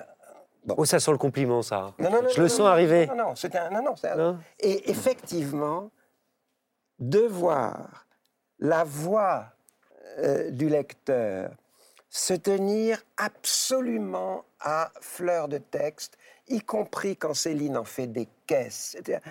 Oh, 0.77 0.85
ça 0.85 0.99
sent 0.99 1.11
le 1.11 1.17
compliment, 1.17 1.61
ça. 1.61 1.93
non, 1.97 2.11
non, 2.11 2.21
non, 2.21 2.29
Je 2.29 2.41
le 2.41 2.49
sens 2.49 2.67
arriver. 2.67 3.07
Non, 3.07 3.15
non, 3.15 3.35
c'est 3.35 3.55
un, 3.55 3.69
non, 3.69 3.81
non, 3.81 3.95
c'est 3.95 4.09
un- 4.09 4.15
Non 4.15 4.39
Et 4.59 4.89
effectivement, 4.91 5.89
de 6.99 7.19
voir 7.19 8.05
la 8.59 8.83
voix 8.83 9.45
euh, 10.19 10.51
du 10.51 10.67
lecteur 10.67 11.51
se 12.09 12.33
tenir 12.33 13.01
absolument 13.17 14.43
à 14.59 14.91
fleur 14.99 15.47
de 15.47 15.59
texte, 15.59 16.17
y 16.49 16.61
compris 16.61 17.15
quand 17.15 17.33
Céline 17.33 17.77
en 17.77 17.83
fait 17.83 18.07
des 18.07 18.27
caisses, 18.45 18.91
c'est-à-dire, 18.91 19.21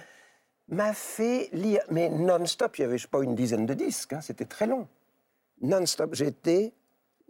m'a 0.68 0.92
fait 0.92 1.48
lire, 1.52 1.82
mais 1.90 2.08
non-stop, 2.08 2.78
il 2.78 2.82
y 2.82 2.84
avait, 2.84 2.98
je 2.98 3.02
sais 3.02 3.08
pas, 3.08 3.22
une 3.22 3.34
dizaine 3.34 3.66
de 3.66 3.74
disques, 3.74 4.12
hein, 4.12 4.20
c'était 4.20 4.44
très 4.44 4.66
long. 4.66 4.86
Non-stop, 5.60 6.14
j'étais, 6.14 6.72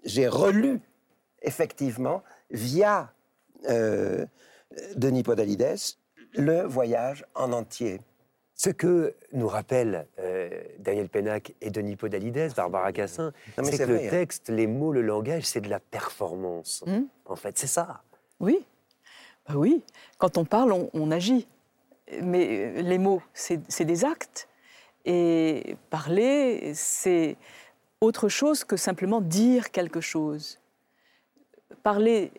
j'ai 0.04 0.28
relu, 0.28 0.80
effectivement, 1.42 2.22
via 2.50 3.12
euh, 3.68 4.26
Denis 4.96 5.22
Podalides, 5.22 5.76
le 6.34 6.62
voyage 6.62 7.24
en 7.34 7.52
entier. 7.52 8.00
Ce 8.54 8.70
que 8.70 9.14
nous 9.32 9.46
rappellent 9.46 10.06
euh, 10.18 10.50
Daniel 10.80 11.08
Pénac 11.08 11.54
et 11.60 11.70
Denis 11.70 11.94
Podalides, 11.94 12.52
Barbara 12.56 12.92
Cassin, 12.92 13.32
c'est 13.62 13.78
que 13.78 13.84
le 13.84 14.00
hein. 14.00 14.10
texte, 14.10 14.48
les 14.48 14.66
mots, 14.66 14.92
le 14.92 15.02
langage, 15.02 15.44
c'est 15.44 15.60
de 15.60 15.70
la 15.70 15.78
performance. 15.78 16.82
Hmm. 16.84 17.04
En 17.24 17.36
fait, 17.36 17.56
c'est 17.56 17.68
ça. 17.68 18.02
Oui, 18.40 18.66
Bah 19.48 19.54
oui. 19.56 19.82
Quand 20.18 20.38
on 20.38 20.44
parle, 20.44 20.88
on, 20.92 21.10
agit. 21.10 21.46
Mais 22.22 22.48
euh, 22.48 22.82
les 22.82 22.98
mots, 22.98 23.22
c'est 23.32 23.84
des 23.84 24.04
actes. 24.04 24.48
Et 25.04 25.76
parler, 25.90 26.72
c'est 26.74 27.36
autre 28.00 28.28
chose 28.28 28.64
que 28.64 28.76
simplement 28.76 29.20
dire 29.20 29.70
quelque 29.70 30.00
chose. 30.00 30.58
Parler 31.82 32.32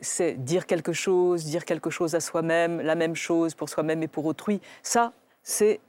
c'est 0.00 0.34
dire 0.34 0.66
quelque 0.66 0.92
chose, 0.92 1.44
dire 1.44 1.64
quelque 1.64 1.90
chose 1.90 2.14
à 2.14 2.20
soi-même, 2.20 2.80
la 2.80 2.94
même 2.94 3.16
chose 3.16 3.54
pour 3.54 3.68
soi-même 3.68 4.02
et 4.02 4.08
pour 4.08 4.24
autrui. 4.26 4.60
Ça, 4.82 5.12
c'est 5.42 5.80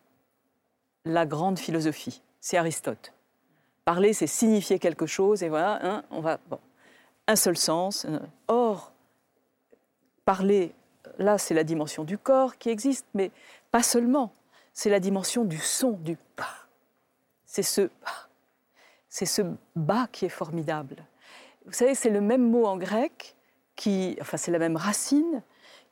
la 1.05 1.25
grande 1.25 1.59
philosophie. 1.59 2.21
C'est 2.39 2.57
Aristote. 2.57 3.13
Parler, 3.83 4.13
c'est 4.13 4.27
signifier 4.27 4.79
quelque 4.79 5.05
chose, 5.05 5.43
et 5.43 5.49
voilà, 5.49 5.79
hein, 5.83 6.03
on 6.09 6.19
va. 6.21 6.39
Bon, 6.49 6.59
un 7.27 7.35
seul 7.35 7.57
sens. 7.57 8.05
euh, 8.05 8.19
Or, 8.47 8.91
parler, 10.25 10.73
là, 11.17 11.37
c'est 11.37 11.53
la 11.53 11.63
dimension 11.63 12.03
du 12.03 12.17
corps 12.17 12.57
qui 12.57 12.69
existe, 12.69 13.05
mais 13.13 13.31
pas 13.71 13.83
seulement. 13.83 14.33
C'est 14.73 14.89
la 14.89 14.99
dimension 14.99 15.45
du 15.45 15.57
son, 15.57 15.91
du 15.91 16.17
pa. 16.35 16.49
C'est 17.45 17.63
ce. 17.63 17.89
C'est 19.07 19.25
ce 19.25 19.43
bas 19.75 20.07
qui 20.11 20.25
est 20.25 20.29
formidable. 20.29 21.05
Vous 21.65 21.71
savez, 21.73 21.95
c'est 21.95 22.09
le 22.09 22.19
même 22.19 22.49
mot 22.49 22.65
en 22.65 22.77
grec 22.77 23.35
qui, 23.75 24.17
enfin, 24.19 24.35
c'est 24.37 24.51
la 24.51 24.59
même 24.59 24.75
racine 24.75 25.41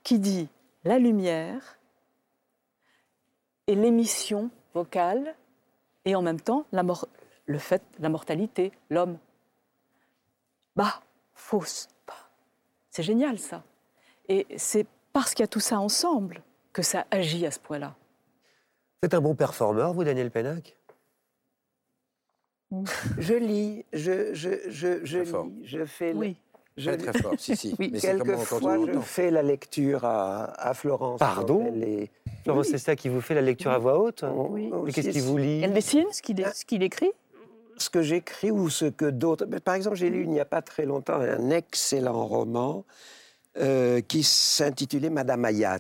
qui 0.04 0.20
dit 0.20 0.50
la 0.84 1.00
lumière 1.00 1.78
et 3.68 3.76
l'émission 3.76 4.50
vocale 4.74 5.36
et 6.04 6.16
en 6.16 6.22
même 6.22 6.42
temps 6.42 6.66
la 6.74 6.84
mor- 6.84 7.08
le 7.46 7.58
fait, 7.58 7.82
la 8.00 8.10
mortalité, 8.10 8.74
l'homme. 8.90 9.18
Bah, 10.76 11.02
fausse. 11.34 11.88
Bah. 12.06 12.14
C'est 12.90 13.04
génial 13.04 13.40
ça. 13.40 13.64
Et 14.30 14.48
c'est 14.58 14.86
parce 15.12 15.34
qu'il 15.34 15.44
y 15.44 15.46
a 15.46 15.48
tout 15.48 15.60
ça 15.60 15.80
ensemble 15.80 16.42
que 16.72 16.82
ça 16.82 17.06
agit 17.12 17.46
à 17.46 17.52
ce 17.52 17.60
point-là. 17.60 17.96
Vous 19.02 19.08
êtes 19.08 19.14
un 19.14 19.22
bon 19.22 19.36
performeur, 19.36 19.94
vous, 19.94 20.04
Daniel 20.04 20.32
Pénac 20.32 20.76
Je 23.20 23.34
lis, 23.34 23.86
je, 23.94 24.34
je, 24.34 24.50
je, 24.70 25.04
je 25.04 25.20
lis, 25.20 25.64
je 25.64 25.86
fais. 25.86 26.14
Oui. 26.14 26.38
je 26.78 26.92
Très 26.92 27.12
très 27.12 27.22
fort, 27.22 27.34
si, 27.38 27.56
si. 27.56 27.76
Oui. 27.78 27.90
Mais 27.92 28.00
Quelquefois, 28.00 28.78
je 28.88 29.00
fais 29.00 29.30
la 29.30 29.44
lecture 29.44 30.06
à, 30.06 30.46
à 30.60 30.74
Florence. 30.74 31.20
Pardon? 31.20 31.72
Florence, 32.44 32.68
c'est 32.68 32.78
ça 32.78 32.96
qui 32.96 33.10
vous 33.10 33.22
fait 33.22 33.36
la 33.36 33.42
lecture 33.42 33.72
à 33.72 33.78
voix 33.78 34.00
haute? 34.00 34.24
Oui. 34.50 34.72
Qu'est-ce 34.94 35.10
qui 35.10 35.20
vous 35.20 35.38
lit? 35.38 35.62
Elle 35.62 35.74
dessine 35.74 36.08
ce 36.12 36.22
qu'il 36.22 36.44
ce 36.54 36.66
qu'il 36.66 36.82
écrit? 36.82 37.12
Ce 37.78 37.90
que 37.90 38.02
j'écris 38.02 38.52
ou 38.52 38.70
ce 38.70 38.86
que 38.86 39.06
d'autres. 39.10 39.46
Par 39.46 39.76
exemple, 39.76 39.96
j'ai 39.96 40.10
lu 40.10 40.24
il 40.24 40.30
n'y 40.30 40.40
a 40.40 40.46
pas 40.46 40.62
très 40.62 40.86
longtemps 40.86 41.16
un 41.20 41.50
excellent 41.50 42.26
roman 42.26 42.86
euh, 43.58 44.02
qui 44.02 44.24
s'intitulait 44.24 45.10
Madame 45.10 45.46
Hayat, 45.46 45.80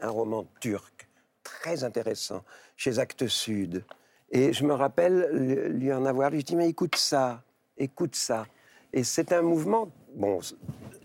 un 0.00 0.08
roman 0.10 0.46
turc 0.60 1.08
très 1.42 1.84
intéressant 1.84 2.42
chez 2.76 2.98
Actes 2.98 3.26
Sud. 3.28 3.84
Et 4.30 4.52
je 4.52 4.64
me 4.64 4.72
rappelle 4.74 5.28
lui- 5.32 5.68
lui 5.80 5.92
en 5.92 6.04
avoir 6.06 6.30
lu. 6.30 6.40
Je 6.40 6.44
dis 6.46 6.56
mais 6.56 6.68
écoute 6.68 6.96
ça, 6.96 7.42
écoute 7.76 8.14
ça. 8.14 8.46
Et 8.92 9.04
c'est 9.04 9.32
un 9.32 9.42
mouvement, 9.42 9.90
bon, 10.14 10.40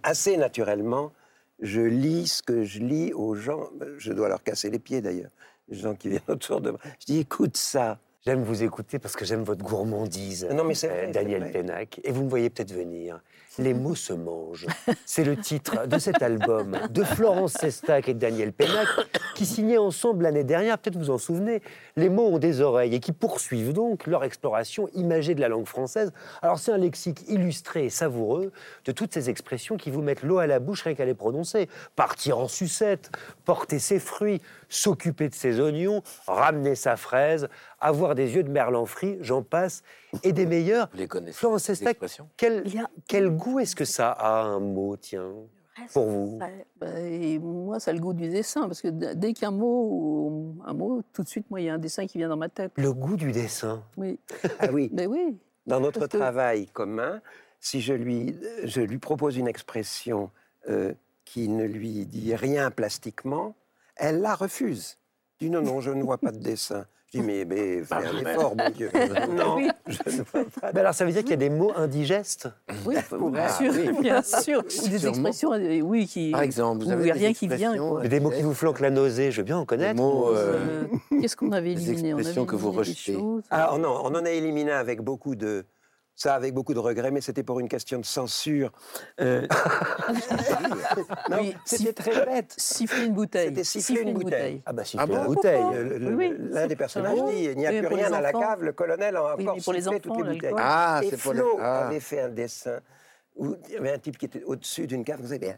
assez 0.03 0.37
naturellement. 0.37 1.11
Je 1.59 1.81
lis 1.81 2.27
ce 2.27 2.43
que 2.43 2.63
je 2.63 2.79
lis 2.79 3.13
aux 3.13 3.35
gens. 3.35 3.69
Je 3.97 4.11
dois 4.13 4.27
leur 4.29 4.43
casser 4.43 4.69
les 4.69 4.79
pieds 4.79 5.01
d'ailleurs, 5.01 5.31
les 5.69 5.77
gens 5.77 5.95
qui 5.95 6.09
viennent 6.09 6.21
autour 6.27 6.61
de 6.61 6.71
moi. 6.71 6.79
Je 6.99 7.05
dis 7.05 7.19
écoute 7.19 7.57
ça. 7.57 7.99
J'aime 8.25 8.43
vous 8.43 8.63
écouter 8.63 8.97
parce 8.97 9.15
que 9.15 9.23
j'aime 9.23 9.43
votre 9.43 9.63
gourmandise, 9.63 10.47
Non, 10.51 10.63
mais 10.63 10.73
c'est 10.73 10.89
euh, 10.89 10.93
vrai, 11.03 11.11
Daniel. 11.11 11.51
Pénac. 11.51 12.01
Et 12.03 12.11
vous 12.11 12.23
me 12.23 12.29
voyez 12.29 12.49
peut-être 12.49 12.73
venir. 12.73 13.21
Les 13.57 13.73
mots 13.73 13.95
se 13.95 14.11
mangent. 14.11 14.67
C'est 15.05 15.23
le 15.23 15.37
titre 15.37 15.87
de 15.87 15.97
cet 15.97 16.21
album 16.21 16.77
de 16.89 17.03
Florence 17.03 17.53
Sestac 17.53 18.09
et 18.09 18.13
Daniel 18.13 18.51
Pénac 18.51 18.87
qui 19.33 19.45
signaient 19.45 19.77
ensemble 19.77 20.23
l'année 20.23 20.43
dernière, 20.43 20.77
peut-être 20.77 20.97
vous 20.97 21.09
en 21.09 21.17
souvenez. 21.17 21.61
Les 21.95 22.09
mots 22.09 22.27
ont 22.27 22.37
des 22.37 22.61
oreilles 22.61 22.95
et 22.95 22.99
qui 22.99 23.11
poursuivent 23.13 23.73
donc 23.73 24.07
leur 24.07 24.23
exploration 24.23 24.89
imagée 24.93 25.35
de 25.35 25.41
la 25.41 25.47
langue 25.47 25.67
française. 25.67 26.11
Alors 26.41 26.59
c'est 26.59 26.71
un 26.71 26.77
lexique 26.77 27.23
illustré 27.27 27.85
et 27.85 27.89
savoureux 27.89 28.51
de 28.85 28.91
toutes 28.91 29.13
ces 29.13 29.29
expressions 29.29 29.77
qui 29.77 29.89
vous 29.89 30.01
mettent 30.01 30.23
l'eau 30.23 30.39
à 30.39 30.47
la 30.47 30.59
bouche 30.59 30.83
rien 30.83 30.95
qu'à 30.95 31.05
les 31.05 31.13
prononcer. 31.13 31.69
Partir 31.95 32.39
en 32.39 32.47
sucette, 32.47 33.11
porter 33.45 33.79
ses 33.79 33.99
fruits, 33.99 34.41
s'occuper 34.67 35.29
de 35.29 35.35
ses 35.35 35.59
oignons, 35.61 36.01
ramener 36.27 36.75
sa 36.75 36.97
fraise, 36.97 37.47
avoir 37.79 38.15
des 38.15 38.35
yeux 38.35 38.43
de 38.43 38.49
merlan 38.49 38.85
frit, 38.85 39.17
j'en 39.21 39.43
passe, 39.43 39.83
et 40.23 40.33
des 40.33 40.45
meilleurs. 40.45 40.89
Vous 40.91 40.97
les 40.99 41.07
connaissez 41.07 41.37
Florence 41.37 41.63
Sestac, 41.63 41.97
quel, 42.37 42.63
quel 43.07 43.29
goût 43.29 43.59
est-ce 43.59 43.75
que 43.75 43.85
ça 43.85 44.11
a 44.11 44.41
un 44.43 44.59
mot, 44.59 44.95
tiens, 44.97 45.31
pour 45.93 46.05
vous 46.05 46.39
Bah, 46.79 46.99
et 47.01 47.37
moi, 47.39 47.79
ça 47.79 47.91
a 47.91 47.93
le 47.93 47.99
goût 47.99 48.13
du 48.13 48.29
dessin, 48.29 48.61
parce 48.63 48.81
que 48.81 48.87
dès 48.87 49.33
qu'un 49.33 49.51
mot, 49.51 50.55
un 50.65 50.73
mot, 50.73 51.01
tout 51.13 51.23
de 51.23 51.27
suite, 51.27 51.49
moi, 51.49 51.59
il 51.61 51.65
y 51.65 51.69
a 51.69 51.73
un 51.73 51.77
dessin 51.79 52.07
qui 52.07 52.17
vient 52.17 52.29
dans 52.29 52.37
ma 52.37 52.49
tête. 52.49 52.71
Le 52.77 52.93
goût 52.93 53.15
du 53.17 53.31
dessin. 53.31 53.83
Oui, 53.97 54.19
Ah 54.59 54.67
oui. 54.71 54.89
mais 54.93 55.05
oui. 55.07 55.37
Dans 55.67 55.79
notre 55.79 55.99
Parce 55.99 56.11
que- 56.11 56.17
travail 56.17 56.67
commun, 56.67 57.21
si 57.59 57.81
je 57.81 57.93
lui, 57.93 58.35
je 58.63 58.81
lui 58.81 58.99
propose 58.99 59.37
une 59.37 59.47
expression 59.47 60.29
euh, 60.69 60.93
qui 61.25 61.49
ne 61.49 61.63
lui 61.65 62.05
dit 62.05 62.35
rien 62.35 62.69
plastiquement, 62.71 63.55
elle 63.95 64.21
la 64.21 64.35
refuse. 64.35 64.97
Elle 65.41 65.47
dit 65.47 65.51
non, 65.53 65.61
non, 65.63 65.81
je 65.81 65.89
ne 65.91 66.03
vois 66.03 66.19
pas 66.19 66.31
de 66.31 66.37
dessin. 66.51 66.85
Je 67.13 67.19
dis 67.19 67.25
mais, 67.25 67.45
mais 67.45 67.83
fais 67.83 67.93
un 67.95 68.17
effort, 68.19 68.55
mon 68.57 68.69
Dieu. 68.71 68.89
non, 69.35 69.55
Oui. 69.57 69.69
je 69.87 70.17
ne 70.17 70.23
vois 70.23 70.43
pas. 70.61 70.71
Mais 70.73 70.79
alors 70.79 70.93
ça 70.93 71.05
veut 71.05 71.11
dire 71.11 71.21
qu'il 71.21 71.31
y 71.31 71.33
a 71.33 71.37
des 71.37 71.49
mots 71.49 71.71
indigestes 71.75 72.49
Oui, 72.85 72.95
bien 73.31 73.43
Ah, 73.45 73.49
sûr, 73.49 73.71
oui. 73.73 73.89
bien 74.01 74.21
sûr. 74.21 74.59
Ou 74.59 74.87
des 74.87 74.97
Sûrement. 74.99 75.09
expressions, 75.29 75.53
euh, 75.53 75.81
oui, 75.81 76.07
qui. 76.07 76.31
Par 76.31 76.41
exemple, 76.41 76.83
vous 76.83 76.91
avez 76.91 77.01
il 77.03 77.05
n'y 77.05 77.11
a 77.11 77.13
des 77.13 77.19
rien 77.19 77.33
qui 77.33 77.47
vient. 77.47 77.57
expressions, 77.73 77.89
quoi. 77.89 77.99
euh, 77.99 78.03
Mais 78.03 78.09
Des 78.09 78.19
mots 78.19 78.31
qui 78.31 78.41
vous 78.41 78.53
flanquent 78.53 78.79
la 78.81 78.89
nausée, 78.89 79.31
je 79.31 79.37
veux 79.37 79.43
bien 79.45 79.57
en 79.57 79.61
Des 79.61 79.65
connaître. 79.67 79.95
mots, 80.01 80.29
euh, 80.29 80.85
Euh, 81.13 81.19
Qu'est-ce 81.21 81.37
qu'on 81.37 81.51
avait 81.51 81.75
des 81.75 81.89
éliminé? 81.89 82.13
On 82.13 82.17
avait 82.17 82.21
expressions 82.23 82.45
que 82.45 82.55
vous 82.55 82.69
éliminé 82.69 82.83
des 82.85 82.89
rejetez. 82.91 83.13
choses. 83.13 83.43
Alors 83.51 83.77
non, 83.79 84.01
on 84.03 84.15
en 84.15 84.25
a 84.25 84.29
éliminé 84.31 84.71
avec 84.71 85.01
beaucoup 85.01 85.35
de 85.35 85.65
ça 86.15 86.33
avec 86.35 86.53
beaucoup 86.53 86.73
de 86.73 86.79
regrets, 86.79 87.11
mais 87.11 87.21
c'était 87.21 87.43
pour 87.43 87.59
une 87.59 87.67
question 87.67 87.99
de 87.99 88.05
censure. 88.05 88.71
Euh, 89.19 89.45
non, 91.29 91.37
Oui, 91.41 91.55
c'était 91.65 91.93
très 91.93 92.25
bête. 92.25 92.53
Siffler 92.57 93.05
une 93.05 93.13
bouteille. 93.13 93.49
C'était 93.49 93.63
siffler 93.63 94.01
une 94.01 94.13
bouteille. 94.13 94.61
Ah 94.65 94.73
bah 94.73 94.85
si, 94.85 94.95
Ah 94.99 95.05
bon 95.05 95.25
bouteille. 95.25 95.61
Le- 95.73 95.97
le- 95.97 96.15
Oui, 96.15 96.33
oui. 96.39 96.47
L'un 96.51 96.67
des 96.67 96.75
personnages 96.75 97.17
Ah 97.17 97.21
bon 97.21 97.29
dit 97.29 97.43
il 97.43 97.57
n'y 97.57 97.67
a 97.67 97.71
Oui, 97.71 97.81
plus 97.81 97.95
rien 97.95 98.13
à 98.13 98.21
la 98.21 98.31
cave, 98.31 98.63
le 98.63 98.71
colonel 98.73 99.15
a 99.17 99.23
encore 99.33 99.53
les 99.53 99.59
sifflé 99.59 99.87
enfants, 99.87 99.99
toutes 100.01 100.25
les 100.27 100.33
bouteilles. 100.33 100.53
Ah, 100.57 101.01
Et 101.03 101.09
c'est 101.09 101.17
pour 101.17 101.33
les. 101.33 101.39
Flo 101.39 101.57
Ah. 101.61 101.87
avait 101.87 101.99
fait 101.99 102.21
un 102.21 102.29
dessin 102.29 102.79
où 103.35 103.55
il 103.67 103.73
y 103.73 103.77
avait 103.77 103.91
un 103.93 103.99
type 103.99 104.17
qui 104.17 104.25
était 104.25 104.43
au-dessus 104.43 104.87
d'une 104.87 105.03
cave, 105.03 105.19
vous 105.19 105.27
savez 105.27 105.39
bien. 105.39 105.57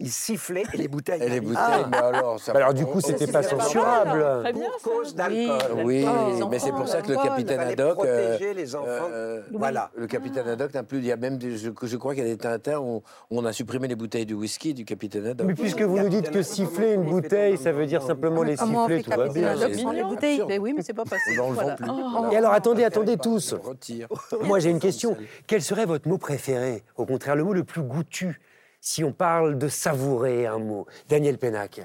Il 0.00 0.10
sifflait 0.10 0.64
et 0.72 0.76
les 0.76 0.88
bouteilles. 0.88 1.22
Et 1.22 1.28
les 1.28 1.40
bouteilles, 1.40 1.84
mais 1.88 1.98
alors. 1.98 2.40
Ça 2.40 2.52
Bah 2.52 2.58
alors 2.58 2.74
du 2.74 2.84
coup, 2.84 3.00
c'était 3.00 3.28
pas 3.28 3.44
censurable. 3.44 4.26
Très 4.42 4.52
bien, 4.52 4.62
Pour 4.70 4.80
ça. 4.80 4.90
cause 4.90 5.14
d'alcool. 5.14 5.82
Oui, 5.84 6.04
mais 6.50 6.58
c'est 6.58 6.72
pour 6.72 6.88
ça 6.88 7.00
que 7.00 7.12
le 7.12 7.16
capitaine 7.16 7.60
Haddock. 7.60 8.04
euh, 8.04 8.32
protéger 8.32 8.54
les 8.54 8.74
enfants. 8.74 8.88
euh, 9.12 9.42
Voilà. 9.52 9.90
Le 9.94 10.08
capitaine 10.08 10.48
Haddock 10.48 10.74
n'a 10.74 10.82
plus. 10.82 10.98
Il 10.98 11.04
y 11.06 11.12
a 11.12 11.16
même, 11.16 11.38
des, 11.38 11.56
je, 11.56 11.70
je 11.80 11.96
crois 11.96 12.14
qu'il 12.14 12.24
y 12.24 12.26
a 12.26 12.30
des 12.30 12.36
Tintins 12.38 12.78
où 12.80 13.02
on 13.30 13.44
a 13.44 13.52
supprimé 13.52 13.86
les 13.86 13.94
bouteilles 13.94 14.26
de 14.26 14.34
whisky 14.34 14.74
du 14.74 14.84
capitaine 14.84 15.26
Haddock. 15.26 15.46
Mais 15.46 15.54
puisque 15.54 15.82
vous 15.82 15.98
nous 15.98 16.08
dites 16.08 16.30
que 16.32 16.42
siffler 16.42 16.94
une 16.94 17.04
bouteille, 17.04 17.56
ça 17.56 17.70
veut 17.70 17.86
dire 17.86 18.02
simplement 18.02 18.42
les 18.42 18.60
on 18.60 18.66
siffler, 18.66 19.02
tout 19.02 19.10
va 19.10 19.28
bien. 19.28 19.54
Les 19.54 20.02
bouteilles. 20.02 20.42
Mais 20.48 20.58
oui, 20.58 20.72
mais 20.76 20.82
c'est 20.82 20.92
pas 20.92 21.04
passé. 21.04 21.38
On 21.38 21.42
n'en 21.44 21.48
le 21.50 21.54
Voilà. 21.54 21.70
vend 21.70 21.76
plus. 21.76 21.86
Voilà. 21.86 22.32
Et 22.32 22.36
alors 22.36 22.52
attendez, 22.52 22.82
attendez 22.82 23.16
tous. 23.16 23.54
On 23.64 23.68
retire. 23.68 24.08
Moi 24.42 24.58
j'ai 24.58 24.70
une 24.70 24.80
question. 24.80 25.16
Quel 25.46 25.62
serait 25.62 25.86
votre 25.86 26.08
mot 26.08 26.18
préféré? 26.18 26.82
Au 26.96 27.06
contraire, 27.06 27.36
le 27.36 27.44
mot 27.44 27.52
le 27.52 27.62
plus 27.62 27.82
goûtu 27.82 28.40
si 28.86 29.02
on 29.02 29.12
parle 29.12 29.56
de 29.56 29.66
savourer 29.68 30.44
un 30.46 30.58
mot. 30.58 30.86
Daniel 31.08 31.38
Pénac. 31.38 31.80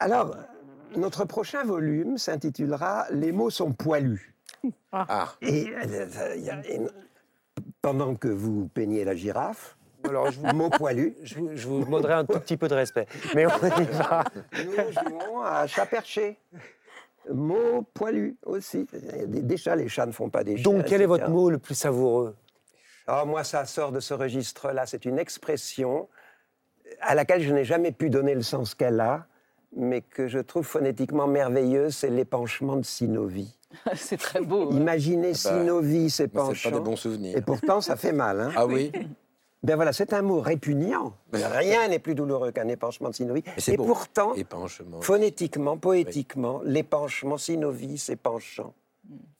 Alors, 0.00 0.34
notre 0.96 1.26
prochain 1.26 1.64
volume 1.64 2.16
s'intitulera 2.16 3.04
Les 3.10 3.30
mots 3.30 3.50
sont 3.50 3.72
poilus. 3.72 4.34
Ah, 4.90 5.34
Et 5.42 5.68
euh, 5.70 6.34
il 6.36 6.42
y 6.44 6.48
a 6.50 6.54
une- 6.74 6.90
pendant 7.82 8.14
que 8.14 8.28
vous 8.28 8.68
peignez 8.68 9.04
la 9.04 9.14
girafe, 9.14 9.76
Alors 10.04 10.30
je 10.30 10.40
vous, 10.40 10.46
mot 10.54 10.70
poilu, 10.70 11.14
je 11.22 11.34
vous- 11.34 11.50
je 11.54 11.68
vous 11.68 11.84
demanderai 11.84 12.14
un 12.14 12.24
tout 12.24 12.40
petit 12.40 12.56
peu 12.56 12.68
de 12.68 12.74
respect. 12.74 13.06
Mais 13.34 13.44
on 13.46 13.50
y 13.50 13.84
va. 13.84 14.24
nous 14.64 14.72
jouons 14.72 15.42
à 15.42 15.66
chat 15.66 15.84
perché. 15.84 16.38
Mot 17.30 17.82
poilu 17.92 18.36
aussi. 18.46 18.86
Des, 19.26 19.42
des 19.42 19.56
chats, 19.58 19.76
les 19.76 19.88
chats 19.88 20.06
ne 20.06 20.12
font 20.12 20.30
pas 20.30 20.42
des 20.42 20.56
chiens. 20.56 20.62
Donc 20.72 20.86
quel 20.86 21.02
est 21.02 21.06
votre 21.06 21.28
mot 21.28 21.50
le 21.50 21.58
plus 21.58 21.74
savoureux? 21.74 22.34
Ah, 23.06 23.24
moi, 23.24 23.44
ça 23.44 23.64
sort 23.66 23.92
de 23.92 24.00
ce 24.00 24.14
registre-là. 24.14 24.86
C'est 24.86 25.04
une 25.04 25.18
expression 25.18 26.08
à 27.00 27.14
laquelle 27.14 27.42
je 27.42 27.52
n'ai 27.52 27.64
jamais 27.64 27.92
pu 27.92 28.10
donner 28.10 28.34
le 28.34 28.42
sens 28.42 28.74
qu'elle 28.74 29.00
a, 29.00 29.26
mais 29.76 30.00
que 30.00 30.28
je 30.28 30.38
trouve 30.38 30.64
phonétiquement 30.66 31.26
merveilleuse, 31.26 31.94
c'est 31.96 32.10
l'épanchement 32.10 32.76
de 32.76 32.82
Sinovi. 32.84 33.52
C'est 33.94 34.16
très 34.16 34.40
beau. 34.40 34.70
hein. 34.72 34.76
Imaginez 34.76 35.34
Sinovi 35.34 36.04
mais 36.04 36.08
c'est 36.08 36.28
pas 36.28 36.40
s'épanchant. 36.46 36.70
des 36.70 36.80
bons 36.80 36.92
Et 36.92 36.96
souvenirs. 36.96 37.42
pourtant, 37.44 37.80
ça 37.80 37.96
fait 37.96 38.12
mal. 38.12 38.40
Hein 38.40 38.52
Ah 38.56 38.66
oui 38.66 38.90
ben 39.62 39.74
voilà, 39.74 39.92
c'est 39.92 40.12
un 40.12 40.22
mot 40.22 40.40
répugnant. 40.40 41.14
Rien 41.32 41.88
n'est 41.88 41.98
plus 41.98 42.14
douloureux 42.14 42.52
qu'un 42.52 42.68
épanchement 42.68 43.08
de 43.08 43.14
Sinovi. 43.14 43.42
c'est 43.58 43.72
Et 43.72 43.76
beau. 43.76 43.84
pourtant, 43.84 44.34
Épanchement. 44.34 45.00
phonétiquement, 45.00 45.76
poétiquement, 45.76 46.60
l'épanchement 46.64 47.36
Sinovi 47.36 47.98
s'épanchant. 47.98 48.74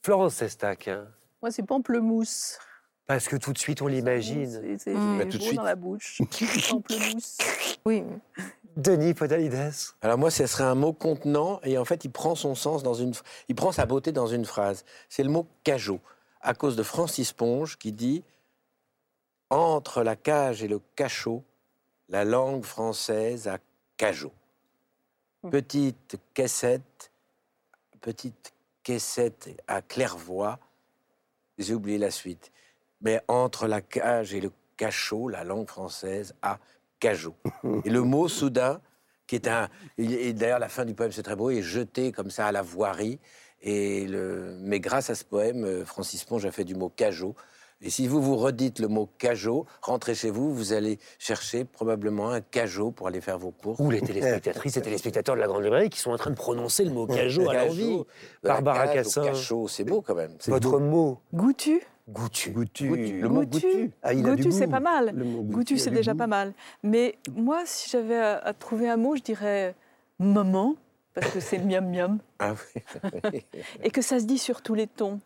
Florence 0.05 0.35
Sestac. 0.35 0.89
hein. 0.89 1.07
Moi, 1.41 1.51
c'est 1.53 1.63
pamplemousse. 1.63 2.59
Parce 3.07 3.29
que 3.29 3.37
tout 3.37 3.53
de 3.53 3.59
suite 3.59 3.83
on 3.83 3.87
l'imagine. 3.87 4.51
C'est 4.51 4.79
c'est 4.79 4.95
Mm. 4.95 5.19
Bah, 5.19 5.25
tout 5.27 5.39
de 5.39 5.43
suite. 5.43 5.57
dans 5.57 5.63
la 5.63 5.77
bouche. 5.77 6.21
Oui. 7.87 8.03
Denis 8.77 9.15
Podalides. 9.15 9.73
Alors 10.03 10.19
moi, 10.19 10.31
ce 10.31 10.47
serait 10.47 10.65
un 10.65 10.75
mot 10.75 10.93
contenant 10.93 11.61
et 11.63 11.79
en 11.79 11.85
fait, 11.85 12.05
il 12.05 12.11
prend 12.11 12.35
son 12.35 12.55
sens 12.55 12.83
dans 12.83 12.95
une, 12.95 13.13
il 13.49 13.55
prend 13.55 13.73
sa 13.73 13.87
beauté 13.87 14.13
dans 14.13 14.27
une 14.27 14.45
phrase. 14.45 14.85
C'est 15.09 15.23
le 15.23 15.31
mot 15.31 15.47
cajot, 15.65 16.01
à 16.43 16.53
cause 16.53 16.77
de 16.77 16.83
Francis 16.83 17.33
Ponge 17.33 17.79
qui 17.79 17.93
dit 17.93 18.23
Entre 19.51 20.03
la 20.03 20.17
cage 20.17 20.63
et 20.63 20.69
le 20.69 20.81
cachot, 20.97 21.43
la 22.09 22.25
langue 22.25 22.65
française 22.65 23.49
a 23.49 23.59
cajot. 23.97 24.33
Petite 25.51 26.19
caissette, 26.35 27.13
petite 28.01 28.53
caissette 28.83 29.49
à 29.69 29.81
clairvoie, 29.81 30.59
j'ai 31.57 31.73
oublié 31.73 31.99
la 31.99 32.11
suite. 32.11 32.51
Mais 33.07 33.21
entre 33.29 33.69
la 33.69 33.81
cage 33.83 34.35
et 34.35 34.41
le 34.41 34.51
cachot, 34.77 35.29
la 35.29 35.45
langue 35.45 35.69
française 35.69 36.35
a 36.43 36.59
cajot. 36.99 37.37
Et 37.85 37.91
le 37.91 38.03
mot 38.03 38.27
soudain, 38.27 38.81
qui 39.29 39.37
est 39.37 39.47
un. 39.47 39.69
Et 39.97 40.33
d'ailleurs, 40.33 40.59
la 40.59 40.69
fin 40.69 40.85
du 40.85 40.93
poème, 40.93 41.13
c'est 41.13 41.23
très 41.23 41.37
beau, 41.37 41.51
est 41.51 41.63
jeté 41.63 42.11
comme 42.11 42.31
ça 42.33 42.49
à 42.49 42.53
la 42.53 42.63
voirie. 42.63 43.21
Et 43.63 44.09
le, 44.09 44.57
mais 44.61 44.81
grâce 44.81 45.09
à 45.09 45.15
ce 45.15 45.23
poème, 45.23 45.65
euh, 45.65 45.85
Francis 45.85 46.25
Ponge 46.25 46.45
a 46.47 46.51
fait 46.51 46.65
du 46.65 46.75
mot 46.75 46.89
cajot. 46.89 47.37
Et 47.81 47.91
si 47.91 48.09
vous 48.09 48.21
vous 48.21 48.35
redites 48.35 48.81
le 48.81 48.89
mot 48.89 49.09
cajot, 49.19 49.67
rentrez 49.83 50.17
chez 50.17 50.31
vous, 50.31 50.53
vous 50.53 50.73
allez 50.73 50.99
chercher 51.21 51.65
probablement 51.65 52.31
un 52.31 52.41
cajot 52.41 52.91
pour 52.91 53.07
aller 53.07 53.21
faire 53.21 53.39
vos 53.39 53.53
courses. 53.53 53.79
Ou 53.79 53.89
les 53.89 54.01
téléspectatrices 54.01 54.79
et 54.79 54.83
téléspectateurs 54.83 55.37
de 55.37 55.41
la 55.41 55.47
Grande 55.47 55.63
Librairie 55.63 55.91
qui 55.91 56.01
sont 56.01 56.11
en 56.11 56.19
train 56.19 56.31
de 56.31 56.37
prononcer 56.37 56.85
le 56.85 56.91
mot 56.91 57.07
cajot 57.07 57.49
à 57.49 57.55
l'envie. 57.55 58.03
Barbara 58.43 58.89
Cassin. 58.89 59.23
Cajot, 59.27 59.69
c'est 59.69 59.85
beau 59.85 60.03
quand 60.03 60.17
même. 60.17 60.33
Votre 60.49 60.81
mot 60.81 61.21
Goûtu? 61.33 61.87
Goûtu. 62.09 62.51
Goûtu. 62.51 63.21
Le 63.21 63.29
mot 63.29 63.45
goûtu. 63.45 63.91
Ah, 64.03 64.15
Goûtu, 64.15 64.53
c'est 64.53 64.69
pas 64.69 64.81
mal. 64.81 65.13
Goûtu, 65.15 65.77
c'est 65.79 65.91
déjà 65.91 66.13
goût. 66.13 66.19
pas 66.19 66.27
mal. 66.29 66.53
Mais 66.83 67.19
moi, 67.35 67.63
si 67.65 67.91
j'avais 67.91 68.17
à, 68.19 68.39
à 68.39 68.53
trouver 68.53 68.89
un 68.89 68.97
mot, 68.97 69.17
je 69.17 69.23
dirais 69.23 69.75
maman, 70.19 70.77
parce 71.15 71.31
que 71.33 71.41
c'est 71.41 71.59
miam 71.59 71.91
miam. 71.91 72.19
Ah 72.39 72.53
oui. 72.53 73.45
Et 73.83 73.91
que 73.91 74.03
ça 74.03 74.21
se 74.21 74.25
dit 74.25 74.39
sur 74.39 74.63
tous 74.63 74.75
les 74.75 74.87
tons. 74.87 75.19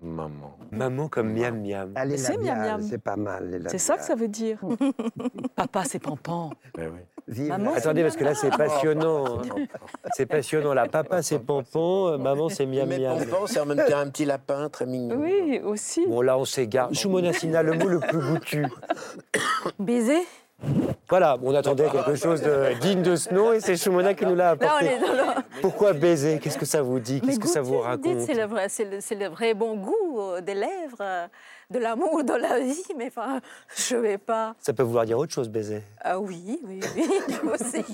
Maman. 0.00 0.56
Maman 0.70 1.08
comme 1.08 1.32
miam 1.32 1.60
miam. 1.60 1.92
C'est 2.16 2.36
miam 2.38 2.58
miam. 2.58 2.82
C'est 2.82 2.98
pas 2.98 3.16
mal. 3.16 3.66
C'est 3.68 3.78
ça 3.78 3.96
que 3.96 4.04
ça 4.04 4.14
veut 4.14 4.28
dire. 4.28 4.60
Papa, 5.56 5.84
c'est 5.84 5.98
pampan. 5.98 6.50
Ben 6.74 6.90
oui. 6.92 7.00
Vive 7.26 7.48
Maman, 7.48 7.70
la- 7.72 7.76
Attendez, 7.78 8.02
parce 8.02 8.16
que 8.16 8.24
là, 8.24 8.34
c'est 8.34 8.50
passionnant. 8.50 9.38
hein. 9.38 9.42
C'est 10.14 10.26
passionnant. 10.26 10.74
Là, 10.74 10.86
papa, 10.86 11.22
c'est 11.22 11.38
pompon, 11.38 12.18
maman, 12.18 12.48
c'est 12.50 12.66
miam 12.66 12.86
Mais 12.88 12.98
miam. 12.98 13.18
Pompon, 13.18 13.46
c'est 13.46 13.60
en 13.60 13.66
même 13.66 13.82
temps 13.88 13.96
un 13.98 14.10
petit 14.10 14.26
lapin 14.26 14.68
très 14.68 14.84
mignon. 14.84 15.16
Oui, 15.18 15.60
aussi. 15.64 16.06
Bon, 16.06 16.20
là, 16.20 16.36
on 16.36 16.44
s'égare. 16.44 16.92
Shumona 16.92 17.32
Sina, 17.32 17.62
le 17.62 17.72
mot 17.74 17.88
le 17.88 18.00
plus 18.00 18.18
goûtu. 18.20 18.66
Baiser? 19.78 20.20
Voilà, 21.10 21.36
on 21.42 21.54
attendait 21.54 21.88
quelque 21.90 22.14
chose 22.14 22.40
de 22.40 22.78
digne 22.80 23.02
de 23.02 23.14
ce 23.16 23.32
nom 23.32 23.52
et 23.52 23.60
c'est 23.60 23.76
Shumona 23.76 24.14
qui 24.14 24.24
nous 24.24 24.34
l'a 24.34 24.54
Là, 24.54 24.56
on 24.60 24.64
apporté. 24.64 24.86
est 24.86 24.98
dans 25.00 25.12
le... 25.12 25.60
Pourquoi 25.60 25.92
baiser? 25.92 26.38
Qu'est-ce 26.38 26.56
que 26.58 26.64
ça 26.64 26.80
vous 26.82 26.98
dit? 26.98 27.20
Qu'est-ce 27.20 27.38
que 27.38 27.46
ça 27.48 27.60
vous 27.60 27.74
dites, 27.76 27.84
raconte? 27.84 28.20
C'est 28.20 28.34
le, 28.34 28.46
le- 28.96 29.00
c'est 29.00 29.14
le 29.14 29.26
vrai 29.28 29.52
bon 29.54 29.76
goût 29.76 30.18
euh, 30.20 30.40
des 30.40 30.54
lèvres, 30.54 30.96
euh, 31.00 31.26
de 31.70 31.78
l'amour 31.78 32.24
dans 32.24 32.36
la 32.38 32.58
vie, 32.58 32.82
mais 32.96 33.06
enfin, 33.08 33.40
je 33.76 33.96
vais 33.96 34.16
pas. 34.18 34.54
Ça 34.60 34.72
peut 34.72 34.82
vouloir 34.82 35.04
dire 35.04 35.18
autre 35.18 35.32
chose, 35.32 35.48
baiser. 35.50 35.82
Ah 36.02 36.18
oui, 36.18 36.58
oui, 36.66 36.80
oui, 36.96 37.04
aussi. 37.52 37.84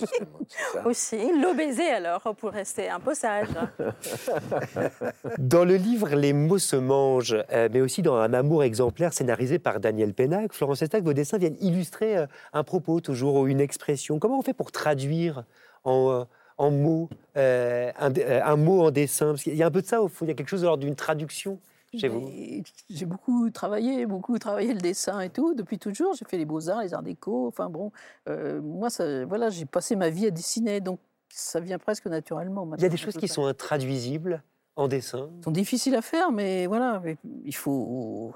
Aussi. 0.84 1.16
Le 1.18 1.56
baiser, 1.56 1.88
alors, 1.90 2.22
pour 2.38 2.50
rester 2.50 2.88
un 2.90 3.00
peu 3.00 3.14
sage. 3.14 3.48
Dans 5.38 5.64
le 5.64 5.76
livre 5.76 6.10
Les 6.10 6.32
mots 6.32 6.58
se 6.58 6.76
mangent, 6.76 7.36
euh, 7.52 7.68
mais 7.72 7.80
aussi 7.80 8.02
dans 8.02 8.16
Un 8.16 8.32
amour 8.34 8.62
exemplaire 8.64 9.12
scénarisé 9.12 9.58
par 9.58 9.80
Daniel 9.80 10.14
Pénac, 10.14 10.52
Florence 10.52 10.82
Estac, 10.82 11.02
vos 11.02 11.12
dessins 11.12 11.38
viennent 11.38 11.56
illustrer 11.60 12.24
un 12.52 12.64
propos 12.64 13.00
toujours 13.00 13.36
ou 13.36 13.46
une 13.46 13.60
expression. 13.60 14.18
Comment 14.18 14.38
on 14.38 14.42
fait 14.42 14.54
pour 14.54 14.72
traduire 14.72 15.44
en, 15.84 16.10
euh, 16.10 16.24
en 16.58 16.70
mots 16.70 17.08
euh, 17.36 17.90
un, 17.98 18.12
euh, 18.16 18.40
un 18.44 18.56
mot 18.56 18.82
en 18.82 18.90
dessin? 18.90 19.28
Parce 19.32 19.42
qu'il 19.42 19.54
y 19.54 19.62
a 19.62 19.66
un 19.66 19.70
peu 19.70 19.82
de 19.82 19.86
ça 19.86 20.02
au 20.02 20.08
fond, 20.08 20.24
il 20.24 20.28
y 20.28 20.32
a 20.32 20.34
quelque 20.34 20.48
chose 20.48 20.62
de 20.62 20.66
l'ordre 20.66 20.84
d'une 20.84 20.96
traduction 20.96 21.58
chez 21.96 22.08
vous. 22.08 22.20
Mais 22.20 22.62
J'ai 22.88 23.06
beaucoup 23.06 23.50
travaillé, 23.50 24.06
beaucoup 24.06 24.38
travaillé 24.38 24.72
le 24.74 24.80
dessin 24.80 25.20
et 25.20 25.30
tout, 25.30 25.54
depuis 25.54 25.78
toujours. 25.78 26.14
J'ai 26.14 26.24
fait 26.24 26.38
les 26.38 26.44
beaux-arts, 26.44 26.82
les 26.82 26.94
arts 26.94 27.02
déco. 27.02 27.48
Enfin 27.48 27.68
bon, 27.68 27.90
euh, 28.28 28.60
moi, 28.60 28.90
ça, 28.90 29.24
voilà, 29.24 29.50
j'ai 29.50 29.64
passé 29.66 29.96
ma 29.96 30.08
vie 30.10 30.26
à 30.26 30.30
dessiner, 30.30 30.80
donc 30.80 31.00
ça 31.28 31.60
vient 31.60 31.78
presque 31.78 32.06
naturellement. 32.06 32.68
Il 32.76 32.82
y 32.82 32.86
a 32.86 32.88
des 32.88 32.96
choses 32.96 33.16
qui 33.16 33.28
sont 33.28 33.44
intraduisibles 33.44 34.42
en 34.76 34.88
dessin. 34.88 35.30
Ils 35.38 35.44
sont 35.44 35.50
difficiles 35.50 35.94
à 35.96 36.02
faire, 36.02 36.30
mais 36.30 36.66
voilà, 36.66 37.00
mais 37.04 37.16
il 37.44 37.54
faut. 37.54 38.32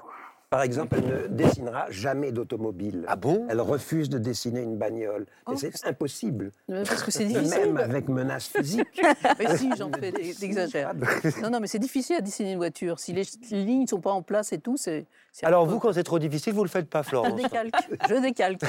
Par 0.49 0.61
exemple, 0.61 0.97
elle 0.97 1.23
ne 1.23 1.27
dessinera 1.27 1.89
jamais 1.89 2.31
d'automobile. 2.31 3.03
Ah 3.07 3.15
bon? 3.15 3.45
Elle 3.49 3.61
refuse 3.61 4.09
de 4.09 4.17
dessiner 4.17 4.61
une 4.61 4.77
bagnole. 4.77 5.25
Oh. 5.47 5.53
Et 5.53 5.57
c'est 5.57 5.85
impossible. 5.87 6.51
Parce 6.67 7.03
que 7.03 7.11
c'est 7.11 7.25
Même 7.25 7.43
difficile. 7.43 7.77
avec 7.77 8.07
menace 8.07 8.47
physique. 8.47 9.01
Mais 9.39 9.57
si, 9.57 9.69
j'en 9.77 9.91
fais, 9.99 10.11
t'exagères. 10.11 10.93
Non, 11.41 11.49
non, 11.49 11.59
mais 11.59 11.67
c'est 11.67 11.79
difficile 11.79 12.17
à 12.17 12.21
dessiner 12.21 12.51
une 12.53 12.57
voiture. 12.57 12.99
Si 12.99 13.11
les, 13.13 13.23
les 13.51 13.63
lignes 13.65 13.81
ne 13.83 13.87
sont 13.87 14.01
pas 14.01 14.11
en 14.11 14.21
place 14.21 14.53
et 14.53 14.59
tout, 14.59 14.77
c'est. 14.77 15.05
Alors 15.43 15.65
vous, 15.65 15.79
quand 15.79 15.91
c'est 15.93 16.03
trop 16.03 16.19
difficile, 16.19 16.53
vous 16.53 16.63
le 16.63 16.69
faites 16.69 16.89
pas, 16.89 17.01
Je 17.03 17.09
Florence. 17.09 17.35
décalque. 17.35 17.73
Je 18.09 18.15
décalque. 18.15 18.61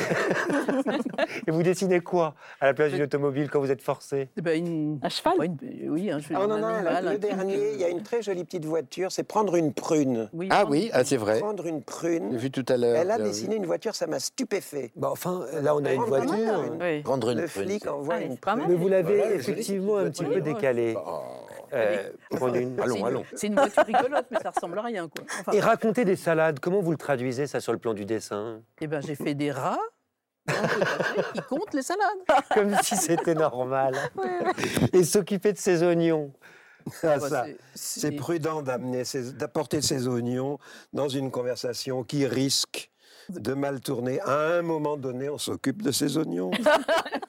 Et 1.46 1.50
vous 1.50 1.62
dessinez 1.62 2.00
quoi 2.00 2.34
à 2.60 2.66
la 2.66 2.74
place 2.74 2.92
d'une 2.92 3.02
automobile 3.02 3.48
quand 3.50 3.60
vous 3.60 3.70
êtes 3.70 3.82
forcé? 3.82 4.28
Eh 4.36 4.40
ben, 4.40 4.58
une- 4.58 4.98
Un 5.02 5.08
cheval? 5.08 5.36
pas 5.36 5.44
une- 5.44 5.58
Oui, 5.88 6.10
un, 6.10 6.18
Ah 6.34 6.46
non, 6.46 6.58
non, 6.58 6.64
un 6.66 7.00
le- 7.02 7.10
le 7.12 7.18
dernier, 7.18 7.72
il 7.74 7.80
y 7.80 7.84
a 7.84 7.88
une 7.88 8.02
très 8.02 8.22
jolie 8.22 8.44
petite 8.44 8.64
voiture, 8.64 9.12
c'est 9.12 9.22
prendre 9.22 9.54
une 9.56 9.72
prune. 9.72 10.28
Oui, 10.32 10.48
Ah 10.50 10.64
non, 10.64 10.70
oui, 10.70 10.90
ah, 10.92 11.04
c'est 11.04 11.16
vrai. 11.16 11.38
Prendre 11.38 11.66
une 11.66 11.76
J'ai 11.78 11.84
prune. 11.84 12.36
vu 12.36 12.50
tout 12.50 12.64
à 12.68 12.76
l'heure. 12.76 12.96
Elle 12.96 13.10
a 13.10 13.16
j'ai 13.18 13.22
vu. 13.22 13.28
dessiné 13.28 13.56
une 13.56 13.66
voiture, 13.66 13.94
ça 13.94 14.06
m'a 14.06 14.18
stupéfait. 14.18 14.90
Bah, 14.96 15.08
Enfin, 15.12 15.44
là, 15.62 15.74
on 15.76 15.84
a 15.84 15.92
une 15.92 16.02
Oh, 16.02 16.06
voiture. 16.06 16.64
Oui. 16.80 17.02
Prendre 17.02 17.30
une 17.30 17.40
Le 17.40 17.46
prune, 17.46 17.64
flic 17.68 17.82
c'est- 17.84 17.88
envoie 17.88 18.14
Allez, 18.14 18.26
une 18.26 18.36
prune. 18.38 18.62
Mais 18.68 18.74
vous 18.74 18.88
l'avez 18.88 19.34
effectivement 19.34 19.98
un 19.98 20.10
petit 20.10 20.24
peu 20.24 20.40
décalé. 20.40 20.96
Oh. 21.66 21.74
Euh, 21.74 22.10
prendre 22.30 22.54
une- 22.56 22.76
c'est 22.76 22.82
Allons, 22.82 22.96
une- 22.96 23.06
allons. 23.06 23.24
C'est 23.34 23.46
une 23.48 23.54
voiture 23.54 23.84
rigolote, 23.84 24.26
mais 24.30 24.38
ça 24.40 24.50
ressemble 24.50 24.78
à 24.78 24.82
rien, 24.82 25.08
quoi. 25.08 25.24
Enfin, 25.40 25.52
Et 25.52 25.60
raconter 25.60 26.04
des 26.04 26.16
salades, 26.16 26.60
comment 26.60 26.80
vous 26.80 26.92
le 26.92 26.96
traduisez 26.96 27.46
ça 27.46 27.60
sur 27.60 27.72
le 27.72 27.78
plan 27.78 27.92
du 27.94 28.04
dessin 28.04 28.62
eh 28.80 28.86
ben, 28.86 29.00
j'ai 29.00 29.14
fait 29.16 29.34
des 29.34 29.50
rats 29.50 29.78
qui 31.34 31.40
comptent 31.48 31.74
les 31.74 31.82
salades. 31.82 32.02
Comme 32.54 32.76
si 32.82 32.96
c'était 32.96 33.34
normal. 33.34 33.94
Et 34.92 35.02
s'occuper 35.04 35.52
de 35.52 35.58
ses 35.58 35.82
oignons. 35.82 36.32
Ah, 37.02 37.18
Bah, 37.18 37.28
ça. 37.28 37.46
c'est- 37.74 38.12
prudent 38.12 38.62
d'apporter 38.62 39.82
ses 39.82 40.06
oignons 40.06 40.58
dans 40.92 41.08
une 41.08 41.32
conversation 41.32 42.04
qui 42.04 42.26
risque 42.26 42.90
de 43.28 43.54
mal 43.54 43.80
tourner. 43.80 44.20
À 44.20 44.58
un 44.58 44.62
moment 44.62 44.96
donné, 44.96 45.28
on 45.28 45.38
s'occupe 45.38 45.82
de 45.82 45.90
ses 45.90 46.16
oignons. 46.16 46.52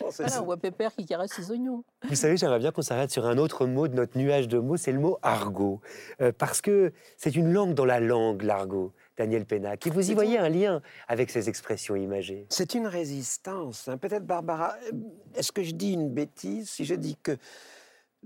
Oh, 0.00 0.06
c'est 0.10 0.24
Voilà, 0.24 0.42
on 0.42 0.44
voit 0.44 0.56
Pépère 0.56 0.92
qui 0.94 1.04
caresse 1.06 1.32
ses 1.32 1.50
oignons. 1.50 1.84
Vous 2.08 2.14
savez, 2.14 2.36
j'aimerais 2.36 2.58
bien 2.58 2.72
qu'on 2.72 2.82
s'arrête 2.82 3.10
sur 3.10 3.26
un 3.26 3.38
autre 3.38 3.66
mot 3.66 3.88
de 3.88 3.94
notre 3.94 4.16
nuage 4.18 4.48
de 4.48 4.58
mots, 4.58 4.76
c'est 4.76 4.92
le 4.92 4.98
mot 5.00 5.18
argot. 5.22 5.80
Euh, 6.20 6.32
parce 6.36 6.60
que 6.60 6.92
c'est 7.16 7.34
une 7.36 7.52
langue 7.52 7.74
dans 7.74 7.84
la 7.84 8.00
langue, 8.00 8.42
l'argot, 8.42 8.92
Daniel 9.16 9.44
Pénac. 9.46 9.86
Et 9.86 9.90
vous 9.90 10.10
y 10.10 10.14
voyez 10.14 10.38
un 10.38 10.48
lien 10.48 10.82
avec 11.08 11.30
ces 11.30 11.48
expressions 11.48 11.96
imagées? 11.96 12.46
C'est 12.50 12.74
une 12.74 12.86
résistance. 12.86 13.88
hein. 13.88 13.96
Peut-être, 13.98 14.26
Barbara, 14.26 14.74
euh, 14.92 14.96
est-ce 15.34 15.52
que 15.52 15.62
je 15.62 15.72
dis 15.72 15.92
une 15.92 16.10
bêtise 16.10 16.70
si 16.70 16.84
je 16.84 16.94
dis 16.94 17.16
que 17.22 17.36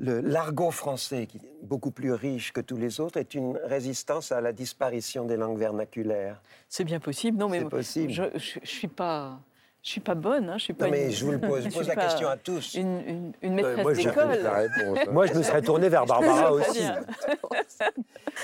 le- 0.01 0.21
l'argot 0.21 0.71
français, 0.71 1.27
qui 1.27 1.39
est 1.39 1.41
beaucoup 1.63 1.91
plus 1.91 2.13
riche 2.13 2.53
que 2.53 2.61
tous 2.61 2.77
les 2.77 3.01
autres, 3.01 3.19
est 3.19 3.35
une 3.35 3.57
résistance 3.65 4.31
à 4.31 4.41
la 4.41 4.53
disparition 4.53 5.25
des 5.25 5.37
langues 5.37 5.59
vernaculaires? 5.59 6.41
C'est 6.69 6.85
bien 6.85 7.01
possible. 7.01 7.37
Non, 7.37 7.49
mais 7.49 7.59
C'est 7.61 7.69
possible. 7.69 8.13
je 8.13 8.23
ne 8.23 8.65
suis 8.67 8.87
pas. 8.89 9.41
Je 9.81 9.91
suis 9.91 10.01
pas 10.01 10.15
bonne, 10.17 10.51
hein, 10.51 10.59
je 10.59 10.65
suis 10.65 10.73
pas 10.75 10.87
Non, 10.87 10.91
mais 10.91 11.07
une- 11.07 11.11
je 11.13 11.25
vous 11.25 11.31
le 11.33 11.39
pose, 11.41 11.65
je 11.71 11.71
pose 11.71 11.87
la 11.87 11.97
question 11.97 12.29
à 12.29 12.37
tous. 12.37 12.75
une, 12.75 13.01
une- 13.09 13.33
une 13.43 13.55
maîtresse 13.55 13.83
moi, 13.85 13.95
je- 13.95 14.03
d'école. 14.03 14.39
La 14.43 14.53
réponse. 14.55 14.99
Moi, 15.13 15.27
je 15.27 15.35
me 15.35 15.43
serais 15.43 15.63
tourné 15.63 15.89
vers 15.89 16.05
Barbara 16.05 16.53
aussi. 16.53 16.83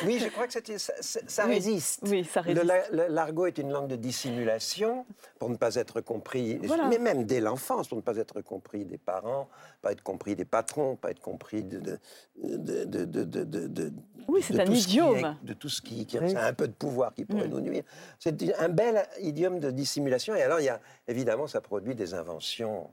Oui, 0.07 0.19
je 0.21 0.29
crois 0.29 0.47
que 0.47 0.53
c'était- 0.53 0.79
ça, 0.79 0.93
ça- 1.01 1.21
ça 1.27 1.45
Oui. 1.47 1.55
résiste. 1.55 2.01
Oui, 2.09 2.25
ça 2.25 2.41
résiste. 2.41 2.65
L'argot 3.09 3.47
est 3.47 3.59
une 3.59 3.71
langue 3.71 3.89
de 3.89 3.97
dissimulation 3.97 5.05
pour 5.39 5.51
ne 5.51 5.57
pas 5.57 5.75
être 5.75 6.01
compris, 6.01 6.59
Voilà. 6.63 6.87
mais 6.89 6.99
même 6.99 7.25
dès 7.25 7.41
l'enfance, 7.41 7.89
pour 7.89 7.97
ne 7.97 8.03
pas 8.03 8.17
être 8.17 8.41
compris 8.41 8.85
des 8.85 8.99
parents, 8.99 9.49
pas 9.83 9.93
être 9.93 10.03
compris 10.03 10.37
des 10.37 10.45
patrons, 10.45 10.97
pas 10.97 11.11
être 11.11 11.21
compris 11.21 11.63
de. 11.63 11.81
de, 11.81 11.99
de, 12.43 12.85
de, 12.85 13.05
de- 13.05 13.25
de- 13.25 13.45
de- 13.45 13.67
de- 13.69 13.93
Oui, 14.29 14.41
c'est 14.43 14.55
de 14.55 14.61
un 14.61 14.65
tout 14.65 14.75
ce 14.75 14.87
qui 14.87 14.93
idiome. 14.95 15.17
est- 15.43 15.47
de 15.47 15.53
tout 15.55 15.69
ce 15.69 15.81
qui, 15.83 16.07
qui 16.07 16.19
Oui. 16.19 16.35
a 16.35 16.47
un 16.47 16.53
peu 16.53 16.67
de 16.69 16.73
pouvoir 16.73 17.15
qui 17.15 17.25
pourrait 17.25 17.47
Mm. 17.49 17.51
nous 17.51 17.61
nuire. 17.61 17.83
C'est 18.19 18.59
un 18.61 18.69
bel 18.69 19.03
idiome 19.21 19.61
de 19.61 19.71
dissimulation. 19.71 20.35
Et 20.35 20.43
alors, 20.43 20.61
il 20.61 20.65
y 20.65 20.69
a, 20.69 20.81
évidemment, 21.09 21.47
ça 21.47 21.61
produit 21.61 21.95
des 21.95 22.15
inventions 22.15 22.91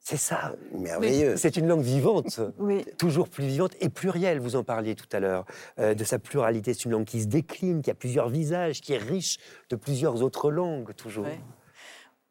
C'est 0.00 0.16
ça. 0.18 0.54
merveilleuses. 0.72 1.38
C'est 1.40 1.56
une 1.56 1.66
langue 1.66 1.82
vivante. 1.82 2.40
Oui. 2.58 2.84
toujours 2.98 3.28
plus 3.28 3.46
vivante 3.46 3.72
et 3.80 3.88
plurielle, 3.88 4.38
vous 4.40 4.54
en 4.56 4.62
parliez 4.64 4.94
tout 4.94 5.06
à 5.12 5.20
l'heure, 5.20 5.46
euh, 5.78 5.94
de 5.94 6.04
sa 6.04 6.18
pluralité. 6.18 6.74
C'est 6.74 6.84
une 6.84 6.90
langue 6.92 7.04
qui 7.06 7.22
se 7.22 7.26
décline, 7.26 7.80
qui 7.80 7.90
a 7.90 7.94
plusieurs 7.94 8.28
visages, 8.28 8.80
qui 8.82 8.92
est 8.92 8.98
riche 8.98 9.38
de 9.70 9.76
plusieurs 9.76 10.22
autres 10.22 10.50
langues, 10.50 10.94
toujours. 10.94 11.26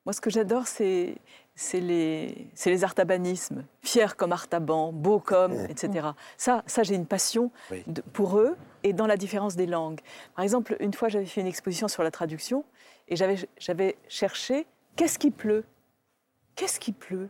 Moi, 0.06 0.14
ce 0.14 0.22
que 0.22 0.30
j'adore, 0.30 0.68
c'est 0.68 1.15
c'est 1.55 1.80
les, 1.80 2.47
les 2.65 2.84
artabanismes. 2.84 3.63
Fier 3.81 4.15
comme 4.15 4.31
Artaban, 4.31 4.91
beau 4.91 5.19
comme, 5.19 5.53
etc. 5.69 6.09
Ça, 6.38 6.63
ça 6.65 6.84
j'ai 6.84 6.95
une 6.95 7.05
passion 7.05 7.51
Oui. 7.71 7.84
de- 7.88 8.01
pour 8.01 8.39
eux 8.39 8.55
et 8.84 8.93
dans 8.93 9.07
la 9.07 9.17
différence 9.17 9.55
des 9.55 9.67
langues. 9.67 9.99
Par 10.35 10.43
exemple, 10.43 10.75
une 10.80 10.93
fois, 10.93 11.09
j'avais 11.09 11.25
fait 11.25 11.41
une 11.41 11.47
exposition 11.47 11.88
sur 11.88 12.03
la 12.03 12.11
traduction 12.11 12.65
et 13.07 13.15
j'avais 13.15 13.35
j'avais 13.59 13.95
cherché 14.07 14.65
qu'est-ce 14.95 15.19
qui 15.19 15.31
pleut? 15.31 15.63
Qu'est-ce 16.55 16.80
qui 16.80 16.91
pleut? 16.91 17.30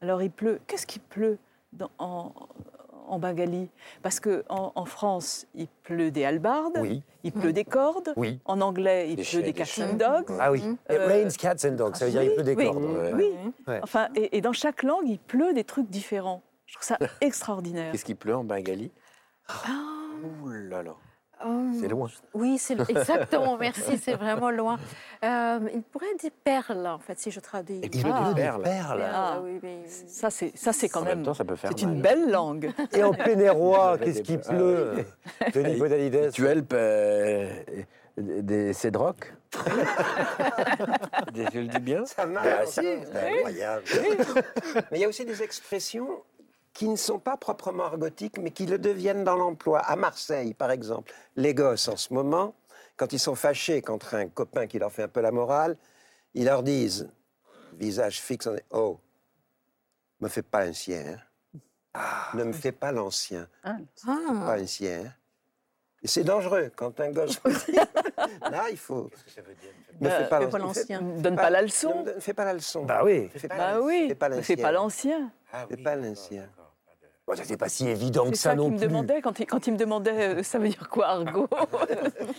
Alors, 0.00 0.22
il 0.22 0.30
pleut. 0.30 0.60
Qu'est-ce 0.66 0.86
qui 0.86 0.98
pleut 0.98 1.38
dans- 1.72 1.90
en, 1.98 2.32
en 3.10 3.18
bengali. 3.18 3.68
Parce 4.02 4.20
qu'en 4.20 4.40
en, 4.48 4.72
en 4.74 4.84
France, 4.84 5.46
il 5.54 5.68
pleut 5.82 6.10
des 6.10 6.24
halbardes, 6.24 6.78
Oui, 6.80 7.02
il 7.24 7.32
pleut 7.32 7.52
des 7.52 7.64
cordes. 7.64 8.12
oui. 8.16 8.40
En 8.44 8.60
anglais, 8.60 9.06
il 9.10 9.16
Des 9.16 9.22
pleut 9.22 9.24
chiens, 9.24 9.40
des 9.40 9.46
des 9.46 9.52
cats 9.52 9.84
and 9.90 9.94
dogs. 9.94 10.36
Ah 10.40 10.50
oui. 10.52 10.60
It 10.60 10.78
Euh, 10.90 11.06
rains 11.06 11.28
cats 11.38 11.68
and 11.68 11.72
dogs, 11.72 11.96
ça 11.96 12.04
veut 12.06 12.10
dire 12.12 12.22
il 12.22 12.34
pleut 12.34 12.42
des 12.44 12.54
oui, 12.54 12.64
cordes. 12.66 12.84
Ouais. 12.84 13.12
Oui. 13.14 13.30
Ouais. 13.66 13.80
Enfin, 13.82 14.08
et, 14.14 14.36
et 14.36 14.40
dans 14.40 14.52
chaque 14.52 14.82
langue, 14.82 15.06
il 15.08 15.18
pleut 15.18 15.52
des 15.52 15.64
trucs 15.64 15.88
différents. 15.90 16.42
Je 16.66 16.74
trouve 16.74 16.86
ça 16.86 16.98
extraordinaire. 17.20 17.92
Qu'est-ce 17.92 18.04
qui 18.04 18.14
pleut 18.14 18.34
en 18.36 18.44
Bengali? 18.44 18.90
Ah. 19.48 19.68
Ouh 20.44 20.48
là 20.48 20.82
là. 20.82 20.94
Oh, 21.44 21.66
C'est 21.80 21.88
loin. 21.88 22.08
Oui, 22.34 22.58
c'est 22.58 22.78
exactement, 22.90 23.56
merci, 23.56 23.96
c'est 23.98 24.14
vraiment 24.14 24.50
loin. 24.50 24.78
Euh, 25.24 25.58
il 25.74 25.82
pourrait 25.82 26.14
dire 26.18 26.30
perles, 26.44 26.86
en 26.86 26.98
fait, 26.98 27.18
si 27.18 27.30
je 27.30 27.40
traduis. 27.40 27.80
Et 27.82 27.90
Il 27.92 28.06
Ah. 28.06 28.32
perles. 28.34 28.62
perles. 28.62 29.04
Ah. 29.12 29.40
oui, 29.42 29.58
oui. 29.62 29.76
Ça, 29.86 30.30
c'est 30.30 30.52
ça, 30.56 30.72
c'est 30.72 30.88
quand 30.88 31.00
En 31.00 31.04
même. 31.04 31.18
même 31.18 31.24
temps, 31.26 31.34
ça 31.34 31.44
peut 31.44 31.56
faire 31.56 31.70
C'est 31.76 31.86
mal. 31.86 31.94
une 31.94 32.02
belle 32.02 32.30
langue. 32.30 32.70
Et 32.92 33.02
en 33.02 33.12
pénérois, 33.12 33.96
qu'est-ce 33.98 34.22
qui 34.22 34.38
Ah 34.46 34.48
pleut 34.52 34.92
Denis 35.54 35.78
Podalides. 35.78 36.30
Tu 36.32 36.46
helpes 36.46 36.72
euh, 36.74 37.48
des 38.18 38.72
cédrocs 38.74 39.32
Je 41.34 41.58
le 41.60 41.66
dis 41.68 41.78
bien 41.78 42.04
Ça 42.04 42.26
marche. 42.26 42.46
Ah, 42.48 42.66
si. 42.66 42.80
C'est 42.80 43.36
incroyable. 43.36 43.84
mais 44.90 44.98
il 44.98 45.00
y 45.00 45.04
a 45.04 45.08
aussi 45.08 45.24
des 45.24 45.42
expressions 45.42 46.08
qui 46.72 46.88
ne 46.88 46.96
sont 46.96 47.18
pas 47.18 47.36
proprement 47.36 47.84
argotiques, 47.84 48.38
mais 48.38 48.50
qui 48.52 48.66
le 48.66 48.78
deviennent 48.78 49.24
dans 49.24 49.36
l'emploi. 49.36 49.80
À 49.80 49.96
Marseille, 49.96 50.54
par 50.54 50.70
exemple, 50.70 51.12
les 51.36 51.52
gosses, 51.54 51.88
en 51.88 51.96
ce 51.96 52.14
moment, 52.14 52.54
quand 52.96 53.12
ils 53.12 53.18
sont 53.18 53.34
fâchés 53.34 53.82
contre 53.82 54.14
un 54.14 54.28
copain 54.28 54.66
qui 54.66 54.78
leur 54.78 54.92
fait 54.92 55.02
un 55.02 55.08
peu 55.08 55.20
la 55.20 55.32
morale, 55.32 55.76
ils 56.34 56.44
leur 56.44 56.62
disent, 56.62 57.10
visage 57.74 58.20
fixe, 58.20 58.48
oh, 58.70 59.00
me 60.20 60.28
fais 60.28 60.42
pas 60.42 60.64
l'ancien. 60.64 61.18
hein. 61.94 62.00
Ne 62.34 62.44
me 62.44 62.52
fais 62.52 62.72
pas 62.72 62.92
l'ancien. 62.92 63.48
Ah, 63.64 63.76
Ah. 64.06 64.16
Pas 64.46 64.56
l'ancien. 64.56 65.02
hein. 65.06 65.12
Et 66.02 66.08
c'est 66.08 66.24
dangereux 66.24 66.70
quand 66.76 66.98
un 67.00 67.10
gosse 67.10 67.38
là, 68.50 68.70
il 68.70 68.78
faut. 68.78 69.10
Ne 70.00 70.08
Bah, 70.08 70.10
fais 70.18 70.28
pas 70.28 70.40
fais 70.40 70.48
pas 70.48 70.58
l'ancien. 70.58 71.02
Donne 71.02 71.36
pas 71.36 71.50
la 71.50 71.60
leçon. 71.62 72.04
Ne 72.04 72.12
me 72.14 72.20
fais 72.20 72.32
pas 72.32 72.44
la 72.46 72.54
leçon. 72.54 72.84
Bah 72.84 73.02
oui. 73.04 73.28
Fais 73.34 73.48
pas 73.48 73.56
Bah 73.56 73.72
la- 73.72 73.80
oui. 73.82 74.06
Fais 74.08 74.14
pas 74.14 74.28
Ne 74.30 74.36
l'ancien. 74.36 74.56
fais 74.56 74.62
pas 74.62 74.72
l'ancien. 74.72 75.32
Fais 75.68 75.76
pas 75.76 75.96
l'ancien. 75.96 76.48
Bon, 77.30 77.36
ça, 77.36 77.42
c'est 77.46 77.56
pas 77.56 77.68
si 77.68 77.86
évident 77.88 78.28
que 78.28 78.36
ça 78.36 78.50
ça 78.50 78.54
non 78.56 78.64
qu'il 78.64 78.72
me 78.72 78.78
plus. 78.78 78.86
demandait 78.88 79.22
quand 79.22 79.38
il, 79.38 79.46
quand 79.46 79.66
il 79.66 79.72
me 79.74 79.78
demandait 79.78 80.38
euh, 80.38 80.42
ça 80.42 80.58
veut 80.58 80.68
dire 80.68 80.88
quoi 80.88 81.06
argot. 81.08 81.48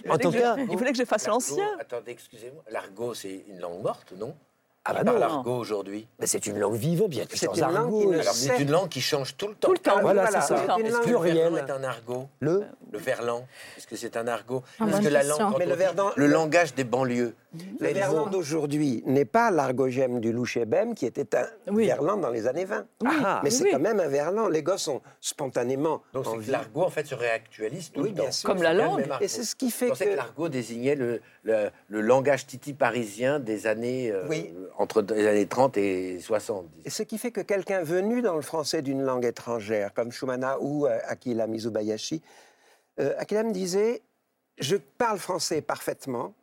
En 0.09 0.17
tout 0.17 0.31
cas, 0.31 0.57
il 0.69 0.77
voulait 0.77 0.91
que 0.91 0.97
je 0.97 1.05
fasse 1.05 1.27
l'ancien. 1.27 1.65
Attendez, 1.79 2.11
excusez-moi. 2.11 2.63
L'argot, 2.69 3.13
c'est 3.13 3.45
une 3.47 3.59
langue 3.59 3.81
morte, 3.81 4.13
non? 4.17 4.35
Ah 4.83 4.93
bah 4.95 5.03
non. 5.03 5.15
l'argot 5.19 5.57
aujourd'hui 5.57 6.07
mais 6.19 6.25
c'est 6.25 6.47
une 6.47 6.57
langue 6.57 6.73
vivante, 6.73 7.09
bien 7.11 7.23
C'est 7.31 7.45
une 7.45 7.51
langue 7.61 7.71
qui 7.71 7.77
argots. 7.77 8.11
ne- 8.13 8.19
Alors, 8.19 8.33
c'est 8.33 8.57
une 8.59 8.71
langue 8.71 8.89
qui 8.89 8.99
change 8.99 9.37
tout 9.37 9.47
le 9.47 9.53
temps. 9.53 9.67
Tout 9.67 9.73
le 9.73 9.77
temps. 9.79 10.01
Voilà, 10.01 10.23
Voilà, 10.23 10.41
c'est 10.41 10.47
ça. 10.55 10.55
Est-ce 10.55 10.75
que 10.75 10.81
le 10.81 10.87
verlan 10.87 11.01
pluriel. 11.03 11.55
est 11.67 11.71
un 11.71 11.83
argot? 11.83 12.27
Le 12.39 12.63
Le 12.91 12.97
verlan? 12.97 13.45
Est-ce 13.77 13.85
que 13.85 13.95
c'est 13.95 14.17
un 14.17 14.27
argot? 14.27 14.63
Ah, 14.65 14.85
Parce 14.85 14.91
bonne 14.93 15.03
que 15.03 15.07
la 15.09 15.21
langue, 15.23 15.55
Mais 15.59 15.65
le 15.67 15.75
le 16.15 16.25
langage 16.27 16.73
des 16.73 16.83
banlieues? 16.83 17.35
Le 17.81 17.87
verlan 17.89 18.27
d'aujourd'hui 18.27 19.03
n'est 19.05 19.25
pas 19.25 19.51
l'argogème 19.51 20.21
du 20.21 20.31
louchébem 20.31 20.95
qui 20.95 21.05
était 21.05 21.35
un 21.35 21.47
Oui. 21.67 21.87
verlan 21.87 22.15
dans 22.15 22.29
les 22.29 22.47
années 22.47 22.63
20. 22.63 22.85
Ah, 23.05 23.41
Mais 23.43 23.49
oui, 23.49 23.55
c'est 23.55 23.63
oui. 23.65 23.69
quand 23.73 23.79
même 23.79 23.99
un 23.99 24.07
verlan. 24.07 24.47
Les 24.47 24.63
gosses 24.63 24.87
ont 24.87 25.01
spontanément 25.19 26.01
Donc 26.13 26.25
l'argot, 26.47 26.83
en 26.83 26.89
fait, 26.89 27.05
se 27.05 27.13
réactualise 27.15 27.91
tout 27.91 28.01
Oui, 28.03 28.09
le 28.11 28.15
temps. 28.15 28.21
bien 28.23 28.31
sûr. 28.31 28.47
Comme 28.49 28.61
la 28.63 28.73
langue. 28.73 29.05
Et 29.19 29.27
c'est 29.27 29.43
ce 29.43 29.55
qui 29.57 29.69
fait 29.69 29.89
que, 29.91 29.97
que. 30.01 30.15
l'argot 30.15 30.47
désignait 30.47 30.95
le, 30.95 31.19
le, 31.43 31.69
le 31.89 31.99
langage 32.01 32.47
titi 32.47 32.73
parisien 32.73 33.39
des 33.41 33.67
années 33.67 34.11
euh, 34.11 34.25
Oui. 34.29 34.53
entre 34.77 35.01
les 35.01 35.27
années 35.27 35.45
30 35.47 35.75
et 35.75 36.19
60. 36.21 36.65
disons. 36.69 36.81
Et 36.85 36.89
ce 36.89 37.03
qui 37.03 37.17
fait 37.17 37.31
que 37.31 37.41
quelqu'un 37.41 37.83
venu 37.83 38.21
dans 38.21 38.35
le 38.37 38.41
français 38.43 38.81
d'une 38.81 39.01
langue 39.01 39.25
étrangère, 39.25 39.93
comme 39.93 40.13
Shumana 40.13 40.57
ou 40.61 40.85
euh, 40.87 40.97
Akila 41.05 41.47
Mizubayashi, 41.47 42.21
euh, 43.01 43.13
Akila 43.17 43.43
me 43.43 43.51
disait 43.51 44.01
Je 44.57 44.77
parle 44.77 45.17
français 45.19 45.61
parfaitement, 45.61 46.33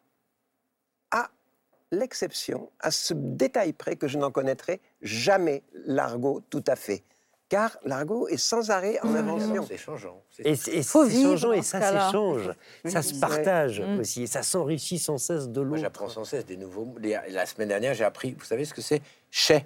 l'exception, 1.90 2.70
à 2.80 2.90
ce 2.90 3.14
détail 3.14 3.72
près 3.72 3.96
que 3.96 4.08
je 4.08 4.18
n'en 4.18 4.30
connaîtrai 4.30 4.80
jamais 5.02 5.62
l'argot 5.86 6.42
tout 6.50 6.64
à 6.66 6.76
fait. 6.76 7.02
Car 7.48 7.78
l'argot 7.84 8.28
est 8.28 8.36
sans 8.36 8.70
arrêt 8.70 9.00
en 9.02 9.14
invention. 9.14 9.64
C'est 9.66 9.78
changeant. 9.78 10.22
Et 10.40 10.54
c'est 10.54 10.70
et 10.74 10.82
Faut 10.82 11.04
c'est 11.04 11.10
vivre 11.12 11.30
changeant 11.30 11.52
et 11.52 11.56
dans 11.56 11.62
ce 11.62 11.68
ça 11.70 11.80
s'échange, 12.06 12.50
ça 12.84 13.00
se 13.02 13.14
partage 13.18 13.82
aussi, 13.98 14.24
et 14.24 14.26
ça 14.26 14.42
s'enrichit 14.42 14.98
sans 14.98 15.16
cesse 15.16 15.48
de 15.48 15.60
Moi, 15.60 15.68
l'autre. 15.70 15.80
j'apprends 15.80 16.08
sans 16.10 16.24
cesse 16.24 16.44
des 16.44 16.58
nouveaux 16.58 16.84
mots. 16.84 16.98
La 17.00 17.46
semaine 17.46 17.68
dernière, 17.68 17.94
j'ai 17.94 18.04
appris, 18.04 18.34
vous 18.38 18.44
savez 18.44 18.66
ce 18.66 18.74
que 18.74 18.82
c'est? 18.82 19.00
Chais. 19.30 19.64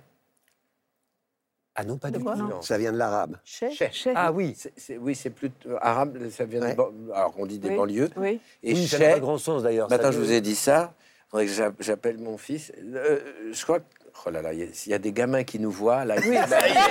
Ah 1.74 1.84
non, 1.84 1.96
pas 1.96 2.10
De 2.10 2.18
du 2.18 2.24
quoi? 2.24 2.34
tout. 2.36 2.46
Non. 2.46 2.60
Ça 2.60 2.76
vient 2.76 2.92
de 2.92 2.98
l'arabe. 2.98 3.36
Ah 4.14 4.30
oui, 4.30 4.54
C'est- 4.76 4.98
oui, 4.98 5.14
c'est 5.14 5.30
plus 5.30 5.50
euh, 5.66 5.78
arabe, 5.80 6.28
ça 6.28 6.44
vient 6.44 6.60
Ouais. 6.60 6.76
alors 7.14 7.32
qu'on 7.32 7.46
dit 7.46 7.58
des 7.58 7.70
Oui. 7.70 7.76
banlieues. 7.76 8.10
Oui. 8.16 8.40
Et 8.62 8.74
oui 8.74 8.86
ça 8.86 8.98
n'a 8.98 9.12
pas 9.14 9.20
grand 9.20 9.38
sens 9.38 9.62
d'ailleurs. 9.62 9.88
Maintenant, 9.88 10.12
je 10.12 10.18
vous 10.20 10.32
ai 10.32 10.40
dit 10.42 10.54
ça. 10.54 10.92
Faudrait 11.32 11.46
que 11.46 11.52
j'a- 11.52 11.72
j'appelle 11.80 12.18
mon 12.18 12.38
fils. 12.38 12.70
Euh, 12.94 13.18
je 13.52 13.62
crois 13.64 13.80
que. 13.80 13.84
Oh 14.24 14.30
là 14.30 14.40
là, 14.42 14.52
il 14.52 14.60
y, 14.60 14.62
a- 14.62 14.66
il 14.86 14.90
y 14.90 14.94
a 14.94 14.98
des 14.98 15.12
gamins 15.12 15.42
qui 15.42 15.58
nous 15.58 15.70
voient. 15.72 16.04
Là, 16.04 16.14
ils, 16.18 16.32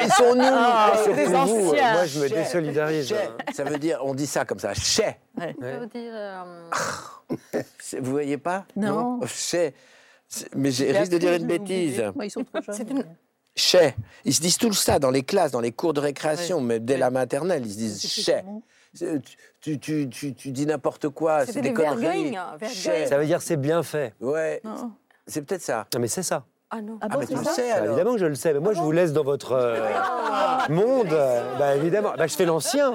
ils 0.03 0.11
sont 0.13 0.35
nuls. 0.35 0.43
Ah, 0.43 0.91
Surtout 1.03 1.15
des 1.15 1.25
vous, 1.25 1.35
anciens. 1.35 1.93
moi 1.93 2.05
je 2.05 2.19
me 2.19 2.27
désolidarise. 2.29 3.13
Hein. 3.13 3.37
Ça 3.53 3.63
veut 3.63 3.77
dire, 3.77 3.99
on 4.03 4.13
dit 4.13 4.27
ça 4.27 4.43
comme 4.43 4.59
ça, 4.59 4.73
chais. 4.73 5.17
Ouais. 5.39 5.55
Ça 5.61 5.77
veut 5.77 5.87
dire. 5.87 6.11
euh, 6.13 6.63
C'est- 7.79 7.99
Vous 7.99 8.11
voyez 8.11 8.37
pas? 8.37 8.65
Non. 8.75 9.19
Oh, 9.21 9.25
Chais. 9.27 9.73
C'est- 10.27 10.53
Mais 10.55 10.71
j'ai 10.71 10.91
risque 10.91 11.11
de 11.11 11.17
dire 11.19 11.33
une 11.33 11.45
bêtise. 11.47 12.01
Moi, 12.15 12.25
ils 12.25 12.31
sont 12.31 12.43
trop 12.43 12.61
jeunes. 12.61 13.05
Chais. 13.55 13.95
Ils 14.25 14.33
se 14.33 14.41
disent 14.41 14.57
tout 14.57 14.73
ça 14.73 14.97
dans 14.97 15.11
les 15.11 15.23
classes, 15.23 15.51
dans 15.51 15.59
les 15.61 15.71
cours 15.73 15.93
de 15.93 15.99
récréation, 15.99 16.59
mais 16.61 16.79
dès 16.79 16.93
Ouais. 16.93 16.99
la 17.01 17.11
maternelle, 17.11 17.63
ils 17.65 17.71
se 17.73 17.77
disent 17.77 18.01
chais. 18.01 18.43
Tu, 19.61 19.79
tu, 19.79 20.09
tu, 20.09 20.33
tu 20.35 20.51
dis 20.51 20.65
n'importe 20.65 21.07
quoi, 21.09 21.45
c'est 21.45 21.61
des 21.61 21.69
des 21.69 21.73
conneries. 21.73 22.35
hein. 22.35 22.57
Ça 23.07 23.17
veut 23.17 23.25
dire 23.25 23.41
c'est 23.41 23.55
bien 23.57 23.83
fait. 23.83 24.13
Ouais, 24.19 24.61
c'est 25.27 25.41
peut-être 25.43 25.61
ça. 25.61 25.87
Non 25.93 25.99
mais 26.01 26.07
c'est 26.07 26.23
ça. 26.23 26.43
Ah 26.73 26.81
non. 26.81 26.97
Ah 27.01 27.07
Ah, 27.09 27.13
bon, 27.13 27.19
mais 27.19 27.27
tu 27.27 27.35
le 27.35 27.43
sais 27.43 27.69
Bah, 27.69 27.75
alors. 27.75 27.87
évidemment 27.87 28.13
que 28.13 28.19
je 28.19 28.25
le 28.25 28.35
sais, 28.35 28.53
mais 28.53 28.59
moi 28.61 28.73
je 28.73 28.79
vous 28.79 28.91
laisse 28.93 29.11
dans 29.13 29.23
votre 29.25 29.51
euh, 29.53 29.75
monde. 30.69 31.11
euh, 31.11 31.57
Bah 31.59 31.75
évidemment, 31.75 32.13
bah, 32.17 32.27
je 32.27 32.35
fais 32.35 32.45
l'ancien. 32.45 32.93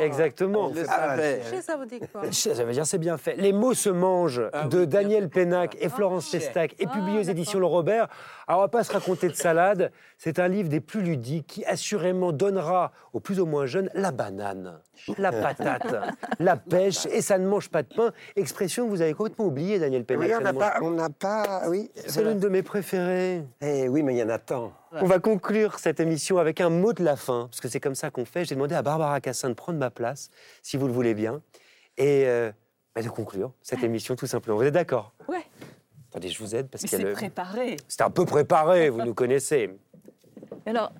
Exactement. 0.00 0.70
Ah, 0.88 1.08
savait. 1.16 1.42
Chais, 1.50 1.62
ça 1.62 1.76
veut 1.76 1.86
dire 1.86 2.00
quoi 2.12 2.22
Ça 2.32 2.64
veut 2.64 2.72
dire 2.72 2.86
c'est 2.86 2.98
bien 2.98 3.16
fait. 3.16 3.36
Les 3.36 3.52
mots 3.52 3.74
se 3.74 3.90
mangent 3.90 4.42
Ah 4.52 4.64
de 4.66 4.80
oui, 4.80 4.86
Daniel. 4.86 5.28
Pénac 5.28 5.76
et 5.80 5.86
Ah, 5.86 5.88
Florence 5.90 6.30
chais. 6.30 6.40
Festac 6.40 6.74
et 6.78 6.86
Ah, 6.88 6.92
publié 6.92 7.18
aux 7.18 7.22
éditions 7.22 7.58
Le 7.58 7.66
Robert. 7.66 8.08
Alors 8.46 8.60
on 8.60 8.64
va 8.64 8.68
pas 8.68 8.82
se 8.84 8.92
raconter 8.92 9.28
de 9.28 9.34
salade. 9.34 9.92
C'est 10.18 10.38
un 10.38 10.48
livre 10.48 10.68
des 10.68 10.80
plus 10.80 11.02
ludiques 11.02 11.46
qui 11.46 11.64
assurément 11.64 12.32
donnera 12.32 12.92
aux 13.12 13.20
plus 13.20 13.40
ou 13.40 13.46
moins 13.46 13.66
jeunes 13.66 13.88
la 13.94 14.10
banane, 14.10 14.80
la 15.18 15.30
patate, 15.42 15.94
la 16.38 16.56
pêche 16.56 17.06
et 17.06 17.22
ça 17.22 17.38
ne 17.38 17.46
mange 17.46 17.68
pas 17.70 17.82
de 17.82 17.88
pain. 17.94 18.12
Expression 18.36 18.84
que 18.86 18.90
vous 18.90 19.02
avez 19.02 19.14
complètement 19.14 19.46
oubliée, 19.46 19.78
Daniel 19.78 20.04
Pénac. 20.04 20.28
Oui, 20.28 20.34
on 20.38 20.42
n'a 20.42 20.52
pas, 20.52 20.74
on 20.82 20.90
n'a 20.90 21.10
pas, 21.10 21.62
oui. 21.68 21.90
C'est 22.06 22.22
l'une 22.24 22.38
de 22.40 22.48
mes 22.48 22.62
préférées. 22.62 23.44
Eh 23.60 23.88
oui, 23.88 24.02
mais 24.02 24.14
il 24.14 24.18
y 24.18 24.22
en 24.22 24.28
a 24.28 24.38
tant. 24.38 24.72
On 24.92 25.06
va 25.06 25.20
conclure 25.20 25.78
cette 25.78 26.00
émission 26.00 26.38
avec 26.38 26.60
un 26.60 26.68
mot 26.68 26.92
de 26.92 27.04
la 27.04 27.14
fin, 27.16 27.46
parce 27.46 27.60
que 27.60 27.68
c'est 27.68 27.78
comme 27.78 27.94
ça 27.94 28.10
qu'on 28.10 28.24
fait. 28.24 28.44
J'ai 28.44 28.56
demandé 28.56 28.74
à 28.74 28.82
Barbara 28.82 29.20
Cassin 29.20 29.48
de 29.48 29.54
prendre 29.54 29.78
ma 29.78 29.90
place, 29.90 30.30
si 30.62 30.76
vous 30.76 30.86
le 30.88 30.92
voulez 30.92 31.14
bien, 31.14 31.42
et 31.96 32.24
euh, 32.26 32.50
bah, 32.94 33.02
de 33.02 33.08
conclure 33.08 33.52
cette 33.62 33.84
émission 33.84 34.16
tout 34.16 34.26
simplement. 34.26 34.56
Vous 34.56 34.64
êtes 34.64 34.74
d'accord? 34.74 35.12
Ouais. 35.28 35.44
Attendez, 36.10 36.28
je 36.28 36.38
vous 36.42 36.56
aide 36.56 36.68
parce 36.68 36.82
a 36.84 36.88
c'est 36.88 36.98
le- 36.98 37.12
préparé. 37.12 37.76
c'est 37.86 38.02
un 38.02 38.10
peu 38.10 38.24
préparé, 38.24 38.90
vous 38.90 39.02
nous 39.02 39.14
connaissez. 39.14 39.70
Alors, 40.66 40.92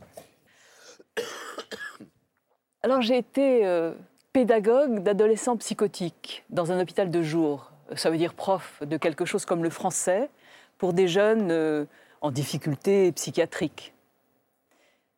alors 2.84 3.02
j'ai 3.02 3.18
été 3.18 3.66
euh, 3.66 3.92
pédagogue 4.32 5.00
d'adolescents 5.02 5.56
psychotiques 5.56 6.44
dans 6.48 6.70
un 6.70 6.80
hôpital 6.80 7.10
de 7.10 7.22
jour. 7.22 7.72
Ça 7.96 8.08
veut 8.08 8.18
dire 8.18 8.34
prof 8.34 8.80
de 8.86 8.96
quelque 8.96 9.24
chose 9.24 9.44
comme 9.44 9.64
le 9.64 9.70
français 9.70 10.30
pour 10.78 10.92
des 10.92 11.08
jeunes 11.08 11.50
euh, 11.50 11.84
en 12.20 12.30
difficulté 12.30 13.12
psychiatrique. 13.12 13.94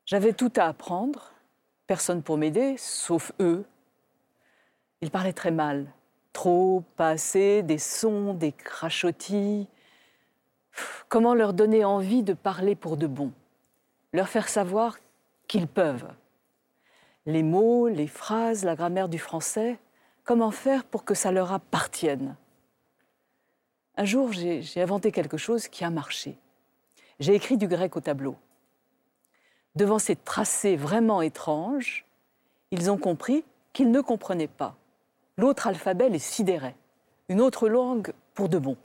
J'avais 0.04 0.32
tout 0.32 0.52
à 0.56 0.64
apprendre, 0.64 1.32
personne 1.86 2.22
pour 2.22 2.36
m'aider, 2.36 2.76
sauf 2.78 3.32
eux. 3.40 3.64
Ils 5.00 5.10
parlaient 5.10 5.32
très 5.32 5.50
mal, 5.50 5.86
trop, 6.32 6.84
pas 6.96 7.10
assez, 7.10 7.62
des 7.62 7.78
sons, 7.78 8.34
des 8.34 8.52
crachotis. 8.52 9.68
Comment 11.08 11.34
leur 11.34 11.52
donner 11.52 11.84
envie 11.84 12.22
de 12.22 12.34
parler 12.34 12.74
pour 12.74 12.96
de 12.96 13.06
bon? 13.06 13.32
Leur 14.12 14.28
faire 14.28 14.48
savoir 14.48 14.98
qu'ils 15.48 15.68
peuvent. 15.68 16.08
Les 17.26 17.42
mots, 17.42 17.88
les 17.88 18.06
phrases, 18.06 18.64
la 18.64 18.74
grammaire 18.74 19.08
du 19.08 19.18
français, 19.18 19.78
comment 20.24 20.50
faire 20.50 20.84
pour 20.84 21.04
que 21.04 21.14
ça 21.14 21.32
leur 21.32 21.52
appartienne? 21.52 22.36
Un 23.96 24.04
jour, 24.04 24.32
j'ai 24.32 24.82
inventé 24.82 25.12
quelque 25.12 25.36
chose 25.36 25.68
qui 25.68 25.84
a 25.84 25.90
marché. 25.90 26.36
J'ai 27.22 27.36
écrit 27.36 27.56
du 27.56 27.68
grec 27.68 27.96
au 27.96 28.00
tableau. 28.00 28.34
Devant 29.76 30.00
ces 30.00 30.16
tracés 30.16 30.74
vraiment 30.74 31.22
étranges, 31.22 32.04
ils 32.72 32.90
ont 32.90 32.98
compris 32.98 33.44
qu'ils 33.72 33.92
ne 33.92 34.00
comprenaient 34.00 34.48
pas. 34.48 34.74
L'autre 35.36 35.68
alphabet 35.68 36.08
les 36.08 36.18
sidérait, 36.18 36.74
une 37.28 37.40
autre 37.40 37.68
langue 37.68 38.12
pour 38.34 38.48
de 38.48 38.58
bon. 38.58 38.76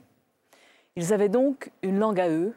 Ils 0.94 1.12
avaient 1.12 1.28
donc 1.28 1.72
une 1.82 1.98
langue 1.98 2.20
à 2.20 2.28
eux, 2.28 2.54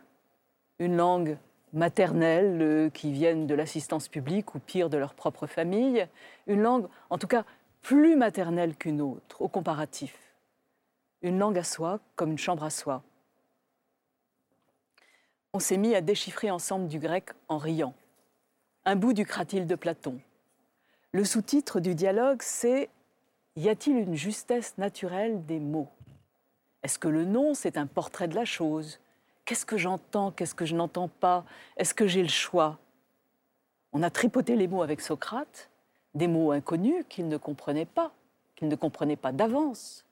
une 0.77 0.97
langue 0.97 1.39
maternelles 1.73 2.61
euh, 2.61 2.89
qui 2.91 3.11
viennent 3.11 3.47
de 3.47 3.55
l'assistance 3.55 4.07
publique 4.07 4.53
ou 4.53 4.59
pire 4.59 4.87
de 4.87 4.97
leur 4.97 5.15
propre 5.15 5.47
famille, 5.47 6.07
une 6.45 6.61
langue 6.61 6.85
en 7.09 7.17
tout 7.17 7.25
cas 7.25 7.43
plus 7.81 8.15
maternelle 8.15 8.75
qu'une 8.75 9.01
autre, 9.01 9.41
au 9.41 9.47
comparatif. 9.47 10.15
Une 11.23 11.39
langue 11.39 11.57
à 11.57 11.63
soi 11.63 11.99
comme 12.15 12.29
une 12.29 12.37
chambre 12.37 12.65
à 12.65 12.69
soi. 12.69 13.01
On 15.53 15.59
s'est 15.59 15.77
mis 15.77 15.95
à 15.95 16.01
déchiffrer 16.01 16.49
ensemble 16.49 16.87
du 16.87 16.97
grec 16.97 17.31
en 17.49 17.57
riant. 17.57 17.93
Un 18.85 18.95
bout 18.95 19.11
du 19.11 19.25
cratyle 19.25 19.67
de 19.67 19.75
Platon. 19.75 20.19
Le 21.11 21.25
sous-titre 21.25 21.81
du 21.81 21.93
dialogue, 21.93 22.41
c'est 22.41 22.89
Y 23.57 23.67
a-t-il 23.67 23.97
une 23.97 24.15
justesse 24.15 24.77
naturelle 24.77 25.45
des 25.45 25.59
mots? 25.59 25.89
Est-ce 26.83 26.97
que 26.97 27.09
le 27.09 27.25
nom, 27.25 27.53
c'est 27.53 27.75
un 27.75 27.85
portrait 27.85 28.29
de 28.29 28.35
la 28.35 28.45
chose? 28.45 28.99
Qu'est-ce 29.43 29.65
que 29.65 29.77
j'entends 29.77 30.31
Qu'est-ce 30.31 30.55
que 30.55 30.65
je 30.65 30.73
n'entends 30.73 31.09
pas? 31.09 31.43
Est-ce 31.75 31.93
que 31.93 32.07
j'ai 32.07 32.21
le 32.21 32.29
choix? 32.29 32.79
On 33.91 34.03
a 34.03 34.09
tripoté 34.09 34.55
les 34.55 34.69
mots 34.69 34.83
avec 34.83 35.01
Socrate, 35.01 35.69
des 36.13 36.29
mots 36.29 36.51
inconnus 36.51 37.03
qu'il 37.09 37.27
ne 37.27 37.35
comprenait 37.35 37.85
pas, 37.85 38.13
qu'il 38.55 38.69
ne 38.69 38.75
comprenait 38.75 39.17
pas 39.17 39.33
d'avance. 39.33 40.05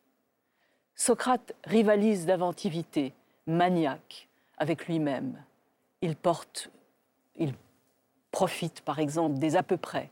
Socrate 0.95 1.53
rivalise 1.63 2.25
d'inventivité, 2.25 3.13
maniaque, 3.47 4.28
avec 4.59 4.87
lui-même. 4.87 5.41
Il 6.01 6.15
porte, 6.15 6.69
il 7.35 7.53
profite 8.31 8.81
par 8.81 8.99
exemple 8.99 9.39
des 9.39 9.55
à 9.55 9.63
peu 9.63 9.77
près. 9.77 10.11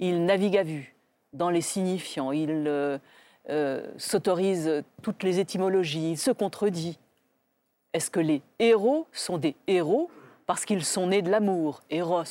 Il 0.00 0.24
navigue 0.24 0.56
à 0.56 0.64
vue 0.64 0.94
dans 1.32 1.50
les 1.50 1.60
signifiants, 1.60 2.32
il 2.32 2.64
euh, 2.66 2.98
euh, 3.50 3.86
s'autorise 3.96 4.82
toutes 5.02 5.22
les 5.22 5.38
étymologies, 5.38 6.12
il 6.12 6.18
se 6.18 6.30
contredit. 6.30 6.98
Est-ce 7.92 8.10
que 8.10 8.20
les 8.20 8.42
héros 8.58 9.06
sont 9.12 9.38
des 9.38 9.54
héros 9.66 10.10
parce 10.46 10.64
qu'ils 10.64 10.84
sont 10.84 11.08
nés 11.08 11.22
de 11.22 11.30
l'amour, 11.30 11.82
héros, 11.90 12.24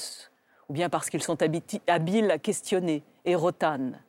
ou 0.69 0.73
bien 0.73 0.89
parce 0.89 1.09
qu'ils 1.09 1.23
sont 1.23 1.38
habiles 1.88 2.31
à 2.31 2.38
questionner, 2.38 3.03
érotane 3.25 4.01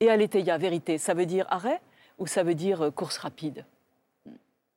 Et 0.00 0.08
aletheia, 0.10 0.58
vérité, 0.58 0.98
ça 0.98 1.14
veut 1.14 1.26
dire 1.26 1.46
arrêt 1.50 1.80
ou 2.18 2.26
ça 2.26 2.42
veut 2.42 2.54
dire 2.54 2.82
euh, 2.82 2.90
course 2.90 3.18
rapide? 3.18 3.64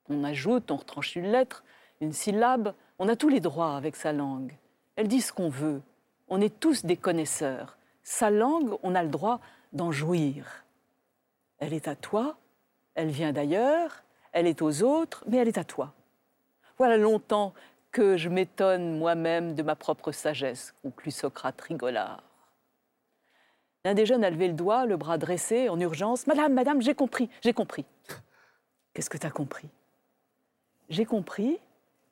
On 0.08 0.24
ajoute, 0.24 0.70
on 0.70 0.76
retranche 0.76 1.16
une 1.16 1.30
lettre, 1.30 1.64
une 2.02 2.12
syllabe, 2.12 2.74
on 2.98 3.08
a 3.08 3.16
tous 3.16 3.28
les 3.28 3.40
droits 3.40 3.76
avec 3.76 3.96
sa 3.96 4.12
langue. 4.12 4.56
Elle 4.96 5.08
dit 5.08 5.20
ce 5.20 5.32
qu'on 5.32 5.48
veut. 5.48 5.80
On 6.28 6.40
est 6.40 6.60
tous 6.60 6.84
des 6.84 6.96
connaisseurs. 6.96 7.78
Sa 8.02 8.30
langue, 8.30 8.76
on 8.82 8.94
a 8.94 9.02
le 9.02 9.08
droit 9.08 9.40
d'en 9.72 9.92
jouir. 9.92 10.64
Elle 11.58 11.72
est 11.72 11.88
à 11.88 11.94
toi, 11.94 12.36
elle 12.94 13.10
vient 13.10 13.32
d'ailleurs, 13.32 14.02
elle 14.32 14.46
est 14.46 14.62
aux 14.62 14.82
autres, 14.82 15.24
mais 15.28 15.36
elle 15.36 15.48
est 15.48 15.58
à 15.58 15.64
toi. 15.64 15.94
Voilà 16.76 16.96
longtemps 16.96 17.54
que 17.92 18.16
je 18.16 18.28
m'étonne 18.28 18.98
moi-même 18.98 19.54
de 19.54 19.62
ma 19.62 19.76
propre 19.76 20.10
sagesse, 20.10 20.74
conclut 20.82 21.12
Socrate 21.12 21.60
rigolard. 21.60 22.24
L'un 23.84 23.94
des 23.94 24.06
jeunes 24.06 24.24
a 24.24 24.30
levé 24.30 24.48
le 24.48 24.54
doigt, 24.54 24.86
le 24.86 24.96
bras 24.96 25.18
dressé, 25.18 25.68
en 25.68 25.78
urgence. 25.78 26.26
Madame, 26.26 26.52
madame, 26.52 26.82
j'ai 26.82 26.94
compris, 26.94 27.28
j'ai 27.42 27.52
compris. 27.52 27.84
Qu'est-ce 28.92 29.10
que 29.10 29.18
tu 29.18 29.26
as 29.26 29.30
compris? 29.30 29.68
J'ai 30.88 31.04
compris 31.04 31.58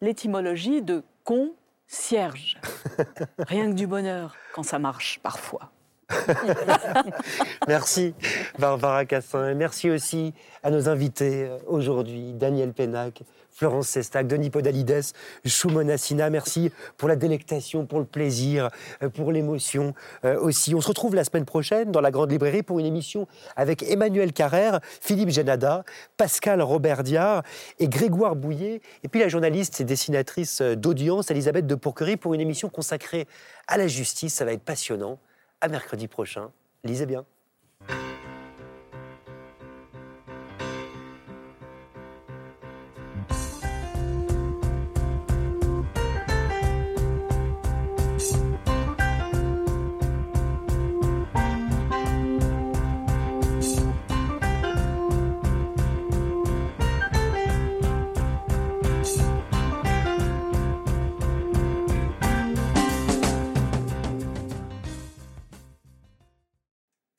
l'étymologie 0.00 0.82
de 0.82 1.02
concierge. 1.24 2.58
Rien 3.38 3.70
que 3.70 3.76
du 3.76 3.86
bonheur 3.86 4.36
quand 4.54 4.62
ça 4.62 4.78
marche 4.78 5.20
parfois. 5.22 5.70
merci 7.68 8.14
Barbara 8.58 9.04
Cassin 9.04 9.50
et 9.50 9.54
merci 9.54 9.90
aussi 9.90 10.34
à 10.64 10.70
nos 10.72 10.88
invités 10.88 11.44
euh, 11.44 11.58
aujourd'hui, 11.68 12.32
Daniel 12.32 12.72
Pénac, 12.72 13.22
Florence 13.60 13.88
Sestac, 13.88 14.26
Denis 14.26 14.48
Podalides, 14.48 15.12
Choumona 15.44 15.98
Sina. 15.98 16.30
Merci 16.30 16.72
pour 16.96 17.10
la 17.10 17.16
délectation, 17.16 17.84
pour 17.84 17.98
le 17.98 18.06
plaisir, 18.06 18.70
euh, 19.02 19.10
pour 19.10 19.32
l'émotion 19.32 19.92
euh, 20.24 20.40
aussi. 20.40 20.74
On 20.74 20.80
se 20.80 20.88
retrouve 20.88 21.14
la 21.14 21.24
semaine 21.24 21.44
prochaine 21.44 21.92
dans 21.92 22.00
la 22.00 22.10
Grande 22.10 22.30
Librairie 22.30 22.62
pour 22.62 22.78
une 22.78 22.86
émission 22.86 23.28
avec 23.56 23.82
Emmanuel 23.82 24.32
Carrère, 24.32 24.80
Philippe 25.02 25.28
Genada, 25.28 25.84
Pascal 26.16 26.62
Robert 26.62 27.02
Diard 27.02 27.42
et 27.78 27.88
Grégoire 27.88 28.34
Bouillet. 28.34 28.80
Et 29.04 29.08
puis 29.08 29.20
la 29.20 29.28
journaliste 29.28 29.78
et 29.82 29.84
dessinatrice 29.84 30.62
d'audience, 30.62 31.30
Elisabeth 31.30 31.66
de 31.66 31.74
Pourquerie, 31.74 32.16
pour 32.16 32.32
une 32.32 32.40
émission 32.40 32.70
consacrée 32.70 33.28
à 33.68 33.76
la 33.76 33.88
justice. 33.88 34.32
Ça 34.32 34.46
va 34.46 34.54
être 34.54 34.64
passionnant. 34.64 35.18
À 35.60 35.68
mercredi 35.68 36.08
prochain. 36.08 36.50
Lisez 36.82 37.04
bien. 37.04 37.26